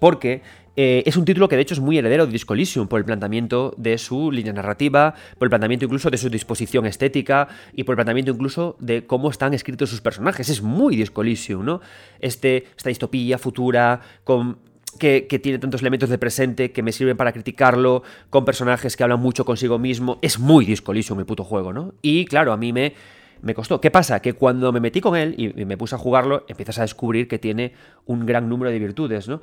porque 0.00 0.42
eh, 0.80 1.02
es 1.06 1.16
un 1.16 1.24
título 1.24 1.48
que 1.48 1.56
de 1.56 1.62
hecho 1.62 1.74
es 1.74 1.80
muy 1.80 1.98
heredero 1.98 2.24
de 2.24 2.30
Disco 2.30 2.54
por 2.88 3.00
el 3.00 3.04
planteamiento 3.04 3.74
de 3.76 3.98
su 3.98 4.30
línea 4.30 4.52
narrativa, 4.52 5.12
por 5.36 5.46
el 5.46 5.50
planteamiento 5.50 5.86
incluso 5.86 6.08
de 6.08 6.18
su 6.18 6.30
disposición 6.30 6.86
estética 6.86 7.48
y 7.74 7.82
por 7.82 7.94
el 7.94 7.96
planteamiento 7.96 8.30
incluso 8.30 8.76
de 8.78 9.04
cómo 9.04 9.28
están 9.28 9.54
escritos 9.54 9.90
sus 9.90 10.00
personajes. 10.00 10.48
Es 10.48 10.62
muy 10.62 10.94
Disco 10.94 11.24
¿no? 11.64 11.80
Este, 12.20 12.68
esta 12.76 12.90
distopía 12.90 13.38
futura 13.38 14.02
con 14.22 14.58
que, 15.00 15.22
tiene 15.42 15.58
tantos 15.58 15.80
elementos 15.80 16.10
de 16.10 16.18
presente 16.18 16.70
que 16.70 16.84
me 16.84 16.92
sirven 16.92 17.16
para 17.16 17.32
criticarlo, 17.32 18.04
con 18.30 18.44
personajes 18.44 18.96
que 18.96 19.02
hablan 19.02 19.18
mucho 19.18 19.44
consigo 19.44 19.80
mismo. 19.80 20.20
Es 20.22 20.38
muy 20.38 20.64
Disco 20.64 20.92
el 20.92 21.26
puto 21.26 21.42
juego, 21.42 21.72
¿no? 21.72 21.94
Y 22.02 22.24
claro, 22.26 22.52
a 22.52 22.56
mí 22.56 22.72
me, 22.72 22.94
me 23.42 23.52
costó. 23.52 23.80
¿Qué 23.80 23.90
pasa? 23.90 24.20
Que 24.22 24.34
cuando 24.34 24.70
me 24.70 24.78
metí 24.78 25.00
con 25.00 25.16
él 25.16 25.34
y 25.36 25.64
me 25.64 25.76
puse 25.76 25.96
a 25.96 25.98
jugarlo, 25.98 26.44
empiezas 26.46 26.78
a 26.78 26.82
descubrir 26.82 27.26
que 27.26 27.40
tiene 27.40 27.72
un 28.06 28.26
gran 28.26 28.48
número 28.48 28.70
de 28.70 28.78
virtudes, 28.78 29.26
¿no? 29.26 29.40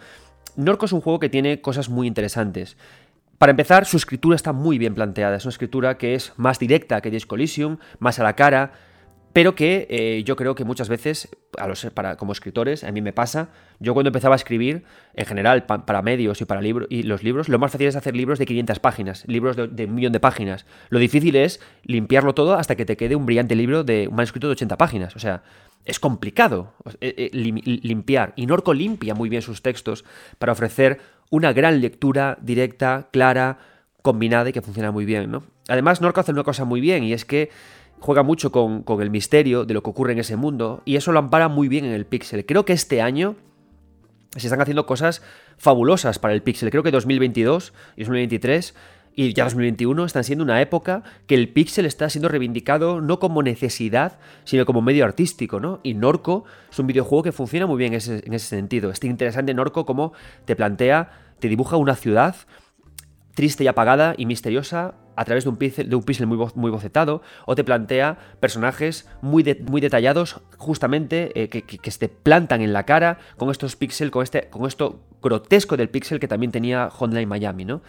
Norco 0.56 0.86
es 0.86 0.92
un 0.94 1.02
juego 1.02 1.20
que 1.20 1.30
tiene 1.30 1.62
cosas 1.62 1.90
muy 1.90 2.08
interesantes. 2.08 2.78
Para 3.38 3.52
empezar, 3.52 3.86
su 3.86 3.98
escritura 3.98 4.36
está 4.36 4.54
muy 4.54 4.78
bien 4.78 4.96
planteada. 4.96 5.36
Es 5.36 5.46
una 5.46 5.52
escritura 5.52 5.98
que 5.98 6.16
es 6.16 6.32
más 6.38 6.58
directa 6.58 7.02
que 7.02 7.12
Disco 7.12 7.36
más 8.00 8.20
a 8.20 8.24
la 8.24 8.36
cara, 8.36 8.72
pero 9.36 9.54
que 9.54 9.86
eh, 9.90 10.24
yo 10.24 10.38
creo 10.38 10.56
que 10.56 10.64
muchas 10.64 10.88
veces, 10.88 11.28
a 11.58 11.68
los, 11.68 11.86
como 12.18 12.32
escritores, 12.32 12.86
a 12.86 12.94
mí 12.94 13.02
me 13.02 13.12
pasa, 13.12 13.50
yo 13.82 13.94
cuando 13.94 14.08
empezaba 14.08 14.34
a 14.34 14.38
escribir, 14.38 14.86
en 15.14 15.26
general, 15.26 15.66
para 15.66 16.02
medios 16.02 16.40
y 16.40 16.46
para 16.46 16.62
libros 16.62 16.88
y 16.90 17.04
los 17.04 17.22
libros, 17.22 17.50
lo 17.50 17.60
más 17.60 17.70
fácil 17.70 17.88
es 17.88 17.98
hacer 17.98 18.16
libros 18.16 18.40
de 18.40 18.46
500 18.46 18.80
páginas, 18.80 19.26
libros 19.28 19.58
de, 19.58 19.68
de, 19.68 19.88
un 19.88 19.96
millón 19.96 20.14
de 20.14 20.22
páginas. 20.22 20.66
Lo 20.88 21.00
difícil 21.00 21.36
es 21.36 21.60
limpiarlo 21.84 22.34
todo 22.34 22.54
hasta 22.54 22.78
que 22.78 22.86
te 22.86 22.96
quede 22.96 23.18
un 23.18 23.26
brillante 23.26 23.58
libro 23.58 23.84
de 23.84 24.08
un 24.08 24.16
manuscrito 24.16 24.48
de 24.48 24.54
80 24.54 24.78
páginas. 24.78 25.18
O 25.18 25.20
sea, 25.20 25.44
es 25.84 26.00
complicado 26.00 26.72
eh, 27.02 27.14
eh, 27.18 27.30
limpiar. 27.34 28.32
Y 28.38 28.46
Norco 28.46 28.74
limpia 28.74 29.16
muy 29.16 29.28
bien 29.28 29.42
sus 29.42 29.62
textos 29.62 30.06
para 30.40 30.54
ofrecer 30.54 31.02
una 31.30 31.52
gran 31.52 31.82
lectura 31.82 32.38
directa, 32.42 33.10
clara, 33.12 33.58
combinada 34.02 34.48
y 34.48 34.54
que 34.54 34.62
funciona 34.62 34.92
muy 34.92 35.04
bien. 35.04 35.30
¿no? 35.30 35.44
Además, 35.68 36.00
Norco 36.00 36.22
hace 36.22 36.32
una 36.32 36.44
cosa 36.44 36.64
muy 36.64 36.80
bien 36.80 37.04
y 37.04 37.12
es 37.12 37.26
que 37.26 37.50
juega 38.00 38.24
mucho 38.24 38.52
con, 38.52 38.84
el 39.02 39.10
misterio 39.10 39.66
de 39.66 39.74
lo 39.74 39.84
que 39.84 39.90
ocurre 39.90 40.14
en 40.14 40.20
ese 40.20 40.36
mundo 40.36 40.82
y 40.86 40.96
eso 40.96 41.12
lo 41.12 41.20
ampara 41.20 41.48
muy 41.48 41.68
bien 41.68 41.86
en 41.86 41.92
el 41.92 42.06
Pixel. 42.06 42.46
Creo 42.46 42.66
que 42.66 42.74
este 42.74 43.02
año 43.02 43.36
se 44.36 44.48
están 44.48 44.62
haciendo 44.62 44.86
cosas 44.86 45.22
fabulosas 45.58 46.20
para 46.20 46.34
el 46.34 46.42
Pixel. 46.42 46.70
Creo 46.70 46.84
que 46.84 46.92
2022 46.92 47.74
y 47.96 48.02
2023 48.02 48.76
y 49.16 49.34
ya 49.34 49.46
2021 49.46 50.06
están 50.06 50.24
siendo 50.24 50.44
una 50.44 50.62
época 50.62 51.04
que 51.26 51.36
el 51.36 51.48
pixel 51.50 51.86
está 51.86 52.10
siendo 52.10 52.28
reivindicado 52.28 53.00
no 53.00 53.20
como 53.20 53.42
necesidad, 53.44 54.20
sino 54.44 54.66
como 54.66 54.82
medio 54.82 55.06
artístico, 55.06 55.62
¿no? 55.62 55.80
Y 55.84 55.94
Norco 55.94 56.44
es 56.70 56.78
un 56.80 56.88
videojuego 56.88 57.24
que 57.24 57.32
funciona 57.32 57.66
muy 57.66 57.78
bien 57.78 57.94
en 57.94 58.34
ese, 58.34 58.40
sentido. 58.40 58.92
Este 58.92 59.08
interesante 59.08 59.54
Norco 59.54 59.86
como 59.86 60.12
te 60.44 60.56
plantea, 60.58 61.12
te 61.40 61.48
dibuja 61.48 61.78
una 61.78 61.96
ciudad 61.96 62.36
triste 63.36 63.64
y 63.64 63.68
apagada 63.68 64.16
y 64.18 64.26
misteriosa 64.26 64.96
a 65.16 65.26
través 65.26 65.44
de 65.44 65.50
un 65.50 65.58
pixel, 65.58 65.90
de 65.90 65.96
un 65.96 66.04
muy, 66.28 66.48
muy 66.56 66.72
bocetado, 66.72 67.22
o 67.46 67.56
te 67.56 67.64
plantea 67.64 68.18
personajes 68.40 69.08
muy, 69.22 69.44
muy 69.68 69.82
detallados, 69.82 70.42
justamente 70.58 71.32
eh, 71.40 71.50
que, 71.50 71.64
que, 71.64 71.92
se 71.92 72.00
te 72.00 72.10
plantan 72.10 72.62
en 72.62 72.74
la 72.74 72.84
cara 72.86 73.20
con 73.38 73.50
estos 73.50 73.76
píxeles, 73.76 74.12
con, 74.12 74.24
este, 74.24 74.50
con 74.50 74.66
esto 74.66 75.02
grotesco 75.22 75.78
del 75.78 75.90
pixel 75.90 76.20
que 76.20 76.28
también 76.28 76.52
tenía 76.52 76.90
Hotline 76.90 77.28
Miami, 77.28 77.66
¿no? 77.66 77.82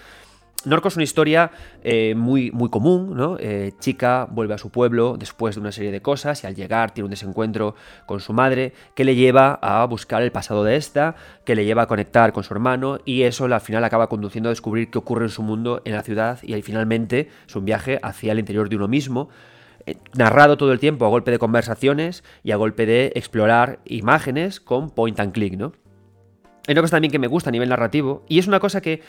Norco 0.66 0.88
es 0.88 0.96
una 0.96 1.04
historia 1.04 1.52
eh, 1.84 2.14
muy, 2.16 2.50
muy 2.50 2.68
común, 2.68 3.14
¿no? 3.16 3.36
Eh, 3.38 3.72
chica 3.78 4.26
vuelve 4.28 4.54
a 4.54 4.58
su 4.58 4.70
pueblo 4.70 5.16
después 5.16 5.54
de 5.54 5.60
una 5.60 5.70
serie 5.70 5.92
de 5.92 6.02
cosas 6.02 6.42
y 6.42 6.48
al 6.48 6.56
llegar 6.56 6.90
tiene 6.90 7.06
un 7.06 7.12
desencuentro 7.12 7.76
con 8.04 8.18
su 8.18 8.32
madre 8.32 8.72
que 8.96 9.04
le 9.04 9.14
lleva 9.14 9.60
a 9.62 9.84
buscar 9.86 10.22
el 10.22 10.32
pasado 10.32 10.64
de 10.64 10.74
esta, 10.74 11.14
que 11.44 11.54
le 11.54 11.64
lleva 11.64 11.82
a 11.82 11.86
conectar 11.86 12.32
con 12.32 12.42
su 12.42 12.52
hermano 12.52 12.98
y 13.04 13.22
eso 13.22 13.44
al 13.44 13.60
final 13.60 13.84
acaba 13.84 14.08
conduciendo 14.08 14.48
a 14.48 14.52
descubrir 14.52 14.90
qué 14.90 14.98
ocurre 14.98 15.26
en 15.26 15.30
su 15.30 15.42
mundo 15.42 15.82
en 15.84 15.92
la 15.92 16.02
ciudad 16.02 16.40
y 16.42 16.60
finalmente 16.62 17.28
es 17.46 17.54
un 17.54 17.64
viaje 17.64 18.00
hacia 18.02 18.32
el 18.32 18.40
interior 18.40 18.68
de 18.68 18.74
uno 18.74 18.88
mismo 18.88 19.28
eh, 19.86 19.94
narrado 20.14 20.56
todo 20.56 20.72
el 20.72 20.80
tiempo 20.80 21.06
a 21.06 21.08
golpe 21.08 21.30
de 21.30 21.38
conversaciones 21.38 22.24
y 22.42 22.50
a 22.50 22.56
golpe 22.56 22.86
de 22.86 23.12
explorar 23.14 23.78
imágenes 23.84 24.58
con 24.58 24.90
point 24.90 25.20
and 25.20 25.32
click, 25.32 25.56
¿no? 25.56 25.74
Hay 26.66 26.72
una 26.72 26.82
cosa 26.82 26.96
también 26.96 27.12
que 27.12 27.20
me 27.20 27.28
gusta 27.28 27.50
a 27.50 27.52
nivel 27.52 27.68
narrativo 27.68 28.24
y 28.28 28.40
es 28.40 28.48
una 28.48 28.58
cosa 28.58 28.80
que 28.80 29.00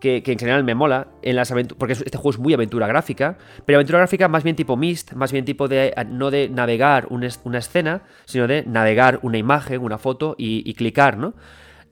que, 0.00 0.22
en 0.24 0.38
general 0.38 0.64
me 0.64 0.74
mola, 0.74 1.08
en 1.22 1.36
las 1.36 1.52
porque 1.78 1.94
este 1.94 2.18
juego 2.18 2.30
es 2.30 2.38
muy 2.38 2.54
aventura 2.54 2.86
gráfica, 2.86 3.38
pero 3.64 3.78
aventura 3.78 3.98
gráfica 3.98 4.28
más 4.28 4.44
bien 4.44 4.56
tipo 4.56 4.76
Mist, 4.76 5.12
más 5.12 5.32
bien 5.32 5.44
tipo 5.44 5.68
de, 5.68 5.94
no 6.08 6.30
de 6.30 6.48
navegar 6.48 7.06
una 7.08 7.58
escena, 7.58 8.02
sino 8.24 8.46
de 8.46 8.64
navegar 8.64 9.20
una 9.22 9.38
imagen, 9.38 9.80
una 9.80 9.98
foto 9.98 10.34
y, 10.38 10.74
clicar, 10.74 11.16
¿no? 11.16 11.34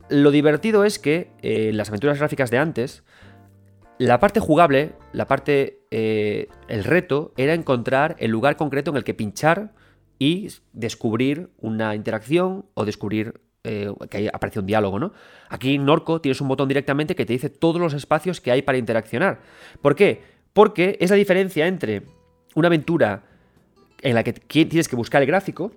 Lo 0.09 0.31
divertido 0.31 0.85
es 0.85 0.99
que 0.99 1.31
eh, 1.43 1.71
las 1.73 1.89
aventuras 1.89 2.19
gráficas 2.19 2.51
de 2.51 2.59
antes, 2.59 3.03
la 3.99 4.19
parte 4.19 4.41
jugable, 4.41 4.93
la 5.13 5.27
parte, 5.27 5.81
eh, 5.91 6.49
el 6.69 6.85
reto, 6.85 7.33
era 7.37 7.55
encontrar 7.55 8.17
el 8.19 8.31
lugar 8.31 8.57
concreto 8.57 8.91
en 8.91 8.97
el 8.97 9.05
que 9.05 9.15
pinchar 9.15 9.73
y 10.19 10.49
descubrir 10.73 11.51
una 11.59 11.95
interacción 11.95 12.67
o 12.75 12.85
descubrir 12.85 13.41
eh, 13.65 13.93
que 14.11 14.29
aparece 14.33 14.59
un 14.59 14.67
diálogo, 14.67 14.99
¿no? 14.99 15.13
Aquí 15.49 15.77
en 15.77 15.85
Norco 15.85 16.21
tienes 16.21 16.41
un 16.41 16.49
botón 16.49 16.67
directamente 16.67 17.15
que 17.15 17.25
te 17.25 17.33
dice 17.33 17.49
todos 17.49 17.81
los 17.81 17.95
espacios 17.95 18.41
que 18.41 18.51
hay 18.51 18.63
para 18.63 18.77
interaccionar. 18.77 19.41
¿Por 19.81 19.95
qué? 19.95 20.21
Porque 20.53 20.97
es 21.01 21.11
la 21.11 21.17
diferencia 21.17 21.69
entre 21.69 22.03
una 22.57 22.67
aventura 22.67 23.23
en 24.01 24.17
la 24.17 24.25
que 24.25 24.33
tienes 24.33 24.89
que 24.89 24.97
buscar 24.97 25.23
el 25.23 25.29
gráfico 25.29 25.71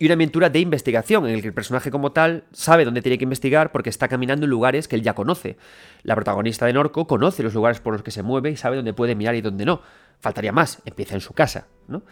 y 0.00 0.06
una 0.06 0.14
aventura 0.14 0.50
de 0.50 0.58
investigación 0.58 1.26
en 1.26 1.36
la 1.36 1.40
que 1.40 1.46
el 1.46 1.54
personaje 1.54 1.92
como 1.92 2.10
tal 2.10 2.44
sabe 2.52 2.84
dónde 2.84 3.02
tiene 3.02 3.18
que 3.18 3.24
investigar 3.24 3.70
porque 3.70 3.90
está 3.90 4.08
caminando 4.08 4.46
en 4.46 4.50
lugares 4.50 4.88
que 4.88 4.96
él 4.96 5.02
ya 5.02 5.14
conoce. 5.14 5.58
La 6.02 6.14
protagonista 6.16 6.66
de 6.66 6.72
Norco 6.72 7.06
conoce 7.06 7.42
los 7.42 7.54
lugares 7.54 7.80
por 7.80 7.92
los 7.92 8.02
que 8.02 8.10
se 8.10 8.22
mueve 8.22 8.50
y 8.50 8.56
sabe 8.56 8.76
dónde 8.76 8.94
puede 8.94 9.14
mirar 9.14 9.34
y 9.36 9.42
dónde 9.42 9.64
no. 9.64 9.80
Faltaría 10.18 10.52
más, 10.52 10.82
empieza 10.84 11.14
en 11.14 11.20
su 11.20 11.34
casa, 11.34 11.68
¿no? 11.86 12.02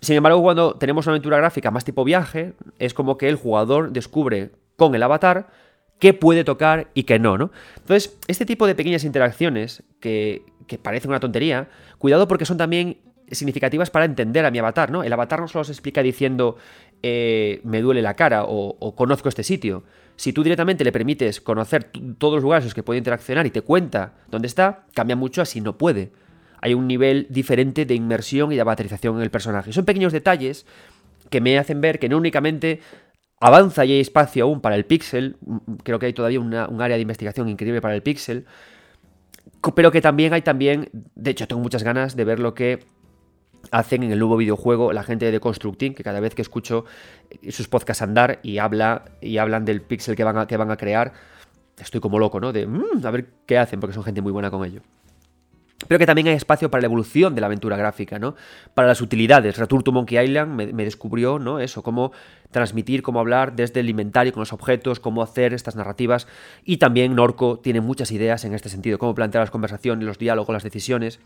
Sin 0.00 0.16
embargo, 0.16 0.42
cuando 0.42 0.74
tenemos 0.74 1.06
una 1.06 1.12
aventura 1.12 1.36
gráfica 1.36 1.70
más 1.70 1.84
tipo 1.84 2.04
viaje, 2.04 2.54
es 2.78 2.94
como 2.94 3.18
que 3.18 3.28
el 3.28 3.36
jugador 3.36 3.92
descubre 3.92 4.50
con 4.76 4.94
el 4.94 5.02
avatar 5.02 5.48
qué 5.98 6.12
puede 6.14 6.44
tocar 6.44 6.88
y 6.94 7.04
qué 7.04 7.18
no, 7.18 7.38
¿no? 7.38 7.50
Entonces, 7.76 8.18
este 8.26 8.46
tipo 8.46 8.66
de 8.66 8.74
pequeñas 8.74 9.04
interacciones 9.04 9.82
que, 10.00 10.42
que 10.66 10.78
parecen 10.78 11.10
una 11.10 11.20
tontería, 11.20 11.68
cuidado 11.98 12.28
porque 12.28 12.44
son 12.44 12.58
también 12.58 12.98
significativas 13.30 13.90
para 13.90 14.04
entender 14.04 14.44
a 14.44 14.50
mi 14.50 14.58
avatar, 14.58 14.90
¿no? 14.90 15.02
El 15.02 15.12
avatar 15.12 15.40
no 15.40 15.48
solo 15.48 15.64
se 15.64 15.72
explica 15.72 16.02
diciendo 16.02 16.56
eh, 17.02 17.60
me 17.64 17.80
duele 17.80 18.02
la 18.02 18.14
cara 18.14 18.44
o, 18.44 18.76
o, 18.78 18.94
conozco 18.94 19.28
este 19.28 19.42
sitio. 19.42 19.84
Si 20.16 20.32
tú 20.32 20.42
directamente 20.42 20.84
le 20.84 20.92
permites 20.92 21.40
conocer 21.40 21.90
todos 22.18 22.34
los 22.34 22.42
lugares 22.42 22.64
en 22.64 22.66
los 22.66 22.74
que 22.74 22.82
puede 22.82 22.98
interaccionar 22.98 23.46
y 23.46 23.50
te 23.50 23.62
cuenta 23.62 24.14
dónde 24.30 24.46
está, 24.46 24.86
cambia 24.94 25.16
mucho 25.16 25.42
a 25.42 25.44
si 25.44 25.60
no 25.60 25.76
puede 25.76 26.12
hay 26.64 26.72
un 26.72 26.88
nivel 26.88 27.26
diferente 27.28 27.84
de 27.84 27.94
inmersión 27.94 28.50
y 28.50 28.54
de 28.54 28.62
avaterización 28.62 29.18
en 29.18 29.22
el 29.22 29.30
personaje. 29.30 29.70
Son 29.70 29.84
pequeños 29.84 30.14
detalles 30.14 30.64
que 31.28 31.42
me 31.42 31.58
hacen 31.58 31.82
ver 31.82 31.98
que 31.98 32.08
no 32.08 32.16
únicamente 32.16 32.80
avanza 33.38 33.84
y 33.84 33.92
hay 33.92 34.00
espacio 34.00 34.44
aún 34.44 34.62
para 34.62 34.74
el 34.74 34.86
pixel, 34.86 35.36
creo 35.82 35.98
que 35.98 36.06
hay 36.06 36.14
todavía 36.14 36.40
un 36.40 36.54
área 36.54 36.96
de 36.96 37.02
investigación 37.02 37.50
increíble 37.50 37.82
para 37.82 37.94
el 37.94 38.02
pixel, 38.02 38.46
pero 39.74 39.92
que 39.92 40.00
también 40.00 40.32
hay 40.32 40.40
también, 40.40 40.88
de 41.14 41.32
hecho 41.32 41.46
tengo 41.46 41.60
muchas 41.60 41.82
ganas 41.82 42.16
de 42.16 42.24
ver 42.24 42.38
lo 42.38 42.54
que 42.54 42.78
hacen 43.70 44.02
en 44.02 44.12
el 44.12 44.18
nuevo 44.18 44.38
videojuego 44.38 44.94
la 44.94 45.02
gente 45.02 45.30
de 45.30 45.40
Constructing, 45.40 45.92
que 45.94 46.02
cada 46.02 46.20
vez 46.20 46.34
que 46.34 46.40
escucho 46.40 46.86
sus 47.50 47.68
podcasts 47.68 48.00
andar 48.00 48.38
y, 48.42 48.56
habla, 48.56 49.04
y 49.20 49.36
hablan 49.36 49.66
del 49.66 49.82
pixel 49.82 50.16
que 50.16 50.24
van 50.24 50.38
a, 50.38 50.46
que 50.46 50.56
van 50.56 50.70
a 50.70 50.78
crear, 50.78 51.12
estoy 51.76 52.00
como 52.00 52.18
loco, 52.18 52.40
¿no? 52.40 52.54
De 52.54 52.66
mm, 52.66 53.04
a 53.04 53.10
ver 53.10 53.26
qué 53.44 53.58
hacen, 53.58 53.80
porque 53.80 53.92
son 53.92 54.02
gente 54.02 54.22
muy 54.22 54.32
buena 54.32 54.50
con 54.50 54.64
ello 54.64 54.80
pero 55.88 55.98
que 55.98 56.06
también 56.06 56.28
hay 56.28 56.34
espacio 56.34 56.70
para 56.70 56.82
la 56.82 56.86
evolución 56.86 57.34
de 57.34 57.40
la 57.40 57.46
aventura 57.46 57.76
gráfica, 57.76 58.18
¿no? 58.18 58.36
Para 58.74 58.88
las 58.88 59.00
utilidades. 59.00 59.58
Return 59.58 59.82
to 59.82 59.92
Monkey 59.92 60.18
Island 60.18 60.72
me, 60.72 60.84
descubrió, 60.84 61.38
¿no? 61.38 61.60
Eso, 61.60 61.82
cómo 61.82 62.12
transmitir, 62.50 63.02
cómo 63.02 63.20
hablar 63.20 63.56
desde 63.56 63.80
el 63.80 63.90
inventario 63.90 64.32
con 64.32 64.40
los 64.40 64.52
objetos, 64.52 65.00
cómo 65.00 65.22
hacer 65.22 65.52
estas 65.52 65.76
narrativas. 65.76 66.26
Y 66.64 66.76
también 66.76 67.14
Norco 67.14 67.58
tiene 67.58 67.80
muchas 67.80 68.12
ideas 68.12 68.44
en 68.44 68.54
este 68.54 68.68
sentido, 68.68 68.98
cómo 68.98 69.14
plantear 69.14 69.42
las 69.42 69.50
conversaciones, 69.50 70.06
los 70.06 70.18
diálogos, 70.18 70.52
las 70.52 70.62
decisiones. 70.62 71.20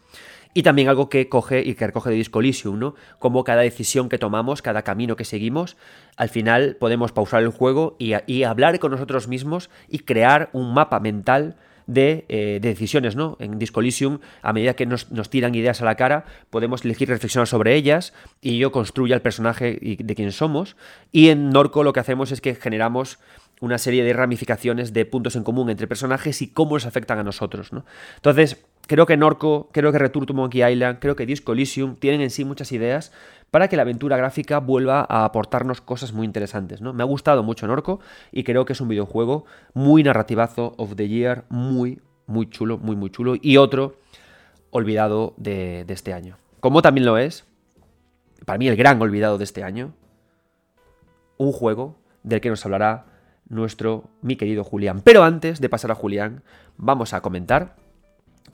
Y 0.55 0.63
también 0.63 0.89
algo 0.89 1.11
que 1.11 1.29
coge 1.29 1.63
y 1.63 1.75
que 1.75 1.87
recoge 1.87 2.11
de 2.11 2.17
Disco 2.17 2.41
Elysium, 2.41 2.79
¿no? 2.79 2.95
Cómo 3.19 3.45
cada 3.45 3.63
decisión 3.63 4.09
que 4.09 4.19
tomamos, 4.19 4.63
cada 4.63 4.83
camino 4.83 5.15
que 5.15 5.27
seguimos, 5.27 5.77
al 6.17 6.31
final 6.31 6.77
podemos 6.81 7.13
pausar 7.13 7.43
el 7.43 7.51
juego 7.51 7.97
y, 7.99 8.15
y 8.27 8.43
hablar 8.45 8.79
con 8.79 8.91
nosotros 8.91 9.29
mismos 9.29 9.69
y 9.89 10.01
crear 10.01 10.49
un 10.53 10.73
mapa 10.73 11.01
mental 11.01 11.57
eh, 11.89 12.59
de, 12.61 12.61
decisiones, 12.61 13.17
¿no? 13.17 13.37
En 13.41 13.59
Discolisium, 13.59 14.19
a 14.43 14.53
medida 14.53 14.75
que 14.75 14.87
nos, 14.87 15.09
tiran 15.31 15.55
ideas 15.55 15.81
a 15.81 15.85
la 15.85 15.95
cara, 15.95 16.25
podemos 16.51 16.85
elegir 16.85 17.09
reflexionar 17.09 17.47
sobre 17.47 17.75
ellas 17.75 18.13
y 18.43 18.59
yo 18.59 18.73
construyo 18.73 19.15
el 19.15 19.23
personaje 19.23 19.79
de 19.81 20.15
quien 20.15 20.33
somos. 20.33 20.77
Y 21.13 21.29
en 21.29 21.51
Norco 21.51 21.83
lo 21.83 21.93
que 21.93 22.01
hacemos 22.01 22.31
es 22.33 22.41
que 22.41 22.55
generamos 22.55 23.19
una 23.61 23.79
serie 23.79 24.05
de 24.05 24.13
ramificaciones 24.13 24.93
de 24.93 25.05
puntos 25.05 25.35
en 25.35 25.45
común 25.45 25.71
entre 25.71 25.87
personajes 25.87 26.43
y 26.43 26.49
cómo 26.49 26.77
les 26.77 26.87
afectan 26.87 27.19
a 27.19 27.25
nosotros, 27.25 27.73
¿no? 27.73 27.85
Entonces, 28.17 28.65
creo 28.89 29.07
que 29.07 29.17
Norco, 29.17 29.69
creo 29.71 29.93
que 29.93 29.99
Return 29.99 30.27
to 30.27 30.35
Monkey 30.35 30.65
Island, 30.65 30.99
creo 30.99 31.15
que 31.15 31.27
Disco 31.27 31.53
Elysium 31.53 31.95
tienen 31.95 32.23
en 32.23 32.31
sí 32.31 32.45
muchas 32.45 32.73
ideas 32.73 33.13
para 33.51 33.69
que 33.69 33.77
la 33.77 33.83
aventura 33.83 34.17
gráfica 34.17 34.59
vuelva 34.59 35.07
a 35.09 35.25
aportarnos 35.25 35.81
cosas 35.81 36.13
muy 36.13 36.25
interesantes. 36.25 36.81
¿no? 36.81 36.93
Me 36.93 37.03
ha 37.03 37.07
gustado 37.07 37.43
mucho 37.43 37.67
Norco 37.67 38.01
y 38.33 38.45
creo 38.45 38.65
que 38.65 38.73
es 38.73 38.81
un 38.81 38.89
videojuego 38.89 39.45
muy 39.75 40.03
narrativazo 40.03 40.75
of 40.79 40.97
the 40.97 41.07
year, 41.07 41.45
muy, 41.51 42.01
muy 42.27 42.49
chulo, 42.49 42.79
muy, 42.79 42.97
muy 42.97 43.11
chulo. 43.11 43.35
Y 43.41 43.59
otro 43.59 43.97
olvidado 44.71 45.35
de, 45.37 45.85
de 45.85 45.95
este 45.95 46.13
año. 46.13 46.37
Como 46.61 46.83
también 46.83 47.05
lo 47.05 47.19
es, 47.19 47.45
para 48.47 48.59
mí 48.59 48.69
el 48.69 48.77
gran 48.77 49.01
olvidado 49.01 49.37
de 49.37 49.45
este 49.45 49.63
año, 49.63 49.93
un 51.37 51.53
juego 51.53 51.99
del 52.23 52.41
que 52.41 52.49
nos 52.49 52.65
hablará 52.65 53.05
nuestro, 53.49 54.11
mi 54.23 54.37
querido 54.37 54.65
Julián. 54.65 55.03
Pero 55.03 55.25
antes 55.25 55.61
de 55.61 55.69
pasar 55.69 55.91
a 55.91 55.95
Julián, 55.95 56.43
vamos 56.77 57.13
a 57.13 57.21
comentar 57.21 57.77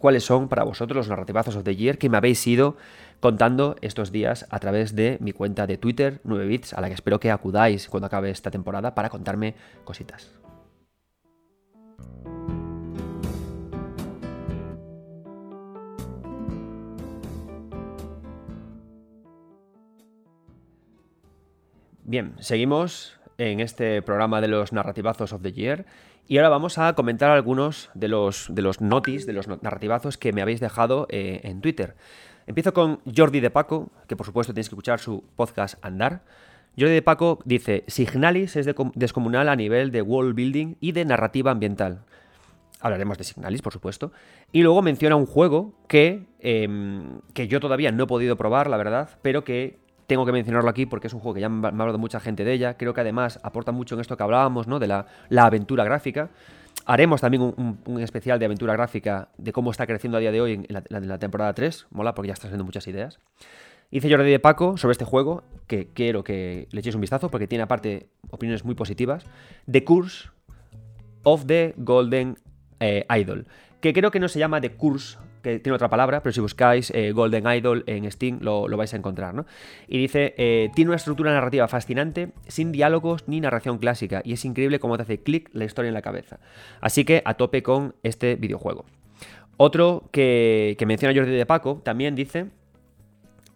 cuáles 0.05 0.25
son 0.25 0.51
para 0.51 0.65
vosotros 0.65 0.99
los 0.99 1.09
narrativazos 1.09 1.57
of 1.57 1.65
the 1.65 1.77
year 1.77 1.97
que 1.97 2.11
me 2.11 2.19
habéis 2.19 2.47
ido 2.47 2.77
contando 3.21 3.77
estos 3.81 4.13
días 4.13 4.47
a 4.51 4.59
través 4.59 4.95
de 4.95 5.17
mi 5.23 5.33
cuenta 5.33 5.67
de 5.67 5.79
Twitter, 5.79 6.21
9bits, 6.25 6.75
a 6.75 6.83
la 6.83 6.89
que 6.89 6.93
espero 6.93 7.19
que 7.19 7.31
acudáis 7.31 7.89
cuando 7.89 8.09
acabe 8.09 8.29
esta 8.29 8.51
temporada 8.51 8.95
para 8.95 9.09
contarme 9.09 9.55
cositas. 9.83 10.31
Bien, 22.03 22.35
seguimos 22.41 23.19
en 23.39 23.61
este 23.61 24.03
programa 24.03 24.43
de 24.43 24.49
los 24.49 24.75
narrativazos 24.75 25.33
of 25.33 25.41
the 25.41 25.53
year 25.53 25.87
y 26.27 26.39
ahora 26.39 26.49
vamos 26.49 26.79
a 26.79 26.95
comentar 26.95 27.31
algunos 27.31 27.91
de 27.95 28.09
los, 28.09 28.47
de 28.51 28.63
los 28.63 28.81
notis, 28.81 29.27
de 29.27 29.33
los 29.33 29.49
narrativazos 29.49 30.17
que 30.17 30.33
me 30.33 30.43
habéis 30.43 30.61
dejado 30.61 31.07
eh, 31.11 31.41
en 31.45 31.61
Twitter. 31.61 31.97
Empiezo 32.47 32.73
con 32.73 33.01
Jordi 33.15 33.41
de 33.41 33.51
Paco, 33.51 33.91
que 34.07 34.17
por 34.17 34.27
supuesto 34.27 34.53
tenéis 34.53 34.69
que 34.69 34.75
escuchar 34.75 35.01
su 35.01 35.25
podcast 35.37 35.83
Andar. 35.85 36.23
Jordi 36.79 36.95
de 36.95 37.03
Paco 37.03 37.41
dice, 37.45 37.85
Signalis 37.87 38.57
es 38.57 38.67
descomunal 38.95 39.49
a 39.49 39.57
nivel 39.57 39.91
de 39.91 40.03
world 40.03 40.35
building 40.35 40.77
y 40.81 40.93
de 40.93 41.05
narrativa 41.05 41.51
ambiental. 41.51 42.05
Hablaremos 42.81 43.17
de 43.17 43.25
Signalis, 43.25 43.63
por 43.63 43.73
supuesto. 43.73 44.13
Y 44.53 44.63
luego 44.63 44.83
menciona 44.83 45.17
un 45.17 45.27
juego 45.27 45.75
que, 45.89 46.27
em, 46.41 47.21
que 47.33 47.49
yo 47.49 47.61
todavía 47.61 47.93
no 47.93 48.05
he 48.05 48.07
podido 48.07 48.37
probar, 48.37 48.69
la 48.69 48.77
verdad, 48.77 49.11
pero 49.23 49.45
que 49.45 49.79
tengo 50.07 50.27
que 50.27 50.33
mencionarlo 50.33 50.69
aquí 50.69 50.87
porque 50.87 51.07
es 51.07 51.15
un 51.15 51.21
juego 51.21 51.35
que 51.35 51.41
ya 51.41 51.49
me 51.49 51.67
ha 51.67 51.71
hablado 51.71 51.99
mucha 51.99 52.21
gente 52.21 52.45
de 52.45 52.53
ella. 52.53 52.77
Creo 52.77 52.95
que 52.95 53.01
además 53.01 53.41
aporta 53.43 53.73
mucho 53.73 53.95
en 53.95 54.01
esto 54.01 54.17
que 54.17 54.23
hablábamos, 54.23 54.67
¿no? 54.67 54.79
De 54.79 54.87
la, 54.87 55.07
aventura 55.37 55.85
gráfica. 55.85 56.31
Haremos 56.87 57.21
también 57.21 57.55
un, 57.87 58.01
especial 58.01 58.39
de 58.39 58.45
aventura 58.47 58.75
gráfica 58.75 59.29
de 59.39 59.53
cómo 59.53 59.71
está 59.71 59.87
creciendo 59.87 60.19
a 60.19 60.21
día 60.21 60.33
de 60.33 60.41
hoy 60.41 60.53
en 60.53 61.09
la, 61.09 61.19
temporada 61.19 61.55
3. 61.55 61.87
Mola 61.91 62.15
porque 62.15 62.29
ya 62.29 62.35
está 62.35 62.49
haciendo 62.49 62.65
muchas 62.65 62.87
ideas. 62.87 63.19
Hice 63.91 64.11
Jordi 64.11 64.31
de 64.31 64.41
Paco 64.41 64.77
sobre 64.77 64.93
este 64.93 65.05
juego, 65.05 65.45
que 65.67 65.89
quiero 65.93 66.25
que 66.25 66.69
le 66.71 66.81
echéis 66.81 66.95
un 66.95 67.01
vistazo 67.01 67.31
porque 67.31 67.47
tiene 67.47 67.63
aparte 67.63 68.09
opiniones 68.31 68.65
muy 68.65 68.75
positivas. 68.75 69.25
The 69.71 69.85
Curse 69.85 70.31
of 71.23 71.47
the 71.47 71.75
Golden 71.77 72.39
eh, 72.81 73.07
Idol. 73.17 73.47
Que 73.81 73.93
creo 73.93 74.11
que 74.11 74.21
no 74.21 74.29
se 74.29 74.39
llama 74.39 74.61
The 74.61 74.73
Curse 74.73 75.19
que 75.45 75.61
tiene 75.61 75.77
otra 75.77 75.89
palabra, 75.89 76.23
pero 76.23 76.33
si 76.33 76.41
buscáis 76.41 76.91
eh, 76.91 77.13
Golden 77.13 77.47
Idol 77.47 77.85
en 77.87 78.11
Steam 78.11 78.39
lo, 78.41 78.67
vais 78.77 78.93
a 78.95 78.97
encontrar, 78.97 79.35
¿no? 79.35 79.47
Y 79.87 79.99
dice, 79.99 80.35
eh, 80.39 80.71
tiene 80.75 80.89
una 80.89 80.97
estructura 80.97 81.33
narrativa 81.33 81.69
fascinante, 81.69 82.33
sin 82.49 82.73
diálogos 82.73 83.29
ni 83.29 83.41
narración 83.41 83.79
clásica, 83.79 84.23
y 84.25 84.33
es 84.33 84.45
increíble 84.45 84.81
cómo 84.81 84.97
te 84.97 85.03
hace 85.05 85.19
clic 85.19 85.51
la 85.53 85.65
historia 85.65 85.89
en 85.89 85.95
la 85.95 86.03
cabeza. 86.03 86.41
Así 86.81 87.05
que 87.05 87.23
a 87.25 87.35
tope 87.35 87.63
con 87.63 87.95
este 88.03 88.35
videojuego. 88.35 88.87
Otro 89.57 90.09
que, 90.11 90.75
que 90.79 90.87
menciona 90.87 91.15
Jordi 91.15 91.31
de 91.31 91.47
Paco 91.47 91.81
también 91.85 92.17
dice 92.17 92.47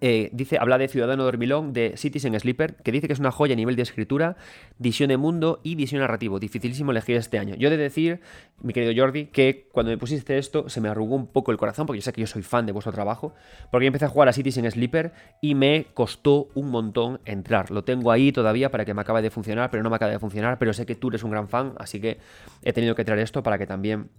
eh, 0.01 0.31
dice, 0.33 0.59
habla 0.59 0.79
de 0.79 0.89
Ciudadano 0.89 1.25
Dormilón, 1.25 1.73
de 1.73 1.97
Citizen 1.97 2.39
Sleeper, 2.39 2.77
que 2.77 2.93
dice 2.93 3.07
que 3.07 3.13
es 3.13 3.19
una 3.19 3.33
joya 3.33 3.55
a 3.55 3.57
nivel 3.57 3.77
de 3.77 3.83
escritura, 3.83 4.37
visión 4.79 5.09
de 5.09 5.17
mundo 5.17 5.61
y 5.63 5.75
visión 5.75 6.01
narrativo. 6.01 6.39
Dificilísimo 6.39 6.93
elegir 6.93 7.17
este 7.17 7.39
año. 7.39 7.55
Yo 7.57 7.69
he 7.69 7.71
de 7.71 7.77
decir, 7.77 8.21
mi 8.63 8.73
querido 8.73 8.93
Jordi, 8.97 9.27
que 9.27 9.69
cuando 9.73 9.91
me 9.91 9.99
pusiste 9.99 10.39
esto 10.39 10.69
se 10.69 10.81
me 10.81 10.89
arrugó 10.89 11.17
un 11.17 11.27
poco 11.27 11.51
el 11.51 11.59
corazón, 11.59 11.87
porque 11.87 11.99
yo 11.99 12.05
sé 12.05 12.13
que 12.13 12.21
yo 12.21 12.27
soy 12.27 12.43
fan 12.43 12.67
de 12.67 12.73
vuestro 12.73 12.93
trabajo, 12.93 13.35
porque 13.71 13.87
yo 13.87 13.89
empecé 13.89 14.05
a 14.05 14.09
jugar 14.09 14.29
a 14.29 14.33
Citizen 14.33 14.71
Sleeper 14.71 15.13
y 15.41 15.55
me 15.55 15.87
costó 15.95 16.49
un 16.55 16.71
montón 16.71 17.21
entrar. 17.25 17.71
Lo 17.71 17.85
tengo 17.85 18.13
ahí 18.13 18.31
todavía 18.33 18.71
para 18.71 18.85
que 18.85 18.95
me 18.95 19.01
acabe 19.01 19.23
de 19.23 19.31
funcionar, 19.31 19.71
pero 19.71 19.83
no 19.83 19.91
me 19.91 19.97
acaba 19.97 20.13
de 20.13 20.19
funcionar, 20.19 20.59
pero 20.59 20.73
sé 20.73 20.87
que 20.87 20.95
tú 20.95 21.09
eres 21.09 21.25
un 21.25 21.31
gran 21.31 21.49
fan, 21.49 21.75
así 21.79 22.01
que 22.01 22.19
he 22.63 22.73
tenido 22.73 22.95
que 22.95 23.05
traer 23.05 23.21
esto 23.21 23.43
para 23.43 23.59
que 23.59 23.67
también 23.67 24.11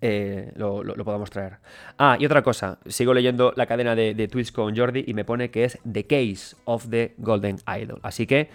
eh, 0.00 0.52
lo, 0.56 0.82
podamos 1.04 1.30
traer. 1.30 1.58
Ah, 1.98 2.16
y 2.18 2.26
otra 2.26 2.42
cosa, 2.42 2.78
sigo 2.86 3.14
leyendo 3.14 3.52
la 3.56 3.66
cadena 3.66 3.94
de, 3.94 4.14
de, 4.14 4.28
tweets 4.28 4.52
con 4.52 4.76
Jordi 4.76 5.04
y 5.06 5.14
me 5.14 5.24
pone 5.24 5.50
que 5.50 5.64
es 5.64 5.78
The 5.90 6.06
Case 6.06 6.56
of 6.64 6.88
the 6.90 7.14
Golden 7.18 7.58
Idol. 7.66 8.00
Así 8.02 8.26
que, 8.26 8.50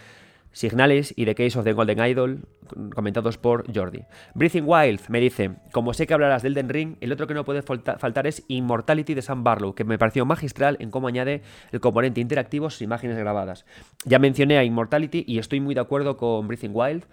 Signalis 0.51 1.13
y 1.15 1.25
The 1.25 1.35
Case 1.35 1.59
of 1.59 1.65
the 1.65 1.73
Golden 1.73 1.99
Idol, 1.99 2.39
comentados 2.93 3.37
por 3.37 3.71
Jordi. 3.73 4.03
Breathing 4.33 4.63
Wild 4.65 5.01
me 5.07 5.19
dice, 5.19 5.51
como 5.71 5.93
sé 5.93 6.07
que 6.07 6.13
hablarás 6.13 6.41
del 6.41 6.53
Den 6.53 6.69
Ring, 6.69 6.95
el 7.01 7.11
otro 7.11 7.27
que 7.27 7.33
no 7.33 7.45
puede 7.45 7.61
faltar 7.61 8.27
es 8.27 8.43
Immortality 8.47 9.13
de 9.13 9.21
Sam 9.21 9.43
Barlow, 9.43 9.75
que 9.75 9.83
me 9.83 9.97
pareció 9.97 10.25
magistral 10.25 10.77
en 10.79 10.89
cómo 10.91 11.07
añade 11.07 11.43
el 11.71 11.79
componente 11.79 12.21
interactivo 12.21 12.69
sus 12.69 12.81
imágenes 12.81 13.17
grabadas. 13.17 13.65
Ya 14.05 14.19
mencioné 14.19 14.57
a 14.57 14.63
Immortality 14.63 15.23
y 15.27 15.37
estoy 15.37 15.59
muy 15.59 15.75
de 15.75 15.81
acuerdo 15.81 16.17
con 16.17 16.47
Breathing 16.47 16.71
Wild. 16.73 17.05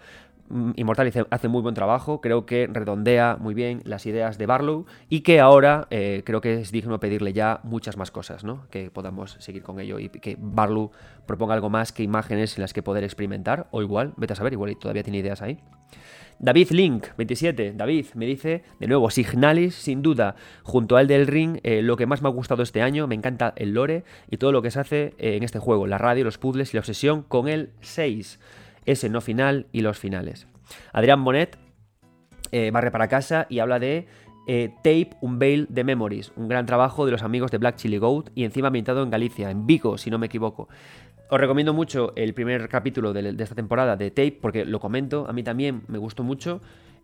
Mm, 0.49 0.71
Immortal 0.75 1.11
hace 1.29 1.47
muy 1.49 1.61
buen 1.61 1.75
trabajo, 1.75 2.21
creo 2.21 2.45
que 2.45 2.67
redondea 2.67 3.37
muy 3.39 3.53
bien 3.53 3.81
las 3.83 4.05
ideas 4.05 4.37
de 4.37 4.45
Barlow 4.45 4.85
y 5.09 5.21
que 5.21 5.39
ahora 5.41 5.87
eh, 5.89 6.23
creo 6.25 6.39
que 6.39 6.61
es 6.61 6.71
digno 6.71 6.99
pedirle 6.99 7.33
ya 7.33 7.59
muchas 7.63 7.97
más 7.97 8.11
cosas, 8.11 8.43
¿no? 8.43 8.65
Que 8.69 8.89
podamos 8.89 9.35
seguir 9.39 9.63
con 9.63 9.79
ello 9.79 9.99
y 9.99 10.09
que 10.09 10.37
Barlow 10.39 10.91
proponga 11.25 11.53
algo 11.53 11.69
más 11.69 11.91
que 11.91 12.03
imágenes 12.03 12.57
en 12.57 12.61
las 12.61 12.71
que 12.71 12.81
poder 12.81 13.03
experimentar, 13.03 13.67
o 13.71 13.81
igual, 13.81 14.13
vete 14.15 14.33
a 14.33 14.35
saber, 14.35 14.53
igual 14.53 14.77
todavía 14.77 15.03
tiene 15.03 15.19
ideas 15.19 15.41
ahí. 15.41 15.59
David 16.39 16.69
Link, 16.69 17.07
27, 17.17 17.73
David, 17.75 18.05
me 18.13 18.27
dice, 18.27 18.63
de 18.79 18.87
nuevo, 18.87 19.09
Signalis, 19.09 19.73
sin 19.73 20.03
duda, 20.03 20.35
junto 20.61 20.95
al 20.95 21.07
del 21.07 21.25
Ring, 21.25 21.59
eh, 21.63 21.81
lo 21.81 21.97
que 21.97 22.05
más 22.05 22.21
me 22.21 22.29
ha 22.29 22.31
gustado 22.31 22.61
este 22.61 22.83
año, 22.83 23.07
me 23.07 23.15
encanta 23.15 23.53
el 23.55 23.73
lore 23.73 24.03
y 24.29 24.37
todo 24.37 24.51
lo 24.51 24.61
que 24.61 24.69
se 24.69 24.79
hace 24.79 25.13
eh, 25.17 25.35
en 25.35 25.43
este 25.43 25.57
juego, 25.57 25.87
la 25.87 25.97
radio, 25.97 26.23
los 26.23 26.37
puzzles 26.37 26.73
y 26.73 26.77
la 26.77 26.81
obsesión 26.81 27.23
con 27.23 27.47
el 27.47 27.71
6 27.81 28.39
ese 28.87 29.09
no 29.09 29.21
final 29.21 29.67
y 29.71 29.81
los 29.81 29.99
finales. 29.99 30.47
Adrián 30.91 31.23
Bonet 31.23 31.57
eh, 32.51 32.71
barre 32.71 32.89
para 32.89 33.07
casa 33.07 33.45
y 33.49 33.59
habla 33.59 33.77
de 33.77 34.07
eh, 34.47 34.69
Tape 34.77 35.11
Unveil 35.21 35.67
de 35.69 35.83
Memories, 35.83 36.31
un 36.35 36.47
gran 36.47 36.65
trabajo 36.65 37.05
de 37.05 37.11
los 37.11 37.21
amigos 37.21 37.51
de 37.51 37.57
Black 37.57 37.75
Chili 37.75 37.97
Goat 37.97 38.29
y 38.33 38.45
encima 38.45 38.67
ambientado 38.67 39.03
en 39.03 39.09
Galicia, 39.09 39.51
en 39.51 39.67
Vigo, 39.67 39.97
si 39.97 40.09
no 40.09 40.17
me 40.17 40.27
equivoco. 40.27 40.69
Os 41.29 41.39
recomiendo 41.39 41.73
mucho 41.73 42.13
el 42.15 42.33
primer 42.33 42.69
capítulo 42.69 43.11
de, 43.11 43.33
de 43.33 43.43
esta 43.43 43.55
temporada 43.55 43.97
de 43.97 44.09
Tape 44.09 44.39
porque 44.41 44.65
lo 44.65 44.79
comento, 44.79 45.27
a 45.27 45.33
mí 45.33 45.43
también 45.43 45.83
me 45.87 45.97
gustó 45.97 46.23
mucho 46.23 46.61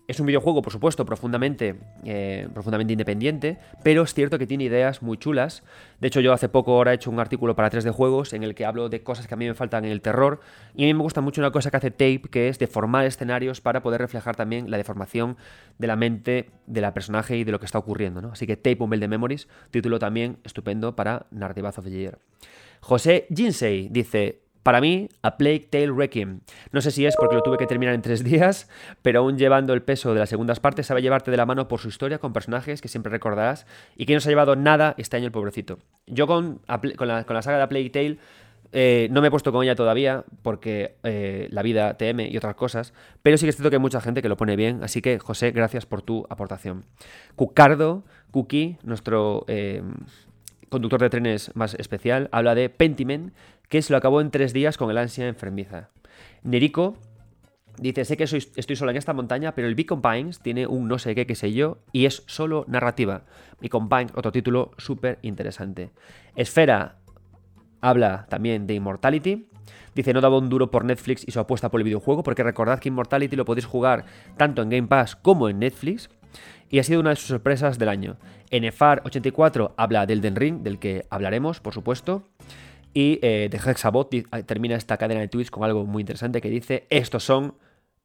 es 0.08 0.20
un 0.20 0.26
videojuego, 0.26 0.62
por 0.62 0.74
supuesto, 0.74 1.06
profundamente, 1.06 1.76
eh, 2.04 2.48
profundamente 2.54 2.94
independiente, 2.94 3.58
pero 3.84 4.04
es 4.04 4.14
cierto 4.14 4.38
que 4.38 4.46
tiene 4.46 4.66
ideas 4.66 5.02
muy 5.02 5.18
chulas. 5.18 5.64
De 6.02 6.08
hecho, 6.08 6.20
yo 6.20 6.34
hace 6.34 6.50
poco 6.50 6.74
ahora 6.74 6.92
he 6.92 6.96
hecho 6.96 7.10
un 7.10 7.20
artículo 7.20 7.56
para 7.56 7.70
3D 7.70 7.92
Juegos 7.92 8.34
en 8.34 8.44
el 8.44 8.54
que 8.54 8.66
hablo 8.66 8.90
de 8.90 9.02
cosas 9.02 9.28
que 9.28 9.34
a 9.34 9.38
mí 9.38 9.48
me 9.48 9.54
faltan 9.54 9.86
en 9.86 9.92
el 9.92 10.02
terror. 10.02 10.42
Y 10.76 10.84
a 10.84 10.88
mí 10.88 10.94
me 10.94 11.04
gusta 11.04 11.22
mucho 11.22 11.40
una 11.40 11.52
cosa 11.52 11.72
que 11.72 11.78
hace 11.78 11.92
Tape, 11.92 12.24
que 12.30 12.50
es 12.50 12.60
deformar 12.60 13.06
escenarios 13.06 13.62
para 13.62 13.82
poder 13.82 14.02
reflejar 14.02 14.36
también 14.36 14.70
la 14.70 14.78
deformación 14.78 15.38
de 15.78 15.88
la 15.88 15.96
mente 15.96 16.50
de 16.68 16.82
la 16.82 16.94
personaje 16.94 17.38
y 17.38 17.44
de 17.46 17.52
lo 17.52 17.60
que 17.60 17.66
está 17.66 17.78
ocurriendo. 17.78 18.22
¿no? 18.22 18.32
Así 18.34 18.46
que 18.46 18.58
Tape, 18.58 18.84
un 18.84 18.90
de 18.90 19.08
Memories, 19.08 19.48
título 19.72 20.00
también 20.00 20.38
estupendo 20.44 20.96
para 20.96 21.26
Narrative 21.32 21.68
of 21.70 21.84
the 21.84 21.90
Year. 21.90 22.20
José 22.82 23.28
Jinsei 23.34 23.88
dice, 23.90 24.43
para 24.64 24.82
mí, 24.82 25.10
A 25.22 25.38
Plague 25.38 25.68
Tale 25.70 25.92
Requiem. 25.92 26.40
No 26.72 26.82
sé 26.82 26.92
si 26.92 27.06
es 27.06 27.16
porque 27.18 27.36
lo 27.36 27.44
tuve 27.44 27.58
que 27.58 27.68
terminar 27.68 27.94
en 27.94 28.02
tres 28.02 28.24
días, 28.24 28.70
pero 29.02 29.20
aún 29.20 29.38
llevando 29.38 29.74
el 29.74 29.84
peso 29.84 30.14
de 30.14 30.20
las 30.20 30.30
segundas 30.30 30.60
partes, 30.60 30.88
sabe 30.88 31.02
llevarte 31.02 31.32
de 31.32 31.38
la 31.38 31.46
mano 31.46 31.68
por 31.68 31.80
su 31.80 31.90
historia 31.90 32.18
con 32.18 32.34
personajes 32.34 32.82
que 32.82 32.88
siempre 32.88 33.12
recordarás 33.12 33.68
y 33.96 34.06
que 34.06 34.14
no 34.14 34.22
se 34.22 34.30
ha 34.30 34.32
llevado 34.32 34.56
nada 34.56 34.96
este 34.98 35.18
año 35.18 35.28
el 35.28 35.32
pobrecito. 35.32 35.80
Yo 36.08 36.28
con, 36.28 36.62
la, 36.68 37.42
saga 37.42 37.58
de 37.58 37.64
A 37.64 37.70
Plague 37.70 37.90
Tale 37.90 38.18
eh, 38.72 39.08
no 39.12 39.22
me 39.22 39.28
he 39.28 39.32
puesto 39.32 39.52
con 39.52 39.64
ella 39.64 39.76
todavía 39.76 40.24
porque 40.42 40.96
eh, 41.04 41.48
la 41.52 41.62
vida 41.62 41.96
TM 41.96 42.22
y 42.22 42.38
otras 42.38 42.56
cosas, 42.56 42.94
pero 43.22 43.38
sí 43.38 43.46
que 43.46 43.52
es 43.52 43.56
cierto 43.56 43.70
que 43.70 43.76
hay 43.76 43.82
mucha 43.82 44.02
gente 44.02 44.22
que 44.22 44.30
lo 44.30 44.38
pone 44.38 44.56
bien, 44.56 44.84
así 44.84 45.02
que 45.02 45.20
José, 45.20 45.52
gracias 45.52 45.86
por 45.86 46.02
tu 46.02 46.26
aportación. 46.30 46.86
Cucardo, 47.36 48.04
Cookie, 48.32 48.78
nuestro 48.82 49.46
eh, 49.48 49.84
conductor 50.70 51.00
de 51.00 51.12
trenes 51.12 51.52
más 51.54 51.76
especial, 51.76 52.30
habla 52.32 52.56
de 52.56 52.68
Pentiment, 52.68 53.32
que 53.70 53.82
se 53.82 53.92
lo 53.94 53.98
acabó 53.98 54.22
en 54.22 54.32
tres 54.32 54.54
días 54.54 54.78
con 54.78 54.90
el 54.90 54.98
ansia 54.98 55.28
enfermiza. 55.28 55.90
Nerico 56.44 56.98
dice, 57.78 58.06
sé 58.06 58.18
que 58.18 58.24
estoy 58.24 58.76
sola 58.76 58.92
en 58.92 58.98
esta 58.98 59.14
montaña, 59.14 59.56
pero 59.56 59.68
el 59.68 59.76
Beacon 59.76 60.02
Pines 60.02 60.40
tiene 60.40 60.68
un 60.68 60.88
no 60.88 61.00
sé 61.00 61.16
qué, 61.16 61.26
qué 61.26 61.36
sé 61.36 61.54
yo, 61.54 61.80
y 61.92 62.06
es 62.06 62.24
solo 62.28 62.66
narrativa. 62.68 63.24
Beacon 63.62 63.90
Pines, 63.90 64.12
otro 64.16 64.32
título 64.32 64.72
súper 64.78 65.20
interesante. 65.22 65.92
Esfera 66.36 66.98
habla 67.82 68.26
también 68.30 68.68
de 68.68 68.76
Immortality. 68.76 69.48
Dice, 69.96 70.14
no 70.14 70.22
daba 70.22 70.38
un 70.38 70.50
duro 70.50 70.72
por 70.72 70.86
Netflix 70.86 71.24
y 71.28 71.32
su 71.32 71.40
apuesta 71.40 71.70
por 71.70 71.80
el 71.80 71.86
videojuego, 71.86 72.24
porque 72.24 72.44
recordad 72.44 72.80
que 72.80 72.90
Immortality 72.90 73.36
lo 73.36 73.46
podéis 73.46 73.66
jugar 73.66 74.06
tanto 74.38 74.62
en 74.62 74.70
Game 74.70 74.88
Pass 74.88 75.16
como 75.16 75.50
en 75.50 75.60
Netflix. 75.60 76.10
Y 76.70 76.80
ha 76.80 76.84
sido 76.84 77.00
una 77.00 77.12
de 77.12 77.18
sus 77.18 77.28
sorpresas 77.28 77.78
del 77.78 77.90
año. 77.90 78.18
NFR84 78.50 79.74
habla 79.78 80.08
del 80.08 80.22
Den 80.22 80.36
Ring, 80.36 80.64
del 80.64 80.80
que 80.80 81.06
hablaremos, 81.12 81.60
por 81.60 81.74
supuesto. 81.74 82.24
Y 82.94 83.20
eh, 83.22 83.48
The 83.50 83.58
Hexabot 83.58 84.10
termina 84.46 84.76
esta 84.76 84.98
cadena 84.98 85.22
de 85.22 85.28
tweets 85.28 85.52
con 85.52 85.64
algo 85.64 85.86
muy 85.86 86.02
interesante 86.02 86.42
que 86.42 86.50
dice, 86.50 86.86
estos 86.90 87.24
son 87.24 87.56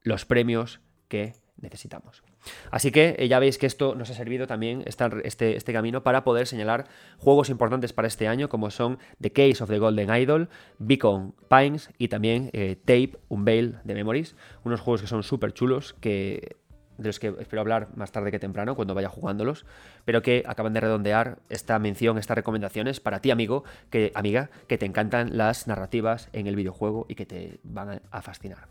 los 0.01 0.25
premios 0.25 0.79
que 1.07 1.33
necesitamos. 1.57 2.23
Así 2.71 2.91
que 2.91 3.15
eh, 3.17 3.27
ya 3.27 3.39
veis 3.39 3.57
que 3.57 3.65
esto 3.65 3.95
nos 3.95 4.09
ha 4.09 4.13
servido 4.13 4.47
también, 4.47 4.83
este, 4.85 5.57
este, 5.57 5.73
camino, 5.73 6.03
para 6.03 6.23
poder 6.23 6.47
señalar 6.47 6.87
juegos 7.17 7.49
importantes 7.49 7.93
para 7.93 8.07
este 8.07 8.27
año, 8.27 8.49
como 8.49 8.71
son 8.71 8.97
The 9.19 9.31
Case 9.31 9.63
of 9.63 9.69
the 9.69 9.79
Golden 9.79 10.13
Idol, 10.15 10.49
Beacon 10.77 11.35
Pines 11.49 11.89
y 11.97 12.07
también 12.07 12.49
eh, 12.53 12.77
Tape 12.77 13.17
Unveil 13.27 13.79
de 13.83 13.93
Memories, 13.93 14.35
unos 14.63 14.79
juegos 14.79 15.01
que 15.01 15.07
son 15.07 15.23
súper 15.23 15.53
chulos, 15.53 15.93
que 15.99 16.57
de 16.99 17.09
los 17.09 17.19
que 17.19 17.33
espero 17.39 17.61
hablar 17.61 17.87
más 17.95 18.11
tarde 18.11 18.29
que 18.29 18.39
temprano, 18.39 18.75
cuando 18.75 18.93
vaya 18.93 19.09
jugándolos, 19.09 19.65
pero 20.05 20.21
que 20.21 20.43
acaban 20.45 20.73
de 20.73 20.81
redondear 20.81 21.39
esta 21.49 21.79
mención, 21.79 22.17
estas 22.17 22.35
recomendaciones 22.35 22.99
para 22.99 23.21
ti, 23.21 23.31
amigo, 23.31 23.63
que, 23.89 24.11
amiga, 24.15 24.49
que 24.67 24.77
te 24.77 24.85
encantan 24.85 25.37
las 25.37 25.67
narrativas 25.67 26.29
en 26.33 26.47
el 26.47 26.55
videojuego 26.55 27.05
y 27.09 27.15
que 27.15 27.25
te 27.25 27.59
van 27.63 28.01
a 28.11 28.21
fascinar. 28.21 28.67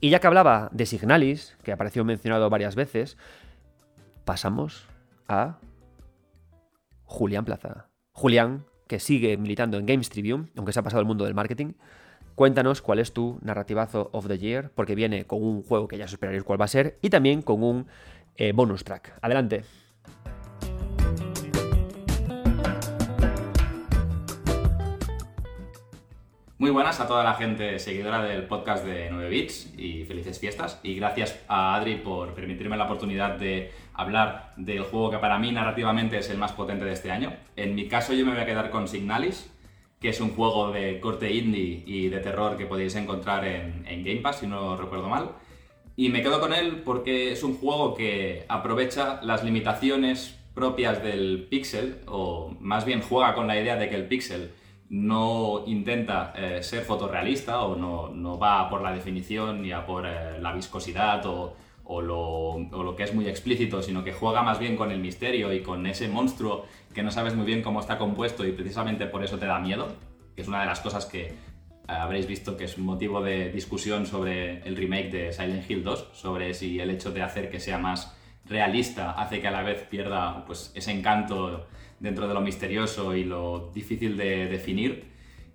Y 0.00 0.10
ya 0.10 0.18
que 0.18 0.26
hablaba 0.26 0.68
de 0.72 0.84
Signalis, 0.84 1.56
que 1.62 1.72
apareció 1.72 2.04
mencionado 2.04 2.50
varias 2.50 2.74
veces, 2.74 3.16
pasamos 4.24 4.88
a 5.28 5.58
Julián 7.04 7.44
Plaza. 7.44 7.86
Julián, 8.10 8.64
que 8.88 8.98
sigue 8.98 9.36
militando 9.36 9.78
en 9.78 9.86
Games 9.86 10.10
Tribune, 10.10 10.48
aunque 10.56 10.72
se 10.72 10.80
ha 10.80 10.82
pasado 10.82 11.00
al 11.00 11.06
mundo 11.06 11.24
del 11.24 11.34
marketing, 11.34 11.74
Cuéntanos 12.34 12.80
cuál 12.80 12.98
es 12.98 13.12
tu 13.12 13.38
narrativazo 13.42 14.08
of 14.12 14.26
the 14.26 14.38
year, 14.38 14.70
porque 14.74 14.94
viene 14.94 15.26
con 15.26 15.42
un 15.42 15.62
juego 15.62 15.86
que 15.86 15.98
ya 15.98 16.06
os 16.06 16.12
esperaréis 16.12 16.44
cuál 16.44 16.60
va 16.60 16.64
a 16.64 16.68
ser 16.68 16.98
y 17.02 17.10
también 17.10 17.42
con 17.42 17.62
un 17.62 17.86
eh, 18.36 18.52
bonus 18.52 18.84
track. 18.84 19.18
Adelante. 19.20 19.64
Muy 26.56 26.70
buenas 26.70 27.00
a 27.00 27.08
toda 27.08 27.24
la 27.24 27.34
gente 27.34 27.80
seguidora 27.80 28.22
del 28.22 28.44
podcast 28.44 28.84
de 28.84 29.10
9 29.10 29.28
bits 29.28 29.74
y 29.76 30.04
felices 30.04 30.38
fiestas. 30.38 30.78
Y 30.84 30.94
gracias 30.94 31.38
a 31.48 31.74
Adri 31.74 31.96
por 31.96 32.34
permitirme 32.34 32.76
la 32.76 32.84
oportunidad 32.84 33.36
de 33.36 33.72
hablar 33.92 34.52
del 34.56 34.84
juego 34.84 35.10
que 35.10 35.18
para 35.18 35.40
mí 35.40 35.50
narrativamente 35.50 36.18
es 36.18 36.30
el 36.30 36.38
más 36.38 36.52
potente 36.52 36.84
de 36.84 36.92
este 36.92 37.10
año. 37.10 37.32
En 37.56 37.74
mi 37.74 37.88
caso 37.88 38.14
yo 38.14 38.24
me 38.24 38.32
voy 38.32 38.40
a 38.40 38.46
quedar 38.46 38.70
con 38.70 38.86
Signalis, 38.86 39.51
que 40.02 40.08
es 40.08 40.20
un 40.20 40.30
juego 40.30 40.72
de 40.72 40.98
corte 40.98 41.32
indie 41.32 41.84
y 41.86 42.08
de 42.08 42.18
terror 42.18 42.56
que 42.56 42.66
podéis 42.66 42.96
encontrar 42.96 43.44
en, 43.46 43.84
Game 44.04 44.20
Pass, 44.20 44.40
si 44.40 44.48
no 44.48 44.76
recuerdo 44.76 45.08
mal. 45.08 45.30
Y 45.94 46.08
me 46.08 46.22
quedo 46.22 46.40
con 46.40 46.52
él 46.52 46.82
porque 46.84 47.30
es 47.30 47.44
un 47.44 47.56
juego 47.56 47.94
que 47.94 48.44
aprovecha 48.48 49.20
las 49.22 49.44
limitaciones 49.44 50.36
propias 50.54 51.02
del 51.02 51.46
pixel, 51.48 52.00
o 52.06 52.54
más 52.60 52.84
bien 52.84 53.00
juega 53.00 53.34
con 53.34 53.46
la 53.46 53.58
idea 53.58 53.76
de 53.76 53.88
que 53.88 53.94
el 53.94 54.08
pixel 54.08 54.50
no 54.90 55.62
intenta 55.66 56.34
eh, 56.36 56.62
ser 56.62 56.82
fotorrealista 56.82 57.62
o 57.62 57.76
no, 57.76 58.38
va 58.38 58.68
por 58.68 58.82
la 58.82 58.92
definición 58.92 59.62
ni 59.62 59.70
a 59.70 59.86
por 59.86 60.04
eh, 60.04 60.38
la 60.40 60.52
viscosidad 60.52 61.24
o, 61.26 61.56
lo, 62.00 62.94
que 62.96 63.04
es 63.04 63.14
muy 63.14 63.26
explícito, 63.28 63.82
sino 63.82 64.02
que 64.02 64.12
juega 64.12 64.42
más 64.42 64.58
bien 64.58 64.76
con 64.76 64.90
el 64.90 64.98
misterio 64.98 65.52
y 65.52 65.62
con 65.62 65.86
ese 65.86 66.08
monstruo 66.08 66.66
que 66.92 67.02
no 67.02 67.10
sabes 67.10 67.34
muy 67.34 67.46
bien 67.46 67.62
cómo 67.62 67.80
está 67.80 67.98
compuesto 67.98 68.46
y 68.46 68.52
precisamente 68.52 69.06
por 69.06 69.24
eso 69.24 69.38
te 69.38 69.46
da 69.46 69.58
miedo, 69.58 69.88
que 70.34 70.42
es 70.42 70.48
una 70.48 70.60
de 70.60 70.66
las 70.66 70.80
cosas 70.80 71.06
que 71.06 71.22
eh, 71.22 71.34
habréis 71.86 72.26
visto 72.26 72.56
que 72.56 72.64
es 72.64 72.78
motivo 72.78 73.22
de 73.22 73.50
discusión 73.50 74.06
sobre 74.06 74.62
el 74.62 74.76
remake 74.76 75.10
de 75.10 75.32
Silent 75.32 75.68
Hill 75.68 75.82
2, 75.82 76.10
sobre 76.12 76.54
si 76.54 76.78
el 76.78 76.90
hecho 76.90 77.10
de 77.10 77.22
hacer 77.22 77.50
que 77.50 77.60
sea 77.60 77.78
más 77.78 78.16
realista 78.44 79.12
hace 79.12 79.40
que 79.40 79.48
a 79.48 79.50
la 79.50 79.62
vez 79.62 79.82
pierda 79.82 80.44
pues, 80.46 80.72
ese 80.74 80.90
encanto 80.90 81.66
dentro 82.00 82.26
de 82.26 82.34
lo 82.34 82.40
misterioso 82.40 83.14
y 83.14 83.24
lo 83.24 83.70
difícil 83.74 84.16
de 84.16 84.46
definir. 84.48 85.12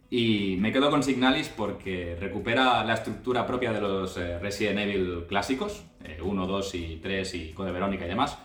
Y 0.09 0.55
me 0.59 0.71
quedo 0.71 0.89
con 0.89 1.03
Signalis 1.03 1.49
porque 1.49 2.15
recupera 2.17 2.83
la 2.85 2.93
estructura 2.93 3.45
propia 3.45 3.73
de 3.73 3.81
los 3.81 4.17
eh, 4.17 4.39
Resident 4.39 4.79
Evil 4.79 5.25
clásicos, 5.27 5.83
1, 6.21 6.47
2 6.47 6.75
y 6.75 6.99
3 7.03 7.35
y 7.35 7.49
Code 7.51 7.73
Verónica 7.73 8.05
y 8.05 8.09
demás. 8.09 8.37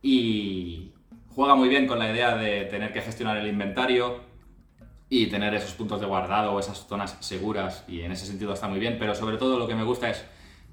Y 0.00 0.92
juega 1.34 1.54
muy 1.54 1.68
bien 1.68 1.86
con 1.86 1.98
la 1.98 2.10
idea 2.10 2.36
de 2.36 2.64
tener 2.66 2.92
que 2.92 3.00
gestionar 3.00 3.36
el 3.36 3.46
inventario 3.46 4.20
y 5.08 5.26
tener 5.26 5.54
esos 5.54 5.72
puntos 5.72 6.00
de 6.00 6.06
guardado 6.06 6.52
o 6.52 6.58
esas 6.58 6.86
zonas 6.86 7.16
seguras 7.20 7.84
y 7.86 8.00
en 8.00 8.12
ese 8.12 8.26
sentido 8.26 8.52
está 8.54 8.68
muy 8.68 8.78
bien, 8.80 8.96
pero 8.98 9.14
sobre 9.14 9.36
todo 9.36 9.58
lo 9.58 9.68
que 9.68 9.74
me 9.74 9.84
gusta 9.84 10.08
es 10.10 10.24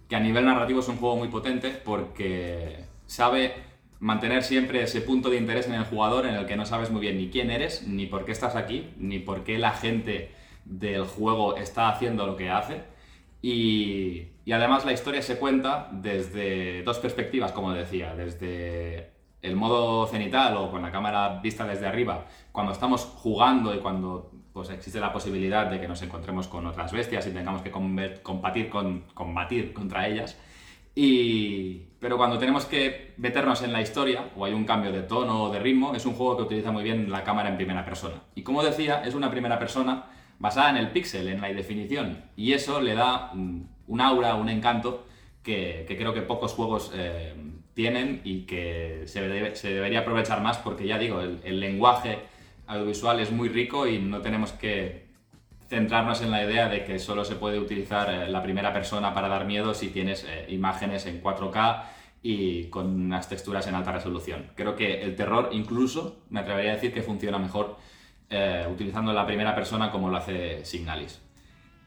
que 0.07 0.15
a 0.15 0.19
nivel 0.19 0.45
narrativo 0.45 0.79
es 0.79 0.87
un 0.87 0.97
juego 0.97 1.17
muy 1.17 1.27
potente 1.27 1.69
porque 1.83 2.85
sabe 3.05 3.53
mantener 3.99 4.43
siempre 4.43 4.81
ese 4.81 5.01
punto 5.01 5.29
de 5.29 5.37
interés 5.37 5.67
en 5.67 5.73
el 5.73 5.83
jugador 5.83 6.25
en 6.25 6.35
el 6.35 6.45
que 6.45 6.55
no 6.55 6.65
sabes 6.65 6.89
muy 6.89 7.01
bien 7.01 7.17
ni 7.17 7.29
quién 7.29 7.51
eres, 7.51 7.85
ni 7.87 8.05
por 8.05 8.25
qué 8.25 8.31
estás 8.31 8.55
aquí, 8.55 8.89
ni 8.97 9.19
por 9.19 9.43
qué 9.43 9.57
la 9.59 9.71
gente 9.71 10.31
del 10.65 11.03
juego 11.05 11.57
está 11.57 11.89
haciendo 11.89 12.25
lo 12.25 12.35
que 12.35 12.49
hace. 12.49 12.81
Y, 13.41 14.27
además 14.51 14.85
la 14.85 14.93
historia 14.93 15.21
se 15.21 15.37
cuenta 15.37 15.89
desde 15.91 16.81
dos 16.83 16.99
perspectivas, 16.99 17.51
como 17.51 17.71
decía, 17.73 18.15
desde 18.15 19.11
el 19.41 19.55
modo 19.55 20.05
cenital 20.07 20.57
o 20.57 20.71
con 20.71 20.81
la 20.81 20.91
cámara 20.91 21.39
vista 21.41 21.65
desde 21.65 21.87
arriba, 21.87 22.25
cuando 22.51 22.73
estamos 22.73 23.05
jugando 23.05 23.73
y 23.73 23.79
cuando 23.79 24.31
pues, 24.53 24.69
existe 24.69 24.99
la 24.99 25.13
posibilidad 25.13 25.67
de 25.67 25.79
que 25.79 25.87
nos 25.87 26.01
encontremos 26.01 26.47
con 26.47 26.65
otras 26.65 26.91
bestias 26.91 27.25
y 27.27 27.31
tengamos 27.31 27.61
que 27.61 27.71
combatir, 27.71 28.69
con, 28.69 29.01
combatir 29.13 29.73
contra 29.73 30.07
ellas. 30.07 30.37
Y, 30.95 31.83
pero 31.99 32.17
cuando 32.17 32.37
tenemos 32.37 32.65
que 32.65 33.13
meternos 33.17 33.61
en 33.61 33.71
la 33.71 33.81
historia, 33.81 34.31
o 34.35 34.43
hay 34.43 34.53
un 34.53 34.65
cambio 34.65 34.91
de 34.91 35.03
tono 35.03 35.43
o 35.43 35.49
de 35.51 35.59
ritmo, 35.59 35.95
es 35.95 36.05
un 36.05 36.13
juego 36.13 36.35
que 36.35 36.43
utiliza 36.43 36.71
muy 36.71 36.83
bien 36.83 37.09
la 37.09 37.23
cámara 37.23 37.49
en 37.49 37.55
primera 37.55 37.85
persona. 37.85 38.15
Y 38.35 38.41
como 38.41 38.63
decía, 38.63 39.03
es 39.05 39.15
una 39.15 39.31
primera 39.31 39.57
persona 39.57 40.07
basada 40.39 40.71
en 40.71 40.77
el 40.77 40.89
píxel, 40.89 41.27
en 41.29 41.39
la 41.39 41.47
definición. 41.49 42.25
Y 42.35 42.53
eso 42.53 42.81
le 42.81 42.95
da 42.95 43.31
un 43.33 44.01
aura, 44.01 44.35
un 44.35 44.49
encanto 44.49 45.05
que, 45.43 45.95
creo 45.97 46.13
que 46.13 46.21
pocos 46.21 46.53
juegos 46.53 46.91
eh, 46.93 47.33
tienen 47.79 48.19
y 48.25 48.41
que 48.41 49.03
se, 49.05 49.21
debería 49.21 49.99
aprovechar 50.01 50.41
más 50.41 50.57
porque 50.57 50.85
ya 50.85 50.99
digo, 50.99 51.21
el, 51.21 51.59
lenguaje 51.61 52.19
audiovisual 52.67 53.21
es 53.21 53.31
muy 53.31 53.47
rico 53.47 53.87
y 53.87 53.99
no 53.99 54.19
tenemos 54.19 54.51
que 54.51 55.07
centrarnos 55.69 56.21
en 56.21 56.29
la 56.29 56.43
idea 56.43 56.67
de 56.67 56.83
que 56.83 56.99
solo 56.99 57.23
se 57.23 57.37
puede 57.37 57.57
utilizar 57.57 58.13
eh, 58.13 58.29
la 58.29 58.43
primera 58.43 58.73
persona 58.73 59.13
para 59.13 59.29
dar 59.29 59.45
miedo 59.45 59.73
si 59.73 59.91
tienes 59.91 60.25
eh, 60.25 60.47
imágenes 60.49 61.05
en 61.05 61.23
4K 61.23 61.83
y 62.21 62.65
con 62.65 62.87
unas 62.87 63.29
texturas 63.29 63.65
en 63.67 63.75
alta 63.75 63.93
resolución. 63.93 64.47
Creo 64.55 64.75
que 64.75 65.01
el 65.01 65.15
terror 65.15 65.47
incluso 65.53 66.23
me 66.29 66.41
atrevería 66.41 66.71
a 66.71 66.75
decir 66.75 66.93
que 66.93 67.01
funciona 67.01 67.37
mejor 67.39 67.77
eh, 68.29 68.67
utilizando 68.69 69.13
la 69.13 69.25
primera 69.25 69.55
persona 69.55 69.89
como 69.89 70.09
lo 70.09 70.17
hace 70.17 70.65
Signalis. 70.65 71.21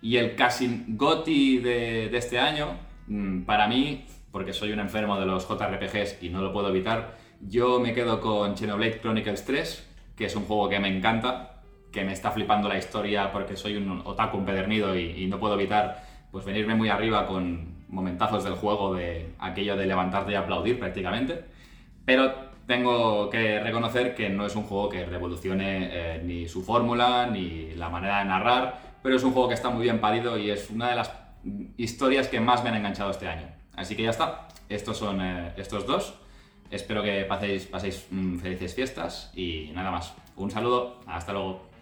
Y 0.01 0.16
el 0.16 0.36
casting 0.36 0.97
GOTI 0.97 1.59
de, 1.59 2.09
de 2.09 2.16
este 2.16 2.39
año, 2.39 2.78
mm, 3.09 3.43
para 3.43 3.69
mí, 3.69 4.06
porque 4.33 4.53
soy 4.53 4.73
un 4.73 4.81
enfermo 4.81 5.21
de 5.21 5.27
los 5.27 5.47
JRPGs 5.47 6.23
y 6.23 6.31
no 6.31 6.41
lo 6.43 6.53
puedo 6.53 6.71
evitar, 6.71 7.17
yo 7.41 7.79
me 7.79 7.93
quedo 7.93 8.21
con 8.21 8.57
Xenoblade 8.57 9.01
Chronicles 9.01 9.45
3, 9.45 9.91
que 10.17 10.25
es 10.25 10.35
un 10.35 10.45
juego 10.45 10.69
que 10.69 10.81
me 10.81 10.89
encanta, 10.89 11.63
que 11.93 12.05
me 12.05 12.13
está 12.13 12.31
flipando 12.31 12.69
la 12.69 12.79
historia 12.79 13.31
porque 13.31 13.57
soy 13.57 13.77
un 13.77 14.01
otaku 14.05 14.39
empedernido 14.39 14.97
y, 14.97 15.27
no 15.27 15.39
puedo 15.39 15.55
evitar 15.55 16.05
pues 16.31 16.47
venirme 16.47 16.75
muy 16.75 16.89
arriba 16.89 17.27
con 17.27 17.85
momentazos 17.89 18.43
del 18.43 18.55
juego 18.55 18.95
de 18.95 19.35
aquello 19.39 19.77
de 19.77 19.87
levantarte 19.87 20.33
y 20.33 20.35
aplaudir 20.35 20.79
prácticamente. 20.79 21.45
Pero 22.07 22.33
tengo 22.67 23.29
que 23.29 23.61
reconocer 23.61 24.15
que 24.15 24.31
no 24.31 24.47
es 24.47 24.57
un 24.57 24.63
juego 24.63 24.89
que 24.89 25.05
revolucione 25.05 25.91
eh, 25.93 26.23
ni 26.25 26.49
su 26.49 26.63
fórmula 26.63 27.27
ni 27.27 27.75
la 27.75 27.91
manera 27.91 28.21
de 28.21 28.25
narrar, 28.25 28.81
pero 29.03 29.17
es 29.17 29.23
un 29.25 29.33
juego 29.33 29.49
que 29.49 29.55
está 29.55 29.69
muy 29.69 29.83
bien 29.83 30.01
parido 30.01 30.39
y 30.39 30.51
es 30.51 30.71
una 30.71 30.89
de 30.89 30.97
las 30.97 31.13
historias 31.77 32.29
que 32.29 32.41
más 32.41 32.63
me 32.63 32.71
han 32.71 32.77
enganchado 32.77 33.11
este 33.11 33.29
año. 33.29 33.62
Así 33.74 33.97
que 33.97 34.03
ya 34.05 34.11
está. 34.11 34.49
Estos 34.69 34.99
son 34.99 35.20
eh, 35.20 35.53
estos 35.57 35.86
dos. 35.86 36.15
Espero 36.70 37.03
que 37.03 37.24
paséis, 37.24 37.66
paséis 37.66 38.07
mm, 38.11 38.39
felices 38.39 38.74
fiestas 38.74 39.31
y 39.35 39.70
nada 39.74 39.90
más. 39.90 40.15
Un 40.36 40.51
saludo. 40.51 41.01
Hasta 41.07 41.32
luego. 41.32 41.73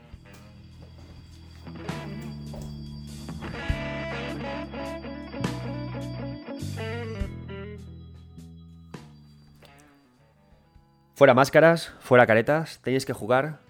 Fuera 11.14 11.34
máscaras, 11.34 11.92
fuera 12.00 12.26
caretas, 12.26 12.80
tenéis 12.80 13.04
que 13.04 13.12
jugar 13.12 13.60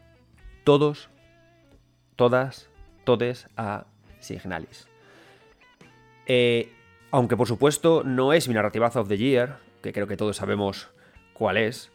todos, 0.62 1.10
todas, 2.14 2.70
todes 3.02 3.48
a 3.56 3.86
Signalis. 4.20 4.86
Eh, 6.26 6.72
aunque 7.10 7.36
por 7.36 7.48
supuesto 7.48 8.02
no 8.04 8.32
es 8.32 8.48
mi 8.48 8.54
narrativazo 8.54 9.00
of 9.00 9.08
the 9.08 9.18
year, 9.18 9.58
que 9.82 9.92
creo 9.92 10.06
que 10.06 10.16
todos 10.16 10.36
sabemos 10.36 10.88
cuál 11.32 11.56
es, 11.56 11.90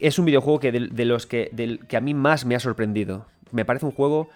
es 0.00 0.18
un 0.18 0.24
videojuego 0.24 0.60
que 0.60 0.72
de, 0.72 1.04
los 1.04 1.26
que, 1.26 1.50
que 1.88 1.96
a 1.96 2.00
mí 2.00 2.14
más 2.14 2.44
me 2.44 2.54
ha 2.54 2.60
sorprendido. 2.60 3.26
Me 3.52 3.64
parece 3.64 3.86
un 3.86 3.92
juego 3.92 4.28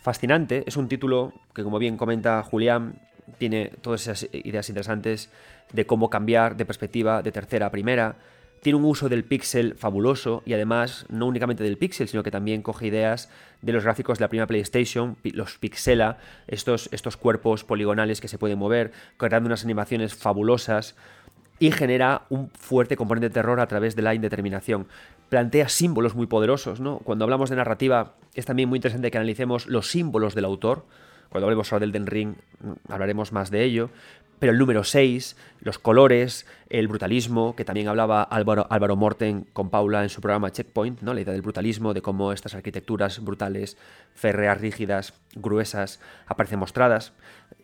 fascinante, 0.00 0.64
es 0.66 0.76
un 0.76 0.88
título 0.88 1.32
que 1.54 1.64
como 1.64 1.78
bien 1.78 1.96
comenta 1.96 2.42
Julián, 2.42 3.00
tiene 3.38 3.72
todas 3.82 4.02
esas 4.02 4.28
ideas 4.32 4.68
interesantes 4.68 5.30
de 5.72 5.86
cómo 5.86 6.08
cambiar 6.08 6.56
de 6.56 6.64
perspectiva 6.64 7.22
de 7.22 7.32
tercera 7.32 7.66
a 7.66 7.70
primera, 7.70 8.16
tiene 8.62 8.78
un 8.78 8.84
uso 8.84 9.08
del 9.08 9.24
pixel 9.24 9.74
fabuloso 9.76 10.42
y 10.44 10.52
además 10.52 11.06
no 11.08 11.26
únicamente 11.26 11.62
del 11.62 11.78
pixel, 11.78 12.08
sino 12.08 12.22
que 12.22 12.30
también 12.30 12.62
coge 12.62 12.86
ideas 12.86 13.30
de 13.62 13.72
los 13.72 13.84
gráficos 13.84 14.18
de 14.18 14.24
la 14.24 14.28
primera 14.28 14.46
PlayStation, 14.46 15.16
los 15.24 15.58
pixela, 15.58 16.18
estos, 16.46 16.88
estos 16.92 17.16
cuerpos 17.16 17.64
poligonales 17.64 18.20
que 18.20 18.28
se 18.28 18.38
pueden 18.38 18.58
mover, 18.58 18.92
creando 19.16 19.48
unas 19.48 19.64
animaciones 19.64 20.14
fabulosas 20.14 20.94
y 21.58 21.72
genera 21.72 22.22
un 22.28 22.50
fuerte 22.50 22.96
componente 22.96 23.28
de 23.28 23.34
terror 23.34 23.60
a 23.60 23.66
través 23.66 23.96
de 23.96 24.02
la 24.02 24.14
indeterminación. 24.14 24.86
Plantea 25.28 25.68
símbolos 25.68 26.14
muy 26.14 26.26
poderosos, 26.26 26.80
¿no? 26.80 26.98
Cuando 26.98 27.24
hablamos 27.24 27.50
de 27.50 27.56
narrativa 27.56 28.14
es 28.34 28.46
también 28.46 28.68
muy 28.68 28.76
interesante 28.76 29.10
que 29.10 29.18
analicemos 29.18 29.66
los 29.66 29.90
símbolos 29.90 30.34
del 30.34 30.44
autor. 30.44 30.86
Cuando 31.30 31.46
hablemos 31.46 31.68
sobre 31.68 31.80
del 31.80 31.92
Den 31.92 32.06
Ring 32.06 32.34
mm, 32.60 32.92
hablaremos 32.92 33.32
más 33.32 33.50
de 33.50 33.64
ello, 33.64 33.90
pero 34.38 34.52
el 34.52 34.58
número 34.58 34.84
6, 34.84 35.36
los 35.60 35.78
colores, 35.78 36.46
el 36.70 36.86
brutalismo, 36.86 37.56
que 37.56 37.64
también 37.64 37.88
hablaba 37.88 38.22
Álvaro, 38.22 38.66
Álvaro 38.70 38.96
Morten 38.96 39.46
con 39.52 39.70
Paula 39.70 40.02
en 40.02 40.08
su 40.08 40.20
programa 40.20 40.52
Checkpoint, 40.52 41.00
¿no? 41.00 41.14
la 41.14 41.20
idea 41.20 41.32
del 41.32 41.42
brutalismo, 41.42 41.92
de 41.92 42.02
cómo 42.02 42.32
estas 42.32 42.54
arquitecturas 42.54 43.24
brutales, 43.24 43.76
férreas, 44.14 44.60
rígidas, 44.60 45.14
gruesas, 45.34 46.00
aparecen 46.26 46.58
mostradas. 46.60 47.12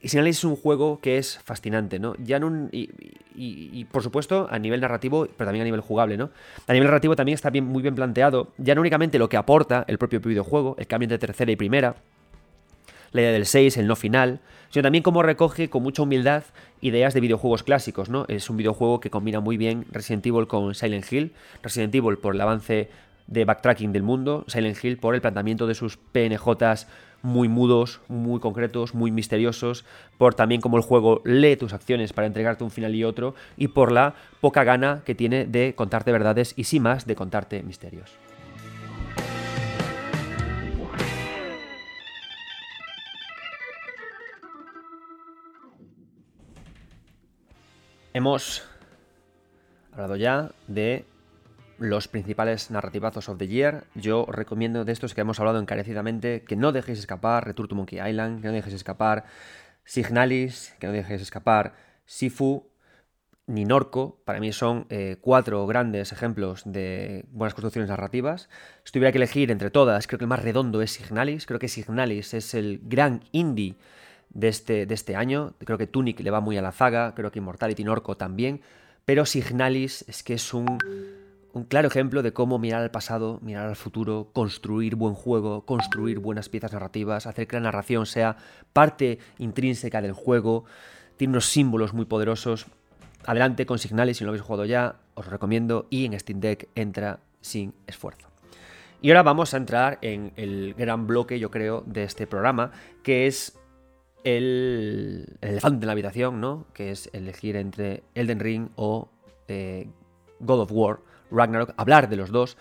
Y 0.01 0.09
Signalis 0.09 0.39
es 0.39 0.45
un 0.45 0.57
juego 0.57 1.01
que 1.01 1.19
es 1.19 1.39
fascinante, 1.45 1.99
¿no? 1.99 2.15
Ya 2.19 2.39
en 2.39 2.69
y, 2.73 3.85
por 3.87 4.03
supuesto 4.03 4.49
a 4.51 4.59
nivel 4.59 4.81
narrativo, 4.81 5.27
pero 5.37 5.47
también 5.47 5.63
a 5.63 5.65
nivel 5.65 5.81
jugable, 5.81 6.17
¿no? 6.17 6.31
A 6.67 6.73
nivel 6.73 6.89
narrativo 6.89 7.17
también 7.17 7.35
está 7.35 7.51
bien, 7.51 7.65
muy 7.65 7.83
bien 7.83 7.95
planteado, 7.95 8.53
ya 8.59 8.75
no 8.75 8.81
únicamente 8.81 9.19
lo 9.19 9.29
que 9.29 9.37
aporta 9.37 9.85
el 9.87 9.99
propio 9.99 10.21
videojuego, 10.21 10.77
el 10.79 10.87
cambio 10.87 11.07
entre 11.07 11.19
tercera 11.19 11.53
y 11.53 11.57
primera, 11.57 11.97
la 13.15 13.23
idea 13.23 13.33
del 13.33 13.47
6, 13.47 13.77
el 13.77 13.87
no 13.87 13.95
final, 13.95 14.41
sino 14.71 14.83
también 14.83 15.03
cómo 15.03 15.23
recoge 15.23 15.71
con 15.71 15.85
mucha 15.85 16.03
humildad 16.03 16.43
ideas 16.81 17.15
de 17.15 17.21
videojuegos 17.21 17.63
clásicos, 17.63 18.11
¿no? 18.11 18.27
Es 18.29 18.51
un 18.51 18.57
videojuego 18.57 18.99
que 18.99 19.09
combina 19.09 19.39
muy 19.39 19.57
bien 19.57 19.87
Resident 19.93 20.27
Evil 20.27 20.49
con 20.49 20.75
Silent 20.75 21.11
Hill, 21.11 21.33
Resident 21.63 21.95
Evil 21.95 22.19
por 22.19 22.35
el 22.35 22.41
avance 22.41 22.91
de 23.29 23.45
backtracking 23.45 23.93
del 23.93 24.03
mundo, 24.03 24.45
Silent 24.49 24.83
Hill 24.83 24.99
por 24.99 25.15
el 25.15 25.21
planteamiento 25.21 25.69
de 25.69 25.77
sus 25.77 25.97
PNJs 25.97 26.89
muy 27.23 27.49
mudos, 27.49 28.01
muy 28.09 28.41
concretos, 28.41 28.95
muy 28.95 29.13
misteriosos, 29.13 29.85
por 30.19 30.35
también 30.35 30.61
cómo 30.61 30.77
el 30.77 30.83
juego 30.83 31.23
lee 31.25 31.57
tus 31.57 31.73
acciones 31.73 32.13
para 32.13 32.27
entregarte 32.27 32.65
un 32.65 32.73
final 32.73 32.97
y 32.97 33.05
otro, 33.05 33.37
y 33.57 33.69
por 33.69 33.93
la 33.93 34.15
poca 34.41 34.65
gana 34.65 35.03
que 35.07 35.15
tiene 35.15 35.47
de 35.47 35.75
contarte 35.77 36.11
verdades 36.11 36.53
y 36.57 36.65
sí 36.65 36.81
más 36.81 37.07
de 37.07 37.15
contarte 37.15 37.63
misterios. 37.63 38.11
Hemos 48.17 48.63
hablado 49.91 50.15
ya 50.15 50.53
de 50.69 51.05
los 51.79 52.07
principales 52.07 52.71
narrativazos 52.71 53.29
of 53.29 53.39
the 53.39 53.49
year. 53.49 53.89
Yo 53.97 54.25
recomiendo 54.31 54.85
de 54.85 54.93
estos 54.93 55.15
que 55.15 55.23
hemos 55.23 55.41
hablado 55.41 55.59
encarecidamente 55.59 56.45
que 56.45 56.55
no 56.55 56.71
dejéis 56.71 57.01
escapar 57.01 57.45
Return 57.45 57.69
to 57.69 57.75
Monkey 57.75 57.99
Island, 57.99 58.41
que 58.41 58.47
no 58.47 58.53
dejéis 58.53 58.77
escapar 58.77 59.25
Signalis, 59.83 60.77
que 60.79 60.87
no 60.87 60.93
dejéis 60.93 61.23
escapar 61.23 61.75
Sifu, 62.07 62.69
ni 63.49 63.65
Norco. 63.65 64.23
Para 64.25 64.39
mí 64.39 64.53
son 64.53 64.87
eh, 64.91 65.17
cuatro 65.21 65.67
grandes 65.67 66.13
ejemplos 66.13 66.63
de 66.65 67.25
buenas 67.33 67.55
construcciones 67.55 67.91
narrativas. 67.91 68.49
Si 68.85 68.93
tuviera 68.93 69.11
que 69.11 69.19
elegir 69.19 69.51
entre 69.51 69.73
todas, 69.73 70.07
creo 70.07 70.21
que 70.21 70.25
el 70.25 70.29
más 70.29 70.41
redondo 70.41 70.83
es 70.83 70.93
Signalis. 70.93 71.47
Creo 71.47 71.59
que 71.59 71.67
Signalis 71.67 72.33
es 72.33 72.55
el 72.55 72.79
gran 72.85 73.25
indie 73.33 73.75
de 74.35 74.49
este, 74.49 74.87
de 74.87 74.95
este 74.95 75.17
año. 75.17 75.55
Creo 75.59 75.79
que 75.79 75.87
Tunic 75.87 76.21
le 76.21 76.31
va 76.31 76.41
muy 76.41 76.59
a 76.59 76.63
la 76.63 76.73
zaga, 76.73 77.15
creo 77.15 77.31
que 77.31 77.39
Immortality 77.39 77.85
Norco 77.85 78.17
también. 78.17 78.61
pero 79.05 79.27
Signalis 79.27 80.05
es 80.09 80.23
que 80.23 80.35
es 80.35 80.55
un, 80.55 80.79
un 81.53 81.65
claro 81.65 81.89
ejemplo 81.89 82.23
de 82.23 82.33
cómo 82.33 82.59
mirar 82.59 82.83
al 82.83 82.91
pasado, 82.91 83.39
mirar 83.43 83.69
al 83.69 83.77
futuro, 83.77 84.31
construir 84.33 84.97
buen 84.97 85.15
juego, 85.15 85.65
construir 85.65 86.19
buenas 86.19 86.49
piezas 86.49 86.73
narrativas, 86.73 87.27
hacer 87.27 87.47
que 87.47 87.57
la 87.57 87.63
narración 87.63 88.07
sea 88.07 88.37
parte 88.73 89.19
intrínseca 89.39 90.03
del 90.03 90.13
juego. 90.13 90.65
Tiene 91.17 91.33
unos 91.33 91.47
símbolos 91.47 91.95
muy 91.95 92.07
poderosos. 92.07 92.67
Adelante 93.25 93.67
con 93.67 93.79
Signalis, 93.79 94.19
si 94.19 94.25
no 94.25 94.27
lo 94.27 94.31
habéis 94.33 94.43
jugado 94.43 94.65
ya, 94.65 94.97
os 95.15 95.27
lo 95.27 95.31
recomiendo. 95.31 95.87
Y 95.91 96.07
en 96.07 96.19
Steam 96.19 96.41
Deck 96.41 96.69
entra 96.75 97.21
sin 97.41 97.73
esfuerzo. 97.87 98.29
Y 99.01 99.11
ahora 99.11 99.23
vamos 99.23 99.55
a 99.55 99.59
entrar 99.59 99.99
en 100.01 100.33
el 100.37 100.75
gran 100.75 101.07
bloque, 101.07 101.39
yo 101.39 101.51
creo, 101.51 101.85
de 101.87 102.05
este 102.05 102.27
programa, 102.27 102.73
que 103.03 103.27
es 103.27 103.59
el, 104.25 105.37
el 105.41 105.51
elefante 105.51 105.85
en 105.85 105.87
la 105.87 105.93
habitación, 105.93 106.41
¿no? 106.41 106.67
Que 106.73 106.91
es 106.91 107.11
elegir 107.13 107.57
entre 107.57 108.03
Elden 108.15 108.41
Ring 108.41 108.69
o 108.77 109.09
eh, 109.49 109.87
God 110.41 110.61
of 110.61 110.73
War, 110.73 110.99
Ragnarok, 111.31 111.75
hablar 111.77 112.09
de 112.09 112.17
los 112.17 112.31
dos. 112.31 112.57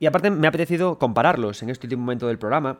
Y 0.00 0.06
aparte 0.06 0.30
me 0.30 0.46
ha 0.46 0.50
apetecido 0.50 0.98
compararlos 0.98 1.62
en 1.62 1.70
este 1.70 1.86
último 1.86 2.02
momento 2.02 2.26
del 2.26 2.38
programa, 2.38 2.78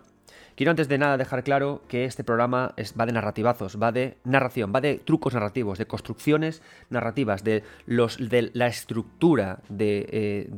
Quiero 0.57 0.71
antes 0.71 0.89
de 0.89 0.99
nada 0.99 1.17
dejar 1.17 1.43
claro 1.43 1.83
que 1.89 2.05
este 2.05 2.23
programa 2.23 2.75
va 2.99 3.07
de 3.07 3.13
narrativazos, 3.13 3.77
va 3.83 3.91
de 3.91 4.19
narración, 4.23 4.73
va 4.75 4.81
de 4.81 4.99
trucos 4.99 5.35
narrativos, 5.35 5.79
de 5.79 5.87
construcciones 5.87 6.63
narrativas, 6.91 7.43
de, 7.43 7.65
los, 7.87 8.19
de 8.19 8.51
la 8.53 8.69
estructura 8.69 9.61
de, 9.69 10.07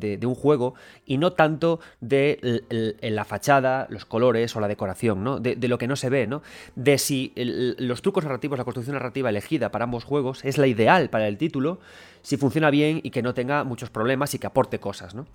eh, 0.03 0.27
un 0.27 0.35
juego 0.35 0.75
y 1.07 1.17
no 1.17 1.33
tanto 1.33 1.81
de 2.01 2.99
la 3.01 3.25
fachada, 3.25 3.87
los 3.89 4.05
colores 4.05 4.55
o 4.55 4.61
la 4.61 4.69
decoración, 4.69 5.25
¿no? 5.25 5.41
de, 5.41 5.57
lo 5.67 5.79
que 5.79 5.89
no 5.89 5.97
se 5.97 6.11
ve, 6.11 6.27
¿no? 6.27 6.43
de 6.75 6.99
si 6.99 7.33
los 7.35 8.03
trucos 8.03 8.25
narrativos, 8.25 8.59
la 8.59 8.65
construcción 8.65 8.95
narrativa 8.95 9.31
elegida 9.31 9.71
para 9.71 9.85
ambos 9.85 10.05
juegos 10.05 10.45
es 10.45 10.59
la 10.59 10.67
ideal 10.67 11.09
para 11.09 11.27
el 11.27 11.39
título, 11.39 11.79
si 12.27 12.37
funciona 12.37 12.71
bien 12.71 12.99
y 13.05 13.11
que 13.11 13.23
no 13.23 13.35
tenga 13.35 13.63
muchos 13.63 13.89
problemas 13.89 14.35
y 14.35 14.41
que 14.41 14.49
aporte 14.49 14.81
cosas. 14.81 15.15
¿no? 15.15 15.27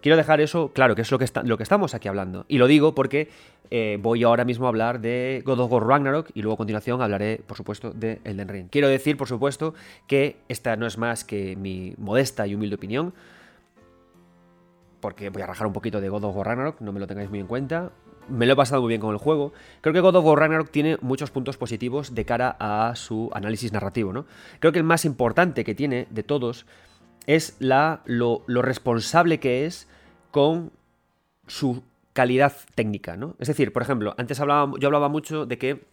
Quiero 0.00 0.16
dejar 0.16 0.40
eso 0.40 0.72
claro, 0.74 0.96
que 0.96 1.02
es 1.02 1.10
lo 1.12 1.16
que, 1.16 1.24
está, 1.24 1.44
lo 1.44 1.56
que 1.56 1.62
estamos 1.62 1.94
aquí 1.94 2.08
hablando. 2.08 2.44
Y 2.48 2.58
lo 2.58 2.66
digo 2.66 2.92
porque 2.92 3.28
eh, 3.70 3.98
voy 4.02 4.24
ahora 4.24 4.44
mismo 4.44 4.66
a 4.66 4.70
hablar 4.70 5.00
de 5.00 5.44
God 5.46 5.60
of 5.60 5.70
War 5.70 5.86
Ragnarok 5.86 6.30
y 6.34 6.42
luego 6.42 6.54
a 6.54 6.56
continuación 6.56 7.02
hablaré, 7.02 7.40
por 7.46 7.56
supuesto, 7.56 7.92
de 7.92 8.20
Elden 8.24 8.48
Ring. 8.48 8.66
Quiero 8.68 8.88
decir, 8.88 9.16
por 9.16 9.28
supuesto, 9.28 9.74
que 10.08 10.38
esta 10.48 10.74
no 10.74 10.88
es 10.88 10.98
más 10.98 11.22
que 11.22 11.54
mi 11.54 11.94
modesta 11.98 12.48
y 12.48 12.56
humilde 12.56 12.74
opinión, 12.74 13.14
porque 14.98 15.30
voy 15.30 15.42
a 15.42 15.46
rajar 15.46 15.68
un 15.68 15.72
poquito 15.72 16.00
de 16.00 16.08
God 16.08 16.24
of 16.24 16.34
War 16.34 16.48
Ragnarok, 16.48 16.80
no 16.80 16.90
me 16.90 16.98
lo 16.98 17.06
tengáis 17.06 17.30
muy 17.30 17.38
en 17.38 17.46
cuenta. 17.46 17.92
Me 18.28 18.46
lo 18.46 18.52
he 18.52 18.56
pasado 18.56 18.82
muy 18.82 18.88
bien 18.88 19.00
con 19.00 19.12
el 19.12 19.18
juego. 19.18 19.52
Creo 19.80 19.92
que 19.92 20.00
God 20.00 20.16
of 20.16 20.24
War 20.24 20.38
Ragnarok 20.38 20.70
tiene 20.70 20.98
muchos 21.00 21.30
puntos 21.30 21.56
positivos 21.56 22.14
de 22.14 22.24
cara 22.24 22.56
a 22.60 22.94
su 22.94 23.30
análisis 23.34 23.72
narrativo, 23.72 24.12
¿no? 24.12 24.26
Creo 24.60 24.72
que 24.72 24.78
el 24.78 24.84
más 24.84 25.04
importante 25.04 25.64
que 25.64 25.74
tiene 25.74 26.06
de 26.10 26.22
todos 26.22 26.66
es 27.26 27.56
la, 27.58 28.02
lo, 28.04 28.42
responsable 28.46 29.40
que 29.40 29.66
es 29.66 29.88
con 30.30 30.70
su 31.46 31.82
calidad 32.12 32.54
técnica, 32.74 33.16
¿no? 33.16 33.36
Es 33.38 33.48
decir, 33.48 33.72
por 33.72 33.82
ejemplo, 33.82 34.14
antes 34.18 34.40
hablaba, 34.40 34.72
yo 34.78 34.88
hablaba 34.88 35.08
mucho 35.08 35.46
de 35.46 35.58
que 35.58 35.84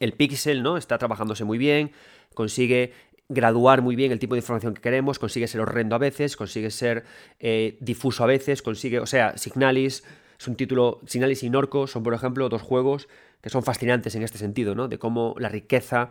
el 0.00 0.12
pixel, 0.12 0.62
¿no? 0.62 0.76
Está 0.76 0.98
trabajándose 0.98 1.44
muy 1.44 1.58
bien, 1.58 1.92
consigue 2.34 2.92
graduar 3.28 3.80
muy 3.82 3.96
bien 3.96 4.12
el 4.12 4.18
tipo 4.18 4.34
de 4.34 4.40
información 4.40 4.74
que 4.74 4.82
queremos, 4.82 5.18
consigue 5.18 5.48
ser 5.48 5.60
horrendo 5.60 5.96
a 5.96 5.98
veces, 5.98 6.36
consigue 6.36 6.70
ser 6.70 7.04
eh, 7.40 7.76
difuso 7.80 8.22
a 8.22 8.26
veces, 8.26 8.62
consigue, 8.62 9.00
o 9.00 9.06
sea, 9.06 9.36
Signalis 9.38 10.04
es 10.38 10.48
un 10.48 10.56
título, 10.56 11.00
Signalis 11.06 11.42
y 11.42 11.50
Norco 11.50 11.86
son, 11.86 12.02
por 12.02 12.14
ejemplo, 12.14 12.48
dos 12.48 12.62
juegos 12.62 13.08
que 13.40 13.50
son 13.50 13.62
fascinantes 13.62 14.14
en 14.14 14.22
este 14.22 14.38
sentido, 14.38 14.74
¿no? 14.74 14.88
De 14.88 14.98
cómo 14.98 15.34
la 15.38 15.50
riqueza, 15.50 16.10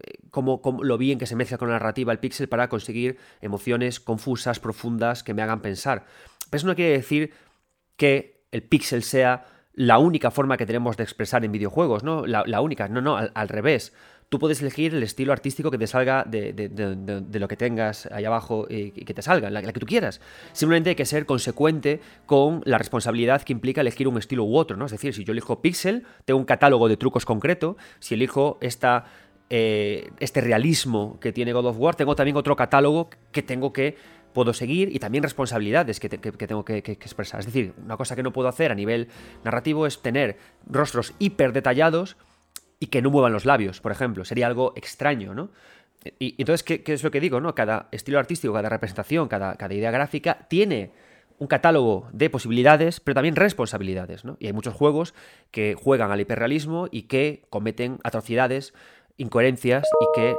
eh, 0.00 0.18
cómo, 0.30 0.62
cómo, 0.62 0.84
lo 0.84 0.96
bien 0.96 1.18
que 1.18 1.26
se 1.26 1.34
mezcla 1.34 1.58
con 1.58 1.68
la 1.68 1.74
narrativa 1.74 2.12
el 2.12 2.20
pixel 2.20 2.48
para 2.48 2.68
conseguir 2.68 3.18
emociones 3.40 3.98
confusas, 3.98 4.60
profundas, 4.60 5.24
que 5.24 5.34
me 5.34 5.42
hagan 5.42 5.60
pensar. 5.60 6.06
Pero 6.50 6.58
eso 6.58 6.66
no 6.66 6.76
quiere 6.76 6.92
decir 6.92 7.32
que 7.96 8.44
el 8.52 8.62
pixel 8.62 9.02
sea 9.02 9.46
la 9.78 9.98
única 9.98 10.30
forma 10.30 10.56
que 10.56 10.66
tenemos 10.66 10.96
de 10.96 11.04
expresar 11.04 11.44
en 11.44 11.52
videojuegos, 11.52 12.02
¿no? 12.02 12.26
La, 12.26 12.60
única, 12.60 12.88
no, 12.88 13.00
no, 13.00 13.16
al, 13.16 13.48
revés. 13.48 13.92
Tú 14.28 14.38
puedes 14.38 14.60
elegir 14.60 14.94
el 14.94 15.02
estilo 15.02 15.32
artístico 15.32 15.70
que 15.70 15.78
te 15.78 15.86
salga 15.86 16.22
de, 16.24 17.30
lo 17.32 17.48
que 17.48 17.56
tengas 17.56 18.06
ahí 18.12 18.26
abajo 18.26 18.66
y, 18.68 18.90
que 18.90 19.14
te 19.14 19.22
salga, 19.22 19.48
la, 19.48 19.62
que 19.62 19.80
tú 19.80 19.86
quieras. 19.86 20.20
Simplemente 20.52 20.90
hay 20.90 20.96
que 20.96 21.06
ser 21.06 21.24
consecuente 21.24 22.00
con 22.26 22.60
la 22.66 22.76
responsabilidad 22.76 23.40
que 23.40 23.54
implica 23.54 23.80
elegir 23.80 24.06
un 24.06 24.18
estilo 24.18 24.44
u 24.44 24.56
otro, 24.56 24.76
¿no? 24.76 24.84
Es 24.84 24.92
decir, 24.92 25.14
si 25.14 25.24
yo 25.24 25.32
elijo 25.32 25.62
pixel, 25.62 26.04
tengo 26.26 26.38
un 26.38 26.44
catálogo 26.44 26.88
de 26.88 26.98
trucos 26.98 27.24
concreto. 27.24 27.78
Si 28.00 28.16
elijo 28.16 28.58
esta, 28.60 29.06
eh, 29.48 30.10
este 30.20 30.42
realismo 30.42 31.18
que 31.20 31.32
tiene 31.32 31.54
God 31.54 31.66
of 31.66 31.78
War, 31.78 31.94
tengo 31.94 32.14
también 32.14 32.36
otro 32.36 32.54
catálogo 32.54 33.08
que 33.32 33.42
tengo 33.42 33.72
que 33.72 33.96
puedo 34.34 34.52
seguir 34.52 34.94
y 34.94 34.98
también 34.98 35.24
responsabilidades 35.24 36.00
que, 36.00 36.08
tengo 36.10 36.64
que, 36.64 36.78
expresar. 36.78 37.40
Es 37.40 37.46
decir, 37.46 37.72
una 37.82 37.96
cosa 37.96 38.14
que 38.14 38.22
no 38.22 38.32
puedo 38.32 38.48
hacer 38.48 38.70
a 38.70 38.74
nivel 38.74 39.08
narrativo 39.42 39.86
es 39.86 40.02
tener 40.02 40.36
rostros 40.66 41.14
hiper 41.18 41.52
detallados 41.52 42.16
y 42.80 42.86
que 42.86 43.02
no 43.02 43.10
muevan 43.10 43.32
los 43.32 43.44
labios, 43.44 43.80
por 43.80 43.92
ejemplo. 43.92 44.24
Sería 44.24 44.46
algo 44.46 44.72
extraño, 44.76 45.34
¿no? 45.34 45.50
Y, 46.18 46.36
entonces, 46.38 46.62
¿qué, 46.62 46.82
es 46.92 47.02
lo 47.02 47.10
que 47.10 47.20
digo? 47.20 47.40
¿no? 47.40 47.54
Cada 47.54 47.88
estilo 47.90 48.18
artístico, 48.18 48.54
cada 48.54 48.68
representación, 48.68 49.28
cada, 49.28 49.56
idea 49.72 49.90
gráfica 49.90 50.46
tiene 50.48 50.92
un 51.38 51.46
catálogo 51.46 52.08
de 52.12 52.30
posibilidades, 52.30 53.00
pero 53.00 53.14
también 53.16 53.36
responsabilidades, 53.36 54.24
¿no? 54.24 54.36
Y 54.40 54.46
hay 54.46 54.52
muchos 54.52 54.74
juegos 54.74 55.14
que 55.50 55.74
juegan 55.74 56.10
al 56.10 56.20
hiperrealismo 56.20 56.88
y 56.90 57.02
que 57.02 57.44
cometen 57.48 57.98
atrocidades 58.02 58.74
incoherencias 59.18 59.84
y 60.00 60.06
que 60.14 60.36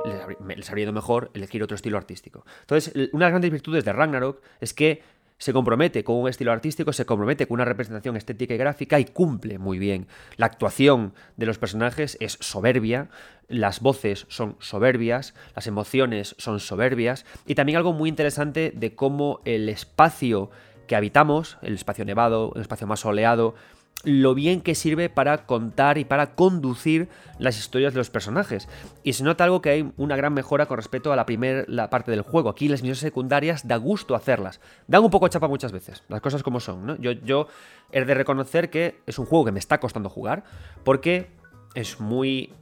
les, 0.55 0.69
habría 0.69 0.83
ido 0.83 0.93
mejor 0.93 1.31
elegir 1.33 1.63
otro 1.63 1.75
estilo 1.75 1.97
artístico. 1.97 2.45
Entonces, 2.61 2.93
una 3.13 3.25
de 3.25 3.31
las 3.31 3.31
grandes 3.31 3.51
virtudes 3.51 3.85
de 3.85 3.93
Ragnarok 3.93 4.41
es 4.59 4.73
que 4.73 5.01
se 5.39 5.53
compromete 5.53 6.03
con 6.03 6.17
un 6.17 6.29
estilo 6.29 6.51
artístico, 6.51 6.93
se 6.93 7.05
compromete 7.05 7.47
con 7.47 7.55
una 7.55 7.65
representación 7.65 8.15
estética 8.15 8.53
y 8.53 8.57
gráfica 8.57 8.99
y 8.99 9.05
cumple 9.05 9.57
muy 9.57 9.79
bien. 9.79 10.07
La 10.37 10.45
actuación 10.45 11.13
de 11.37 11.47
los 11.47 11.57
personajes 11.57 12.17
es 12.19 12.37
soberbia, 12.41 13.09
las 13.47 13.79
voces 13.79 14.25
son 14.27 14.57
soberbias, 14.59 15.33
las 15.55 15.65
emociones 15.65 16.35
son 16.37 16.59
soberbias 16.59 17.25
y 17.47 17.55
también 17.55 17.77
algo 17.77 17.93
muy 17.93 18.09
interesante 18.09 18.71
de 18.75 18.93
cómo 18.93 19.41
el 19.45 19.69
espacio 19.69 20.51
que 20.87 20.95
habitamos, 20.95 21.57
el 21.61 21.75
espacio 21.75 22.03
nevado, 22.03 22.51
el 22.55 22.61
espacio 22.61 22.85
más 22.85 22.99
soleado, 22.99 23.55
lo 24.03 24.33
bien 24.33 24.61
que 24.61 24.75
sirve 24.75 25.09
para 25.09 25.45
contar 25.45 25.97
y 25.97 26.05
para 26.05 26.35
conducir 26.35 27.09
las 27.37 27.57
historias 27.57 27.93
de 27.93 27.97
los 27.97 28.09
personajes. 28.09 28.69
Y 29.03 29.13
se 29.13 29.23
nota 29.23 29.43
algo 29.43 29.61
que 29.61 29.69
hay 29.69 29.91
una 29.97 30.15
gran 30.15 30.33
mejora 30.33 30.67
con 30.67 30.77
respecto 30.77 31.11
a 31.11 31.15
la 31.15 31.25
primera 31.25 31.89
parte 31.89 32.11
del 32.11 32.21
juego. 32.21 32.49
Aquí 32.49 32.69
las 32.69 32.81
misiones 32.81 32.99
secundarias 32.99 33.67
da 33.67 33.75
gusto 33.75 34.15
hacerlas. 34.15 34.61
Dan 34.87 35.03
un 35.03 35.11
poco 35.11 35.27
chapa 35.27 35.47
muchas 35.47 35.71
veces, 35.71 36.03
las 36.07 36.21
cosas 36.21 36.43
como 36.43 36.59
son. 36.59 36.85
¿no? 36.85 36.95
Yo, 36.97 37.11
yo 37.11 37.47
he 37.91 38.05
de 38.05 38.13
reconocer 38.13 38.69
que 38.69 39.01
es 39.05 39.19
un 39.19 39.25
juego 39.25 39.45
que 39.45 39.51
me 39.51 39.59
está 39.59 39.79
costando 39.79 40.09
jugar 40.09 40.43
porque 40.83 41.31
es 41.75 41.99
muy 41.99 42.53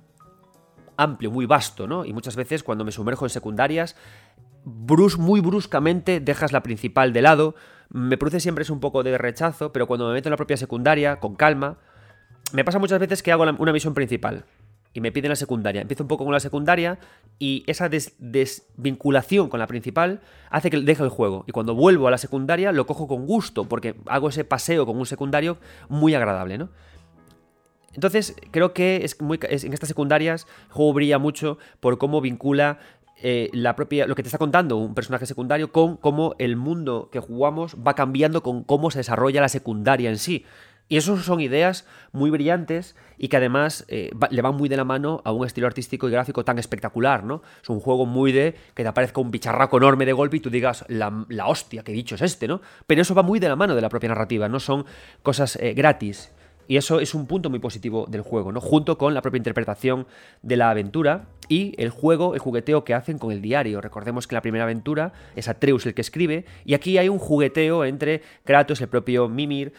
amplio, 0.97 1.29
muy 1.29 1.45
vasto, 1.45 1.87
¿no? 1.87 2.03
Y 2.05 2.13
muchas 2.13 2.35
veces 2.35 2.63
cuando 2.63 2.83
me 2.83 2.91
sumerjo 2.91 3.25
en 3.25 3.29
secundarias, 3.29 3.95
brus 4.65 5.19
muy 5.19 5.39
bruscamente 5.39 6.19
dejas 6.19 6.51
la 6.51 6.63
principal 6.63 7.13
de 7.13 7.21
lado 7.21 7.55
me 7.89 8.17
produce 8.17 8.39
siempre 8.39 8.63
es 8.63 8.69
un 8.69 8.79
poco 8.79 9.03
de 9.03 9.17
rechazo, 9.17 9.71
pero 9.71 9.87
cuando 9.87 10.07
me 10.07 10.13
meto 10.13 10.29
en 10.29 10.31
la 10.31 10.37
propia 10.37 10.57
secundaria, 10.57 11.19
con 11.19 11.35
calma, 11.35 11.77
me 12.53 12.63
pasa 12.63 12.79
muchas 12.79 12.99
veces 12.99 13.23
que 13.23 13.31
hago 13.31 13.43
una 13.43 13.71
misión 13.71 13.93
principal 13.93 14.45
y 14.97 15.01
me 15.01 15.11
piden 15.11 15.29
la 15.29 15.35
secundaria. 15.35 15.81
Empiezo 15.81 16.03
un 16.03 16.07
poco 16.07 16.23
con 16.23 16.33
la 16.33 16.39
secundaria 16.39 16.97
y 17.37 17.63
esa 17.67 17.87
desvinculación 17.87 19.47
con 19.47 19.59
la 19.59 19.67
principal 19.67 20.21
hace 20.49 20.71
que 20.71 20.79
deje 20.81 21.03
el 21.03 21.09
juego. 21.09 21.43
Y 21.47 21.51
cuando 21.51 21.75
vuelvo 21.75 22.07
a 22.07 22.11
la 22.11 22.17
secundaria 22.17 22.71
lo 22.71 22.87
cojo 22.87 23.07
con 23.07 23.27
gusto 23.27 23.65
porque 23.65 23.95
hago 24.07 24.29
ese 24.29 24.43
paseo 24.43 24.87
con 24.87 24.97
un 24.97 25.05
secundario 25.05 25.59
muy 25.87 26.15
agradable, 26.15 26.57
¿no? 26.57 26.69
Entonces, 27.93 28.35
creo 28.49 28.73
que 28.73 29.01
es 29.03 29.21
muy, 29.21 29.39
en 29.41 29.73
estas 29.73 29.87
secundarias 29.87 30.47
el 30.67 30.73
juego 30.73 30.93
brilla 30.93 31.19
mucho 31.19 31.59
por 31.79 31.99
cómo 31.99 32.19
vincula 32.19 32.79
eh, 33.21 33.49
la 33.53 33.75
propia, 33.75 34.05
lo 34.05 34.15
que 34.15 34.23
te 34.23 34.27
está 34.27 34.37
contando 34.37 34.77
un 34.77 34.93
personaje 34.93 35.25
secundario 35.25 35.71
con 35.71 35.97
cómo 35.97 36.35
el 36.37 36.55
mundo 36.55 37.09
que 37.11 37.19
jugamos 37.19 37.75
va 37.75 37.95
cambiando 37.95 38.43
con 38.43 38.63
cómo 38.63 38.91
se 38.91 38.99
desarrolla 38.99 39.41
la 39.41 39.49
secundaria 39.49 40.09
en 40.09 40.17
sí. 40.17 40.45
Y 40.89 40.95
eso 40.95 41.17
son 41.17 41.41
ideas 41.41 41.85
muy 42.13 42.29
brillantes 42.29 42.95
y 43.17 43.27
que 43.27 43.37
además 43.37 43.85
eh, 43.89 44.11
le 44.29 44.41
van 44.41 44.55
muy 44.55 44.69
de 44.69 44.77
la 44.77 44.85
mano 44.85 45.21
a 45.25 45.31
un 45.31 45.45
estilo 45.45 45.67
artístico 45.67 46.07
y 46.07 46.11
gráfico 46.11 46.45
tan 46.45 46.59
espectacular, 46.59 47.23
¿no? 47.23 47.41
Es 47.61 47.69
un 47.69 47.81
juego 47.81 48.05
muy 48.05 48.31
de 48.31 48.55
que 48.73 48.83
te 48.83 48.87
aparezca 48.87 49.19
un 49.19 49.31
bicharraco 49.31 49.77
enorme 49.77 50.05
de 50.05 50.13
golpe 50.13 50.37
y 50.37 50.39
tú 50.39 50.49
digas, 50.49 50.85
la, 50.87 51.11
hostia, 51.45 51.83
qué 51.83 51.91
dicho 51.91 52.15
es 52.15 52.21
este, 52.21 52.47
¿no? 52.47 52.61
Pero 52.85 53.01
eso 53.01 53.15
va 53.15 53.23
muy 53.23 53.39
de 53.39 53.49
la 53.49 53.57
mano 53.57 53.75
de 53.75 53.81
la 53.81 53.89
propia 53.89 54.09
narrativa, 54.09 54.47
no 54.47 54.61
son 54.61 54.85
cosas 55.23 55.57
eh, 55.57 55.73
gratis. 55.73 56.31
Y 56.67 56.77
eso 56.77 56.99
es 56.99 57.13
un 57.13 57.27
punto 57.27 57.49
muy 57.49 57.59
positivo 57.59 58.05
del 58.09 58.21
juego, 58.21 58.51
¿no? 58.51 58.61
Junto 58.61 58.97
con 58.97 59.13
la 59.13 59.21
propia 59.21 59.37
interpretación 59.37 60.07
de 60.41 60.57
la 60.57 60.69
aventura 60.69 61.27
y 61.47 61.73
el 61.77 61.89
juego, 61.89 62.33
el 62.33 62.39
jugueteo 62.39 62.83
que 62.83 62.93
hacen 62.93 63.17
con 63.17 63.31
el 63.31 63.41
diario. 63.41 63.81
Recordemos 63.81 64.27
que 64.27 64.35
la 64.35 64.41
primera 64.41 64.65
aventura 64.65 65.13
es 65.35 65.47
Atreus 65.47 65.85
el 65.85 65.93
que 65.93 66.01
escribe, 66.01 66.45
y 66.65 66.73
aquí 66.73 66.97
hay 66.97 67.09
un 67.09 67.19
jugueteo 67.19 67.85
entre 67.85 68.21
Kratos, 68.43 68.81
el 68.81 68.89
propio 68.89 69.29
Mimir, 69.29 69.73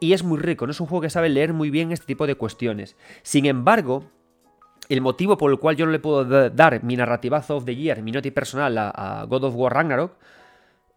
y 0.00 0.12
es 0.12 0.22
muy 0.22 0.38
rico, 0.38 0.66
¿no? 0.66 0.72
Es 0.72 0.80
un 0.80 0.86
juego 0.86 1.02
que 1.02 1.10
sabe 1.10 1.30
leer 1.30 1.52
muy 1.54 1.70
bien 1.70 1.92
este 1.92 2.06
tipo 2.06 2.26
de 2.26 2.34
cuestiones. 2.34 2.96
Sin 3.22 3.46
embargo, 3.46 4.04
el 4.88 5.00
motivo 5.00 5.38
por 5.38 5.50
el 5.50 5.58
cual 5.58 5.76
yo 5.76 5.86
no 5.86 5.92
le 5.92 5.98
puedo 5.98 6.50
dar 6.50 6.82
mi 6.84 6.96
narrativazo 6.96 7.56
of 7.56 7.64
the 7.64 7.74
year, 7.74 8.02
mi 8.02 8.12
noti 8.12 8.30
personal 8.30 8.76
a, 8.76 9.24
God 9.28 9.44
of 9.44 9.54
War 9.54 9.72
Ragnarok, 9.72 10.16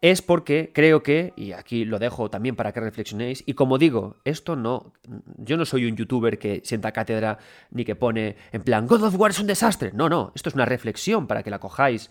es 0.00 0.22
porque 0.22 0.70
creo 0.72 1.02
que, 1.02 1.32
y 1.36 1.52
aquí 1.52 1.84
lo 1.84 1.98
dejo 1.98 2.30
también 2.30 2.54
para 2.54 2.72
que 2.72 2.80
reflexionéis, 2.80 3.42
y 3.46 3.54
como 3.54 3.78
digo, 3.78 4.16
esto 4.24 4.54
no, 4.54 4.92
yo 5.38 5.56
no 5.56 5.64
soy 5.64 5.86
un 5.86 5.96
youtuber 5.96 6.38
que 6.38 6.62
sienta 6.64 6.92
cátedra 6.92 7.38
ni 7.70 7.84
que 7.84 7.96
pone 7.96 8.36
en 8.52 8.62
plan, 8.62 8.86
God 8.86 9.02
of 9.02 9.18
War 9.18 9.32
es 9.32 9.40
un 9.40 9.48
desastre, 9.48 9.90
no, 9.92 10.08
no, 10.08 10.32
esto 10.34 10.48
es 10.48 10.54
una 10.54 10.66
reflexión 10.66 11.26
para 11.26 11.42
que 11.42 11.50
la 11.50 11.58
cojáis 11.58 12.10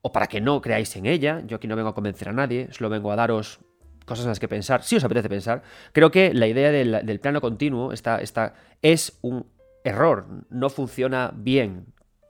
o 0.00 0.10
para 0.10 0.26
que 0.26 0.40
no 0.40 0.62
creáis 0.62 0.96
en 0.96 1.06
ella, 1.06 1.42
yo 1.46 1.56
aquí 1.56 1.68
no 1.68 1.76
vengo 1.76 1.90
a 1.90 1.94
convencer 1.94 2.28
a 2.28 2.32
nadie, 2.32 2.68
solo 2.72 2.88
vengo 2.88 3.12
a 3.12 3.16
daros 3.16 3.60
cosas 4.06 4.24
en 4.24 4.30
las 4.30 4.40
que 4.40 4.48
pensar, 4.48 4.82
si 4.82 4.96
os 4.96 5.04
apetece 5.04 5.28
pensar, 5.28 5.62
creo 5.92 6.10
que 6.10 6.32
la 6.32 6.46
idea 6.46 6.70
del, 6.72 7.20
plano 7.20 7.40
continuo 7.40 7.92
está, 7.92 8.20
está, 8.20 8.54
es 8.80 9.18
un 9.20 9.46
error, 9.84 10.26
no 10.48 10.70
funciona 10.70 11.32
bien, 11.34 11.86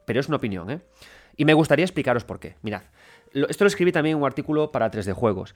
pero 0.07 0.21
es 0.21 0.29
una 0.29 0.37
opinión, 0.37 0.71
¿eh? 0.71 0.81
Y 1.37 1.45
me 1.45 1.55
gustaría 1.55 1.85
explicaros 1.85 2.25
por 2.25 2.39
qué. 2.39 2.57
Mirad, 2.61 2.83
esto 3.35 3.65
lo 3.65 3.69
escribí 3.69 3.93
también 3.93 4.17
en 4.17 4.23
un 4.23 4.27
artículo 4.27 4.73
para 4.73 4.91
3D 4.91 5.13
Juegos. 5.13 5.55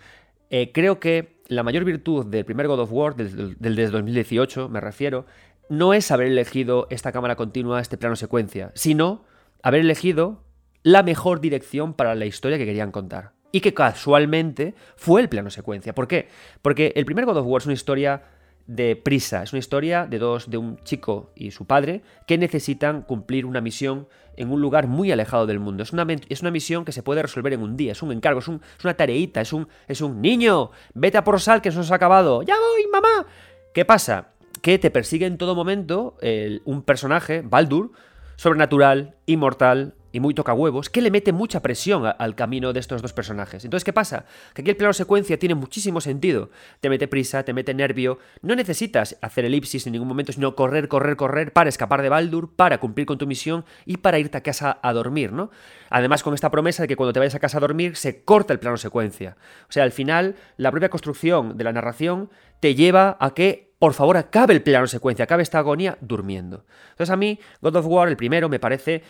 Eh, 0.51 0.70
creo 0.73 1.01
que 1.01 1.40
la 1.48 1.62
mayor 1.62 1.85
virtud 1.85 2.27
del 2.27 2.44
primer 2.44 2.69
God 2.69 2.81
of 2.81 2.93
War, 2.93 3.16
del, 3.16 3.57
del, 3.59 3.77
del 3.77 3.90
2018, 3.90 4.69
me 4.69 4.81
refiero, 4.81 5.27
no 5.69 5.94
es 5.94 6.11
haber 6.11 6.28
elegido 6.28 6.86
esta 6.90 7.12
cámara 7.12 7.36
continua, 7.36 7.81
este 7.81 7.98
plano 7.98 8.16
secuencia, 8.16 8.70
sino 8.74 9.24
haber 9.62 9.81
elegido 9.81 10.44
la 10.82 11.03
mejor 11.03 11.40
dirección 11.40 11.94
para 11.94 12.15
la 12.15 12.27
historia 12.27 12.59
que 12.59 12.66
querían 12.66 12.93
contar. 12.93 13.32
Y 13.53 13.61
que 13.61 13.74
casualmente 13.74 14.74
fue 14.97 15.20
el 15.20 15.28
plano 15.28 15.51
secuencia. 15.51 15.94
¿Por 15.94 16.07
qué? 16.07 16.28
Porque 16.62 16.93
el 16.94 17.05
primer 17.05 17.24
God 17.24 17.39
of 17.39 17.47
War 17.47 17.61
es 17.61 17.66
una 17.66 17.74
historia 17.74 18.23
de 18.66 18.97
prisa. 18.97 19.43
Es 19.43 19.52
una 19.52 19.60
historia 19.60 20.06
de 20.06 20.18
dos, 20.18 20.51
de 20.51 20.59
un 20.59 20.78
chico 20.82 21.30
y 21.34 21.51
su 21.51 21.66
padre, 21.66 22.02
que 22.26 22.38
necesitan 22.38 23.02
cumplir 23.02 23.47
una 23.47 23.60
misión 23.60 24.09
en 24.36 24.51
un 24.51 24.60
lugar 24.60 24.86
muy 24.86 25.10
alejado 25.12 25.47
del 25.47 25.60
mundo. 25.60 25.82
Es 25.82 25.93
una, 25.93 26.06
es 26.28 26.40
una 26.43 26.51
misión 26.51 26.84
que 26.84 26.93
se 26.93 27.02
puede 27.02 27.22
resolver 27.22 27.52
en 27.52 27.62
un 27.62 27.76
día, 27.76 27.93
es 27.93 28.02
un 28.02 28.12
encargo, 28.12 28.40
es, 28.40 28.48
una 28.48 28.94
tareita, 28.94 29.40
es 29.40 29.52
un, 29.52 29.68
es 29.88 30.01
un 30.01 30.20
niño, 30.20 30.70
vete 30.94 31.18
a 31.18 31.24
por 31.24 31.40
sal 31.40 31.62
que 31.62 31.70
eso 31.70 31.82
se 31.82 31.93
ha 31.93 31.97
acabado. 31.97 32.43
Ya 32.43 32.55
voy, 32.55 32.86
mamá. 32.93 33.26
¿Qué 33.72 33.84
pasa? 33.84 34.28
Que 34.62 34.78
te 34.78 34.90
persigue 34.90 35.26
en 35.26 35.38
todo 35.38 35.55
momento 35.55 36.16
un 36.64 36.82
personaje, 36.82 37.43
Baldur, 37.43 37.93
sobrenatural, 38.36 39.14
inmortal, 39.26 39.94
y 40.12 40.20
muy 40.20 40.34
toca 40.34 40.52
huevos, 40.52 40.90
que 40.90 41.00
le 41.00 41.10
mete 41.10 41.32
mucha 41.32 41.60
presión 41.60 42.04
al 42.06 42.34
camino 42.34 42.72
de 42.72 42.80
estos 42.80 43.02
dos 43.02 43.12
personajes. 43.12 43.64
Entonces, 43.64 43.84
¿qué 43.84 43.92
pasa? 43.92 44.24
Que 44.54 44.62
aquí 44.62 44.70
el 44.70 44.76
plano 44.76 44.92
secuencia 44.92 45.38
tiene 45.38 45.54
muchísimo 45.54 46.00
sentido. 46.00 46.50
Te 46.80 46.88
mete 46.88 47.08
prisa, 47.08 47.42
te 47.42 47.52
mete 47.52 47.74
nervio. 47.74 48.18
No 48.42 48.54
necesitas 48.54 49.16
hacer 49.20 49.44
elipsis 49.44 49.86
en 49.86 49.92
ningún 49.92 50.08
momento, 50.08 50.32
sino 50.32 50.54
correr, 50.54 50.88
correr, 50.88 51.16
correr 51.16 51.52
para 51.52 51.68
escapar 51.68 52.02
de 52.02 52.08
Baldur, 52.08 52.54
para 52.54 52.78
cumplir 52.78 53.06
con 53.06 53.18
tu 53.18 53.26
misión 53.26 53.64
y 53.84 53.98
para 53.98 54.18
irte 54.18 54.38
a 54.38 54.42
casa 54.42 54.78
a 54.82 54.92
dormir, 54.92 55.32
¿no? 55.32 55.50
Además, 55.90 56.22
con 56.22 56.34
esta 56.34 56.50
promesa 56.50 56.82
de 56.82 56.88
que 56.88 56.96
cuando 56.96 57.12
te 57.12 57.20
vayas 57.20 57.34
a 57.34 57.40
casa 57.40 57.58
a 57.58 57.60
dormir 57.60 57.96
se 57.96 58.24
corta 58.24 58.52
el 58.52 58.58
plano 58.58 58.76
secuencia. 58.76 59.36
O 59.68 59.72
sea, 59.72 59.84
al 59.84 59.92
final, 59.92 60.36
la 60.56 60.70
propia 60.70 60.88
construcción 60.88 61.56
de 61.56 61.64
la 61.64 61.72
narración 61.72 62.30
te 62.60 62.74
lleva 62.74 63.16
a 63.20 63.34
que 63.34 63.66
por 63.78 63.92
favor, 63.92 64.16
acabe 64.16 64.54
el 64.54 64.62
plano 64.62 64.86
secuencia, 64.86 65.24
acabe 65.24 65.42
esta 65.42 65.58
agonía 65.58 65.98
durmiendo. 66.00 66.64
Entonces 66.92 67.10
a 67.10 67.16
mí, 67.16 67.38
God 67.60 67.76
of 67.76 67.86
War, 67.86 68.08
el 68.08 68.16
primero, 68.16 68.48
me 68.48 68.58
parece 68.58 69.02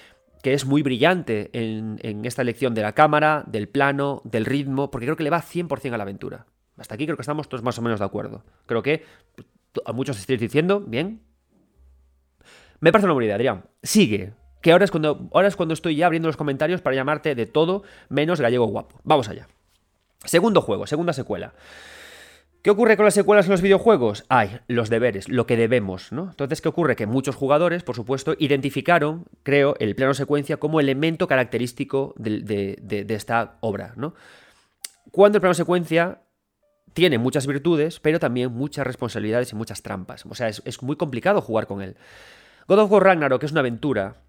que 0.47 0.55
es 0.55 0.65
muy 0.65 0.85
brillante 0.85 1.51
en, 1.55 2.25
esta 2.25 2.41
elección 2.41 2.73
de 2.73 2.81
la 2.81 2.93
cámara, 2.93 3.43
del 3.49 3.69
plano, 3.69 4.23
del 4.23 4.45
ritmo, 4.45 4.93
porque 4.93 5.07
creo 5.07 5.17
que 5.17 5.25
le 5.25 5.31
va 5.31 5.43
100% 5.43 5.93
a 5.93 5.97
la 5.97 6.05
aventura. 6.05 6.47
Hasta 6.77 6.95
aquí 6.95 7.05
creo 7.05 7.17
que 7.17 7.23
estamos 7.23 7.49
todos 7.49 7.65
más 7.65 7.77
o 7.81 7.83
menos 7.83 7.99
de 7.99 8.07
acuerdo. 8.07 8.45
Creo 8.65 8.81
que 8.81 9.03
a 9.85 9.93
muchos 9.93 10.17
estáis 10.17 10.39
diciendo, 10.39 10.79
bien. 10.79 11.21
Me 12.79 12.93
parece 12.93 13.07
una 13.07 13.15
buena 13.15 13.25
idea, 13.25 13.35
Adrián. 13.35 13.65
Sigue. 13.83 14.35
Que 14.63 14.71
ahora 14.71 14.85
es, 14.85 14.93
cuando, 14.93 15.29
ahora 15.35 15.49
es 15.49 15.57
cuando 15.57 15.75
estoy 15.75 15.97
ya 15.97 16.07
abriendo 16.07 16.29
los 16.29 16.37
comentarios 16.37 16.81
para 16.81 16.95
llamarte 16.95 17.35
de 17.35 17.47
todo 17.47 17.83
menos 18.09 18.41
gallego 18.41 18.67
guapo. 18.67 19.01
Vamos 19.03 19.29
allá. 19.29 19.49
Segundo 20.27 20.63
juego, 20.63 20.87
segunda 20.87 21.13
secuela. 21.13 21.55
¿Qué 22.67 22.71
ocurre 22.71 22.97
con 22.97 23.05
las 23.05 23.15
secuelas 23.15 23.47
en 23.47 23.53
los 23.53 23.63
videojuegos? 23.63 24.25
Hay 24.29 24.59
los 24.67 24.91
deberes, 24.91 25.29
lo 25.29 25.47
que 25.47 25.57
debemos, 25.57 26.11
¿no? 26.11 26.31
Entonces, 26.31 26.61
¿qué 26.61 26.69
ocurre? 26.69 26.97
Que 26.97 27.07
muchos 27.07 27.37
jugadores, 27.37 27.85
por 27.85 27.95
supuesto, 27.95 28.35
identificaron, 28.41 29.27
creo, 29.45 29.77
el 29.79 29.95
plano 29.95 30.15
secuencia 30.15 30.57
como 30.57 30.81
elemento 30.81 31.29
característico 31.29 32.13
de, 32.19 33.07
esta 33.11 33.59
obra, 33.61 33.93
¿no? 33.95 34.15
Cuando 35.13 35.37
el 35.37 35.43
plano 35.43 35.55
secuencia 35.55 36.23
tiene 36.93 37.19
muchas 37.19 37.47
virtudes, 37.47 38.01
pero 38.01 38.19
también 38.19 38.51
muchas 38.51 38.85
responsabilidades 38.85 39.53
y 39.53 39.55
muchas 39.55 39.83
trampas. 39.83 40.27
O 40.27 40.35
sea, 40.35 40.49
es, 40.49 40.83
muy 40.83 40.97
complicado 40.97 41.41
jugar 41.43 41.69
con 41.69 41.83
él. 41.83 41.97
God 42.67 42.81
of 42.81 42.91
War 42.91 43.05
Ragnarok 43.05 43.45
es 43.45 43.53
una 43.53 43.61
aventura 43.61 44.25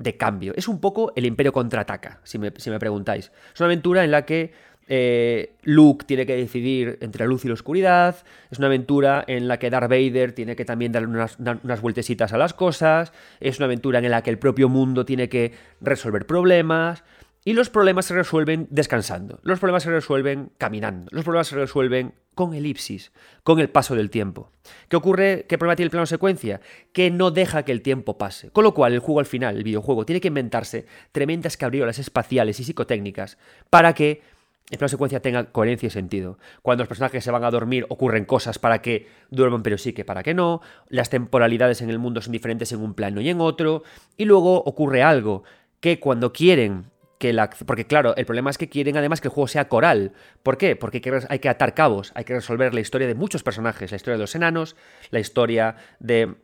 de 0.00 0.16
cambio. 0.16 0.52
Es 0.56 0.66
un 0.66 0.80
poco 0.80 1.12
el 1.14 1.24
Imperio 1.24 1.52
contraataca, 1.52 2.18
si 2.24 2.40
me, 2.40 2.50
si 2.56 2.70
me 2.70 2.80
preguntáis. 2.80 3.30
Es 3.54 3.60
una 3.60 3.66
aventura 3.66 4.02
en 4.02 4.10
la 4.10 4.26
que 4.26 4.52
eh, 4.88 5.54
Luke 5.62 6.04
tiene 6.06 6.26
que 6.26 6.36
decidir 6.36 6.98
entre 7.00 7.24
la 7.24 7.28
luz 7.28 7.44
y 7.44 7.48
la 7.48 7.54
oscuridad. 7.54 8.16
Es 8.50 8.58
una 8.58 8.68
aventura 8.68 9.24
en 9.26 9.48
la 9.48 9.58
que 9.58 9.70
Darth 9.70 9.90
Vader 9.90 10.32
tiene 10.32 10.54
que 10.54 10.64
también 10.64 10.96
unas, 10.96 11.38
unas, 11.38 11.80
vueltecitas 11.80 12.32
a 12.32 12.38
las 12.38 12.54
cosas. 12.54 13.12
Es 13.40 13.58
una 13.58 13.66
aventura 13.66 13.98
en 13.98 14.10
la 14.10 14.22
que 14.22 14.30
el 14.30 14.38
propio 14.38 14.68
mundo 14.68 15.04
tiene 15.04 15.28
que 15.28 15.52
resolver 15.80 16.26
problemas. 16.26 17.04
Y 17.44 17.52
los 17.52 17.70
problemas 17.70 18.06
se 18.06 18.14
resuelven 18.14 18.66
descansando. 18.70 19.38
Los 19.44 19.60
problemas 19.60 19.84
se 19.84 19.90
resuelven 19.90 20.50
caminando. 20.58 21.08
Los 21.12 21.22
problemas 21.22 21.46
se 21.46 21.54
resuelven 21.54 22.14
con 22.34 22.54
elipsis, 22.54 23.12
con 23.44 23.60
el 23.60 23.70
paso 23.70 23.94
del 23.94 24.10
tiempo. 24.10 24.50
¿Qué 24.88 24.96
ocurre? 24.96 25.46
¿Qué 25.48 25.56
problema 25.56 25.76
tiene 25.76 25.86
el 25.86 25.90
plano 25.92 26.06
secuencia? 26.06 26.60
Que 26.92 27.10
no 27.10 27.30
deja 27.30 27.64
que 27.64 27.70
el 27.70 27.82
tiempo 27.82 28.18
pase. 28.18 28.50
Con 28.50 28.64
lo 28.64 28.74
cual, 28.74 28.94
el 28.94 28.98
juego 28.98 29.20
al 29.20 29.26
final, 29.26 29.56
el 29.56 29.62
videojuego, 29.62 30.04
tiene 30.04 30.20
que 30.20 30.28
inventarse 30.28 30.86
tremendas 31.12 31.56
cabriolas 31.56 32.00
espaciales 32.00 32.58
y 32.58 32.64
psicotécnicas 32.64 33.38
para 33.70 33.94
que 33.94 34.22
el 34.70 34.78
plano 34.78 34.88
secuencia 34.88 35.20
tenga 35.20 35.44
coherencia 35.52 35.86
y 35.86 35.90
sentido. 35.90 36.38
Cuando 36.62 36.82
los 36.82 36.88
personajes 36.88 37.22
se 37.22 37.30
van 37.30 37.44
a 37.44 37.50
dormir 37.50 37.86
ocurren 37.88 38.24
cosas 38.24 38.58
para 38.58 38.82
que 38.82 39.08
duerman 39.30 39.62
pero 39.62 39.78
sí 39.78 39.92
que 39.92 40.04
para 40.04 40.22
que 40.22 40.34
no, 40.34 40.60
las 40.88 41.10
temporalidades 41.10 41.82
en 41.82 41.90
el 41.90 41.98
mundo 41.98 42.20
son 42.20 42.32
diferentes 42.32 42.72
en 42.72 42.80
un 42.80 42.94
plano 42.94 43.20
y 43.20 43.28
en 43.28 43.40
otro, 43.40 43.84
y 44.16 44.24
luego 44.24 44.62
ocurre 44.64 45.02
algo 45.02 45.44
que 45.80 46.00
cuando 46.00 46.32
quieren 46.32 46.86
que 47.18 47.32
la... 47.32 47.48
Porque 47.48 47.86
claro, 47.86 48.14
el 48.16 48.26
problema 48.26 48.50
es 48.50 48.58
que 48.58 48.68
quieren 48.68 48.96
además 48.96 49.20
que 49.20 49.28
el 49.28 49.34
juego 49.34 49.48
sea 49.48 49.68
coral. 49.68 50.12
¿Por 50.42 50.58
qué? 50.58 50.76
Porque 50.76 51.00
hay 51.28 51.38
que 51.38 51.48
atar 51.48 51.74
cabos, 51.74 52.12
hay 52.14 52.24
que 52.24 52.34
resolver 52.34 52.74
la 52.74 52.80
historia 52.80 53.06
de 53.06 53.14
muchos 53.14 53.42
personajes, 53.42 53.90
la 53.90 53.96
historia 53.96 54.16
de 54.16 54.22
los 54.22 54.34
enanos, 54.34 54.76
la 55.10 55.20
historia 55.20 55.76
de 56.00 56.34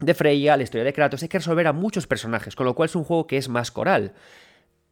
de 0.00 0.14
Freya, 0.14 0.56
la 0.56 0.62
historia 0.62 0.84
de 0.84 0.92
Kratos, 0.92 1.22
hay 1.22 1.28
que 1.28 1.38
resolver 1.38 1.66
a 1.66 1.72
muchos 1.72 2.06
personajes, 2.06 2.56
con 2.56 2.66
lo 2.66 2.74
cual 2.74 2.88
es 2.88 2.96
un 2.96 3.04
juego 3.04 3.26
que 3.26 3.36
es 3.36 3.48
más 3.48 3.70
coral. 3.70 4.12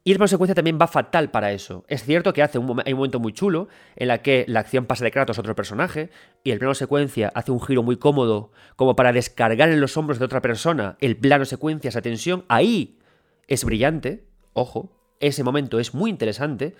Y 0.05 0.11
el 0.11 0.16
plano 0.16 0.29
secuencia 0.29 0.55
también 0.55 0.79
va 0.81 0.89
fatal 0.89 1.31
para 1.31 1.53
eso. 1.53 1.85
Es 1.87 2.03
cierto 2.03 2.33
que 2.33 2.43
hace 2.43 2.59
un, 2.59 2.83
hay 2.85 2.93
un 2.93 2.99
momento 2.99 3.20
muy 3.20 3.33
chulo 3.33 3.69
en 3.95 4.09
la 4.09 4.19
que 4.19 4.45
la 4.49 4.61
acción 4.61 4.87
pasa 4.87 5.05
de 5.05 5.12
Kratos 5.12 5.39
a 5.39 5.43
otro 5.43 5.55
personaje 5.55 6.11
y 6.43 6.51
el 6.51 6.59
plano 6.59 6.74
secuencia 6.74 7.31
hace 7.35 7.53
un 7.53 7.61
giro 7.61 7.85
muy 7.85 7.97
cómodo 7.97 8.51
como 8.74 8.97
para 8.97 9.12
descargar 9.12 9.69
en 9.69 9.81
los 9.81 9.97
hombros 9.97 10.19
de 10.19 10.24
otra 10.24 10.41
persona 10.41 10.97
el 11.01 11.16
plano 11.16 11.45
secuencia, 11.45 11.89
esa 11.89 12.03
tensión. 12.03 12.45
Ahí 12.49 12.99
es 13.47 13.65
brillante, 13.65 14.27
ojo, 14.55 14.91
ese 15.20 15.45
momento 15.45 15.79
es 15.79 15.95
muy 15.95 16.11
interesante. 16.11 16.74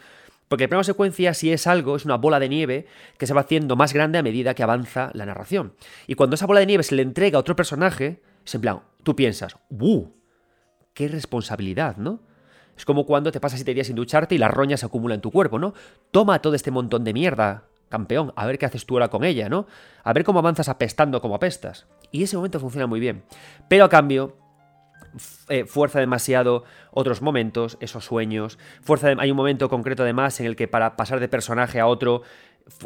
Porque 0.49 0.65
el 0.65 0.69
plano 0.69 0.85
secuencia, 0.85 1.33
si 1.33 1.51
es 1.53 1.67
algo, 1.67 1.97
es 1.97 2.05
una 2.05 2.17
bola 2.17 2.41
de 2.41 2.49
nieve 2.49 2.87
que 3.19 3.27
se 3.27 3.33
va 3.33 3.43
haciendo 3.43 3.77
más 3.77 3.95
grande 3.95 4.19
a 4.19 4.23
medida 4.23 4.55
que 4.55 4.63
avanza 4.63 5.11
la 5.15 5.25
narración. 5.25 5.75
Y 6.07 6.15
cuando 6.15 6.35
esa 6.35 6.47
bola 6.47 6.61
de 6.61 6.67
nieve 6.67 6.83
se 6.83 6.95
le 6.95 7.03
entrega 7.03 7.39
a 7.39 7.41
otro 7.41 7.57
personaje, 7.57 8.21
es 8.45 8.55
en 8.55 8.61
plan, 8.61 8.81
tú 9.03 9.17
piensas, 9.17 9.57
¡uh! 9.71 10.09
¡Qué 10.93 11.09
responsabilidad, 11.09 11.97
¿no? 11.97 12.21
Es 12.77 12.85
como 12.85 13.07
cuando 13.07 13.33
te 13.33 13.41
pasas 13.41 13.59
siete 13.59 13.75
días 13.75 13.87
sin 13.87 13.97
ducharte 13.97 14.35
y 14.35 14.39
la 14.39 14.49
roña 14.49 14.77
se 14.77 14.87
acumula 14.87 15.15
en 15.15 15.21
tu 15.21 15.31
cuerpo, 15.31 15.59
¿no? 15.59 15.75
Toma 16.11 16.41
todo 16.41 16.55
este 16.55 16.71
montón 16.71 17.05
de 17.05 17.13
mierda, 17.13 17.65
campeón, 17.89 18.33
a 18.37 18.47
ver 18.47 18.59
qué 18.59 18.67
haces 18.67 18.87
tú 18.87 18.95
ahora 18.95 19.09
con 19.09 19.25
ella, 19.25 19.49
¿no? 19.49 19.67
A 20.03 20.13
ver 20.13 20.25
cómo 20.25 20.39
avanzas 20.39 20.69
apestando 20.69 21.21
como 21.21 21.35
apestas. 21.35 21.87
Y 22.11 22.23
ese 22.23 22.37
momento 22.37 22.59
funciona 22.59 22.87
muy 22.87 23.01
bien. 23.01 23.23
Pero 23.69 23.85
a 23.85 23.89
cambio, 23.89 24.37
eh, 25.49 25.67
fuerza 25.67 26.01
demasiado 26.01 26.65
otros 26.91 27.21
momentos, 27.21 27.77
esos 27.81 28.05
sueños. 28.05 28.59
Fuerza 28.81 29.09
hay 29.19 29.31
un 29.31 29.37
momento 29.37 29.69
concreto 29.69 30.03
además 30.03 30.41
en 30.41 30.47
el 30.47 30.57
que 30.57 30.69
para 30.69 30.97
pasar 30.97 31.21
de 31.21 31.29
personaje 31.29 31.81
a 31.81 31.87
otro 31.87 32.23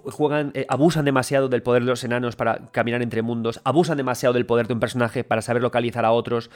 juegan, 0.05 0.53
eh, 0.55 0.67
abusan 0.69 1.05
demasiado 1.05 1.49
del 1.49 1.63
poder 1.63 1.83
de 1.83 1.91
los 1.91 2.05
enanos 2.05 2.37
para 2.37 2.67
caminar 2.73 3.03
entre 3.03 3.23
mundos, 3.23 3.61
abusan 3.65 3.97
demasiado 3.97 4.33
del 4.33 4.47
poder 4.47 4.67
de 4.67 4.75
un 4.75 4.81
personaje 4.81 5.25
para 5.25 5.43
saber 5.43 5.63
localizar 5.63 6.05
a 6.05 6.13
otros. 6.13 6.51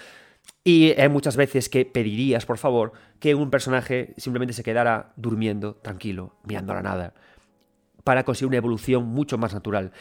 Y 0.65 0.93
hay 0.93 1.09
muchas 1.09 1.37
veces 1.37 1.69
que 1.69 1.85
pedirías, 1.85 2.47
por 2.47 2.59
favor, 2.59 2.93
que 3.19 3.35
un 3.35 3.51
personaje 3.51 4.15
simplemente 4.17 4.55
se 4.55 4.63
quedara 4.63 5.13
durmiendo, 5.17 5.75
tranquilo, 5.75 6.35
mirando 6.45 6.73
a 6.73 6.77
la 6.77 6.83
nada, 6.83 7.15
para 8.05 8.25
conseguir 8.25 8.49
una 8.49 8.57
evolución 8.57 9.07
mucho 9.07 9.39
más 9.39 9.55
natural. 9.55 9.93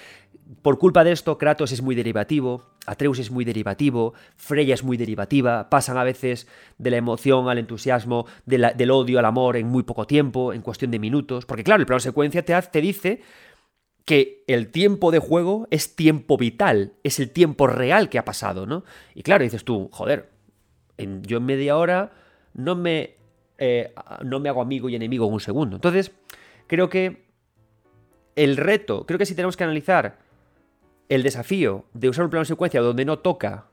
Por 0.62 0.80
culpa 0.80 1.04
de 1.04 1.12
esto, 1.12 1.38
Kratos 1.38 1.72
es 1.72 1.82
muy 1.82 1.96
derivativo, 1.96 2.64
Atreus 2.90 3.20
es 3.20 3.30
muy 3.30 3.46
derivativo, 3.46 4.14
Freya 4.36 4.74
es 4.74 4.84
muy 4.84 4.98
derivativa, 4.98 5.70
pasan 5.70 5.98
a 5.98 6.04
veces 6.04 6.48
de 6.80 6.90
la 6.90 6.98
emoción 6.98 7.48
al 7.48 7.60
entusiasmo, 7.60 8.26
del 8.46 8.92
odio 8.92 9.20
al 9.20 9.26
amor 9.26 9.58
en 9.58 9.68
muy 9.68 9.84
poco 9.84 10.08
tiempo, 10.08 10.54
en 10.54 10.62
cuestión 10.62 10.90
de 10.90 10.98
minutos, 10.98 11.46
porque 11.46 11.64
claro, 11.64 11.82
el 11.82 11.86
plano 11.86 12.00
secuencia 12.00 12.44
te, 12.44 12.60
te 12.62 12.82
dice 12.82 13.22
que 14.06 14.44
el 14.48 14.72
tiempo 14.72 15.12
de 15.12 15.20
juego 15.20 15.68
es 15.70 15.96
tiempo 15.96 16.36
vital, 16.36 16.94
es 17.04 17.20
el 17.20 17.30
tiempo 17.30 17.68
real 17.68 18.10
que 18.10 18.18
ha 18.18 18.26
pasado, 18.26 18.66
¿no? 18.66 18.84
Y 19.14 19.22
claro, 19.22 19.44
dices 19.44 19.64
tú, 19.64 19.90
joder, 19.92 20.32
En, 20.98 21.22
yo 21.22 21.38
en 21.38 21.46
media 21.46 21.78
hora 21.78 22.12
no 22.56 22.76
me, 22.76 23.18
eh, 23.60 23.94
no 24.24 24.40
me 24.40 24.50
hago 24.50 24.62
amigo 24.62 24.90
y 24.90 24.96
enemigo 24.96 25.28
en 25.28 25.34
un 25.34 25.40
segundo. 25.40 25.76
Entonces, 25.76 26.12
creo 26.66 26.90
que 26.90 27.30
el 28.36 28.58
reto, 28.58 29.06
creo 29.06 29.20
que 29.20 29.28
si 29.28 29.36
tenemos 29.36 29.56
que 29.56 29.64
analizar 29.64 30.18
el 31.10 31.24
desafío 31.24 31.86
de 31.94 32.10
usar 32.10 32.24
un 32.24 32.30
plano 32.30 32.44
de 32.44 32.48
secuencia 32.48 32.82
donde 32.82 33.04
no 33.04 33.20
toca, 33.20 33.66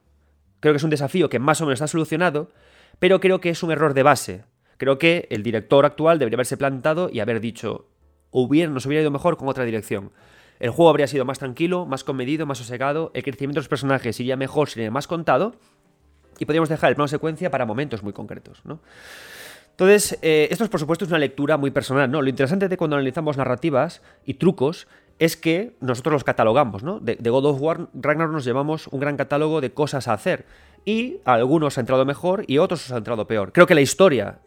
creo 0.61 0.73
que 0.73 0.79
es 0.79 0.85
un 0.85 0.91
desafío 0.91 1.29
que 1.29 1.39
más 1.39 1.61
o 1.61 1.65
menos 1.65 1.77
está 1.77 1.87
solucionado, 1.87 2.51
pero 2.99 3.21
creo 3.21 3.41
que 3.41 3.51
es 3.51 3.63
un 3.63 3.71
error 3.71 3.95
de 3.95 4.03
base. 4.03 4.45
Creo 4.79 4.99
que 4.99 5.27
el 5.31 5.43
director 5.43 5.85
actual 5.85 6.19
debería 6.19 6.37
haberse 6.37 6.57
plantado 6.57 7.09
y 7.13 7.21
haber 7.21 7.41
dicho, 7.41 7.89
hubiera, 8.31 8.71
nos 8.71 8.87
hubiera 8.87 9.03
ido 9.03 9.11
mejor 9.11 9.37
con 9.37 9.49
otra 9.49 9.65
dirección. 9.65 10.13
El 10.59 10.71
juego 10.71 10.89
habría 10.89 11.07
sido 11.07 11.25
más 11.27 11.39
tranquilo, 11.39 11.85
más 11.85 12.05
comedido, 12.05 12.47
más 12.47 12.59
sosegado, 12.59 13.11
el 13.15 13.23
crecimiento 13.23 13.57
de 13.57 13.61
los 13.61 13.69
personajes 13.69 14.19
iría 14.19 14.37
mejor, 14.37 14.71
sería 14.71 14.91
más 14.91 15.07
contado, 15.07 15.55
y 16.39 16.47
podríamos 16.47 16.71
dejar 16.71 16.91
el 16.91 16.97
plano 16.97 17.07
de 17.07 17.11
secuencia 17.11 17.51
para 17.51 17.67
momentos 17.67 18.03
muy 18.03 18.13
concretos, 18.13 18.63
¿no? 18.65 18.81
Entonces, 19.71 20.19
eh, 20.23 20.49
esto 20.51 20.65
es 20.65 20.71
por 20.71 20.81
supuesto 20.81 21.05
es 21.05 21.11
una 21.11 21.19
lectura 21.19 21.59
muy 21.59 21.71
personal, 21.71 22.11
¿no? 22.11 22.23
Lo 22.23 22.31
interesante 22.31 22.69
de 22.69 22.77
cuando 22.79 22.97
analizamos 22.97 23.37
narrativas 23.37 24.01
y 24.25 24.35
trucos 24.35 24.89
es 25.19 25.37
que 25.37 25.77
nosotros 25.81 26.13
los 26.13 26.25
catalogamos, 26.25 26.83
¿no? 26.83 27.01
De, 27.01 27.17
God 27.17 27.47
of 27.47 27.61
War 27.61 27.89
Ragnarok 27.95 28.33
nos 28.33 28.45
llevamos 28.45 28.87
un 28.89 29.01
gran 29.01 29.17
catálogo 29.17 29.61
de 29.61 29.73
cosas 29.73 30.09
a 30.09 30.13
hacer. 30.13 30.47
Y 30.85 31.19
a 31.25 31.35
algunos 31.35 31.79
ha 31.79 31.81
entrado 31.81 32.05
mejor 32.05 32.45
y 32.47 32.59
a 32.59 32.63
otros 32.63 32.91
ha 32.93 32.97
entrado 32.97 33.27
peor. 33.27 33.53
Creo 33.53 33.67
que 33.67 33.75
la 33.75 33.81
historia 33.81 34.39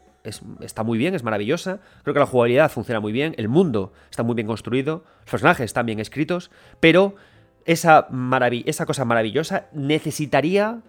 está 0.61 0.83
muy 0.83 0.97
bien, 0.97 1.15
es 1.15 1.23
maravillosa. 1.23 1.79
Creo 2.03 2.13
que 2.13 2.19
la 2.19 2.25
jugabilidad 2.25 2.71
funciona 2.71 2.99
muy 2.99 3.11
bien. 3.11 3.33
El 3.37 3.49
mundo 3.49 3.93
está 4.09 4.23
muy 4.23 4.35
bien 4.35 4.47
construido. 4.47 5.03
Los 5.21 5.31
personajes 5.31 5.65
están 5.65 5.85
bien 5.85 5.99
escritos. 5.99 6.51
Pero 6.79 7.15
esa, 7.65 8.07
esa 8.65 8.85
cosa 8.85 9.05
maravillosa 9.05 9.67
necesitaría 9.73 10.81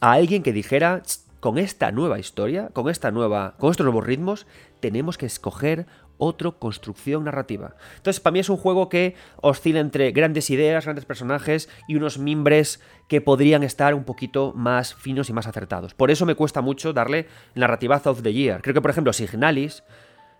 a 0.00 0.12
alguien 0.12 0.42
que 0.42 0.52
dijera 0.52 1.02
con 1.40 1.58
esta 1.58 1.92
nueva 1.92 2.18
historia, 2.18 2.70
con 2.72 2.88
esta 2.88 3.10
nueva, 3.10 3.54
con 3.58 3.70
estos 3.70 3.84
nuevos 3.84 4.04
ritmos, 4.04 4.46
tenemos 4.80 5.18
que 5.18 5.26
escoger 5.26 5.86
otra 6.18 6.50
construcción 6.50 7.24
narrativa. 7.24 7.74
Entonces, 7.96 8.20
para 8.20 8.32
mí 8.32 8.40
es 8.40 8.50
un 8.50 8.56
juego 8.56 8.88
que 8.88 9.14
oscila 9.40 9.80
entre 9.80 10.10
grandes 10.10 10.50
ideas, 10.50 10.84
grandes 10.84 11.04
personajes 11.04 11.68
y 11.88 11.96
unos 11.96 12.18
mimbres 12.18 12.80
que 13.08 13.20
podrían 13.20 13.62
estar 13.62 13.94
un 13.94 14.04
poquito 14.04 14.52
más 14.54 14.94
finos 14.94 15.30
y 15.30 15.32
más 15.32 15.46
acertados. 15.46 15.94
Por 15.94 16.10
eso 16.10 16.26
me 16.26 16.34
cuesta 16.34 16.60
mucho 16.60 16.92
darle 16.92 17.26
narrativazo 17.54 18.10
of 18.10 18.22
the 18.22 18.32
year. 18.32 18.60
Creo 18.60 18.74
que, 18.74 18.82
por 18.82 18.90
ejemplo, 18.90 19.12
Signalis 19.12 19.82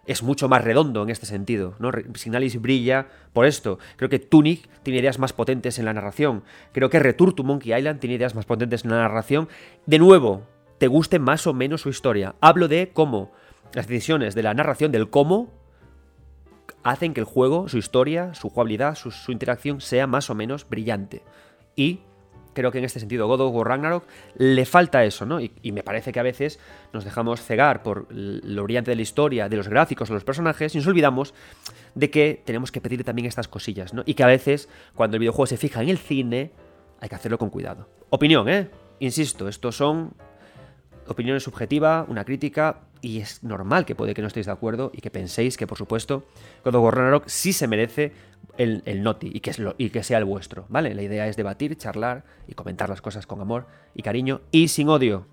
es 0.09 0.22
mucho 0.22 0.48
más 0.48 0.64
redondo 0.64 1.02
en 1.02 1.10
este 1.10 1.26
sentido. 1.26 1.74
¿no? 1.78 1.90
Signalis 2.14 2.60
brilla 2.60 3.09
por 3.34 3.44
esto. 3.44 3.78
Creo 3.96 4.09
que 4.09 4.18
Tunic 4.18 4.68
tiene 4.82 5.00
ideas 5.00 5.18
más 5.18 5.34
potentes 5.34 5.78
en 5.78 5.84
la 5.84 5.92
narración. 5.92 6.44
Creo 6.72 6.88
que 6.88 6.98
Return 6.98 7.34
to 7.34 7.44
Monkey 7.44 7.74
Island 7.74 8.00
tiene 8.00 8.16
ideas 8.16 8.34
más 8.34 8.46
potentes 8.46 8.84
en 8.84 8.90
la 8.90 8.96
narración. 8.96 9.48
De 9.84 9.98
nuevo, 9.98 10.46
te 10.78 10.86
guste 10.86 11.18
más 11.18 11.46
o 11.46 11.52
menos 11.52 11.82
su 11.82 11.90
historia. 11.90 12.36
Hablo 12.40 12.68
de 12.68 12.90
cómo 12.92 13.32
las 13.74 13.86
decisiones 13.86 14.34
de 14.34 14.42
la 14.42 14.55
narración, 14.55 14.92
del 14.92 15.10
cómo, 15.10 15.52
hacen 16.82 17.14
que 17.14 17.20
el 17.20 17.26
juego, 17.26 17.68
su 17.68 17.78
historia, 17.78 18.34
su 18.34 18.48
jugabilidad, 18.48 18.94
su, 18.94 19.32
interacción 19.32 19.80
sea 19.80 20.06
más 20.06 20.30
o 20.30 20.34
menos 20.34 20.68
brillante. 20.68 21.22
Y 21.76 22.00
creo 22.55 22.72
que 22.72 22.78
en 22.78 22.84
este 22.84 23.00
sentido 23.00 23.26
God 23.28 23.40
of 23.40 23.55
War 23.55 23.68
Ragnarok 23.68 24.05
le 24.36 24.64
falta 24.64 25.05
eso, 25.05 25.26
¿no? 25.26 25.40
Y, 25.40 25.72
me 25.72 25.82
parece 25.82 26.12
que 26.12 26.20
a 26.20 26.24
veces 26.24 26.59
nos 26.92 27.05
dejamos 27.05 27.40
cegar 27.40 27.82
por 27.82 28.06
lo 28.10 28.64
brillante 28.64 28.90
de 28.90 28.96
la 28.96 29.02
historia, 29.02 29.48
de 29.48 29.56
los 29.56 29.68
gráficos, 29.68 30.09
de 30.09 30.14
los 30.14 30.24
personajes, 30.24 30.74
y 30.74 30.78
nos 30.78 30.86
olvidamos 30.86 31.34
de 31.94 32.10
que 32.10 32.42
tenemos 32.44 32.72
que 32.72 32.80
pedir 32.80 33.05
también 33.05 33.26
estas 33.26 33.48
cosillas, 33.48 33.94
¿no? 33.94 34.02
Y 34.06 34.14
que 34.14 34.24
a 34.24 34.28
veces, 34.28 34.68
cuando 34.94 35.16
el 35.16 35.20
videojuego 35.20 35.46
se 35.46 35.56
fija 35.56 35.82
en 35.82 35.88
el 35.88 35.98
cine, 35.98 36.52
hay 37.00 37.09
que 37.09 37.14
hacerlo 37.14 37.38
con 37.38 37.50
cuidado. 37.50 37.88
Opinión, 38.10 38.48
¿eh? 38.48 38.70
Insisto, 39.00 39.48
estos 39.48 39.76
son 39.76 40.14
opinión 41.09 41.36
es 41.36 41.43
subjetiva, 41.43 42.05
una 42.09 42.24
crítica, 42.24 42.80
y 43.01 43.20
es 43.20 43.43
normal 43.43 43.85
que 43.85 43.94
puede 43.94 44.14
que 44.14 44.22
no 44.22 44.28
estéis 44.28 44.47
de 44.47 44.52
acuerdo 44.52 44.90
y 44.94 45.01
que 45.01 45.10
penséis 45.10 45.56
que, 45.56 45.66
por 45.66 45.78
supuesto, 45.78 46.26
God 46.64 46.74
of 46.74 47.22
sí 47.26 47.52
se 47.52 47.66
merece 47.66 48.12
el, 48.56 49.02
noti 49.02 49.30
y 49.32 49.40
que, 49.40 49.51
es 49.51 49.59
lo, 49.59 49.74
y 49.78 49.90
que 49.90 50.02
sea 50.02 50.18
el 50.18 50.24
vuestro, 50.24 50.66
¿vale? 50.68 50.94
La 50.94 51.02
idea 51.02 51.26
es 51.28 51.36
debatir, 51.36 51.76
charlar 51.76 52.24
y 52.47 52.55
comentar 52.55 52.89
las 52.89 53.01
cosas 53.01 53.26
con 53.26 53.40
amor 53.40 53.66
y 53.94 54.02
cariño 54.02 54.40
y 54.51 54.68
sin 54.68 54.89
odio, 54.89 55.26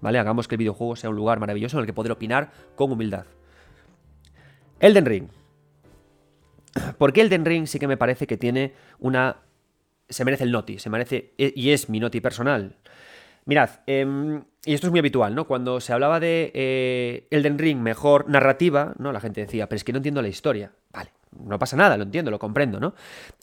¿vale? 0.00 0.18
Hagamos 0.18 0.46
que 0.46 0.54
el 0.54 0.60
videojuego 0.60 0.96
sea 0.96 1.10
un 1.10 1.16
lugar 1.16 1.40
maravilloso 1.40 1.76
en 1.76 1.80
el 1.80 1.86
que 1.86 1.92
poder 1.92 2.12
opinar 2.12 2.52
con 2.76 2.92
humildad. 2.92 3.26
Elden 4.80 5.06
Ring. 5.06 5.28
Porque 6.98 7.20
Elden 7.20 7.44
Ring 7.44 7.66
sí 7.66 7.78
que 7.78 7.88
me 7.88 7.96
parece 7.96 8.26
que 8.26 8.36
tiene 8.36 8.74
una... 9.00 9.38
Se 10.08 10.24
merece 10.24 10.44
el 10.44 10.52
noti, 10.52 10.78
se 10.78 10.88
merece... 10.88 11.34
Y 11.36 11.70
es 11.70 11.88
mi 11.88 11.98
noti 11.98 12.20
personal. 12.20 12.76
Mirad, 13.48 13.70
eh, 13.86 14.42
y 14.66 14.74
esto 14.74 14.88
es 14.88 14.90
muy 14.90 14.98
habitual, 14.98 15.34
¿no? 15.34 15.46
Cuando 15.46 15.80
se 15.80 15.94
hablaba 15.94 16.20
de 16.20 16.52
eh, 16.52 17.26
Elden 17.30 17.58
Ring 17.58 17.78
mejor 17.78 18.28
narrativa, 18.28 18.92
¿no? 18.98 19.10
La 19.10 19.20
gente 19.20 19.40
decía, 19.40 19.66
pero 19.66 19.78
es 19.78 19.84
que 19.84 19.92
no 19.92 19.96
entiendo 19.96 20.20
la 20.20 20.28
historia. 20.28 20.72
Vale, 20.92 21.12
no 21.46 21.58
pasa 21.58 21.74
nada, 21.74 21.96
lo 21.96 22.02
entiendo, 22.02 22.30
lo 22.30 22.38
comprendo, 22.38 22.78
¿no? 22.78 22.92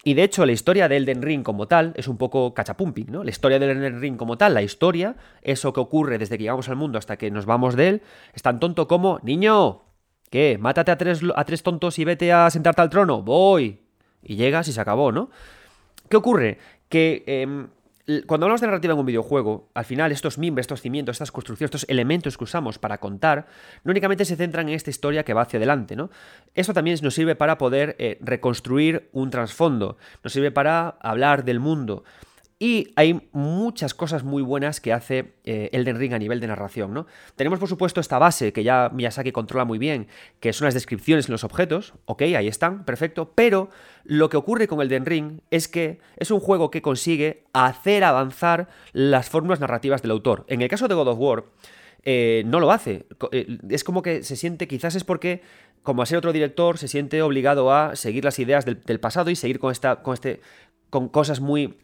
Y 0.03 0.13
de 0.13 0.21
hecho, 0.21 0.45
la 0.45 0.51
historia 0.51 0.87
de 0.87 0.97
Elden 0.97 1.23
Ring 1.23 1.41
como 1.41 1.67
tal 1.67 1.91
es 1.95 2.07
un 2.07 2.19
poco 2.19 2.53
cachapumping, 2.53 3.11
¿no? 3.11 3.23
La 3.23 3.31
historia 3.31 3.57
de 3.57 3.71
Elden 3.71 3.99
Ring 3.99 4.15
como 4.15 4.37
tal, 4.37 4.53
la 4.53 4.61
historia, 4.61 5.15
eso 5.41 5.73
que 5.73 5.79
ocurre 5.79 6.19
desde 6.19 6.37
que 6.37 6.43
llegamos 6.43 6.69
al 6.69 6.75
mundo 6.75 6.99
hasta 6.99 7.17
que 7.17 7.31
nos 7.31 7.47
vamos 7.47 7.75
de 7.75 7.87
él, 7.87 8.01
es 8.35 8.43
tan 8.43 8.59
tonto 8.59 8.87
como, 8.87 9.19
niño, 9.23 9.81
¿qué? 10.29 10.59
Mátate 10.59 10.91
a 10.91 10.99
tres, 10.99 11.21
a 11.35 11.45
tres 11.45 11.63
tontos 11.63 11.97
y 11.97 12.05
vete 12.05 12.31
a 12.31 12.47
sentarte 12.51 12.83
al 12.83 12.91
trono, 12.91 13.23
voy. 13.23 13.81
Y 14.21 14.35
llegas 14.35 14.67
y 14.67 14.71
se 14.71 14.81
acabó, 14.81 15.11
¿no? 15.11 15.31
¿Qué 16.09 16.17
ocurre? 16.17 16.59
Que 16.89 17.23
em, 17.25 17.69
cuando 18.27 18.45
hablamos 18.45 18.61
de 18.61 18.67
narrativa 18.67 18.93
en 18.93 18.99
un 18.99 19.05
videojuego, 19.05 19.69
al 19.73 19.85
final 19.85 20.11
estos 20.11 20.37
mimbres, 20.37 20.65
estos 20.65 20.81
cimientos, 20.81 21.15
estas 21.15 21.31
construcciones, 21.31 21.73
estos 21.73 21.89
elementos 21.89 22.37
que 22.37 22.43
usamos 22.43 22.77
para 22.77 22.99
contar, 22.99 23.47
no 23.83 23.91
únicamente 23.91 24.25
se 24.25 24.35
centran 24.35 24.69
en 24.69 24.75
esta 24.75 24.91
historia 24.91 25.23
que 25.23 25.33
va 25.33 25.41
hacia 25.41 25.57
adelante, 25.57 25.95
¿no? 25.95 26.11
Esto 26.53 26.73
también 26.73 26.97
nos 27.01 27.15
sirve 27.15 27.35
para 27.35 27.57
poder 27.57 27.95
eh, 27.97 28.19
reconstruir 28.21 29.09
un 29.11 29.31
trasfondo, 29.31 29.97
nos 30.23 30.33
sirve 30.33 30.51
para 30.51 30.89
hablar 31.01 31.45
del 31.45 31.59
mundo. 31.59 32.03
Y 32.57 32.93
hay 32.95 33.27
muchas 33.33 33.93
cosas 33.93 34.23
muy 34.23 34.41
buenas 34.41 34.79
que 34.79 34.93
hace 34.93 35.33
eh, 35.43 35.69
Elden 35.73 35.97
Ring 35.97 36.13
a 36.13 36.19
nivel 36.19 36.39
de 36.39 36.47
narración, 36.47 36.93
¿no? 36.93 37.05
Tenemos, 37.35 37.59
por 37.59 37.67
supuesto, 37.67 37.99
esta 37.99 38.17
base 38.17 38.53
que 38.53 38.63
ya 38.63 38.89
Miyazaki 38.93 39.33
controla 39.33 39.65
muy 39.65 39.77
bien, 39.77 40.07
que 40.39 40.53
son 40.53 40.63
las 40.63 40.73
descripciones 40.73 41.27
en 41.27 41.33
los 41.33 41.43
objetos, 41.43 41.95
ok, 42.05 42.21
ahí 42.21 42.47
están, 42.47 42.85
perfecto, 42.85 43.33
pero 43.35 43.69
lo 44.05 44.29
que 44.29 44.37
ocurre 44.37 44.69
con 44.69 44.79
Elden 44.79 45.05
Ring 45.05 45.41
es 45.51 45.67
que 45.67 45.99
es 46.15 46.31
un 46.31 46.39
juego 46.39 46.71
que 46.71 46.81
consigue 46.81 47.43
hacer 47.51 48.05
avanzar 48.05 48.69
las 48.93 49.29
fórmulas 49.29 49.59
narrativas 49.59 50.01
del 50.01 50.11
autor. 50.11 50.45
En 50.47 50.61
el 50.61 50.69
caso 50.69 50.87
de 50.87 50.95
God 50.95 51.09
of 51.09 51.19
War, 51.19 51.43
eh, 52.03 52.43
no 52.45 52.61
lo 52.61 52.71
hace. 52.71 53.05
Eh, 53.33 53.57
es 53.69 53.83
como 53.83 54.01
que 54.01 54.23
se 54.23 54.37
siente, 54.37 54.69
quizás 54.69 54.95
es 54.95 55.03
porque, 55.03 55.41
como 55.83 56.03
a 56.03 56.05
ser 56.05 56.19
otro 56.19 56.31
director, 56.31 56.77
se 56.77 56.87
siente 56.87 57.21
obligado 57.21 57.73
a 57.73 57.97
seguir 57.97 58.23
las 58.23 58.39
ideas 58.39 58.63
del, 58.63 58.79
del 58.81 59.01
pasado 59.01 59.29
y 59.29 59.35
seguir 59.35 59.59
con, 59.59 59.73
esta, 59.73 60.01
con, 60.03 60.13
este, 60.13 60.39
con 60.89 61.09
cosas 61.09 61.41
muy 61.41 61.79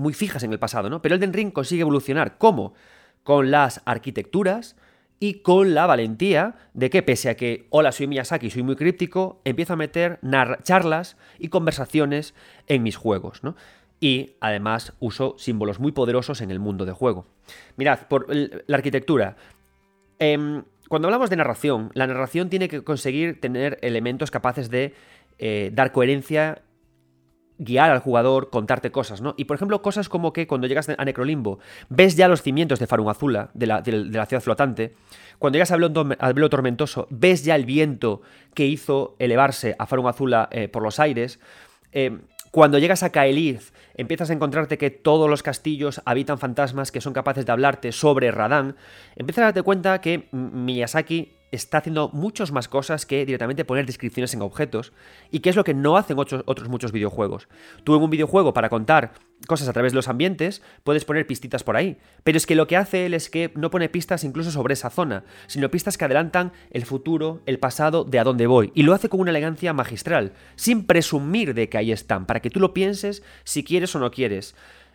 muy 0.00 0.12
fijas 0.12 0.42
en 0.42 0.52
el 0.52 0.58
pasado, 0.58 0.90
¿no? 0.90 1.02
Pero 1.02 1.14
Elden 1.14 1.32
Ring 1.32 1.52
consigue 1.52 1.82
evolucionar. 1.82 2.38
¿Cómo? 2.38 2.74
Con 3.22 3.50
las 3.50 3.82
arquitecturas 3.84 4.76
y 5.20 5.34
con 5.34 5.74
la 5.74 5.86
valentía 5.86 6.56
de 6.72 6.88
que, 6.90 7.02
pese 7.02 7.28
a 7.28 7.36
que, 7.36 7.66
hola, 7.68 7.92
soy 7.92 8.06
Miyazaki, 8.06 8.50
soy 8.50 8.62
muy 8.62 8.74
críptico, 8.74 9.40
empiezo 9.44 9.74
a 9.74 9.76
meter 9.76 10.18
charlas 10.62 11.16
y 11.38 11.48
conversaciones 11.48 12.34
en 12.66 12.82
mis 12.82 12.96
juegos, 12.96 13.44
¿no? 13.44 13.54
Y 14.00 14.36
además 14.40 14.94
uso 14.98 15.34
símbolos 15.38 15.78
muy 15.78 15.92
poderosos 15.92 16.40
en 16.40 16.50
el 16.50 16.58
mundo 16.58 16.86
de 16.86 16.92
juego. 16.92 17.26
Mirad, 17.76 18.08
por 18.08 18.26
la 18.34 18.76
arquitectura. 18.76 19.36
Em, 20.18 20.64
cuando 20.88 21.08
hablamos 21.08 21.28
de 21.28 21.36
narración, 21.36 21.90
la 21.92 22.06
narración 22.06 22.48
tiene 22.48 22.68
que 22.68 22.82
conseguir 22.82 23.40
tener 23.40 23.78
elementos 23.82 24.30
capaces 24.30 24.70
de 24.70 24.94
eh, 25.38 25.70
dar 25.74 25.92
coherencia 25.92 26.62
guiar 27.60 27.90
al 27.90 28.00
jugador, 28.00 28.48
contarte 28.48 28.90
cosas, 28.90 29.20
¿no? 29.20 29.34
Y 29.36 29.44
por 29.44 29.54
ejemplo, 29.54 29.82
cosas 29.82 30.08
como 30.08 30.32
que 30.32 30.46
cuando 30.46 30.66
llegas 30.66 30.88
a 30.88 31.04
Necrolimbo, 31.04 31.58
ves 31.90 32.16
ya 32.16 32.26
los 32.26 32.42
cimientos 32.42 32.78
de 32.78 32.86
Farun 32.86 33.08
Azula, 33.08 33.50
de 33.52 33.66
la, 33.66 33.82
ciudad 33.84 34.42
flotante. 34.42 34.94
Cuando 35.38 35.58
llegas 35.58 35.70
al 35.70 36.34
velo, 36.34 36.50
tormentoso, 36.50 37.06
ves 37.10 37.44
ya 37.44 37.54
el 37.54 37.66
viento 37.66 38.22
que 38.54 38.66
hizo 38.66 39.14
elevarse 39.18 39.76
a 39.78 39.86
Farun 39.86 40.08
Azula 40.08 40.48
eh, 40.50 40.68
por 40.68 40.82
los 40.82 40.98
aires. 40.98 41.38
Eh, 41.92 42.18
cuando 42.50 42.78
llegas 42.78 43.02
a 43.02 43.10
Kaelith, 43.10 43.62
empiezas 43.94 44.30
a 44.30 44.32
encontrarte 44.32 44.78
que 44.78 44.90
todos 44.90 45.28
los 45.28 45.42
castillos 45.42 46.00
habitan 46.06 46.38
fantasmas 46.38 46.90
que 46.90 47.00
son 47.02 47.12
capaces 47.12 47.44
de 47.44 47.52
hablarte 47.52 47.92
sobre 47.92 48.32
Radán. 48.32 48.74
Empiezas 49.16 49.42
a 49.42 49.44
darte 49.46 49.62
cuenta 49.62 50.00
que 50.00 50.28
Miyazaki 50.32 51.39
está 51.50 51.78
haciendo 51.78 52.10
muchas 52.12 52.52
más 52.52 52.68
cosas 52.68 53.06
que 53.06 53.24
directamente 53.26 53.64
poner 53.64 53.86
descripciones 53.86 54.34
en 54.34 54.42
objetos 54.42 54.92
y 55.30 55.40
que 55.40 55.50
es 55.50 55.56
lo 55.56 55.64
que 55.64 55.74
no 55.74 55.96
hacen 55.96 56.18
otros, 56.18 56.42
otros 56.46 56.68
muchos 56.68 56.92
videojuegos. 56.92 57.48
Tú 57.84 57.94
en 57.94 58.02
un 58.02 58.10
videojuego 58.10 58.52
para 58.52 58.68
contar 58.68 59.12
cosas 59.46 59.68
a 59.68 59.72
través 59.72 59.92
de 59.92 59.96
los 59.96 60.08
ambientes 60.08 60.62
puedes 60.84 61.04
poner 61.04 61.26
pistitas 61.26 61.64
por 61.64 61.76
ahí, 61.76 61.98
pero 62.24 62.36
es 62.38 62.46
que 62.46 62.54
lo 62.54 62.66
que 62.66 62.76
hace 62.76 63.06
él 63.06 63.14
es 63.14 63.30
que 63.30 63.52
no 63.56 63.70
pone 63.70 63.88
pistas 63.88 64.24
incluso 64.24 64.50
sobre 64.50 64.74
esa 64.74 64.90
zona, 64.90 65.24
sino 65.46 65.70
pistas 65.70 65.98
que 65.98 66.04
adelantan 66.04 66.52
el 66.70 66.84
futuro, 66.84 67.42
el 67.46 67.58
pasado, 67.58 68.04
de 68.04 68.18
a 68.18 68.24
dónde 68.24 68.46
voy, 68.46 68.70
y 68.74 68.82
lo 68.82 68.94
hace 68.94 69.08
con 69.08 69.20
una 69.20 69.30
elegancia 69.30 69.72
magistral, 69.72 70.34
sin 70.56 70.86
presumir 70.86 71.54
de 71.54 71.68
que 71.68 71.78
ahí 71.78 71.92
están, 71.92 72.26
para 72.26 72.40
que 72.40 72.50
tú 72.50 72.60
lo 72.60 72.74
pienses 72.74 73.22
si 73.44 73.64
quieres 73.64 73.94
o 73.94 73.98
no 73.98 74.10
quieres. 74.10 74.54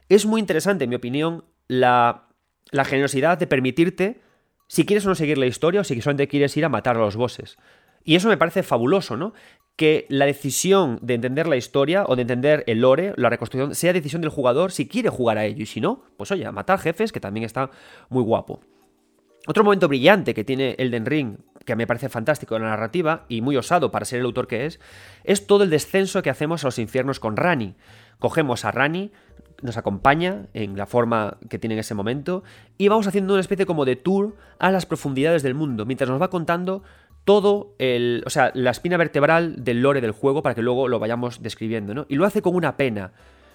Es 0.10 0.26
muy 0.26 0.40
interesante, 0.40 0.84
en 0.84 0.92
mi 0.92 0.96
opinión, 0.96 1.44
la 1.68 2.26
la 2.72 2.86
generosidad 2.86 3.38
de 3.38 3.48
permitirte 3.48 4.22
si 4.68 4.86
quieres 4.86 5.06
o 5.06 5.10
no 5.10 5.16
seguir 5.16 5.38
la 5.38 5.46
historia 5.46 5.82
o 5.82 5.84
si 5.84 6.00
solamente 6.02 6.28
quieres 6.28 6.56
ir 6.58 6.66
a 6.66 6.70
matar 6.70 6.98
a 6.98 7.00
los 7.00 7.16
bosses. 7.16 7.58
Y 8.04 8.16
eso 8.16 8.30
me 8.30 8.38
parece 8.38 8.64
fabuloso, 8.64 9.18
¿no? 9.18 9.34
Que 9.76 10.06
la 10.10 10.26
decisión 10.26 11.00
de 11.02 11.16
entender 11.16 11.48
la 11.48 11.58
historia 11.58 12.06
o 12.08 12.16
de 12.16 12.22
entender 12.22 12.64
el 12.68 12.82
lore, 12.82 13.14
la 13.18 13.30
reconstrucción, 13.30 13.76
sea 13.76 13.94
decisión 13.94 14.22
del 14.22 14.30
jugador 14.30 14.72
si 14.72 14.88
quiere 14.88 15.10
jugar 15.10 15.38
a 15.38 15.46
ello. 15.46 15.64
Y 15.64 15.66
si 15.66 15.82
no, 15.82 16.04
pues 16.16 16.32
oye, 16.32 16.50
matar 16.52 16.80
jefes, 16.80 17.12
que 17.12 17.20
también 17.20 17.46
está 17.46 17.72
muy 18.10 18.24
guapo. 18.24 18.62
Otro 19.48 19.64
momento 19.64 19.88
brillante 19.88 20.34
que 20.34 20.44
tiene 20.44 20.76
Elden 20.78 21.06
Ring, 21.06 21.38
que 21.66 21.76
me 21.76 21.88
parece 21.88 22.10
fantástico 22.10 22.56
en 22.56 22.64
la 22.64 22.70
narrativa 22.70 23.26
y 23.28 23.42
muy 23.42 23.58
osado 23.58 23.92
para 23.92 24.06
ser 24.06 24.20
el 24.20 24.26
autor 24.26 24.48
que 24.48 24.66
es, 24.66 24.80
es 25.24 25.46
todo 25.46 25.64
el 25.64 25.70
descenso 25.70 26.22
que 26.22 26.30
hacemos 26.30 26.64
a 26.64 26.68
los 26.68 26.80
infiernos 26.80 27.20
con 27.20 27.38
Rani. 27.38 27.76
Cogemos 28.20 28.66
a 28.66 28.72
Rani, 28.72 29.12
nos 29.62 29.78
acompaña 29.78 30.48
en 30.54 30.78
la 30.78 30.86
forma 30.86 31.38
que 31.50 31.60
tiene 31.60 31.76
en 31.76 31.80
ese 31.80 31.94
momento 31.94 32.44
y 32.78 32.88
vamos 32.88 33.08
haciendo 33.08 33.34
una 33.34 33.42
especie 33.42 33.66
como 33.66 33.86
de 33.86 33.96
tour 33.96 34.36
a 34.60 34.72
las 34.72 34.86
profundidades 34.86 35.44
del 35.44 35.56
mundo, 35.56 35.86
mientras 35.86 36.10
nos 36.10 36.22
va 36.22 36.30
contando 36.30 36.84
todo 37.24 37.74
el, 37.80 38.24
o 38.26 38.30
sea, 38.30 38.52
la 38.54 38.72
espina 38.72 38.98
vertebral 38.98 39.64
del 39.64 39.82
lore 39.82 40.00
del 40.00 40.12
juego 40.12 40.44
para 40.44 40.54
que 40.56 40.62
luego 40.62 40.88
lo 40.88 41.00
vayamos 41.00 41.42
describiendo, 41.42 41.94
¿no? 41.94 42.06
Y 42.08 42.16
lo 42.16 42.26
hace 42.26 42.42
con 42.42 42.56
una 42.56 42.78
pena, 42.78 43.14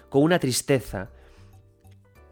con 0.09 0.23
una 0.23 0.39
tristeza 0.39 1.09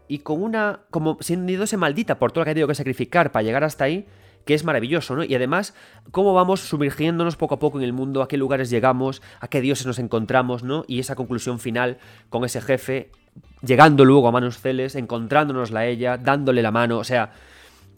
y 0.06 0.18
con 0.18 0.42
una 0.42 0.80
como 0.90 1.16
sintiéndose 1.20 1.76
maldita 1.78 2.18
por 2.18 2.30
todo 2.30 2.42
lo 2.42 2.44
que 2.44 2.50
ha 2.50 2.54
tenido 2.54 2.68
que 2.68 2.74
sacrificar 2.74 3.32
para 3.32 3.42
llegar 3.42 3.64
hasta 3.64 3.84
ahí, 3.84 4.06
que 4.44 4.54
es 4.54 4.64
maravilloso, 4.64 5.16
¿no? 5.16 5.24
Y 5.24 5.34
además, 5.34 5.74
cómo 6.10 6.34
vamos 6.34 6.60
sumergiéndonos 6.60 7.36
poco 7.36 7.54
a 7.54 7.58
poco 7.58 7.78
en 7.78 7.84
el 7.84 7.92
mundo, 7.92 8.22
a 8.22 8.28
qué 8.28 8.36
lugares 8.36 8.70
llegamos, 8.70 9.22
a 9.40 9.48
qué 9.48 9.60
dioses 9.60 9.86
nos 9.86 9.98
encontramos, 9.98 10.62
¿no? 10.62 10.84
Y 10.86 10.98
esa 10.98 11.14
conclusión 11.14 11.58
final 11.58 11.98
con 12.28 12.44
ese 12.44 12.60
jefe 12.60 13.10
llegando 13.62 14.04
luego 14.04 14.28
a 14.28 14.32
manos 14.32 14.58
celes, 14.58 14.94
encontrándonos 14.94 15.72
a 15.72 15.86
ella, 15.86 16.16
dándole 16.16 16.62
la 16.62 16.70
mano, 16.70 16.98
o 16.98 17.04
sea, 17.04 17.32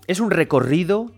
es 0.07 0.21
un 0.21 0.31
recorrido 0.31 1.11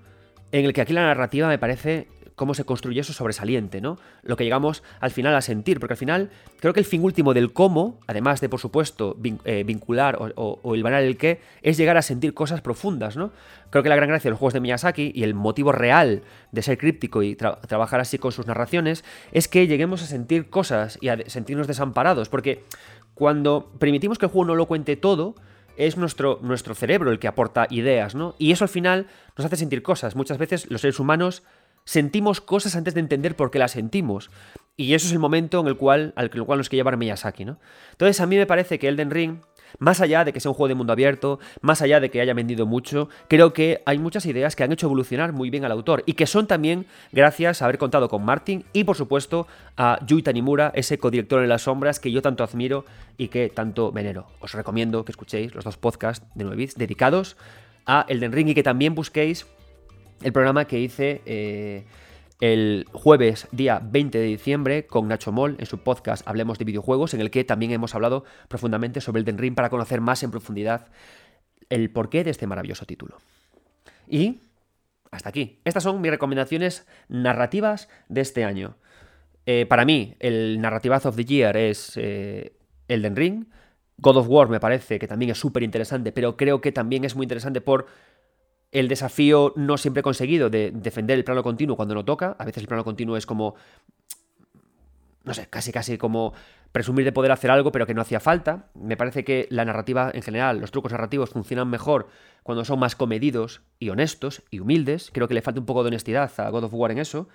en 0.53 0.65
el 0.65 0.73
que 0.73 0.83
aquí 0.83 0.93
la 0.93 1.03
narrativa 1.03 1.49
me 1.49 1.59
parece 1.59 2.09
cómo 2.35 2.55
se 2.55 2.65
construye 2.65 3.01
eso 3.01 3.13
sobresaliente, 3.13 3.81
¿no? 3.81 3.99
Lo 4.23 4.37
que 4.37 4.45
llegamos 4.45 4.83
al 5.01 5.11
final 5.11 5.35
a 5.35 5.41
sentir, 5.41 5.79
porque 5.79 5.95
al 5.95 5.99
final 5.99 6.31
creo 6.59 6.73
que 6.73 6.81
el 6.81 6.87
fin 6.87 7.03
último 7.05 7.35
del 7.35 7.53
cómo, 7.53 8.01
además 8.07 8.41
de 8.41 8.49
por 8.49 8.61
supuesto 8.61 9.17
eh, 9.45 9.65
vincular 9.65 10.17
o, 10.17 10.61
o, 10.63 10.75
el 10.75 11.17
qué, 11.17 11.41
es 11.63 11.77
llegar 11.77 11.97
a 11.97 12.03
sentir 12.03 12.35
cosas 12.35 12.61
profundas, 12.61 13.17
¿no? 13.17 13.31
Creo 13.71 13.83
que 13.83 13.89
la 13.89 13.97
gran 13.97 14.09
gracia 14.09 14.29
de 14.29 14.31
los 14.31 14.39
juegos 14.39 14.55
de 14.55 14.61
Miyazaki 14.61 15.13
y 15.15 15.23
el 15.23 15.35
motivo 15.35 15.73
real 15.73 16.23
de 16.53 16.63
ser 16.63 16.79
críptico 16.79 17.23
y 17.23 17.37
trabajar 17.37 18.01
así 18.01 18.19
con 18.19 18.33
sus 18.33 18.47
narraciones 18.47 19.05
es 19.33 19.49
que 19.49 19.67
lleguemos 19.67 20.03
a 20.03 20.07
sentir 20.07 20.51
cosas 20.51 20.99
y 21.01 21.09
a 21.09 21.19
sentirnos 21.29 21.67
desamparados, 21.67 22.29
porque 22.29 22.65
cuando 23.15 23.73
permitimos 23.79 24.19
que 24.19 24.27
el 24.27 24.33
juego 24.33 24.47
no 24.47 24.55
lo 24.55 24.67
cuente 24.67 24.97
todo, 24.97 25.35
es 25.77 25.97
nuestro, 25.97 26.39
nuestro 26.43 26.75
cerebro 26.75 27.11
el 27.11 27.19
que 27.19 27.29
aporta 27.29 27.67
ideas, 27.71 28.15
¿no? 28.15 28.35
Y 28.39 28.53
eso 28.53 28.65
al 28.65 28.69
final 28.69 29.07
nos 29.37 29.45
hace 29.45 29.57
sentir 29.57 29.83
cosas. 29.83 30.15
Muchas 30.15 30.39
veces 30.39 30.71
los 30.71 30.81
seres 30.81 31.01
humanos 31.01 31.43
sentimos 31.85 32.41
cosas 32.41 32.77
antes 32.77 32.95
de 32.95 33.01
entender 33.01 33.37
por 33.37 33.51
qué 33.51 33.59
las 33.59 33.73
sentimos. 33.73 34.31
Y 34.77 34.95
eso 34.95 35.07
es 35.07 35.13
el 35.13 35.19
momento 35.19 35.61
en 35.61 35.69
el 35.69 35.77
cual, 35.77 36.13
al 36.17 36.31
cual 36.31 36.59
nos 36.59 36.69
quiere 36.69 36.81
llevar 36.81 36.97
Miyazaki, 36.97 37.45
¿no? 37.45 37.59
Entonces 37.93 38.21
a 38.21 38.27
mí 38.27 38.37
me 38.37 38.47
parece 38.47 38.79
que 38.79 38.89
Elden 38.89 39.11
Ring 39.11 39.39
más 39.79 40.01
allá 40.01 40.25
de 40.25 40.33
que 40.33 40.41
sea 40.41 40.51
un 40.51 40.55
juego 40.55 40.69
de 40.69 40.75
mundo 40.75 40.93
abierto, 40.93 41.39
más 41.61 41.83
allá 41.83 42.01
de 42.01 42.11
que 42.11 42.21
haya 42.21 42.35
vendido 42.35 42.67
mucho, 42.67 43.09
creo 43.29 43.53
que 43.53 43.83
hay 43.87 43.99
muchas 43.99 44.27
ideas 44.27 44.57
que 44.57 44.65
han 44.65 44.73
hecho 44.73 44.87
evolucionar 44.87 45.33
muy 45.33 45.51
bien 45.51 45.65
al 45.65 45.73
autor 45.73 46.03
y 46.07 46.15
que 46.15 46.27
son 46.27 46.47
también 46.47 46.87
gracias 47.13 47.63
a 47.63 47.67
haber 47.67 47.79
contado 47.79 48.09
con 48.09 48.25
Martin 48.25 48.65
y 48.73 48.85
por 48.85 48.97
supuesto 48.97 49.47
a 49.77 49.99
Yui 50.07 50.23
Tanimura, 50.23 50.73
ese 50.75 50.99
codirector 50.99 51.43
en 51.43 51.49
las 51.49 51.63
sombras 51.63 52.01
que 52.01 52.13
yo 52.13 52.23
tanto 52.23 52.45
admiro 52.45 52.85
y 53.17 53.29
que 53.29 53.49
tanto 53.49 53.93
venero. 53.93 54.27
Os 54.41 54.53
recomiendo 54.53 55.05
que 55.05 55.13
escuchéis 55.13 55.55
los 55.55 55.65
dos 55.65 55.77
podcasts 55.77 56.27
de 56.35 56.45
9 56.45 56.57
bits 56.57 56.75
dedicados 56.77 57.37
a 57.87 58.07
Elden 58.09 58.33
Ring 58.33 58.49
y 58.49 58.55
que 58.55 58.63
también 58.63 58.95
busquéis 58.95 59.47
el 60.23 60.33
programa 60.33 60.67
que 60.67 60.81
hice... 60.81 61.23
Eh, 61.27 61.85
el 62.41 62.87
jueves 62.93 63.47
día 63.53 63.81
20 63.83 64.19
de 64.19 64.25
diciembre 64.25 64.87
con 64.87 65.09
Nacho 65.09 65.33
Moll 65.33 65.57
en 65.59 65.67
su 65.67 65.79
podcast 65.79 66.27
Hablemos 66.29 66.59
de 66.59 66.65
videojuegos, 66.65 67.15
en 67.15 67.21
el 67.21 67.31
que 67.31 67.45
también 67.45 67.71
hemos 67.71 67.95
hablado 67.95 68.25
profundamente 68.49 69.01
sobre 69.01 69.21
el 69.21 69.25
Den 69.25 69.39
Ring 69.39 69.55
para 69.55 69.71
conocer 69.71 70.01
más 70.01 70.23
en 70.25 70.31
profundidad 70.31 70.89
el 71.71 71.91
porqué 71.91 72.25
de 72.25 72.31
este 72.31 72.47
maravilloso 72.47 72.87
título. 72.87 73.19
Y 74.09 74.41
hasta 75.11 75.29
aquí. 75.29 75.61
Estas 75.65 75.85
son 75.85 76.01
mis 76.01 76.11
recomendaciones 76.11 76.87
narrativas 77.09 77.89
de 78.09 78.21
este 78.21 78.45
año. 78.45 78.77
Eh, 79.47 79.67
para 79.67 79.85
mí, 79.85 80.17
el 80.19 80.61
Narrativazo 80.61 81.11
of 81.11 81.17
the 81.17 81.25
Year 81.25 81.57
es 81.57 81.93
eh, 81.97 82.57
Elden 82.89 83.17
Ring. 83.17 83.45
God 83.99 84.17
of 84.17 84.29
War 84.29 84.49
me 84.49 84.59
parece 84.59 84.99
que 84.99 85.07
también 85.07 85.31
es 85.31 85.39
súper 85.39 85.63
interesante, 85.63 86.11
pero 86.11 86.37
creo 86.37 86.61
que 86.61 86.73
también 86.73 87.05
es 87.05 87.15
muy 87.15 87.25
interesante 87.25 87.61
por 87.61 87.87
el 88.75 88.89
desafío 88.89 89.53
no 89.57 89.79
siempre 89.79 90.03
conseguido 90.03 90.51
de 90.51 90.73
defender 90.73 91.17
el 91.17 91.25
plano 91.25 91.45
continuo 91.45 91.77
cuando 91.77 91.95
no 91.95 92.05
toca. 92.05 92.37
A 92.39 92.45
veces 92.45 92.63
el 92.63 92.69
plano 92.69 92.85
continuo 92.85 93.17
es 93.17 93.25
como. 93.25 93.55
No 95.23 95.33
sé, 95.33 95.47
casi 95.49 95.73
casi 95.73 95.97
como 95.97 96.35
presumir 96.73 97.05
de 97.05 97.13
poder 97.13 97.31
hacer 97.31 97.53
algo, 97.53 97.71
pero 97.71 97.87
que 97.87 97.95
no 97.95 98.03
hacía 98.03 98.19
falta. 98.19 98.67
Me 98.75 98.97
parece 98.97 99.25
que 99.25 99.47
la 99.49 99.65
narrativa 99.65 100.11
en 100.13 100.23
general, 100.23 100.59
los 100.59 100.73
trucos 100.73 100.91
narrativos 100.91 101.31
funcionan 101.31 101.71
mejor 101.71 102.09
cuando 102.43 102.65
son 102.65 102.81
más 102.81 102.97
comedidos 102.97 103.63
y 103.79 103.91
honestos 103.91 104.43
y 104.51 104.59
humildes. 104.59 105.11
Creo 105.15 105.29
que 105.29 105.35
le 105.35 105.41
falta 105.41 105.61
un 105.61 105.67
poco 105.67 105.85
de 105.85 105.89
honestidad 105.89 106.33
a 106.37 106.51
God 106.51 106.65
of 106.65 106.75
War 106.75 106.91
en 106.91 106.99
eso. 106.99 107.29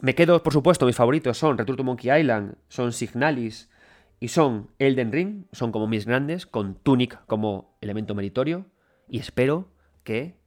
Me 0.00 0.14
quedo, 0.14 0.42
por 0.42 0.54
supuesto, 0.54 0.86
mis 0.86 0.96
favoritos 0.96 1.36
son 1.36 1.58
Return 1.58 1.76
to 1.76 1.84
Monkey 1.84 2.10
Island, 2.18 2.54
son 2.68 2.92
Signalis 2.92 3.68
y 4.20 4.28
son 4.28 4.70
Elden 4.78 5.12
Ring, 5.12 5.44
son 5.52 5.70
como 5.70 5.86
mis 5.86 6.06
grandes, 6.06 6.46
con 6.46 6.76
Tunic 6.76 7.24
como 7.26 7.76
elemento 7.82 8.14
meritorio. 8.14 8.64
Y 9.06 9.18
espero 9.18 9.68
que 10.02 10.45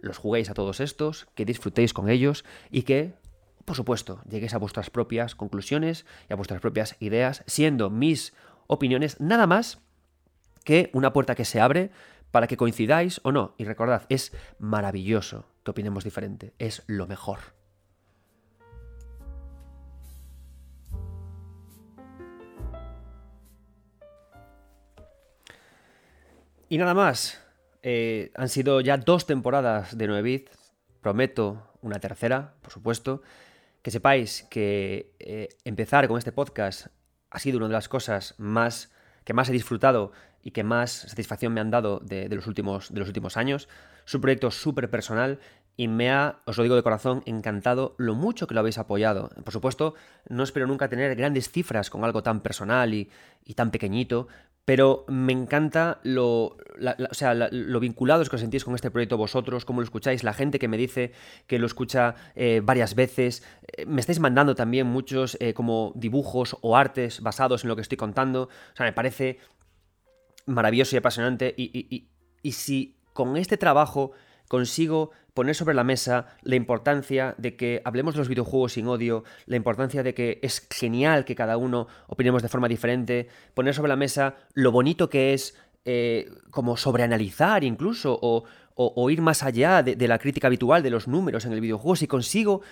los 0.00 0.18
juguéis 0.18 0.50
a 0.50 0.54
todos 0.54 0.80
estos, 0.80 1.26
que 1.34 1.44
disfrutéis 1.44 1.92
con 1.92 2.08
ellos 2.08 2.44
y 2.70 2.82
que, 2.82 3.14
por 3.64 3.76
supuesto, 3.76 4.20
lleguéis 4.28 4.54
a 4.54 4.58
vuestras 4.58 4.90
propias 4.90 5.34
conclusiones 5.34 6.06
y 6.28 6.32
a 6.32 6.36
vuestras 6.36 6.60
propias 6.60 6.96
ideas, 7.00 7.44
siendo 7.46 7.90
mis 7.90 8.32
opiniones 8.66 9.20
nada 9.20 9.46
más 9.46 9.80
que 10.64 10.90
una 10.92 11.12
puerta 11.12 11.34
que 11.34 11.44
se 11.44 11.60
abre 11.60 11.90
para 12.30 12.46
que 12.46 12.56
coincidáis 12.56 13.20
o 13.24 13.32
no. 13.32 13.54
Y 13.58 13.64
recordad, 13.64 14.04
es 14.08 14.32
maravilloso 14.58 15.46
que 15.64 15.70
opinemos 15.70 16.04
diferente, 16.04 16.54
es 16.58 16.82
lo 16.86 17.06
mejor. 17.06 17.38
Y 26.68 26.76
nada 26.76 26.92
más. 26.92 27.47
Eh, 27.90 28.32
han 28.34 28.50
sido 28.50 28.82
ya 28.82 28.98
dos 28.98 29.24
temporadas 29.24 29.96
de 29.96 30.06
9 30.06 30.20
bits. 30.20 30.50
Prometo 31.00 31.72
una 31.80 31.98
tercera, 31.98 32.52
por 32.60 32.70
supuesto. 32.70 33.22
Que 33.80 33.90
sepáis 33.90 34.42
que 34.50 35.14
eh, 35.18 35.48
empezar 35.64 36.06
con 36.06 36.18
este 36.18 36.30
podcast 36.30 36.88
ha 37.30 37.38
sido 37.38 37.56
una 37.56 37.68
de 37.68 37.72
las 37.72 37.88
cosas 37.88 38.34
más 38.36 38.92
que 39.24 39.32
más 39.32 39.48
he 39.48 39.52
disfrutado 39.52 40.12
y 40.42 40.50
que 40.50 40.64
más 40.64 40.90
satisfacción 40.90 41.54
me 41.54 41.62
han 41.62 41.70
dado 41.70 42.00
de, 42.00 42.28
los, 42.28 42.46
últimos, 42.46 42.92
de 42.92 43.00
los 43.00 43.08
últimos 43.08 43.38
años. 43.38 43.70
Es 44.06 44.14
un 44.14 44.20
proyecto 44.20 44.50
súper 44.50 44.90
personal 44.90 45.38
y 45.74 45.88
me 45.88 46.10
ha, 46.10 46.40
os 46.44 46.58
lo 46.58 46.64
digo 46.64 46.76
de 46.76 46.82
corazón, 46.82 47.22
encantado 47.24 47.94
lo 47.96 48.14
mucho 48.14 48.46
que 48.46 48.52
lo 48.52 48.60
habéis 48.60 48.76
apoyado. 48.76 49.30
Por 49.44 49.52
supuesto, 49.52 49.94
no 50.28 50.42
espero 50.42 50.66
nunca 50.66 50.90
tener 50.90 51.16
grandes 51.16 51.50
cifras 51.50 51.88
con 51.88 52.04
algo 52.04 52.22
tan 52.22 52.40
personal 52.42 52.92
y 52.92 53.08
tan 53.54 53.70
pequeñito, 53.70 54.28
pero 54.68 55.06
me 55.08 55.32
encanta 55.32 55.98
lo, 56.02 56.44
o 56.44 57.14
sea, 57.14 57.32
lo 57.32 57.80
vinculados 57.80 58.28
que 58.28 58.36
os 58.36 58.42
sentís 58.42 58.66
con 58.66 58.74
este 58.74 58.90
proyecto 58.90 59.16
vosotros, 59.16 59.64
cómo 59.64 59.80
lo 59.80 59.84
escucháis, 59.84 60.24
la 60.24 60.34
gente 60.34 60.58
que 60.58 60.68
me 60.68 60.76
dice 60.76 61.12
que 61.46 61.58
lo 61.58 61.66
escucha 61.66 62.16
eh, 62.34 62.60
varias 62.62 62.94
veces. 62.94 63.42
Eh, 63.66 63.86
me 63.86 63.98
estáis 63.98 64.20
mandando 64.20 64.54
también 64.54 64.86
muchos 64.86 65.38
eh, 65.40 65.54
como 65.54 65.94
dibujos 65.96 66.54
o 66.60 66.76
artes 66.76 67.22
basados 67.22 67.64
en 67.64 67.68
lo 67.68 67.76
que 67.76 67.80
estoy 67.80 67.96
contando. 67.96 68.42
O 68.42 68.76
sea, 68.76 68.84
me 68.84 68.92
parece 68.92 69.38
maravilloso 70.44 70.96
y 70.96 70.98
apasionante. 70.98 71.54
y 71.56 72.52
si 72.52 72.98
con 73.14 73.38
este 73.38 73.56
trabajo 73.56 74.12
consigo 74.48 75.10
poner 75.34 75.54
sobre 75.54 75.74
la 75.74 75.84
mesa 75.84 76.26
la 76.42 76.56
importancia 76.56 77.34
de 77.38 77.54
que 77.54 77.80
hablemos 77.84 78.14
de 78.14 78.18
los 78.18 78.28
videojuegos 78.28 78.72
sin 78.72 78.88
odio, 78.88 79.22
la 79.46 79.54
importancia 79.54 80.02
de 80.02 80.12
que 80.12 80.40
es 80.42 80.66
genial 80.68 81.24
que 81.24 81.36
cada 81.36 81.56
uno 81.56 81.86
opinemos 82.08 82.42
de 82.42 82.48
forma 82.48 82.66
diferente, 82.66 83.28
poner 83.54 83.72
sobre 83.72 83.90
la 83.90 83.96
mesa 83.96 84.34
lo 84.54 84.72
bonito 84.72 85.08
que 85.08 85.34
es 85.34 85.54
eh, 85.84 86.28
como 86.50 86.76
sobreanalizar 86.76 87.62
incluso 87.64 88.18
o, 88.20 89.10
ir 89.10 89.22
más 89.22 89.42
allá 89.42 89.82
de, 89.82 90.08
la 90.08 90.18
crítica 90.18 90.48
habitual 90.48 90.82
de 90.82 90.90
los 90.90 91.08
números 91.08 91.46
en 91.46 91.52
el 91.52 91.60
videojuego. 91.60 91.96
Si 91.96 92.06
consigo 92.06 92.62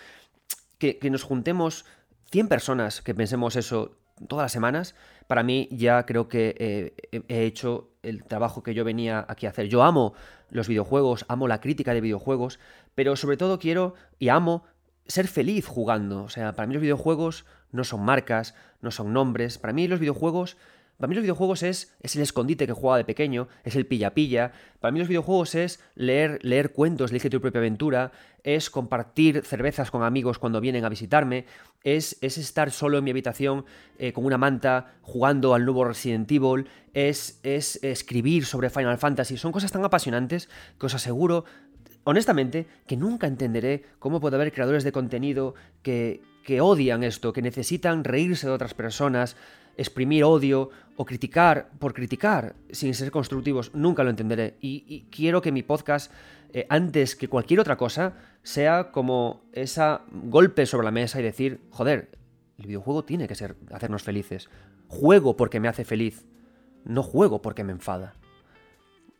que, 0.78 0.98
nos 1.11 1.23
juntemos 1.23 1.85
100 2.31 2.48
personas 2.48 3.01
que 3.01 3.15
pensemos 3.15 3.57
eso 3.57 3.97
todas 4.28 4.44
las 4.44 4.53
semanas, 4.53 4.94
para 5.27 5.43
mí 5.43 5.69
ya 5.70 6.07
creo 6.07 6.28
que 6.28 6.55
eh, 6.59 7.23
he 7.28 7.44
hecho 7.44 7.90
el 8.03 8.24
trabajo 8.24 8.62
que 8.62 8.74
yo 8.74 8.85
venía 8.85 9.24
aquí 9.28 9.47
a 9.47 9.51
hacer. 9.51 9.69
Yo 9.69 9.82
amo 9.82 10.15
los 10.51 10.69
videojuegos, 10.69 11.24
amo 11.28 11.48
la 11.48 11.61
crítica 11.61 11.94
de 11.94 12.01
videojuegos, 12.01 12.61
pero 12.94 13.16
sobre 13.16 13.36
todo 13.36 13.59
quiero 13.59 13.94
y 14.19 14.28
amo 14.28 14.65
ser 15.07 15.28
feliz 15.28 15.66
jugando. 15.66 16.24
O 16.24 16.28
sea, 16.28 16.53
para 16.55 16.66
mí 16.66 16.74
los 16.74 16.82
videojuegos 16.82 17.44
no 17.73 17.85
son 17.85 18.05
marcas, 18.05 18.55
no 18.81 18.90
son 18.90 19.12
nombres. 19.12 19.59
Para 19.59 19.73
mí 19.73 19.89
los 19.89 20.01
videojuegos 20.01 20.57
Para 20.98 21.09
mí 21.09 21.14
los 21.14 21.23
videojuegos 21.23 21.62
es, 21.62 21.94
es 22.01 22.16
el 22.16 22.23
escondite 22.23 22.66
que 22.66 22.73
jugaba 22.73 22.97
de 22.97 23.05
pequeño, 23.05 23.48
es 23.64 23.77
el 23.77 23.86
pilla-pilla. 23.86 24.52
Para 24.81 24.93
mí 24.93 24.98
los 24.98 25.09
videojuegos 25.09 25.55
es 25.55 25.81
leer, 25.94 26.39
leer 26.43 26.73
cuentos, 26.73 27.10
elige 27.10 27.28
tu 27.28 27.40
propia 27.40 27.59
aventura, 27.59 28.12
es 28.43 28.70
compartir 28.70 29.43
cervezas 29.44 29.90
con 29.90 30.02
amigos 30.02 30.39
cuando 30.39 30.60
vienen 30.60 30.85
a 30.85 30.89
visitarme, 30.89 31.44
es, 31.85 32.16
es 32.23 32.39
estar 32.39 32.70
solo 32.70 32.98
en 32.98 33.05
mi 33.05 33.10
habitación 33.10 33.66
eh, 33.98 34.12
con 34.12 34.24
una 34.24 34.39
manta 34.39 34.94
jugando 35.02 35.55
al 35.55 35.64
nuevo 35.64 35.85
Resident 35.85 36.31
Evil, 36.32 36.66
es, 36.94 37.40
es 37.43 37.82
escribir 37.82 38.47
sobre 38.47 38.70
Final 38.70 38.97
Fantasy. 38.97 39.36
Son 39.36 39.52
cosas 39.52 39.73
tan 39.73 39.85
apasionantes 39.85 40.48
que 40.78 40.86
os 40.86 40.94
aseguro 40.94 41.44
honestamente, 42.05 42.68
que 42.86 42.97
nunca 42.97 43.27
entenderé 43.27 43.82
cómo 43.98 44.20
puede 44.20 44.36
haber 44.36 44.52
creadores 44.52 44.85
de 44.85 44.93
contenido 44.93 45.56
que, 45.82 46.23
que 46.44 46.60
odian 46.60 47.02
esto, 47.02 47.32
que 47.32 47.43
necesitan 47.43 48.05
reírse 48.05 48.47
de 48.47 48.52
otras 48.52 48.74
personas, 48.74 49.36
exprimir 49.77 50.24
odio 50.24 50.70
o 50.97 51.05
criticar 51.05 51.70
por 51.78 51.93
criticar 51.94 52.57
sin 52.70 52.94
ser 52.94 53.11
constructivos, 53.11 53.74
nunca 53.74 54.03
lo 54.05 54.11
entenderé. 54.11 54.57
Y, 54.61 55.07
quiero 55.11 55.43
que 55.43 55.53
mi 55.53 55.62
podcast, 55.62 56.11
eh, 56.53 56.66
antes 56.69 57.16
que 57.16 57.28
cualquier 57.28 57.61
otra 57.61 57.77
cosa, 57.77 58.15
sea 58.43 58.90
como 58.93 59.43
ese 59.53 59.82
golpe 60.11 60.66
sobre 60.66 60.85
la 60.85 60.90
mesa 60.90 61.20
y 61.20 61.23
decir, 61.23 61.61
joder, 61.70 62.11
el 62.59 62.66
videojuego 62.66 63.05
tiene 63.05 63.28
que 63.28 63.35
ser 63.35 63.57
hacernos 63.70 64.03
felices. 64.03 64.48
Juego 64.89 65.36
porque 65.36 65.61
me 65.61 65.69
hace 65.69 65.85
feliz, 65.85 66.27
no 66.85 67.03
juego 67.03 67.43
porque 67.43 67.65
me 67.65 67.73
enfada. 67.73 68.15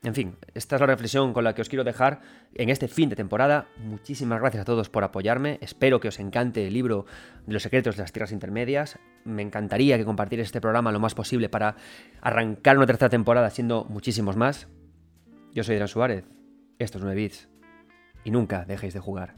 En 0.03 0.13
fin, 0.13 0.35
esta 0.53 0.75
es 0.75 0.79
la 0.79 0.87
reflexión 0.87 1.33
con 1.33 1.43
la 1.43 1.53
que 1.53 1.61
os 1.61 1.69
quiero 1.69 1.83
dejar 1.83 2.21
en 2.53 2.69
este 2.69 2.87
fin 2.87 3.09
de 3.09 3.15
temporada. 3.15 3.67
Muchísimas 3.77 4.39
gracias 4.39 4.61
a 4.61 4.65
todos 4.65 4.89
por 4.89 5.03
apoyarme. 5.03 5.57
Espero 5.61 5.99
que 5.99 6.07
os 6.07 6.19
encante 6.19 6.67
el 6.67 6.73
libro 6.73 7.05
de 7.45 7.53
los 7.53 7.63
secretos 7.63 7.97
de 7.97 8.03
las 8.03 8.11
tierras 8.11 8.31
intermedias. 8.31 8.99
Me 9.27 9.41
encantaría 9.41 9.97
que 9.97 10.05
compartierais 10.05 10.47
este 10.47 10.61
programa 10.61 10.91
lo 10.91 10.99
más 10.99 11.13
posible 11.13 11.49
para 11.49 11.75
arrancar 12.21 12.77
una 12.77 12.87
tercera 12.87 13.09
temporada 13.09 13.49
siendo 13.49 13.83
muchísimos 13.85 14.37
más. 14.37 14.67
Yo 15.53 15.63
soy 15.63 15.75
Adrián 15.75 15.89
Suárez. 15.89 16.23
Esto 16.79 16.97
es 16.97 17.03
9 17.03 17.19
bits. 17.19 17.49
Y 18.23 18.31
nunca 18.31 18.63
dejéis 18.65 18.93
de 18.93 18.99
jugar. 19.01 19.35